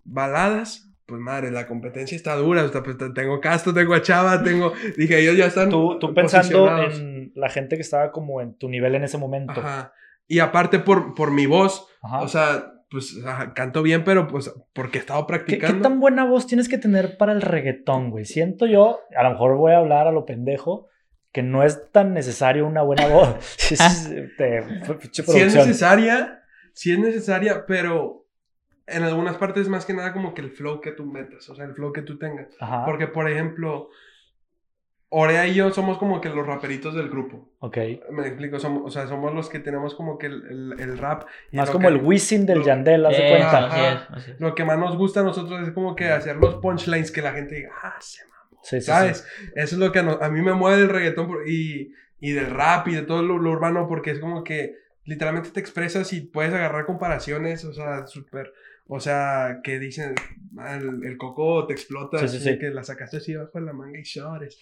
baladas, 0.03 0.91
pues 1.05 1.21
madre, 1.21 1.49
la 1.49 1.65
competencia 1.65 2.13
está 2.13 2.35
dura, 2.35 2.65
o 2.65 2.67
sea, 2.67 2.83
pues, 2.83 2.97
tengo 3.15 3.39
Casto, 3.39 3.73
tengo 3.73 3.93
a 3.93 4.01
Chava, 4.01 4.43
tengo, 4.43 4.73
dije, 4.97 5.19
ellos 5.21 5.37
ya 5.37 5.45
están 5.45 5.69
tú, 5.69 5.97
tú 5.97 6.13
pensando 6.13 6.67
en 6.83 7.31
la 7.35 7.47
gente 7.47 7.77
que 7.77 7.83
estaba 7.83 8.11
como 8.11 8.41
en 8.41 8.57
tu 8.57 8.67
nivel 8.67 8.95
en 8.95 9.05
ese 9.05 9.17
momento. 9.17 9.53
Ajá. 9.53 9.93
Y 10.27 10.39
aparte 10.39 10.79
por, 10.79 11.15
por 11.15 11.31
mi 11.31 11.45
voz, 11.45 11.87
Ajá. 12.01 12.19
o 12.19 12.27
sea, 12.27 12.73
pues 12.89 13.17
ajá, 13.25 13.53
canto 13.53 13.81
bien, 13.81 14.03
pero 14.03 14.27
pues 14.27 14.53
porque 14.73 14.97
he 14.97 15.01
estado 15.01 15.25
¿Qué, 15.25 15.31
qué 15.31 15.37
practicando. 15.55 15.83
tan 15.83 16.01
buena 16.01 16.25
voz 16.25 16.47
tienes 16.47 16.67
que 16.67 16.77
tener 16.77 17.15
para 17.15 17.31
el 17.31 17.41
reggaetón, 17.41 18.09
güey? 18.09 18.25
Siento 18.25 18.65
yo, 18.65 18.99
a 19.15 19.23
lo 19.23 19.29
mejor 19.29 19.55
voy 19.55 19.71
a 19.71 19.77
hablar 19.77 20.07
a 20.07 20.11
lo 20.11 20.25
pendejo, 20.25 20.89
que 21.31 21.43
no 21.43 21.63
es 21.63 21.91
tan 21.91 22.13
necesario 22.13 22.65
una 22.67 22.81
buena 22.81 23.07
voz. 23.07 23.35
Sí, 23.57 23.75
sí, 23.77 24.15
te- 24.37 24.61
pinche 24.99 25.23
Si 25.23 25.39
es 25.39 25.55
necesaria, 25.55 26.43
si 26.73 26.91
es 26.93 26.99
necesaria, 26.99 27.65
pero 27.65 28.25
en 28.87 29.03
algunas 29.03 29.37
partes 29.37 29.69
más 29.69 29.85
que 29.85 29.93
nada 29.93 30.11
como 30.13 30.33
que 30.33 30.41
el 30.41 30.51
flow 30.51 30.81
que 30.81 30.91
tú 30.91 31.05
metas, 31.05 31.47
o 31.49 31.55
sea, 31.55 31.65
el 31.65 31.73
flow 31.73 31.93
que 31.93 32.01
tú 32.01 32.17
tengas. 32.17 32.47
Ajá. 32.59 32.83
Porque, 32.85 33.07
por 33.07 33.29
ejemplo, 33.29 33.89
Orea 35.13 35.45
y 35.45 35.53
yo 35.53 35.71
somos 35.71 35.97
como 35.97 36.21
que 36.21 36.29
los 36.29 36.45
raperitos 36.47 36.95
del 36.95 37.09
grupo. 37.09 37.49
Ok. 37.59 37.77
Me 38.11 38.27
explico, 38.27 38.59
somos, 38.59 38.83
o 38.85 38.89
sea, 38.89 39.07
somos 39.07 39.33
los 39.33 39.49
que 39.49 39.59
tenemos 39.59 39.93
como 39.93 40.17
que 40.17 40.27
el, 40.27 40.43
el- 40.49 40.79
el 40.79 40.97
rap. 40.97 41.23
y 41.51 41.57
Más 41.57 41.69
como 41.69 41.87
que- 41.89 41.95
el 41.95 42.01
Wisin 42.01 42.45
del 42.45 42.59
lo- 42.59 42.65
Yandel, 42.65 43.05
así 43.05 43.21
es, 43.21 43.43
así 43.45 44.31
es. 44.31 44.39
Lo 44.39 44.55
que 44.55 44.63
más 44.63 44.77
nos 44.79 44.97
gusta 44.97 45.19
a 45.19 45.23
nosotros 45.23 45.67
es 45.67 45.73
como 45.73 45.95
que 45.97 46.09
hacer 46.09 46.37
los 46.37 46.55
punchlines 46.55 47.11
que 47.11 47.21
la 47.21 47.33
gente 47.33 47.55
diga, 47.55 47.71
ah, 47.83 47.95
se 47.99 48.23
mamó", 48.61 48.65
Sí, 48.65 48.77
sí, 48.77 48.81
sí. 48.81 48.85
¿sabes? 48.87 49.27
Eso 49.55 49.75
es 49.75 49.79
lo 49.79 49.91
que 49.91 49.99
a, 49.99 50.03
no- 50.03 50.19
a 50.21 50.29
mí 50.29 50.41
me 50.41 50.53
mueve 50.53 50.77
del 50.81 50.89
reggaetón 50.89 51.27
por- 51.27 51.47
y, 51.49 51.93
y 52.19 52.31
del 52.31 52.49
rap 52.51 52.87
y 52.87 52.95
de 52.95 53.01
todo 53.01 53.21
lo, 53.23 53.37
lo 53.37 53.51
urbano 53.51 53.87
porque 53.87 54.11
es 54.11 54.19
como 54.19 54.43
que 54.43 54.75
literalmente 55.05 55.49
te 55.49 55.59
expresas 55.59 56.13
y 56.13 56.21
puedes 56.21 56.53
agarrar 56.53 56.85
comparaciones, 56.85 57.65
o 57.65 57.73
sea, 57.73 58.05
súper, 58.05 58.53
o 58.87 58.99
sea, 58.99 59.61
que 59.63 59.79
dicen, 59.79 60.13
"Ah, 60.59 60.75
el, 60.75 61.03
el 61.05 61.17
coco 61.17 61.65
te 61.65 61.73
explota, 61.73 62.19
Sí, 62.19 62.27
sí, 62.27 62.37
así 62.37 62.49
sí. 62.51 62.59
que 62.59 62.69
la 62.69 62.83
sacaste 62.83 63.17
así 63.17 63.33
bajo 63.33 63.59
la 63.59 63.73
manga 63.73 63.97
y 63.99 64.03
llores. 64.03 64.59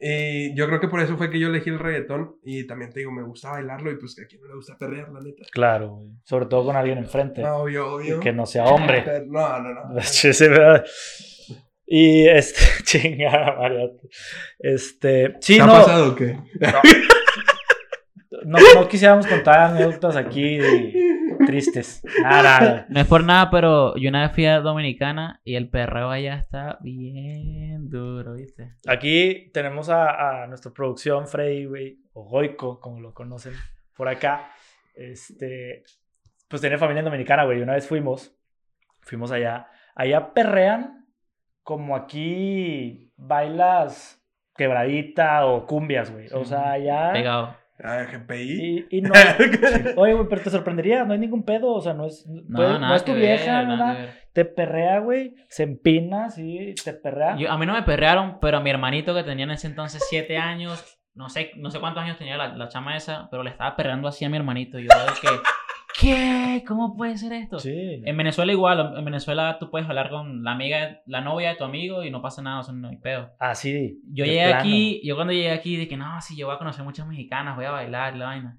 Y 0.00 0.54
yo 0.56 0.66
creo 0.66 0.80
que 0.80 0.88
por 0.88 1.00
eso 1.00 1.16
fue 1.16 1.30
que 1.30 1.38
yo 1.38 1.48
elegí 1.48 1.70
el 1.70 1.78
reggaetón 1.78 2.36
y 2.42 2.66
también 2.66 2.90
te 2.92 2.98
digo, 3.00 3.12
me 3.12 3.22
gusta 3.22 3.50
bailarlo 3.52 3.92
y 3.92 3.96
pues 3.96 4.16
que 4.16 4.22
a 4.24 4.26
quien 4.26 4.40
no 4.40 4.48
le 4.48 4.54
gusta 4.56 4.76
perrear, 4.76 5.10
la 5.12 5.20
neta. 5.20 5.44
Claro. 5.52 6.02
Sobre 6.24 6.46
todo 6.46 6.64
con 6.64 6.74
alguien 6.76 6.98
enfrente. 6.98 7.44
Ah, 7.44 7.54
obvio, 7.54 7.94
obvio. 7.94 8.18
Que 8.18 8.32
no 8.32 8.44
sea 8.46 8.64
hombre. 8.64 9.04
No, 9.28 9.60
no, 9.62 9.72
no. 9.72 9.94
Y 11.86 12.26
este, 12.28 12.60
chingada, 12.84 13.56
María. 13.58 13.90
Este, 14.58 15.36
sí, 15.40 15.56
¿Te 15.56 15.62
ha 15.62 15.66
no, 15.66 15.72
pasado 15.72 16.12
o 16.12 16.14
qué? 16.14 16.38
no, 18.44 18.58
no 18.74 18.88
quisiéramos 18.88 19.26
contar 19.26 19.60
anécdotas 19.60 20.16
aquí 20.16 20.58
tristes. 21.46 22.02
Nada, 22.22 22.42
nada. 22.42 22.86
No 22.88 23.00
es 23.00 23.06
por 23.06 23.24
nada, 23.24 23.50
pero 23.50 23.96
yo 23.96 24.08
una 24.08 24.22
vez 24.22 24.32
fui 24.34 24.46
a 24.46 24.60
Dominicana 24.60 25.40
y 25.44 25.54
el 25.54 25.70
perreo 25.70 26.10
allá 26.10 26.36
está 26.36 26.78
bien 26.80 27.88
duro, 27.88 28.34
¿viste? 28.34 28.74
Aquí 28.86 29.50
tenemos 29.52 29.88
a, 29.88 30.42
a 30.42 30.46
nuestra 30.46 30.72
producción, 30.72 31.26
Freddy, 31.28 31.66
güey, 31.66 32.00
o 32.12 32.24
Goico, 32.24 32.80
como 32.80 33.00
lo 33.00 33.14
conocen 33.14 33.54
por 33.96 34.08
acá. 34.08 34.50
Este, 34.94 35.84
pues 36.48 36.60
tiene 36.60 36.78
familia 36.78 37.00
en 37.00 37.06
Dominicana, 37.06 37.44
güey. 37.44 37.62
Una 37.62 37.74
vez 37.74 37.86
fuimos, 37.86 38.36
fuimos 39.02 39.30
allá. 39.30 39.68
Allá 39.94 40.32
perrean 40.32 41.05
como 41.66 41.96
aquí 41.96 43.10
bailas 43.16 44.22
quebradita 44.56 45.44
o 45.46 45.66
cumbias, 45.66 46.12
güey. 46.12 46.28
O 46.32 46.44
sea, 46.44 46.70
allá... 46.70 47.12
Pegado. 47.12 47.56
Ah, 47.82 48.04
GPI. 48.10 48.86
Y, 48.88 48.98
y 48.98 49.00
no. 49.02 49.10
Oye, 49.96 50.14
güey, 50.14 50.28
pero 50.30 50.42
te 50.42 50.50
sorprendería, 50.50 51.04
no 51.04 51.12
hay 51.12 51.18
ningún 51.18 51.42
pedo, 51.44 51.72
o 51.74 51.80
sea, 51.80 51.92
no 51.92 52.06
es, 52.06 52.24
No, 52.26 52.56
puede- 52.56 52.72
no 52.74 52.78
nada 52.78 52.94
es 52.96 53.04
tu 53.04 53.14
vieja, 53.14 53.58
ver, 53.58 53.66
no 53.66 53.76
nada. 53.76 54.14
Te 54.32 54.44
perrea, 54.44 55.00
güey, 55.00 55.34
se 55.48 55.64
empina, 55.64 56.30
sí, 56.30 56.72
te 56.84 56.92
perrea. 56.94 57.36
Yo- 57.36 57.50
a 57.50 57.58
mí 57.58 57.66
no 57.66 57.72
me 57.74 57.82
perrearon, 57.82 58.38
pero 58.40 58.58
a 58.58 58.60
mi 58.60 58.70
hermanito 58.70 59.12
que 59.12 59.24
tenía 59.24 59.44
en 59.44 59.50
ese 59.50 59.66
entonces 59.66 60.06
siete 60.08 60.38
años, 60.38 60.98
no 61.14 61.28
sé, 61.28 61.50
no 61.56 61.70
sé 61.72 61.80
cuántos 61.80 62.04
años 62.04 62.16
tenía 62.16 62.36
la, 62.36 62.48
la 62.48 62.68
chama 62.68 62.96
esa, 62.96 63.28
pero 63.30 63.42
le 63.42 63.50
estaba 63.50 63.74
perreando 63.76 64.06
así 64.08 64.24
a 64.24 64.30
mi 64.30 64.36
hermanito. 64.36 64.78
Y 64.78 64.84
yo 64.84 64.88
de 64.88 65.12
que, 65.20 65.28
¿qué? 66.00 66.62
¿Cómo 66.66 66.96
puede 66.96 67.16
ser 67.16 67.32
esto? 67.32 67.58
Sí. 67.58 68.02
En 68.04 68.16
Venezuela 68.16 68.52
igual, 68.52 68.94
en 68.96 69.04
Venezuela 69.04 69.56
tú 69.58 69.70
puedes 69.70 69.88
hablar 69.88 70.10
con 70.10 70.42
la 70.42 70.52
amiga, 70.52 71.00
la 71.06 71.20
novia 71.20 71.50
de 71.50 71.56
tu 71.56 71.64
amigo 71.64 72.04
y 72.04 72.10
no 72.10 72.20
pasa 72.22 72.42
nada, 72.42 72.60
o 72.60 72.62
sea, 72.62 72.74
no 72.74 72.88
hay 72.88 72.96
pedo. 72.98 73.30
Así. 73.38 74.00
Yo 74.12 74.24
de 74.24 74.30
llegué 74.30 74.44
plano. 74.46 74.60
aquí, 74.60 75.00
yo 75.04 75.14
cuando 75.14 75.32
llegué 75.32 75.50
aquí 75.50 75.76
dije, 75.76 75.96
no, 75.96 76.20
sí, 76.20 76.36
yo 76.36 76.46
voy 76.46 76.54
a 76.56 76.58
conocer 76.58 76.84
muchas 76.84 77.06
mexicanas, 77.06 77.56
voy 77.56 77.64
a 77.64 77.70
bailar 77.70 78.16
la 78.16 78.26
vaina. 78.26 78.58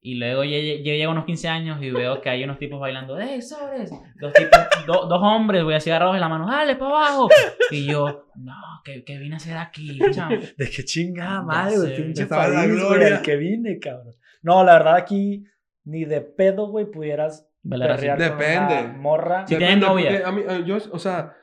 Y 0.00 0.16
luego 0.16 0.42
yo, 0.42 0.50
yo 0.58 0.92
llego 0.92 1.10
a 1.10 1.12
unos 1.12 1.24
15 1.24 1.48
años 1.48 1.80
y 1.80 1.90
veo 1.92 2.20
que 2.20 2.28
hay 2.30 2.42
unos 2.42 2.58
tipos 2.58 2.80
bailando, 2.80 3.16
¡eh, 3.16 3.40
sobres! 3.40 3.92
Dos, 4.20 4.32
tipos, 4.32 4.58
do- 4.88 5.06
dos 5.06 5.20
hombres, 5.22 5.62
voy 5.62 5.74
así 5.74 5.88
agarrados 5.90 6.14
de 6.14 6.20
la 6.20 6.28
mano, 6.28 6.48
¡dale, 6.50 6.74
para 6.74 6.90
abajo! 6.90 7.28
Y 7.70 7.84
yo, 7.86 8.24
no, 8.34 8.54
¿qué, 8.84 9.04
qué 9.04 9.18
vine 9.18 9.34
a 9.34 9.36
hacer 9.36 9.56
aquí, 9.56 10.00
chamo? 10.10 10.36
De 10.58 10.68
qué 10.68 10.84
chingada 10.84 11.42
madre, 11.42 11.76
güey, 11.76 11.96
pinche 11.96 12.22
en 12.22 12.28
país, 12.28 12.84
güey, 12.88 13.22
que 13.22 13.36
vine, 13.36 13.78
cabrón. 13.78 14.14
No, 14.42 14.64
la 14.64 14.72
verdad 14.74 14.96
aquí 14.96 15.44
ni 15.88 16.04
de 16.04 16.20
pedo, 16.20 16.68
güey, 16.68 16.86
pudieras 16.86 17.48
Bailar 17.62 17.92
así. 17.92 18.06
perrear 18.06 18.18
con 18.30 18.38
Depende. 18.38 18.74
una 18.90 18.98
morra. 18.98 19.46
Sí, 19.46 19.54
Depende, 19.54 19.86
tiene 19.86 19.86
novia. 19.86 20.28
A 20.28 20.32
mí, 20.32 20.42
a- 20.48 20.58
yo, 20.64 20.76
o 20.92 20.98
sea, 20.98 21.34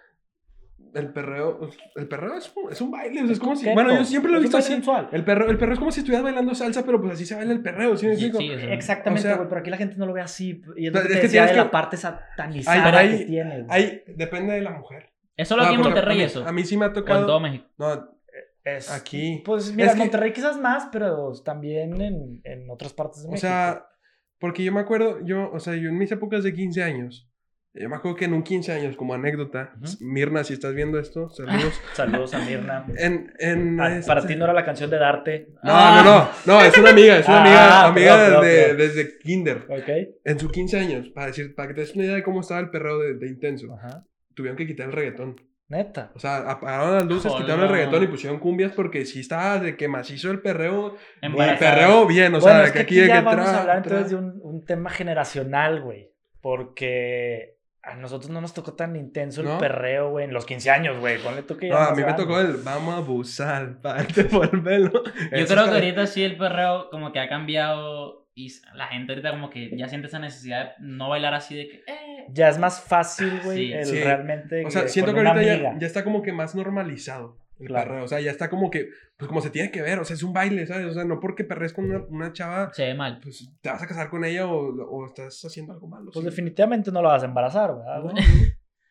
el 0.93 1.11
perreo, 1.11 1.59
el 1.95 2.07
perreo 2.07 2.35
es, 2.37 2.53
un- 2.55 2.71
es 2.71 2.79
un 2.79 2.89
baile, 2.89 3.21
o 3.21 3.25
sea, 3.25 3.33
es 3.33 3.39
como 3.39 3.55
si, 3.57 3.69
bueno, 3.73 3.93
yo 3.97 4.05
siempre 4.05 4.31
lo 4.31 4.37
he 4.37 4.39
es 4.39 4.43
visto 4.43 4.57
así. 4.57 4.71
sensual. 4.71 5.09
El 5.11 5.25
perreo, 5.25 5.49
el 5.49 5.57
perreo 5.57 5.73
es 5.73 5.79
como 5.79 5.91
si 5.91 5.99
estuvieras 5.99 6.23
bailando 6.23 6.55
salsa, 6.55 6.85
pero 6.85 7.01
pues 7.01 7.13
así 7.13 7.25
se 7.25 7.35
baila 7.35 7.51
el 7.51 7.61
perreo, 7.61 7.97
¿sí 7.97 8.07
me 8.07 8.15
Sí, 8.15 8.27
explico? 8.27 8.37
sí, 8.57 8.65
o 8.65 8.71
Exactamente, 8.71 9.27
O 9.27 9.29
sea, 9.29 9.35
güey, 9.35 9.49
pero 9.49 9.59
aquí 9.59 9.69
la 9.71 9.77
gente 9.77 9.95
no 9.97 10.05
lo 10.05 10.13
ve 10.13 10.21
así. 10.21 10.61
Y 10.77 10.87
es 10.87 10.93
lo 10.93 10.99
es 10.99 11.07
que 11.07 11.13
te 11.13 11.15
que 11.19 11.21
decía 11.23 11.41
de 11.41 11.47
tienes 11.47 11.57
la 11.57 11.63
que- 11.65 11.69
parte 11.73 11.97
satanizada 11.97 12.97
Hay- 12.97 13.07
hay- 13.09 13.17
que 13.19 13.25
tiene. 13.25 13.63
güey. 13.63 13.65
Ahí 13.69 14.03
depende 14.07 14.53
de 14.53 14.61
la 14.61 14.71
mujer. 14.71 15.09
¿Es 15.35 15.49
solo 15.49 15.63
aquí 15.63 15.73
Ah, 15.73 15.75
en 15.75 15.81
Monterrey 15.81 16.15
a 16.15 16.19
mí, 16.19 16.23
eso? 16.23 16.47
A 16.47 16.51
mí 16.53 16.63
sí 16.63 16.77
me 16.77 16.85
ha 16.85 16.87
¿O 16.87 16.91
en 16.91 16.95
tocado. 16.95 17.25
todo 17.25 17.39
México? 17.41 17.65
No, 17.77 18.15
Es- 18.63 18.89
aquí. 18.89 19.43
Pues 19.45 19.71
mira, 19.73 19.87
Es 19.87 19.91
en 19.91 19.97
que- 19.97 20.03
Monterrey 20.05 20.31
quizás 20.31 20.57
más, 20.57 20.87
pero 20.93 21.33
también 21.43 21.99
en, 22.01 22.41
en 22.45 22.69
otras 22.71 22.93
partes 22.93 23.21
de 23.21 23.27
O 23.27 23.31
México. 23.31 23.47
sea, 23.47 23.85
porque 24.39 24.63
yo 24.63 24.71
me 24.71 24.79
acuerdo, 24.81 25.19
yo, 25.25 25.51
o 25.51 25.59
sea, 25.59 25.75
yo 25.75 25.89
en 25.89 25.97
mis 25.97 26.11
épocas 26.11 26.43
de 26.43 26.53
15 26.53 26.83
años, 26.83 27.29
yo 27.73 27.89
me 27.89 27.95
acuerdo 27.97 28.15
que 28.15 28.25
en 28.25 28.33
un 28.33 28.41
15 28.43 28.71
años, 28.71 28.95
como 28.95 29.13
anécdota, 29.13 29.73
Ujú. 29.81 29.97
Mirna, 30.05 30.43
si 30.45 30.53
estás 30.53 30.73
viendo 30.73 30.97
esto, 30.97 31.29
saludos. 31.29 31.73
Saludos 31.93 32.33
a 32.33 32.39
Mirna. 32.39 32.85
en, 32.97 33.33
en, 33.37 33.79
Ah, 33.81 33.97
este- 33.97 34.07
para 34.07 34.25
ti 34.25 34.35
no 34.37 34.45
era 34.45 34.53
la 34.53 34.63
canción 34.63 34.89
de 34.89 34.97
Darte. 34.97 35.49
No, 35.61 35.95
no, 35.95 36.03
no, 36.03 36.29
no, 36.45 36.61
es 36.61 36.77
una 36.77 36.91
amiga, 36.91 37.17
es 37.17 37.27
una 37.27 37.41
amiga, 37.41 37.81
Ah, 37.81 37.87
amiga 37.87 38.15
perdón, 38.17 38.43
desde, 38.43 38.61
perdón, 38.61 38.77
desde 38.77 39.17
kinder. 39.19 39.57
Ok. 39.69 39.89
En 40.23 40.39
sus 40.39 40.51
15 40.53 40.77
años, 40.79 41.09
para 41.09 41.27
decir, 41.27 41.53
para 41.53 41.67
que 41.67 41.73
te 41.73 41.81
des 41.81 41.93
una 41.95 42.05
idea 42.05 42.15
de 42.15 42.23
cómo 42.23 42.39
estaba 42.41 42.61
el 42.61 42.69
perreo 42.69 42.97
de, 42.99 43.15
de 43.15 43.27
intenso, 43.27 43.67
tuvieron 44.33 44.55
que 44.57 44.65
quitar 44.67 44.87
el 44.87 44.93
reggaetón. 44.93 45.35
Neta. 45.67 46.11
O 46.15 46.19
sea, 46.19 46.37
apagaron 46.49 46.93
las 46.95 47.05
luces, 47.05 47.31
Joder. 47.31 47.45
quitaron 47.45 47.65
el 47.65 47.71
reggaetón 47.71 48.03
y 48.03 48.07
pusieron 48.07 48.39
cumbias 48.39 48.71
porque 48.73 49.05
sí 49.05 49.21
estaba 49.21 49.57
de 49.59 49.75
que 49.75 49.87
macizo 49.87 50.29
el 50.31 50.39
perreo. 50.41 50.95
Y 51.21 51.25
Embarazada. 51.25 51.59
perreo 51.75 52.05
bien, 52.05 52.35
o 52.35 52.39
bueno, 52.39 52.57
sea, 52.59 52.65
es 52.65 52.71
que 52.71 52.79
aquí 52.79 52.99
aquí 52.99 53.07
ya 53.07 53.19
que 53.19 53.25
vamos 53.25 53.45
tra- 53.47 53.53
a 53.53 53.61
hablar 53.61 53.77
tra- 53.77 53.83
entonces 53.83 54.09
de 54.11 54.15
un, 54.17 54.39
un 54.43 54.63
tema 54.65 54.89
generacional, 54.91 55.81
güey. 55.81 56.11
Porque 56.41 57.55
a 57.81 57.95
nosotros 57.95 58.29
no 58.31 58.41
nos 58.41 58.53
tocó 58.53 58.73
tan 58.73 58.95
intenso 58.95 59.41
el 59.41 59.47
¿No? 59.47 59.57
perreo, 59.57 60.09
güey, 60.11 60.25
en 60.25 60.33
los 60.33 60.45
15 60.45 60.69
años, 60.71 60.99
güey. 60.99 61.17
Ponle 61.19 61.43
tú 61.43 61.57
que 61.57 61.67
ya 61.69 61.73
No, 61.73 61.79
a 61.79 61.95
mí 61.95 62.03
me 62.03 62.13
tocó 62.13 62.39
el 62.39 62.57
vamos 62.57 62.93
a 62.93 62.97
abusar, 62.97 63.81
parte 63.81 64.25
por 64.25 64.49
el 64.53 64.61
pelo. 64.63 64.91
Yo 65.03 65.11
Eso 65.31 65.53
creo 65.53 65.65
que 65.65 65.71
ahorita 65.71 66.07
sí 66.07 66.23
el 66.23 66.37
perreo 66.37 66.89
como 66.89 67.11
que 67.11 67.19
ha 67.19 67.27
cambiado 67.29 68.27
y 68.35 68.51
la 68.75 68.87
gente 68.87 69.13
ahorita 69.13 69.31
como 69.31 69.49
que 69.49 69.75
ya 69.77 69.87
siente 69.87 70.07
esa 70.07 70.19
necesidad 70.19 70.77
de 70.77 70.85
no 70.87 71.09
bailar 71.09 71.33
así 71.33 71.55
de 71.55 71.67
que, 71.67 71.77
eh. 71.87 72.04
Ya 72.29 72.49
es 72.49 72.57
más 72.57 72.81
fácil, 72.81 73.39
güey, 73.43 73.67
Sí. 73.67 73.73
el 73.73 73.85
Sí. 73.85 74.03
realmente. 74.03 74.65
O 74.65 74.69
sea, 74.71 74.83
que 74.83 74.89
siento 74.89 75.13
que 75.13 75.19
ahorita 75.21 75.41
ya, 75.43 75.77
ya 75.79 75.87
está 75.87 76.03
como 76.03 76.21
que 76.21 76.31
más 76.33 76.55
normalizado. 76.55 77.37
el 77.57 77.67
Claro. 77.67 77.91
perreo. 77.91 78.03
O 78.03 78.07
sea, 78.09 78.19
ya 78.19 78.31
está 78.31 78.49
como 78.49 78.69
que, 78.69 78.89
pues 79.17 79.29
como 79.29 79.39
se 79.39 79.49
tiene 79.49 79.71
que 79.71 79.81
ver, 79.81 79.97
o 79.99 80.03
sea, 80.03 80.13
es 80.15 80.23
un 80.23 80.33
baile, 80.33 80.67
¿sabes? 80.67 80.87
O 80.87 80.93
sea, 80.93 81.05
no 81.05 81.21
porque 81.21 81.45
perres 81.45 81.71
con 81.71 81.85
una, 81.85 82.03
una 82.09 82.33
chava, 82.33 82.69
Se 82.73 82.83
ve 82.87 82.93
mal. 82.95 83.21
pues 83.23 83.49
te 83.61 83.69
vas 83.69 83.81
a 83.81 83.87
casar 83.87 84.09
con 84.09 84.25
ella 84.25 84.45
o, 84.45 84.57
o 84.57 85.05
estás 85.05 85.41
haciendo 85.45 85.71
algo 85.71 85.87
malo. 85.87 86.11
Pues 86.11 86.21
sí. 86.21 86.29
definitivamente 86.29 86.91
no 86.91 87.01
la 87.01 87.09
vas 87.11 87.23
a 87.23 87.27
embarazar, 87.27 87.73
¿verdad? 87.77 88.03
No, 88.03 88.11
güey? 88.11 88.23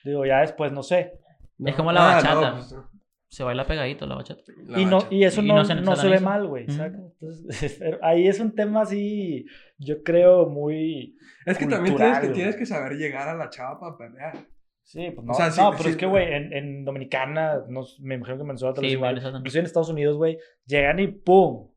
Digo, 0.05 0.25
ya 0.25 0.41
después 0.41 0.73
no 0.73 0.83
sé. 0.83 1.13
no. 1.59 1.69
Es 1.69 1.77
como 1.77 1.93
la 1.93 2.01
bachata. 2.07 2.53
pues, 2.55 2.73
no. 2.73 2.91
Se 3.29 3.43
baila 3.43 3.67
pegadito 3.67 4.07
la 4.07 4.15
bachata. 4.15 4.41
La 4.67 4.79
y, 4.81 4.87
no, 4.87 4.97
bachata. 4.97 5.15
y 5.15 5.25
eso 5.25 5.43
Y 5.43 5.49
no, 5.49 5.57
no 5.57 5.65
se 5.67 5.75
no 5.75 5.97
se 5.97 6.09
ve 6.09 6.21
mal, 6.21 6.47
güey. 6.47 6.65
Entonces, 6.67 7.77
pero 7.79 7.99
ahí 8.03 8.29
es 8.29 8.41
un 8.41 8.55
tema 8.55 8.81
así, 8.83 9.45
yo 9.85 10.03
creo, 10.03 10.47
muy... 10.47 11.17
Es 11.47 11.59
que 11.59 11.67
también 11.67 11.97
tienes 11.97 12.19
que, 12.19 12.27
güey. 12.27 12.37
tienes 12.37 12.57
que 12.57 12.67
saber 12.67 12.93
llegar 12.95 13.29
a 13.29 13.35
la 13.35 13.51
chava 13.51 13.79
para 13.79 13.97
pelear. 13.97 14.47
Sí, 14.83 15.11
pues 15.15 15.27
no, 15.27 15.33
O 15.33 15.35
sea, 15.35 15.51
sí, 15.51 15.61
no, 15.61 15.71
pero 15.71 15.85
sí, 15.85 15.91
es 15.91 15.97
que, 15.97 16.07
güey, 16.07 16.33
en, 16.33 16.53
en 16.53 16.85
Dominicana, 16.85 17.63
no, 17.69 17.85
sé, 17.85 18.03
me 18.03 18.17
imagino 18.17 18.37
que 18.37 18.43
en 18.43 18.49
Venezuela 18.49 18.75
Sí, 18.79 18.87
igual, 18.87 19.15
también. 19.17 19.37
inclusive 19.37 19.61
en 19.61 19.67
Estados 19.67 19.89
Unidos, 19.89 20.17
güey, 20.17 20.39
llegan 20.67 20.99
y 21.01 21.09
¡pum! 21.09 21.71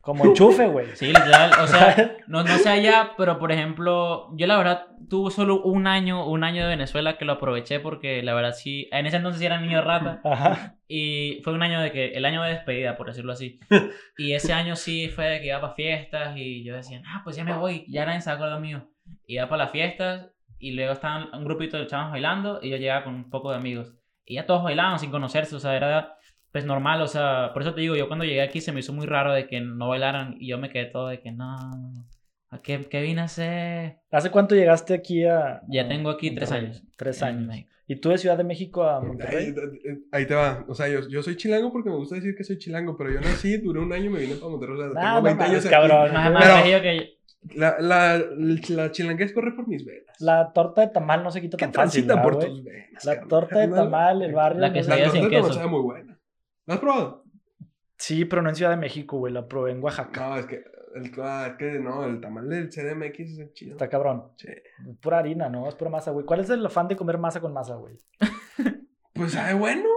Como 0.00 0.24
enchufe, 0.26 0.66
güey. 0.68 0.88
Sí, 0.94 1.06
literal. 1.06 1.52
O 1.62 1.66
sea, 1.66 2.16
no, 2.28 2.44
no 2.44 2.58
sé 2.58 2.68
allá, 2.68 3.12
pero 3.16 3.38
por 3.38 3.50
ejemplo, 3.50 4.36
yo 4.36 4.46
la 4.46 4.58
verdad 4.58 4.86
tuve 5.08 5.30
solo 5.30 5.62
un 5.62 5.86
año, 5.86 6.26
un 6.26 6.44
año 6.44 6.62
de 6.62 6.68
Venezuela 6.68 7.16
que 7.16 7.24
lo 7.24 7.32
aproveché 7.34 7.80
porque 7.80 8.22
la 8.22 8.34
verdad 8.34 8.52
sí, 8.52 8.88
en 8.92 9.06
ese 9.06 9.16
entonces 9.16 9.42
era 9.42 9.60
niño 9.60 9.80
rata 9.82 10.20
Ajá. 10.24 10.76
y 10.88 11.40
fue 11.42 11.52
un 11.52 11.62
año 11.62 11.80
de 11.80 11.92
que, 11.92 12.12
el 12.12 12.24
año 12.24 12.42
de 12.42 12.50
despedida, 12.50 12.96
por 12.96 13.08
decirlo 13.08 13.32
así. 13.32 13.60
Y 14.18 14.32
ese 14.32 14.52
año 14.52 14.76
sí 14.76 15.08
fue 15.08 15.26
de 15.26 15.40
que 15.40 15.46
iba 15.46 15.60
para 15.60 15.74
fiestas 15.74 16.36
y 16.36 16.64
yo 16.64 16.76
decía, 16.76 17.02
ah, 17.06 17.22
pues 17.24 17.36
ya 17.36 17.44
me 17.44 17.56
voy, 17.56 17.84
ya 17.88 18.06
nadie 18.06 18.20
se 18.20 18.30
acuerda 18.30 18.58
mío. 18.58 18.88
Iba 19.26 19.48
para 19.48 19.64
las 19.64 19.72
fiestas 19.72 20.30
y 20.58 20.72
luego 20.72 20.92
estaban 20.92 21.28
un 21.34 21.44
grupito 21.44 21.76
de 21.76 21.86
chavos 21.86 22.12
bailando 22.12 22.60
y 22.62 22.70
yo 22.70 22.76
llegaba 22.76 23.04
con 23.04 23.14
un 23.14 23.30
poco 23.30 23.50
de 23.50 23.56
amigos. 23.56 23.94
Y 24.24 24.34
ya 24.36 24.46
todos 24.46 24.62
bailaban 24.62 24.98
sin 24.98 25.10
conocerse, 25.10 25.54
o 25.56 25.60
sea, 25.60 25.76
era 25.76 26.16
pues 26.54 26.64
normal, 26.64 27.02
o 27.02 27.08
sea, 27.08 27.50
por 27.52 27.62
eso 27.62 27.74
te 27.74 27.80
digo, 27.80 27.96
yo 27.96 28.06
cuando 28.06 28.24
llegué 28.24 28.40
aquí 28.40 28.60
se 28.60 28.70
me 28.70 28.78
hizo 28.78 28.92
muy 28.92 29.06
raro 29.06 29.32
de 29.32 29.48
que 29.48 29.60
no 29.60 29.88
bailaran 29.88 30.36
y 30.38 30.46
yo 30.46 30.56
me 30.56 30.70
quedé 30.70 30.86
todo 30.86 31.08
de 31.08 31.20
que 31.20 31.32
no, 31.32 31.52
¿a 31.52 31.70
qué, 32.62 32.86
qué 32.88 33.00
vine 33.02 33.20
a 33.20 33.24
hacer? 33.24 33.98
¿Hace 34.10 34.30
cuánto 34.30 34.54
llegaste 34.54 34.94
aquí 34.94 35.24
a...? 35.24 35.62
Ya 35.68 35.82
a 35.82 35.88
tengo 35.88 36.10
aquí 36.10 36.34
tres 36.34 36.52
años. 36.52 36.82
Tres 36.96 37.22
años. 37.22 37.54
¿Y 37.86 37.96
tú 37.96 38.08
de 38.10 38.18
Ciudad 38.18 38.38
de 38.38 38.44
México 38.44 38.82
a 38.84 38.98
Ahí, 39.00 39.06
Monterrey? 39.06 39.54
ahí 40.10 40.26
te 40.26 40.34
va. 40.34 40.64
O 40.68 40.74
sea, 40.74 40.88
yo, 40.88 41.06
yo 41.08 41.22
soy 41.22 41.36
chilango 41.36 41.70
porque 41.70 41.90
me 41.90 41.96
gusta 41.96 42.14
decir 42.14 42.34
que 42.34 42.42
soy 42.44 42.56
chilango, 42.58 42.96
pero 42.96 43.10
yo 43.12 43.20
nací, 43.20 43.58
duré 43.58 43.80
un 43.80 43.92
año 43.92 44.06
y 44.06 44.08
me 44.08 44.20
vine 44.20 44.34
para 44.36 44.48
Monterrey. 44.50 44.74
O 44.76 44.78
sea, 44.78 44.86
Ah, 44.86 44.92
tengo 44.92 45.16
no 45.16 45.22
20 45.22 45.38
mames, 45.38 45.50
años 45.50 45.64
aquí. 45.66 45.70
cabrón. 45.74 46.12
Más, 46.14 46.32
más 46.32 46.62
que 46.62 47.10
La, 47.56 47.76
la, 47.78 48.24
la 48.70 48.90
chilanguez 48.90 49.32
corre 49.34 49.52
por 49.54 49.68
mis 49.68 49.84
venas. 49.84 50.18
La 50.20 50.50
torta 50.54 50.80
de 50.80 50.88
tamal 50.88 51.22
no 51.22 51.30
se 51.30 51.42
quita 51.42 51.58
¿Qué 51.58 51.66
tan 51.66 51.74
fácil, 51.74 52.06
transita 52.06 52.14
¿verdad, 52.14 52.38
por 52.40 52.44
tus 52.48 52.64
venas? 52.64 53.04
La 53.04 53.12
carnal? 53.14 53.28
torta 53.28 53.58
de 53.58 53.68
tamal, 53.68 54.22
el 54.22 54.32
barrio... 54.32 54.60
La 54.60 54.68
no 54.68 54.74
que 54.74 54.82
se 54.82 54.88
torta 54.88 55.10
sin 55.10 55.22
de 55.24 55.30
tamal 55.36 55.50
queso. 55.50 55.68
muy 55.68 55.80
buena. 55.82 56.18
¿La 56.66 56.74
has 56.74 56.80
probado? 56.80 57.24
Sí, 57.98 58.24
pero 58.24 58.40
no 58.42 58.48
en 58.48 58.54
Ciudad 58.56 58.70
de 58.70 58.76
México, 58.78 59.18
güey. 59.18 59.32
La 59.32 59.46
probé 59.46 59.72
en 59.72 59.82
Oaxaca. 59.82 60.28
No, 60.30 60.38
es 60.38 60.46
que, 60.46 60.64
el, 60.94 61.12
ah, 61.22 61.56
que 61.58 61.78
no, 61.78 62.04
el 62.04 62.20
tamal 62.20 62.48
del 62.48 62.68
CDMX 62.68 63.20
es 63.20 63.38
el 63.38 63.52
chido. 63.52 63.72
Está 63.72 63.88
cabrón. 63.88 64.32
Sí. 64.36 64.48
Es 64.48 64.96
pura 64.98 65.18
harina, 65.18 65.48
¿no? 65.48 65.68
Es 65.68 65.74
pura 65.74 65.90
masa, 65.90 66.10
güey. 66.10 66.24
¿Cuál 66.24 66.40
es 66.40 66.50
el 66.50 66.64
afán 66.64 66.88
de 66.88 66.96
comer 66.96 67.18
masa 67.18 67.40
con 67.40 67.52
masa, 67.52 67.74
güey? 67.76 67.96
Pues 69.14 69.30
sabe 69.30 69.54
bueno. 69.54 69.88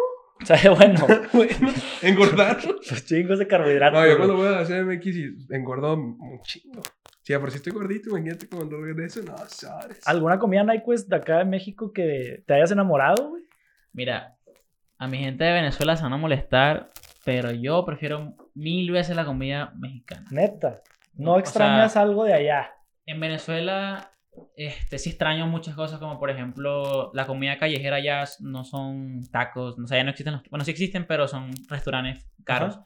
Sea, 0.45 0.71
bueno, 0.71 1.07
bueno, 1.33 1.73
engordar. 2.03 2.59
pues 2.87 3.03
chingos 3.05 3.39
de 3.39 3.47
carbohidratos. 3.47 3.99
No, 3.99 4.07
yo 4.07 4.17
cuando 4.17 4.35
voy 4.35 4.47
a 4.47 4.51
la 4.51 4.63
CDMX 4.63 5.07
y 5.07 5.35
engordo 5.49 5.95
un 5.95 6.39
chingo. 6.43 6.83
Sí, 7.23 7.35
por 7.37 7.51
si 7.51 7.57
estoy 7.57 7.73
gordito, 7.73 8.11
imagínate 8.11 8.47
cuando 8.47 8.79
regreso, 8.79 9.21
no 9.23 9.35
sabes. 9.47 10.07
¿Alguna 10.07 10.39
comida 10.39 10.63
Nyquist 10.63 11.09
de 11.09 11.15
acá 11.17 11.39
de 11.39 11.45
México 11.45 11.91
que 11.91 12.43
te 12.45 12.53
hayas 12.53 12.71
enamorado, 12.71 13.31
güey? 13.31 13.43
Mira, 13.91 14.37
a 14.97 15.07
mi 15.07 15.17
gente 15.17 15.43
de 15.43 15.51
Venezuela 15.51 15.97
se 15.97 16.03
van 16.03 16.13
a 16.13 16.17
molestar, 16.17 16.91
pero 17.27 17.51
yo 17.51 17.83
prefiero 17.83 18.35
mil 18.55 18.89
veces 18.89 19.13
la 19.17 19.25
comida 19.25 19.73
mexicana. 19.77 20.23
Neta. 20.31 20.81
No 21.13 21.33
O 21.33 21.39
extrañas 21.39 21.91
sea, 21.91 22.03
algo 22.03 22.23
de 22.23 22.31
allá. 22.31 22.71
En 23.05 23.19
Venezuela, 23.19 24.13
este, 24.55 24.97
sí 24.97 25.09
extraño 25.09 25.45
muchas 25.45 25.75
cosas, 25.75 25.99
como 25.99 26.19
por 26.19 26.29
ejemplo, 26.29 27.11
la 27.13 27.27
comida 27.27 27.57
callejera 27.57 27.99
ya 27.99 28.23
no 28.39 28.63
son 28.63 29.23
tacos, 29.29 29.77
o 29.77 29.87
sea, 29.87 29.97
ya 29.97 30.05
no 30.05 30.11
existen 30.11 30.35
los, 30.35 30.43
bueno, 30.49 30.63
sí 30.63 30.71
existen, 30.71 31.05
pero 31.05 31.27
son 31.27 31.51
restaurantes 31.67 32.25
caros. 32.45 32.75
Ajá. 32.77 32.85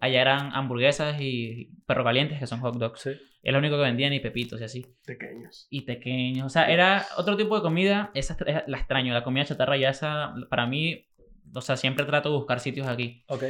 Allá 0.00 0.22
eran 0.22 0.52
hamburguesas 0.54 1.20
y 1.20 1.70
perro 1.86 2.04
calientes, 2.04 2.38
que 2.38 2.46
son 2.46 2.60
hot 2.60 2.76
dogs. 2.76 3.00
Sí. 3.02 3.10
Es 3.42 3.52
lo 3.52 3.58
único 3.58 3.76
que 3.76 3.82
vendían 3.82 4.14
y 4.14 4.20
pepitos 4.20 4.62
y 4.62 4.64
así. 4.64 4.86
Pequeños. 5.04 5.66
Y 5.68 5.82
pequeños. 5.82 6.46
O 6.46 6.48
sea, 6.48 6.70
era 6.70 7.04
otro 7.18 7.36
tipo 7.36 7.54
de 7.54 7.60
comida. 7.60 8.10
Esa 8.14 8.32
estra- 8.32 8.64
la 8.66 8.78
extraño. 8.78 9.12
La 9.12 9.22
comida 9.24 9.44
chatarra 9.44 9.76
ya 9.76 9.90
esa, 9.90 10.32
para 10.48 10.66
mí, 10.66 11.06
o 11.54 11.60
sea, 11.60 11.76
siempre 11.76 12.06
trato 12.06 12.30
de 12.30 12.36
buscar 12.36 12.60
sitios 12.60 12.86
aquí. 12.86 13.22
Ok. 13.28 13.44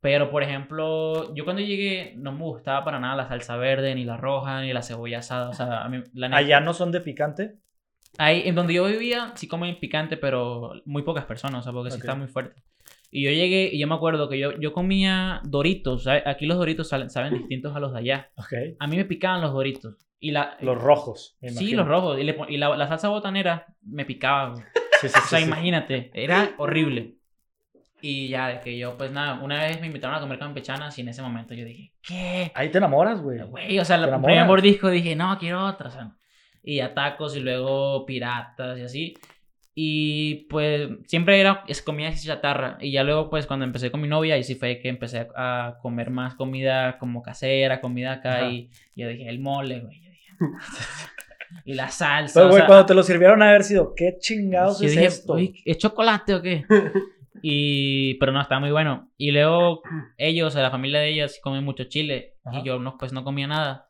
Pero, 0.00 0.30
por 0.30 0.42
ejemplo, 0.42 1.34
yo 1.34 1.44
cuando 1.44 1.60
llegué 1.62 2.14
no 2.16 2.32
me 2.32 2.42
gustaba 2.42 2.84
para 2.84 2.98
nada 3.00 3.16
la 3.16 3.28
salsa 3.28 3.56
verde, 3.56 3.94
ni 3.94 4.04
la 4.04 4.16
roja, 4.16 4.62
ni 4.62 4.72
la 4.72 4.82
cebolla 4.82 5.18
asada. 5.18 5.50
O 5.50 5.52
sea, 5.52 5.84
a 5.84 5.88
mí, 5.88 6.02
la 6.14 6.28
neta- 6.28 6.38
¿Allá 6.38 6.60
no 6.60 6.72
son 6.72 6.90
de 6.90 7.00
picante? 7.00 7.58
Ahí, 8.18 8.42
en 8.46 8.54
donde 8.54 8.74
yo 8.74 8.86
vivía, 8.86 9.32
sí 9.36 9.46
comen 9.46 9.78
picante, 9.78 10.16
pero 10.16 10.72
muy 10.86 11.02
pocas 11.02 11.26
personas, 11.26 11.60
o 11.60 11.62
sea, 11.62 11.72
porque 11.72 11.90
sí 11.90 11.96
Ok. 11.98 12.04
está 12.04 12.14
muy 12.14 12.28
fuerte. 12.28 12.62
Y 13.10 13.24
yo 13.24 13.30
llegué 13.30 13.68
y 13.72 13.78
yo 13.78 13.86
me 13.88 13.94
acuerdo 13.94 14.28
que 14.28 14.38
yo, 14.38 14.52
yo 14.58 14.72
comía 14.72 15.40
doritos. 15.44 16.04
¿sabes? 16.04 16.22
Aquí 16.26 16.46
los 16.46 16.56
doritos 16.56 16.88
salen- 16.88 17.10
saben 17.10 17.34
distintos 17.34 17.76
a 17.76 17.80
los 17.80 17.92
de 17.92 17.98
allá. 17.98 18.30
Ok. 18.36 18.52
A 18.78 18.86
mí 18.86 18.96
me 18.96 19.04
picaban 19.04 19.40
los 19.42 19.52
doritos. 19.52 19.96
Y 20.18 20.30
la, 20.32 20.56
Los 20.60 20.80
rojos. 20.80 21.36
me 21.40 21.50
Sí, 21.50 21.72
los 21.74 21.86
rojos. 21.86 22.18
Y, 22.18 22.24
le 22.24 22.34
pon- 22.34 22.50
y 22.50 22.56
la, 22.56 22.76
la 22.76 22.88
salsa 22.88 23.08
botanera 23.08 23.66
me 23.82 24.04
picaba. 24.04 24.54
Sí, 25.00 25.08
sí, 25.08 25.18
O 25.18 25.26
sea, 25.28 25.38
sí, 25.38 25.44
sí. 25.44 25.44
imagínate, 25.44 26.10
era 26.14 26.50
horrible. 26.58 27.16
Y 28.02 28.28
ya, 28.28 28.48
de 28.48 28.60
que 28.60 28.78
yo, 28.78 28.96
pues 28.96 29.10
nada, 29.10 29.40
una 29.42 29.62
vez 29.64 29.80
me 29.80 29.86
invitaron 29.86 30.16
a 30.16 30.20
comer 30.20 30.38
campechanas 30.38 30.96
y 30.98 31.02
en 31.02 31.08
ese 31.08 31.22
momento 31.22 31.54
yo 31.54 31.64
dije, 31.64 31.92
¿qué? 32.02 32.50
Ahí 32.54 32.70
te 32.70 32.78
enamoras, 32.78 33.20
güey. 33.20 33.40
Güey, 33.42 33.78
o 33.78 33.84
sea, 33.84 33.96
el 33.96 34.08
primer 34.08 34.44
mordisco 34.46 34.88
dije, 34.88 35.14
no, 35.14 35.36
quiero 35.38 35.64
otra. 35.66 35.88
O 35.88 35.90
sea, 35.90 36.12
y 36.62 36.76
ya 36.76 36.94
tacos 36.94 37.36
y 37.36 37.40
luego 37.40 38.04
piratas 38.06 38.78
y 38.78 38.82
así. 38.82 39.14
Y 39.74 40.46
pues 40.50 40.88
siempre 41.06 41.40
era 41.40 41.64
es 41.68 41.80
comida 41.80 42.12
chatarra. 42.12 42.76
Y 42.80 42.90
ya 42.92 43.04
luego, 43.04 43.30
pues 43.30 43.46
cuando 43.46 43.64
empecé 43.64 43.90
con 43.90 44.00
mi 44.00 44.08
novia, 44.08 44.36
y 44.36 44.44
sí 44.44 44.54
fue 44.54 44.80
que 44.80 44.88
empecé 44.88 45.28
a 45.36 45.76
comer 45.80 46.10
más 46.10 46.34
comida 46.34 46.98
como 46.98 47.22
casera, 47.22 47.80
comida 47.80 48.14
acá. 48.14 48.38
Ajá. 48.38 48.50
Y 48.50 48.70
yo 48.94 49.08
dije, 49.08 49.28
el 49.28 49.40
mole, 49.40 49.80
güey. 49.80 50.00
Y 51.64 51.74
la 51.74 51.88
salsa. 51.88 52.34
Pero, 52.34 52.46
o 52.46 52.48
güey, 52.50 52.60
sea, 52.60 52.66
cuando 52.68 52.86
te 52.86 52.94
lo 52.94 53.02
sirvieron 53.02 53.42
haber 53.42 53.64
sido, 53.64 53.92
¿qué 53.96 54.16
chingados 54.20 54.78
yo 54.80 54.86
es 54.86 54.92
dije, 54.92 55.04
esto? 55.06 55.32
"Uy, 55.34 55.60
¿es 55.64 55.78
chocolate 55.78 56.34
o 56.34 56.42
qué? 56.42 56.64
Y, 57.42 58.14
pero 58.14 58.32
no, 58.32 58.40
estaba 58.40 58.60
muy 58.60 58.70
bueno. 58.70 59.10
Y 59.16 59.30
luego 59.30 59.82
ellos, 60.16 60.54
la 60.54 60.70
familia 60.70 61.00
de 61.00 61.10
ellas, 61.10 61.40
comen 61.42 61.64
mucho 61.64 61.84
chile. 61.84 62.34
Ajá. 62.44 62.58
Y 62.58 62.64
yo 62.64 62.78
no, 62.78 62.96
pues 62.98 63.12
no 63.12 63.24
comía 63.24 63.46
nada. 63.46 63.88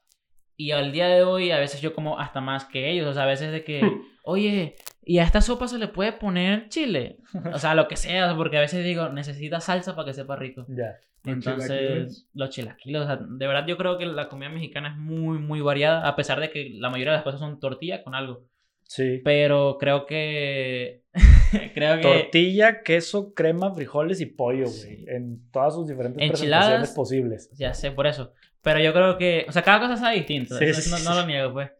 Y 0.56 0.72
al 0.72 0.92
día 0.92 1.08
de 1.08 1.22
hoy, 1.22 1.50
a 1.52 1.58
veces 1.58 1.80
yo 1.80 1.94
como 1.94 2.18
hasta 2.18 2.40
más 2.40 2.66
que 2.66 2.90
ellos. 2.90 3.06
O 3.06 3.14
sea, 3.14 3.22
a 3.22 3.26
veces 3.26 3.50
de 3.50 3.64
que, 3.64 3.80
oye, 4.24 4.74
¿y 5.02 5.18
a 5.18 5.24
esta 5.24 5.40
sopa 5.40 5.68
se 5.68 5.78
le 5.78 5.88
puede 5.88 6.12
poner 6.12 6.68
chile? 6.68 7.18
O 7.52 7.58
sea, 7.58 7.74
lo 7.74 7.88
que 7.88 7.96
sea, 7.96 8.34
porque 8.36 8.58
a 8.58 8.60
veces 8.60 8.84
digo, 8.84 9.08
necesita 9.08 9.60
salsa 9.60 9.96
para 9.96 10.06
que 10.06 10.12
sepa 10.12 10.36
rico. 10.36 10.66
Ya. 10.68 10.96
Entonces, 11.24 11.68
chilaquiles. 11.68 12.28
los 12.32 12.50
chilaquiles, 12.50 13.02
o 13.02 13.04
sea, 13.04 13.16
de 13.16 13.46
verdad 13.46 13.66
yo 13.66 13.76
creo 13.76 13.98
que 13.98 14.06
la 14.06 14.28
comida 14.28 14.48
mexicana 14.48 14.90
es 14.90 14.96
muy, 14.96 15.38
muy 15.38 15.60
variada, 15.60 16.08
a 16.08 16.16
pesar 16.16 16.40
de 16.40 16.50
que 16.50 16.70
la 16.74 16.88
mayoría 16.88 17.12
de 17.12 17.18
las 17.18 17.24
cosas 17.24 17.40
son 17.40 17.60
tortilla 17.60 18.02
con 18.02 18.14
algo. 18.14 18.46
Sí. 18.84 19.20
Pero 19.24 19.76
creo 19.78 20.06
que... 20.06 21.04
creo 21.74 21.96
que... 21.96 22.02
Tortilla, 22.02 22.82
queso, 22.82 23.34
crema, 23.34 23.74
frijoles 23.74 24.20
y 24.20 24.26
pollo, 24.26 24.66
güey. 24.66 25.04
En 25.08 25.50
todas 25.50 25.74
sus 25.74 25.88
diferentes 25.88 26.22
Enchiladas. 26.22 26.66
presentaciones 26.66 26.90
posibles. 26.90 27.50
Ya 27.56 27.74
sé, 27.74 27.90
por 27.90 28.06
eso. 28.06 28.32
Pero 28.62 28.80
yo 28.80 28.92
creo 28.92 29.16
que, 29.16 29.46
o 29.48 29.52
sea, 29.52 29.62
cada 29.62 29.80
cosa 29.80 29.96
sabe 29.96 30.16
distinto. 30.16 30.56
Sí, 30.58 30.74
sí, 30.74 30.90
no, 30.90 30.96
sí. 30.98 31.04
no 31.04 31.14
lo 31.14 31.26
niego, 31.26 31.52
pues. 31.52 31.70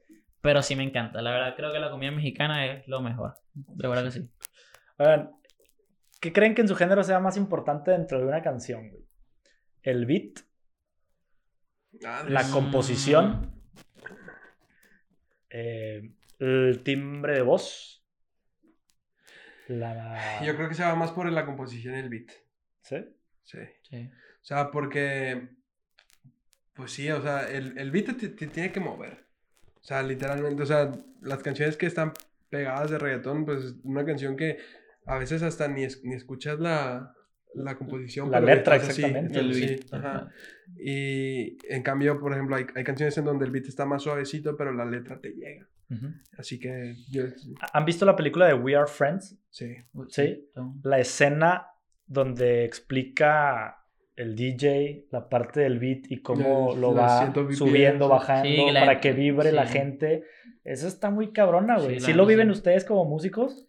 Pero 0.41 0.63
sí 0.63 0.75
me 0.75 0.83
encanta. 0.85 1.21
La 1.21 1.31
verdad, 1.31 1.55
creo 1.57 1.73
que 1.73 1.79
la 1.79 1.91
comida 1.91 2.11
mexicana 2.11 2.67
es 2.67 2.89
lo 2.89 3.01
mejor. 3.03 3.35
De 3.53 3.89
verdad 3.89 4.05
que 4.05 4.11
sí. 4.11 4.29
Oigan, 4.99 5.31
¿qué 6.21 6.33
creen 6.33 6.55
que 6.55 6.63
en 6.63 6.69
su 6.69 6.77
género 6.77 7.03
sea 7.05 7.21
más 7.21 7.37
importante 7.37 7.91
dentro 7.91 8.19
de 8.19 8.27
una 8.27 8.43
canción, 8.43 8.89
güey? 8.89 9.05
¿El 9.83 10.07
beat? 10.07 10.41
¿La 12.29 12.49
composición? 12.51 13.53
eh, 15.51 16.13
¿El 16.39 16.83
timbre 16.83 17.35
de 17.35 17.43
voz? 17.43 18.00
La... 19.71 20.45
Yo 20.45 20.57
creo 20.57 20.69
que 20.69 20.75
se 20.75 20.83
va 20.83 20.95
más 20.97 21.13
por 21.13 21.31
la 21.31 21.47
composición 21.47 21.95
y 21.95 21.99
el 21.99 22.09
beat. 22.09 22.31
¿Sí? 22.83 22.97
Sí. 23.45 23.59
Sí. 23.83 24.11
O 24.13 24.45
sea, 24.45 24.71
porque. 24.71 25.49
Pues 26.75 26.93
sí, 26.93 27.11
o 27.11 27.21
sea, 27.23 27.49
el, 27.49 27.77
el 27.79 27.91
beat 27.91 28.17
te, 28.17 28.29
te 28.31 28.47
tiene 28.47 28.73
que 28.73 28.81
mover. 28.81 29.27
O 29.77 29.83
sea, 29.83 30.03
literalmente, 30.03 30.63
o 30.63 30.67
sea, 30.67 30.93
las 31.21 31.43
canciones 31.43 31.77
que 31.77 31.87
están 31.87 32.13
pegadas 32.49 32.91
de 32.91 32.99
reggaetón, 32.99 33.45
pues 33.45 33.77
una 33.85 34.05
canción 34.05 34.37
que 34.37 34.59
a 35.07 35.19
veces 35.19 35.43
hasta 35.43 35.69
ni, 35.69 35.85
es- 35.85 36.03
ni 36.05 36.15
escuchas 36.15 36.59
la, 36.59 37.15
la 37.55 37.77
composición. 37.77 38.31
La 38.31 38.41
letra, 38.41 38.77
así, 38.77 38.87
exactamente. 39.03 39.39
entonces, 39.39 39.71
El 39.71 39.79
sí, 39.79 39.87
ajá. 39.93 40.31
Y 40.79 41.59
en 41.73 41.83
cambio, 41.83 42.19
por 42.19 42.33
ejemplo, 42.33 42.57
hay, 42.57 42.67
hay 42.75 42.85
canciones 42.85 43.17
en 43.19 43.25
donde 43.25 43.45
el 43.45 43.51
beat 43.53 43.67
está 43.67 43.85
más 43.87 44.03
suavecito, 44.03 44.57
pero 44.57 44.73
la 44.73 44.85
letra 44.85 45.21
te 45.21 45.31
llega. 45.31 45.69
Así 46.39 46.59
que 46.61 46.95
yo, 47.11 47.23
¿Han 47.73 47.85
visto 47.85 48.05
la 48.07 48.15
película 48.17 48.47
de 48.47 48.55
We 48.55 48.77
Are 48.77 48.87
Friends? 48.87 49.39
sí. 49.51 49.75
Sí. 50.09 50.49
La 50.85 50.99
escena 51.01 51.67
donde 52.07 52.65
explica 52.65 53.77
el 54.17 54.37
DJ 54.37 55.07
la 55.11 55.29
parte 55.29 55.61
del 55.61 55.79
beat 55.79 56.11
y 56.11 56.21
cómo 56.23 56.75
lo 56.77 56.95
va 56.95 57.19
100 57.19 57.33
BPM, 57.33 57.55
subiendo, 57.57 58.09
bajando 58.09 58.49
Sí, 58.49 58.71
la- 58.73 58.81
para 58.81 59.01
que 59.01 59.13
vibre 59.13 59.53
la 59.53 59.67
gente. 59.67 60.25
Eso 60.65 60.87
está 60.89 61.11
muy 61.11 61.33
cabrona, 61.33 61.77
güey. 61.79 61.95
Sí, 61.99 62.01
¿Sí, 62.01 62.11
la 62.11 62.17
lo 62.17 62.27
viven 62.27 62.51
ustedes 62.51 62.85
como 62.85 63.05
músicos? 63.07 63.67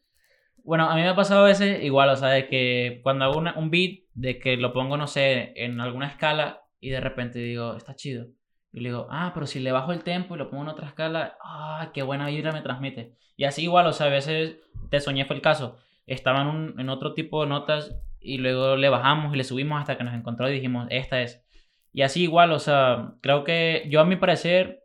Bueno, 0.63 0.89
a 0.89 0.95
mí 0.95 1.01
me 1.01 1.07
ha 1.07 1.15
pasado 1.15 1.45
a 1.45 1.47
veces 1.47 1.81
igual, 1.83 2.09
o 2.09 2.15
sea, 2.17 2.29
de 2.29 2.47
que 2.47 2.99
cuando 3.03 3.25
hago 3.25 3.37
una- 3.37 3.57
un 3.57 3.71
beat, 3.71 4.01
de 4.13 4.39
que 4.39 4.57
lo 4.57 4.73
pongo, 4.73 4.97
no 4.97 5.07
sé, 5.07 5.53
en 5.55 5.79
alguna 5.79 6.07
escala 6.07 6.61
y 6.79 6.89
de 6.89 6.99
repente 6.99 7.39
digo, 7.39 7.75
está 7.77 7.95
chido. 7.95 8.27
Y 8.73 8.79
le 8.79 8.89
digo, 8.89 9.07
ah, 9.09 9.31
pero 9.33 9.45
si 9.45 9.59
le 9.59 9.71
bajo 9.71 9.91
el 9.91 10.03
tempo 10.03 10.35
y 10.35 10.37
lo 10.37 10.49
pongo 10.49 10.63
en 10.63 10.69
otra 10.69 10.87
escala, 10.87 11.37
ah, 11.43 11.91
qué 11.93 12.03
buena 12.03 12.27
vibra 12.27 12.51
me 12.51 12.61
transmite. 12.61 13.15
Y 13.35 13.43
así 13.43 13.63
igual, 13.63 13.87
o 13.87 13.93
sea, 13.93 14.07
a 14.07 14.09
veces 14.09 14.57
te 14.89 14.99
soñé 14.99 15.25
fue 15.25 15.35
el 15.35 15.41
caso. 15.41 15.77
Estaba 16.07 16.41
en, 16.41 16.79
en 16.79 16.89
otro 16.89 17.13
tipo 17.13 17.41
de 17.43 17.49
notas 17.49 17.95
y 18.19 18.37
luego 18.37 18.75
le 18.75 18.89
bajamos 18.89 19.33
y 19.33 19.37
le 19.37 19.43
subimos 19.43 19.79
hasta 19.79 19.97
que 19.97 20.03
nos 20.03 20.13
encontró 20.13 20.49
y 20.49 20.53
dijimos, 20.53 20.87
esta 20.89 21.21
es. 21.21 21.43
Y 21.91 22.03
así 22.03 22.23
igual, 22.23 22.51
o 22.51 22.59
sea, 22.59 23.15
creo 23.21 23.43
que 23.43 23.85
yo 23.89 23.99
a 23.99 24.05
mi 24.05 24.15
parecer 24.15 24.83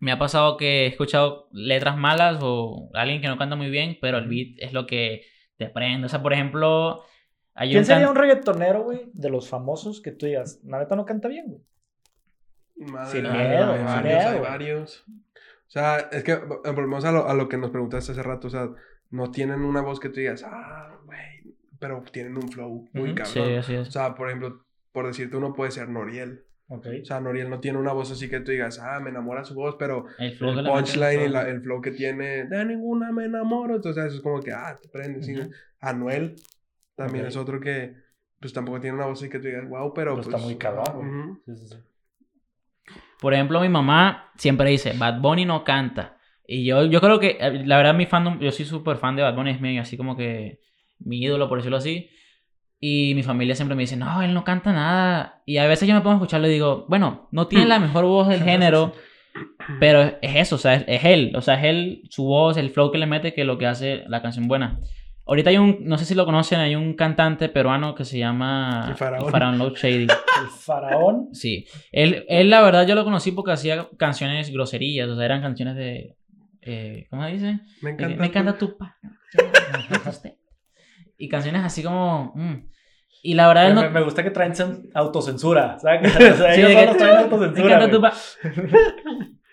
me 0.00 0.12
ha 0.12 0.18
pasado 0.18 0.56
que 0.56 0.84
he 0.84 0.86
escuchado 0.86 1.48
letras 1.52 1.96
malas 1.96 2.38
o 2.40 2.90
alguien 2.94 3.20
que 3.20 3.28
no 3.28 3.36
canta 3.36 3.56
muy 3.56 3.68
bien, 3.68 3.98
pero 4.00 4.18
el 4.18 4.28
beat 4.28 4.54
es 4.58 4.72
lo 4.72 4.86
que 4.86 5.22
te 5.56 5.68
prende. 5.68 6.06
O 6.06 6.08
sea, 6.08 6.22
por 6.22 6.32
ejemplo, 6.32 7.02
hay 7.54 7.70
¿Quién 7.70 7.80
un 7.80 7.84
sería 7.84 8.08
un 8.08 8.16
reggaetonero, 8.16 8.84
güey, 8.84 9.10
de 9.12 9.30
los 9.30 9.48
famosos 9.48 10.00
que 10.00 10.12
tú 10.12 10.26
digas, 10.26 10.60
la 10.64 10.78
neta 10.78 10.96
no 10.96 11.04
canta 11.04 11.28
bien, 11.28 11.46
güey? 11.48 11.62
Madre 12.78 13.10
Sin 13.12 13.22
miedo, 13.32 13.72
hay 13.72 13.82
varios, 13.84 14.24
hay 14.24 14.40
varios. 14.40 15.04
O 15.08 15.70
sea, 15.70 15.98
es 16.12 16.22
que 16.24 16.34
volvemos 16.36 17.04
a 17.04 17.12
lo, 17.12 17.28
a 17.28 17.34
lo 17.34 17.48
que 17.48 17.58
nos 17.58 17.70
preguntaste 17.70 18.12
hace 18.12 18.22
rato. 18.22 18.46
O 18.46 18.50
sea, 18.50 18.70
no 19.10 19.30
tienen 19.30 19.60
una 19.62 19.80
voz 19.82 20.00
que 20.00 20.08
tú 20.08 20.20
digas, 20.20 20.42
ah, 20.46 20.96
güey, 21.04 21.54
pero 21.78 22.02
tienen 22.12 22.36
un 22.36 22.48
flow 22.50 22.88
muy 22.92 23.10
Ujú, 23.10 23.14
cabrón. 23.16 23.32
Sí, 23.46 23.54
así 23.56 23.76
O 23.76 23.82
es. 23.82 23.92
sea, 23.92 24.14
por 24.14 24.28
ejemplo, 24.28 24.64
por 24.92 25.06
decirte 25.06 25.36
uno 25.36 25.52
puede 25.52 25.70
ser 25.70 25.88
Noriel. 25.88 26.44
Ok. 26.68 26.86
O 27.02 27.04
sea, 27.04 27.20
Noriel 27.20 27.48
no 27.50 27.60
tiene 27.60 27.78
una 27.78 27.92
voz 27.92 28.10
así 28.10 28.28
que 28.28 28.40
tú 28.40 28.50
digas, 28.52 28.78
ah, 28.78 29.00
me 29.00 29.10
enamora 29.10 29.44
su 29.44 29.54
voz, 29.54 29.76
pero 29.78 30.06
El 30.18 30.36
flow 30.36 30.58
el 30.58 30.64
punchline 30.66 31.22
y 31.24 31.28
la- 31.28 31.48
el 31.48 31.62
flow 31.62 31.80
que 31.80 31.90
tiene, 31.92 32.44
de 32.44 32.64
ninguna 32.64 33.10
me 33.12 33.24
enamoro. 33.24 33.76
Entonces, 33.76 34.04
eso 34.06 34.16
es 34.16 34.22
como 34.22 34.40
que, 34.40 34.52
ah, 34.52 34.78
te 34.80 34.88
prende. 34.88 35.22
sí. 35.22 35.38
Ujú. 35.38 35.50
Anuel 35.80 36.36
también 36.94 37.24
Ok. 37.24 37.30
es 37.30 37.36
otro 37.36 37.60
que, 37.60 37.94
pues 38.40 38.52
tampoco 38.52 38.80
tiene 38.80 38.96
una 38.96 39.06
voz 39.06 39.18
así 39.20 39.30
que 39.30 39.38
tú 39.38 39.46
digas, 39.46 39.68
wow, 39.68 39.92
pero. 39.94 40.14
Pero 40.14 40.22
pues, 40.22 40.26
está 40.26 40.38
muy 40.38 40.56
cabrón, 40.56 40.84
güey. 40.94 41.08
ujú. 41.08 41.40
Sí, 41.46 41.56
sí, 41.56 41.66
sí. 41.68 41.76
Por 43.20 43.34
ejemplo, 43.34 43.60
mi 43.60 43.68
mamá 43.68 44.30
siempre 44.36 44.70
dice, 44.70 44.92
Bad 44.96 45.20
Bunny 45.20 45.44
no 45.44 45.64
canta. 45.64 46.16
Y 46.46 46.64
yo, 46.64 46.84
yo 46.86 47.00
creo 47.00 47.18
que, 47.18 47.36
eh, 47.40 47.62
la 47.66 47.76
verdad, 47.76 47.94
mi 47.94 48.06
fandom, 48.06 48.38
yo 48.40 48.50
soy 48.52 48.64
súper 48.64 48.96
fan 48.96 49.16
de 49.16 49.22
Bad 49.22 49.34
Bunny, 49.34 49.50
es 49.50 49.60
mi, 49.60 49.78
así 49.78 49.96
como 49.96 50.16
que 50.16 50.60
mi 50.98 51.18
ídolo, 51.18 51.48
por 51.48 51.58
decirlo 51.58 51.76
así. 51.76 52.10
Y 52.80 53.12
mi 53.14 53.22
familia 53.22 53.54
siempre 53.54 53.74
me 53.74 53.82
dice, 53.82 53.96
no, 53.96 54.22
él 54.22 54.32
no 54.32 54.44
canta 54.44 54.72
nada. 54.72 55.42
Y 55.46 55.58
a 55.58 55.66
veces 55.66 55.88
yo 55.88 55.94
me 55.94 56.00
pongo 56.00 56.12
a 56.12 56.16
escucharlo 56.16 56.46
y 56.46 56.52
digo, 56.52 56.86
bueno, 56.88 57.28
no 57.32 57.48
tiene 57.48 57.66
la 57.66 57.80
mejor 57.80 58.04
voz 58.04 58.28
del 58.28 58.42
género, 58.44 58.92
pero 59.80 60.02
es 60.22 60.36
eso, 60.36 60.54
o 60.54 60.58
sea, 60.58 60.74
es, 60.74 60.84
es 60.86 61.04
él. 61.04 61.32
O 61.34 61.40
sea, 61.40 61.54
es 61.54 61.64
él, 61.64 62.02
su 62.08 62.24
voz, 62.24 62.56
el 62.56 62.70
flow 62.70 62.92
que 62.92 62.98
le 62.98 63.06
mete, 63.06 63.34
que 63.34 63.40
es 63.40 63.46
lo 63.46 63.58
que 63.58 63.66
hace 63.66 64.04
la 64.06 64.22
canción 64.22 64.46
buena. 64.46 64.80
Ahorita 65.28 65.50
hay 65.50 65.58
un, 65.58 65.78
no 65.82 65.98
sé 65.98 66.06
si 66.06 66.14
lo 66.14 66.24
conocen, 66.24 66.58
hay 66.58 66.74
un 66.74 66.94
cantante 66.94 67.48
peruano 67.50 67.94
que 67.94 68.04
se 68.06 68.18
llama 68.18 68.86
El 68.88 68.94
Faraón. 68.96 69.58
Love 69.58 69.76
Shady. 69.78 70.04
El 70.42 70.48
faraón. 70.50 71.28
Sí, 71.32 71.66
él, 71.92 72.24
él 72.28 72.48
la 72.50 72.62
verdad 72.62 72.86
yo 72.86 72.94
lo 72.94 73.04
conocí 73.04 73.32
porque 73.32 73.52
hacía 73.52 73.88
canciones 73.98 74.50
groserías, 74.50 75.08
o 75.08 75.16
sea, 75.16 75.24
eran 75.26 75.42
canciones 75.42 75.76
de, 75.76 76.16
eh, 76.62 77.06
¿cómo 77.10 77.24
se 77.26 77.30
dice? 77.32 77.60
Me 77.82 77.96
que, 77.96 78.04
encanta. 78.04 78.20
Me 78.20 78.26
encanta 78.26 78.58
tu 78.58 78.76
pa. 78.76 78.96
usted". 80.08 80.32
Y 81.20 81.28
canciones 81.28 81.64
así 81.64 81.82
como, 81.82 82.32
mm. 82.36 82.68
y 83.24 83.34
la 83.34 83.48
verdad 83.48 83.74
no, 83.74 83.82
Me, 83.82 83.90
me 83.90 84.02
gusta 84.02 84.22
que 84.22 84.30
traen 84.30 84.52
cen- 84.52 84.88
autocensura. 84.94 85.76
¿sabes? 85.80 86.00
O 86.16 86.36
sea, 86.36 86.54
Sí, 86.54 86.60
ellos 86.60 86.70
que- 86.74 86.86
los 86.86 86.96
traen 86.96 87.14
me 87.16 87.22
autocensura. 87.24 87.74
encanta 87.74 87.90
tu 87.90 88.00
pa. 88.00 88.12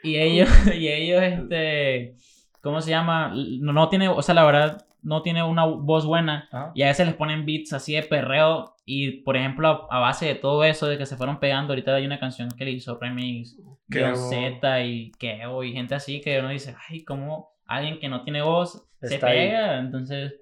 Y 0.03 0.17
ellos, 0.17 0.47
y 0.73 0.87
ellos, 0.87 1.23
este, 1.23 2.15
¿cómo 2.61 2.79
se 2.81 2.91
llama? 2.91 3.33
No, 3.59 3.73
no 3.73 3.89
tiene, 3.89 4.07
o 4.07 4.21
sea, 4.21 4.35
la 4.35 4.45
verdad, 4.45 4.85
no 5.05 5.21
tiene 5.21 5.43
una 5.43 5.65
voz 5.65 6.05
buena. 6.05 6.49
Ajá. 6.51 6.71
Y 6.75 6.81
a 6.83 6.87
veces 6.87 7.05
les 7.05 7.15
ponen 7.15 7.45
beats 7.45 7.71
así 7.73 7.93
de 7.93 8.03
perreo. 8.03 8.75
Y 8.85 9.21
por 9.23 9.37
ejemplo, 9.37 9.67
a, 9.67 9.87
a 9.97 9.99
base 9.99 10.25
de 10.25 10.35
todo 10.35 10.63
eso, 10.63 10.87
de 10.87 10.97
que 10.97 11.05
se 11.05 11.15
fueron 11.15 11.39
pegando, 11.39 11.71
ahorita 11.73 11.95
hay 11.95 12.05
una 12.05 12.19
canción 12.19 12.49
que 12.51 12.65
le 12.65 12.71
hizo 12.71 12.97
remix. 12.99 13.57
John 13.91 14.15
Z 14.17 14.83
y 14.83 15.11
Kevo 15.11 15.63
y 15.63 15.71
gente 15.73 15.95
así 15.95 16.19
que 16.21 16.39
uno 16.39 16.49
dice, 16.49 16.75
ay, 16.89 17.03
¿cómo 17.03 17.51
alguien 17.65 17.99
que 17.99 18.09
no 18.09 18.23
tiene 18.23 18.41
voz 18.41 18.85
se 19.01 19.15
Está 19.15 19.27
ahí. 19.27 19.37
pega? 19.47 19.79
Entonces, 19.79 20.35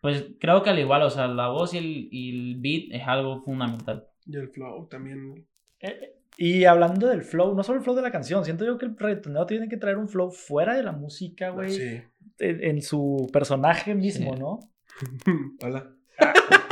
pues 0.00 0.24
creo 0.40 0.62
que 0.62 0.70
al 0.70 0.78
igual, 0.78 1.02
o 1.02 1.10
sea, 1.10 1.26
la 1.28 1.48
voz 1.48 1.74
y 1.74 1.78
el, 1.78 2.08
y 2.10 2.30
el 2.30 2.56
beat 2.60 2.84
es 2.92 3.06
algo 3.08 3.42
fundamental. 3.42 4.06
Y 4.24 4.36
el 4.36 4.48
flow 4.48 4.86
también. 4.88 5.46
Eh, 5.80 6.12
Y 6.38 6.64
hablando 6.64 7.08
del 7.08 7.22
flow, 7.22 7.54
no 7.54 7.62
solo 7.62 7.78
el 7.78 7.84
flow 7.84 7.96
de 7.96 8.02
la 8.02 8.10
canción, 8.12 8.44
siento 8.44 8.64
yo 8.64 8.76
que 8.78 8.86
el 8.86 8.96
reggaetonero 8.96 9.46
tiene 9.46 9.68
que 9.68 9.76
traer 9.78 9.96
un 9.96 10.08
flow 10.08 10.30
fuera 10.30 10.74
de 10.74 10.82
la 10.82 10.92
música, 10.92 11.50
güey. 11.50 11.70
Sí. 11.70 12.02
En, 12.38 12.62
en 12.62 12.82
su 12.82 13.28
personaje 13.32 13.94
mismo, 13.94 14.34
Sí. 14.34 14.40
¿no? 14.40 14.58
Hola. 15.64 15.92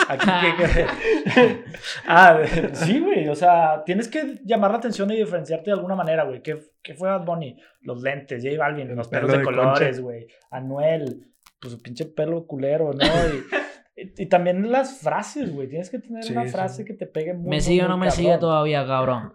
Aquí 0.08 0.26
que- 0.58 0.66
que- 0.66 1.64
ah, 2.06 2.40
sí, 2.74 3.00
güey. 3.00 3.28
O 3.28 3.34
sea, 3.34 3.82
tienes 3.84 4.08
que 4.08 4.40
llamar 4.44 4.70
la 4.72 4.78
atención 4.78 5.10
y 5.10 5.16
diferenciarte 5.16 5.70
de 5.70 5.76
alguna 5.76 5.94
manera, 5.94 6.24
güey. 6.24 6.42
¿Qué, 6.42 6.58
qué 6.82 6.94
fue 6.94 7.08
Bad 7.08 7.24
Bunny? 7.24 7.56
Los 7.80 8.02
lentes, 8.02 8.42
J 8.44 8.56
Balvin, 8.58 8.90
El 8.90 8.96
los 8.96 9.08
pelo 9.08 9.22
pelos 9.26 9.32
de, 9.32 9.38
de 9.38 9.44
colores, 9.44 10.00
güey. 10.00 10.26
Anuel, 10.50 11.32
pues 11.60 11.72
su 11.72 11.80
pinche 11.82 12.04
pelo 12.06 12.46
culero, 12.46 12.92
¿no? 12.92 13.04
Y, 13.04 14.02
y- 14.02 14.12
y 14.24 14.26
también 14.28 14.70
las 14.70 14.98
frases, 15.00 15.54
güey. 15.54 15.68
Tienes 15.68 15.88
que 15.90 15.98
tener 15.98 16.22
Sí, 16.24 16.32
una 16.32 16.44
sí. 16.44 16.50
frase 16.50 16.84
que 16.84 16.94
te 16.94 17.06
pegue 17.06 17.32
muy 17.34 17.48
¿Me 17.48 17.60
sigue 17.60 17.84
o 17.84 17.88
no 17.88 17.96
me 17.96 18.10
sigue 18.10 18.28
cabrón. 18.28 18.40
todavía, 18.40 18.86
cabrón? 18.86 19.32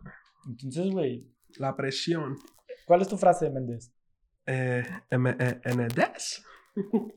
Entonces, 0.48 0.92
güey, 0.92 1.28
La 1.58 1.76
presión. 1.76 2.36
¿cuál 2.86 3.02
es 3.02 3.08
tu 3.08 3.18
frase, 3.18 3.50
Méndez? 3.50 3.92
Eh, 4.52 4.84
M-E-N-D-S. 5.12 6.42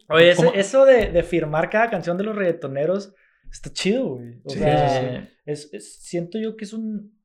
Oye, 0.09 0.31
ese- 0.31 0.59
eso 0.59 0.85
de, 0.85 1.11
de 1.11 1.23
firmar 1.23 1.71
cada 1.71 1.89
canción 1.89 2.17
de 2.19 2.25
los 2.25 2.35
reggaetoneros 2.37 3.15
está 3.51 3.73
chido, 3.73 4.17
güey. 4.17 4.41
O 4.45 4.51
Sí, 4.51 4.59
sea, 4.59 4.89
sí, 4.89 5.07
sí. 5.27 5.29
Es, 5.47 5.71
es- 5.73 5.97
siento 6.03 6.39
yo 6.39 6.57
que 6.57 6.65
es 6.65 6.73
un... 6.73 7.19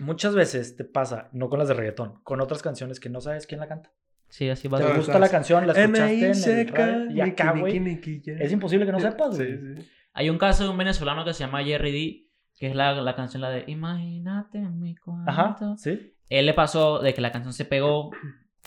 Muchas 0.00 0.34
veces 0.34 0.76
te 0.76 0.84
pasa, 0.84 1.28
no 1.32 1.48
con 1.48 1.58
las 1.60 1.68
de 1.68 1.74
reggaetón, 1.74 2.20
con 2.24 2.40
otras 2.40 2.62
canciones 2.62 2.98
que 2.98 3.08
no 3.08 3.20
sabes 3.20 3.46
quién 3.46 3.60
la 3.60 3.68
canta. 3.68 3.92
sí, 4.28 4.48
así 4.50 4.66
va. 4.66 4.78
Te 4.78 4.84
Claro, 4.84 4.96
gusta 4.98 5.12
estás- 5.12 5.20
la 5.20 5.28
canción, 5.30 5.66
la 5.66 5.72
escuchaste 5.72 6.14
en 6.52 6.58
el 6.58 6.68
radio, 6.68 7.10
y 7.10 7.20
acá, 7.20 7.52
güey, 7.52 8.00
es 8.40 8.52
imposible 8.52 8.86
que 8.86 8.92
no 8.92 8.98
sepas, 9.00 9.36
güey. 9.36 9.52
Sí, 9.56 9.74
sí. 9.82 9.88
Hay 10.14 10.30
un 10.30 10.38
caso 10.38 10.64
de 10.64 10.70
un 10.70 10.76
venezolano 10.78 11.24
que 11.24 11.32
se 11.32 11.44
llama 11.44 11.62
Jerry 11.62 11.92
D, 11.92 12.28
que 12.58 12.66
es 12.68 12.74
la, 12.74 12.92
la 13.00 13.14
canción 13.14 13.40
la 13.42 13.50
de 13.50 13.64
Imagínate 13.68 14.58
en 14.58 14.80
mi 14.80 14.96
cuarto. 14.96 15.30
Ajá, 15.30 15.76
sí. 15.76 16.12
Él 16.28 16.46
le 16.46 16.54
pasó 16.54 16.98
de 17.00 17.14
que 17.14 17.20
la 17.20 17.30
canción 17.30 17.52
se 17.52 17.64
pegó 17.64 18.10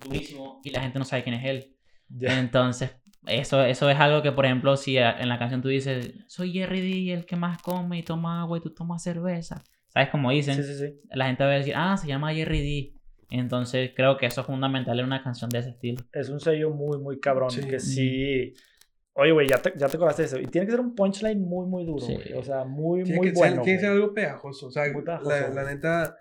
durísimo 0.04 0.62
y 0.64 0.70
la 0.72 0.82
gente 0.82 1.00
no 1.00 1.06
sabe 1.06 1.24
quién 1.24 1.36
es 1.36 1.46
él. 1.46 1.76
Ya. 2.10 2.40
Entonces, 2.40 2.92
eso, 3.26 3.64
eso 3.64 3.90
es 3.90 4.00
algo 4.00 4.22
que, 4.22 4.32
por 4.32 4.46
ejemplo, 4.46 4.78
si 4.78 4.98
en 4.98 5.28
la 5.30 5.38
canción 5.38 5.62
tú 5.62 5.68
dices, 5.68 6.14
soy 6.28 6.52
Jerry 6.54 6.82
D, 7.06 7.14
el 7.14 7.26
que 7.26 7.36
más 7.36 7.62
come 7.62 8.00
y 8.00 8.04
toma 8.04 8.42
agua 8.42 8.58
y 8.58 8.62
tú 8.62 8.74
tomas 8.74 9.04
cerveza. 9.04 9.64
¿Sabes 9.90 10.10
cómo 10.10 10.32
dicen? 10.32 10.56
Sí, 10.56 10.64
sí, 10.64 10.76
sí. 10.78 11.00
La 11.12 11.28
gente 11.28 11.44
va 11.44 11.52
a 11.52 11.54
decir, 11.54 11.74
ah, 11.76 11.98
se 11.98 12.08
llama 12.08 12.34
Jerry 12.34 12.62
D. 12.62 12.94
Entonces, 13.30 13.92
creo 13.96 14.18
que 14.18 14.26
eso 14.26 14.42
es 14.42 14.48
fundamental 14.48 14.98
en 15.00 15.06
una 15.06 15.22
canción 15.22 15.50
de 15.50 15.60
ese 15.60 15.70
estilo. 15.72 16.04
Es 16.14 16.30
un 16.30 16.40
sello 16.40 16.70
muy, 16.70 16.98
muy 17.00 17.20
cabrón. 17.20 17.52
Sí. 17.52 17.62
Que 17.62 17.80
sí. 17.80 18.54
Oye, 19.14 19.32
güey, 19.32 19.48
ya 19.48 19.58
te, 19.58 19.74
ya 19.76 19.88
te 19.90 19.98
acordaste 19.98 20.22
de 20.22 20.28
eso. 20.28 20.40
Y 20.40 20.46
tiene 20.46 20.68
que 20.68 20.72
ser 20.72 20.80
un 20.80 20.96
punchline 20.96 21.42
muy, 21.42 21.66
muy 21.66 21.86
duro, 21.86 22.06
güey. 22.06 22.34
O 22.34 22.44
sea, 22.44 22.64
muy, 22.64 23.04
Tiene 23.04 23.18
muy 23.18 23.28
que 23.32 23.34
bueno. 23.38 23.56
ser, 23.56 23.64
tiene 23.64 23.80
que 23.80 23.86
ser 23.86 23.92
algo 23.94 24.14
pegajoso. 24.14 24.68
O 24.68 24.72
sea, 24.72 24.84
pegajoso, 24.84 25.30
la, 25.30 25.50
la 25.50 25.64
neta, 25.66 26.16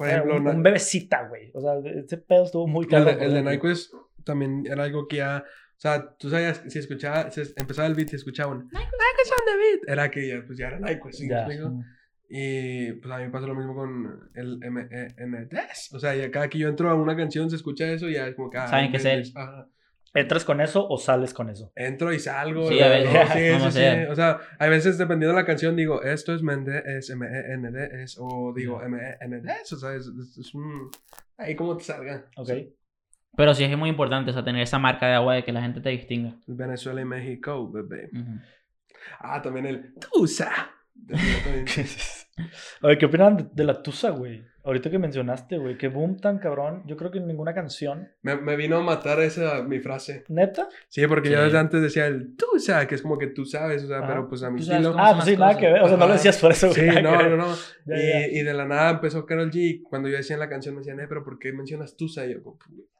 por 0.00 0.08
ejemplo, 0.08 0.36
un, 0.38 0.48
un 0.48 0.62
bebecita, 0.62 1.28
güey. 1.28 1.50
O 1.52 1.60
sea, 1.60 1.72
ese 1.92 2.16
pedo 2.16 2.44
estuvo 2.44 2.66
muy 2.66 2.84
el, 2.84 2.90
cabrón. 2.90 3.18
de, 3.18 3.24
el 3.26 3.34
de. 3.34 3.42
Nyquist 3.42 3.92
también 4.24 4.64
era 4.66 4.84
algo 4.84 5.06
que 5.06 5.16
ya. 5.16 5.44
O 5.46 5.80
sea, 5.80 6.16
tú 6.16 6.30
sabías, 6.30 6.62
si 6.68 6.78
escuchaba, 6.78 7.30
si 7.30 7.42
empezaba 7.54 7.86
el 7.86 7.94
beat 7.94 8.10
y 8.14 8.16
escuchaban 8.16 8.60
Nyquist 8.64 9.32
on 9.32 9.44
the 9.46 9.56
beat, 9.58 9.80
era 9.88 10.10
que 10.10 10.26
ya, 10.26 10.42
pues 10.46 10.56
ya 10.56 10.68
era 10.68 10.78
Nyquist, 10.80 11.18
¿sí 11.18 11.28
explico? 11.30 11.82
Y 12.30 12.92
pues 12.92 13.12
a 13.12 13.18
mí 13.18 13.24
me 13.24 13.30
pasa 13.30 13.46
lo 13.46 13.54
mismo 13.54 13.74
con 13.74 14.30
el 14.34 14.58
M-E-N-D-S. 14.62 15.94
O 15.94 15.98
sea, 16.00 16.14
ya 16.14 16.30
cada 16.30 16.48
que 16.48 16.56
yo 16.58 16.68
entro 16.68 16.88
a 16.88 16.94
una 16.94 17.14
canción 17.14 17.50
se 17.50 17.56
escucha 17.56 17.92
eso 17.92 18.08
y 18.08 18.14
ya 18.14 18.26
es 18.26 18.34
como 18.36 18.48
que. 18.48 18.56
ah, 18.56 18.68
Saben 18.68 18.90
que 18.90 18.96
es 18.96 19.04
él. 19.04 19.30
ajá. 19.34 19.68
¿Entras 20.12 20.44
con 20.44 20.60
eso 20.60 20.88
o 20.88 20.98
sales 20.98 21.32
con 21.32 21.50
eso? 21.50 21.72
Entro 21.76 22.12
y 22.12 22.18
salgo. 22.18 22.68
Sí, 22.68 22.78
¿no? 22.80 22.84
a 22.84 22.88
veces, 22.88 23.28
sí, 23.32 23.52
como 23.52 23.70
sí, 23.70 23.78
sí. 23.78 24.04
O 24.10 24.14
sea, 24.16 24.40
hay 24.58 24.68
veces 24.70 24.98
dependiendo 24.98 25.34
de 25.36 25.40
la 25.42 25.46
canción 25.46 25.76
digo, 25.76 26.02
esto 26.02 26.34
es 26.34 26.42
Mende, 26.42 26.82
es 26.84 27.10
M-E-N-D, 27.10 28.02
es, 28.02 28.16
o 28.20 28.52
digo 28.54 28.82
M-E-N-D, 28.82 29.52
o 29.72 29.76
sea, 29.76 29.94
es, 29.94 30.06
es- 30.06 30.38
es 30.38 30.54
un... 30.54 30.90
Ahí 31.38 31.54
como 31.54 31.76
te 31.76 31.84
salga. 31.84 32.26
Ok. 32.36 32.50
Pero 33.36 33.54
sí 33.54 33.62
es 33.62 33.78
muy 33.78 33.88
importante, 33.88 34.30
o 34.32 34.34
sea, 34.34 34.42
tener 34.44 34.62
esa 34.62 34.78
marca 34.80 35.06
de 35.06 35.14
agua 35.14 35.34
de 35.36 35.44
que 35.44 35.52
la 35.52 35.62
gente 35.62 35.80
te 35.80 35.90
distinga. 35.90 36.34
Venezuela 36.48 37.00
y 37.00 37.04
México, 37.04 37.70
bebé. 37.70 38.10
Ujú. 38.12 38.40
Ah, 39.20 39.40
también 39.40 39.66
el 39.66 39.94
Tusa. 39.94 40.70
Oye, 42.82 42.98
¿qué 42.98 43.06
opinan 43.06 43.36
de, 43.36 43.46
de 43.52 43.64
la 43.64 43.80
Tusa, 43.82 44.10
güey? 44.10 44.44
Ahorita 44.62 44.90
que 44.90 44.98
mencionaste, 44.98 45.56
güey, 45.56 45.78
que 45.78 45.88
boom 45.88 46.18
tan 46.18 46.38
cabrón. 46.38 46.82
Yo 46.86 46.96
creo 46.96 47.10
que 47.10 47.16
en 47.18 47.26
ninguna 47.26 47.54
canción. 47.54 48.08
Me, 48.20 48.36
me 48.36 48.56
vino 48.56 48.76
a 48.76 48.82
matar 48.82 49.18
esa 49.20 49.62
mi 49.62 49.80
frase. 49.80 50.24
¿Neta? 50.28 50.68
Sí, 50.88 51.06
porque 51.06 51.30
yo 51.30 51.38
Sí. 51.38 51.44
desde 51.44 51.58
antes 51.58 51.80
decía 51.80 52.06
el 52.06 52.36
tú 52.36 52.46
sabes, 52.58 52.86
que 52.86 52.94
es 52.96 53.00
como 53.02 53.16
que 53.16 53.28
tú 53.28 53.46
sabes, 53.46 53.84
o 53.84 53.86
sea, 53.88 53.98
Ajá. 54.00 54.08
pero 54.08 54.28
pues 54.28 54.42
a 54.42 54.50
mi 54.50 54.58
Tú 54.58 54.66
sabes 54.66 54.82
estilo. 54.84 55.02
Ah, 55.02 55.12
pues 55.14 55.24
sí, 55.24 55.32
nada 55.36 55.46
cosas. 55.54 55.60
que 55.60 55.72
ver. 55.72 55.82
O 55.82 55.88
sea, 55.88 55.96
no 55.96 56.06
lo 56.06 56.12
decías 56.12 56.38
por 56.38 56.50
eso, 56.52 56.68
güey. 56.68 56.78
Sí, 56.80 56.86
nada 56.86 57.22
no, 57.22 57.28
no, 57.30 57.36
no. 57.36 57.54
Ya, 57.86 57.96
y, 57.96 58.08
ya. 58.32 58.40
y 58.40 58.42
de 58.44 58.52
la 58.54 58.66
nada 58.66 58.90
empezó 58.90 59.24
Karol 59.24 59.50
G. 59.50 59.54
y 59.56 59.82
Cuando 59.82 60.08
yo 60.10 60.16
decía 60.18 60.34
en 60.34 60.40
la 60.40 60.48
canción 60.50 60.74
me 60.74 60.80
decían, 60.80 61.00
eh, 61.00 61.06
pero 61.08 61.24
¿por 61.24 61.38
qué 61.38 61.52
mencionas 61.52 61.96
Tusa? 61.96 62.26
Y 62.26 62.34
yo, 62.34 62.42
como, 62.42 62.58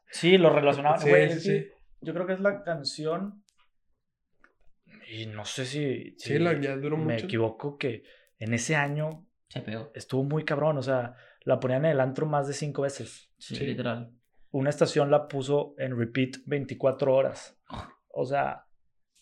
Sí, 0.09 0.37
lo 0.39 0.49
relacionaban. 0.49 0.99
Sí, 0.99 1.09
güey, 1.09 1.29
sí, 1.31 1.39
sí. 1.41 1.67
Yo 2.01 2.13
creo 2.13 2.25
que 2.25 2.33
es 2.33 2.39
la 2.39 2.63
canción. 2.63 3.43
Y 5.11 5.25
no 5.27 5.45
sé 5.45 5.65
si. 5.65 6.15
Sí, 6.17 6.39
la- 6.39 6.59
ya 6.59 6.75
duró 6.77 6.97
me 6.97 7.13
mucho. 7.13 7.25
equivoco 7.25 7.77
que 7.77 8.03
en 8.39 8.53
ese 8.53 8.75
año 8.75 9.25
Se 9.49 9.61
pegó. 9.61 9.91
estuvo 9.93 10.23
muy 10.23 10.43
cabrón. 10.43 10.77
O 10.77 10.81
sea, 10.81 11.15
la 11.43 11.59
ponían 11.59 11.85
en 11.85 11.91
el 11.91 11.99
antro 11.99 12.25
más 12.25 12.47
de 12.47 12.53
cinco 12.53 12.81
veces. 12.83 13.29
Sí, 13.37 13.55
Sí. 13.55 13.65
literal. 13.65 14.11
Una 14.51 14.69
estación 14.69 15.09
la 15.11 15.27
puso 15.27 15.73
en 15.77 15.97
repeat 15.97 16.37
24 16.45 17.15
horas. 17.15 17.57
O 18.09 18.25
sea, 18.25 18.65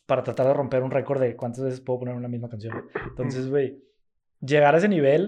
para 0.05 0.23
tratar 0.23 0.47
de 0.47 0.53
romper 0.53 0.81
un 0.81 0.89
récord 0.91 1.21
de 1.21 1.35
cuántas 1.35 1.63
veces 1.63 1.81
puedo 1.81 1.99
poner 1.99 2.15
una 2.15 2.27
misma 2.27 2.49
canción. 2.49 2.73
Entonces, 3.07 3.47
güey, 3.49 3.77
llegar 4.41 4.73
a 4.73 4.79
ese 4.79 4.87
nivel. 4.89 5.27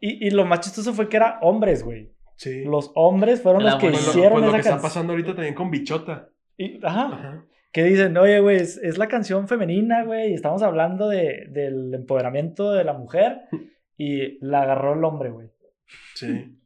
Y, 0.00 0.26
y 0.26 0.30
lo 0.30 0.44
más 0.44 0.60
chistoso 0.60 0.92
fue 0.92 1.08
que 1.08 1.16
era 1.16 1.38
hombres, 1.40 1.84
güey. 1.84 2.12
Sí. 2.36 2.64
Los 2.64 2.90
hombres 2.96 3.40
fueron 3.40 3.64
La 3.64 3.72
los 3.72 3.80
que. 3.80 3.90
Pues 3.90 4.04
lo, 4.04 4.10
hicieron 4.10 4.32
pues 4.32 4.42
lo 4.42 4.48
esa 4.48 4.56
que 4.56 4.60
está 4.60 4.70
canción. 4.72 4.82
pasando 4.90 5.12
ahorita 5.12 5.34
también 5.34 5.54
con 5.54 5.70
Bichota. 5.70 6.28
Y- 6.56 6.84
ajá. 6.84 7.06
Ajá. 7.06 7.44
Que 7.72 7.84
dicen, 7.84 8.16
oye, 8.16 8.40
güey, 8.40 8.56
es, 8.56 8.78
es 8.78 8.96
la 8.98 9.06
canción 9.06 9.48
femenina, 9.48 10.02
güey, 10.04 10.30
y 10.30 10.34
estamos 10.34 10.62
hablando 10.62 11.08
de, 11.08 11.46
del 11.50 11.92
empoderamiento 11.94 12.72
de 12.72 12.84
la 12.84 12.94
mujer, 12.94 13.42
y 13.98 14.44
la 14.44 14.62
agarró 14.62 14.94
el 14.94 15.04
hombre, 15.04 15.30
güey. 15.30 15.48
Sí. 16.14 16.58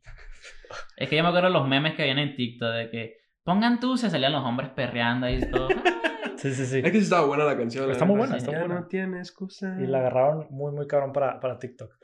Es 0.97 1.09
que 1.09 1.16
yo 1.16 1.23
me 1.23 1.29
acuerdo 1.29 1.49
de 1.49 1.55
los 1.55 1.66
memes 1.68 1.95
que 1.95 2.03
habían 2.03 2.18
en 2.18 2.35
TikTok 2.37 2.73
de 2.75 2.91
que 2.91 3.16
pongan 3.43 3.81
tú, 3.81 3.97
se 3.97 4.11
salían 4.11 4.33
los 4.33 4.45
hombres 4.45 4.71
perreando 4.71 5.27
ahí 5.27 5.41
y 5.43 5.51
todo. 5.51 5.68
Sí, 6.37 6.55
sí, 6.55 6.64
sí. 6.64 6.79
Es 6.79 6.85
que 6.85 6.93
sí 6.93 7.05
estaba 7.05 7.27
buena 7.27 7.45
la 7.45 7.55
canción. 7.55 7.91
Está 7.91 8.07
muy 8.07 8.16
buena, 8.16 8.39
está 8.39 8.53
Ya 8.53 8.61
buena. 8.61 8.77
no 8.77 8.87
tiene 8.87 9.18
excusa. 9.18 9.77
Y 9.79 9.87
la 9.87 9.99
agarraron 9.99 10.47
muy, 10.49 10.73
muy 10.73 10.87
cabrón 10.87 11.12
para, 11.12 11.39
para 11.39 11.59
TikTok. 11.59 11.95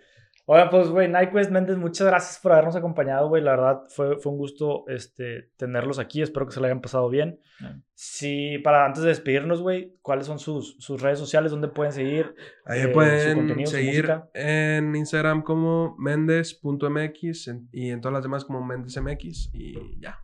Oigan, 0.49 0.71
pues, 0.71 0.89
güey, 0.91 1.09
Nyquist 1.09 1.51
Méndez, 1.51 1.77
muchas 1.77 2.07
gracias 2.07 2.39
por 2.41 2.53
habernos 2.53 2.77
acompañado, 2.77 3.29
güey. 3.29 3.43
La 3.43 3.51
verdad, 3.51 3.81
fue, 3.89 4.17
fue 4.17 4.31
un 4.31 4.39
gusto 4.39 4.85
este, 4.87 5.51
tenerlos 5.57 5.99
aquí. 5.99 6.23
Espero 6.23 6.47
que 6.47 6.53
se 6.53 6.61
la 6.61 6.69
hayan 6.69 6.81
pasado 6.81 7.09
bien. 7.09 7.41
Claro. 7.59 7.81
Sí, 7.95 8.59
para 8.63 8.87
antes 8.87 9.03
de 9.03 9.09
despedirnos, 9.09 9.61
güey, 9.61 9.97
¿cuáles 10.03 10.27
son 10.27 10.39
sus, 10.39 10.77
sus 10.79 11.03
redes 11.03 11.19
sociales? 11.19 11.51
¿Dónde 11.51 11.67
pueden 11.67 11.93
seguir? 11.93 12.33
Ahí 12.65 12.79
eh, 12.79 12.83
su 12.85 12.93
pueden 12.93 13.67
su 13.67 13.73
seguir 13.73 14.09
en 14.35 14.95
Instagram 14.95 15.43
como 15.43 15.97
mendes.mx 15.99 17.49
en- 17.49 17.69
y 17.73 17.91
en 17.91 18.01
todas 18.01 18.13
las 18.15 18.23
demás 18.23 18.45
como 18.45 18.65
mendesmx 18.65 19.51
y 19.53 19.99
ya. 20.01 20.21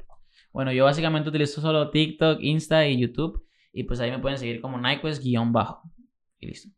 Bueno, 0.52 0.70
yo 0.72 0.84
básicamente 0.84 1.30
utilizo 1.30 1.60
solo 1.60 1.90
TikTok, 1.90 2.38
Insta 2.42 2.86
y 2.86 3.00
YouTube. 3.00 3.44
Y 3.72 3.84
pues 3.84 3.98
ahí 4.00 4.10
me 4.10 4.18
pueden 4.20 4.38
seguir 4.38 4.60
como 4.60 4.78
Nyquest-bajo. 4.78 5.90
Y 6.38 6.46
listo. 6.46 6.68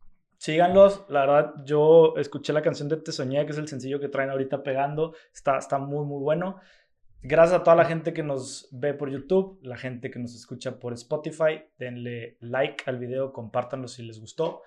Síganlos, 0.45 1.03
la 1.09 1.21
verdad, 1.21 1.53
yo 1.65 2.13
escuché 2.17 2.53
la 2.53 2.61
canción 2.61 2.87
de 2.87 2.97
Te 2.97 3.11
Soñé, 3.11 3.43
que 3.47 3.51
es 3.51 3.57
el 3.57 3.67
sencillo 3.67 3.99
que 3.99 4.09
traen 4.09 4.29
ahorita 4.29 4.61
pegando, 4.61 5.15
está, 5.33 5.57
está 5.57 5.79
muy, 5.79 6.05
muy 6.05 6.21
bueno. 6.21 6.57
Gracias 7.23 7.61
a 7.61 7.63
toda 7.63 7.75
la 7.75 7.85
gente 7.85 8.13
que 8.13 8.21
nos 8.21 8.69
ve 8.71 8.93
por 8.93 9.09
YouTube, 9.09 9.59
la 9.63 9.75
gente 9.75 10.11
que 10.11 10.19
nos 10.19 10.35
escucha 10.35 10.77
por 10.77 10.93
Spotify, 10.93 11.63
denle 11.79 12.37
like 12.41 12.83
al 12.85 12.99
video, 12.99 13.33
compártanlo 13.33 13.87
si 13.87 14.03
les 14.03 14.19
gustó. 14.19 14.61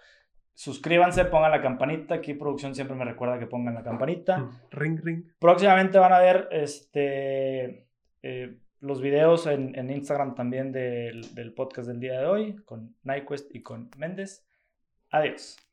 Suscríbanse, 0.53 1.27
pongan 1.27 1.53
la 1.53 1.63
campanita, 1.63 2.17
aquí 2.17 2.35
producción 2.35 2.75
siempre 2.75 2.97
me 2.97 3.05
recuerda 3.05 3.39
que 3.39 3.47
pongan 3.47 3.75
la 3.75 3.85
campanita. 3.85 4.51
Ring, 4.73 4.99
ring. 5.01 5.27
Próximamente 5.39 6.01
van 6.01 6.13
a 6.13 6.19
ver 6.19 6.49
este, 6.51 7.87
eh, 8.25 8.59
los 8.81 9.01
videos 9.01 9.47
en, 9.47 9.79
en 9.79 9.91
Instagram 9.91 10.35
también 10.35 10.73
del, 10.73 11.33
del 11.37 11.55
podcast 11.55 11.87
del 11.87 12.01
día 12.01 12.19
de 12.19 12.27
hoy, 12.27 12.57
con 12.65 12.97
Nyquist 13.05 13.55
y 13.55 13.63
con 13.63 13.91
Méndez. 13.97 14.45
Adiós. 15.11 15.68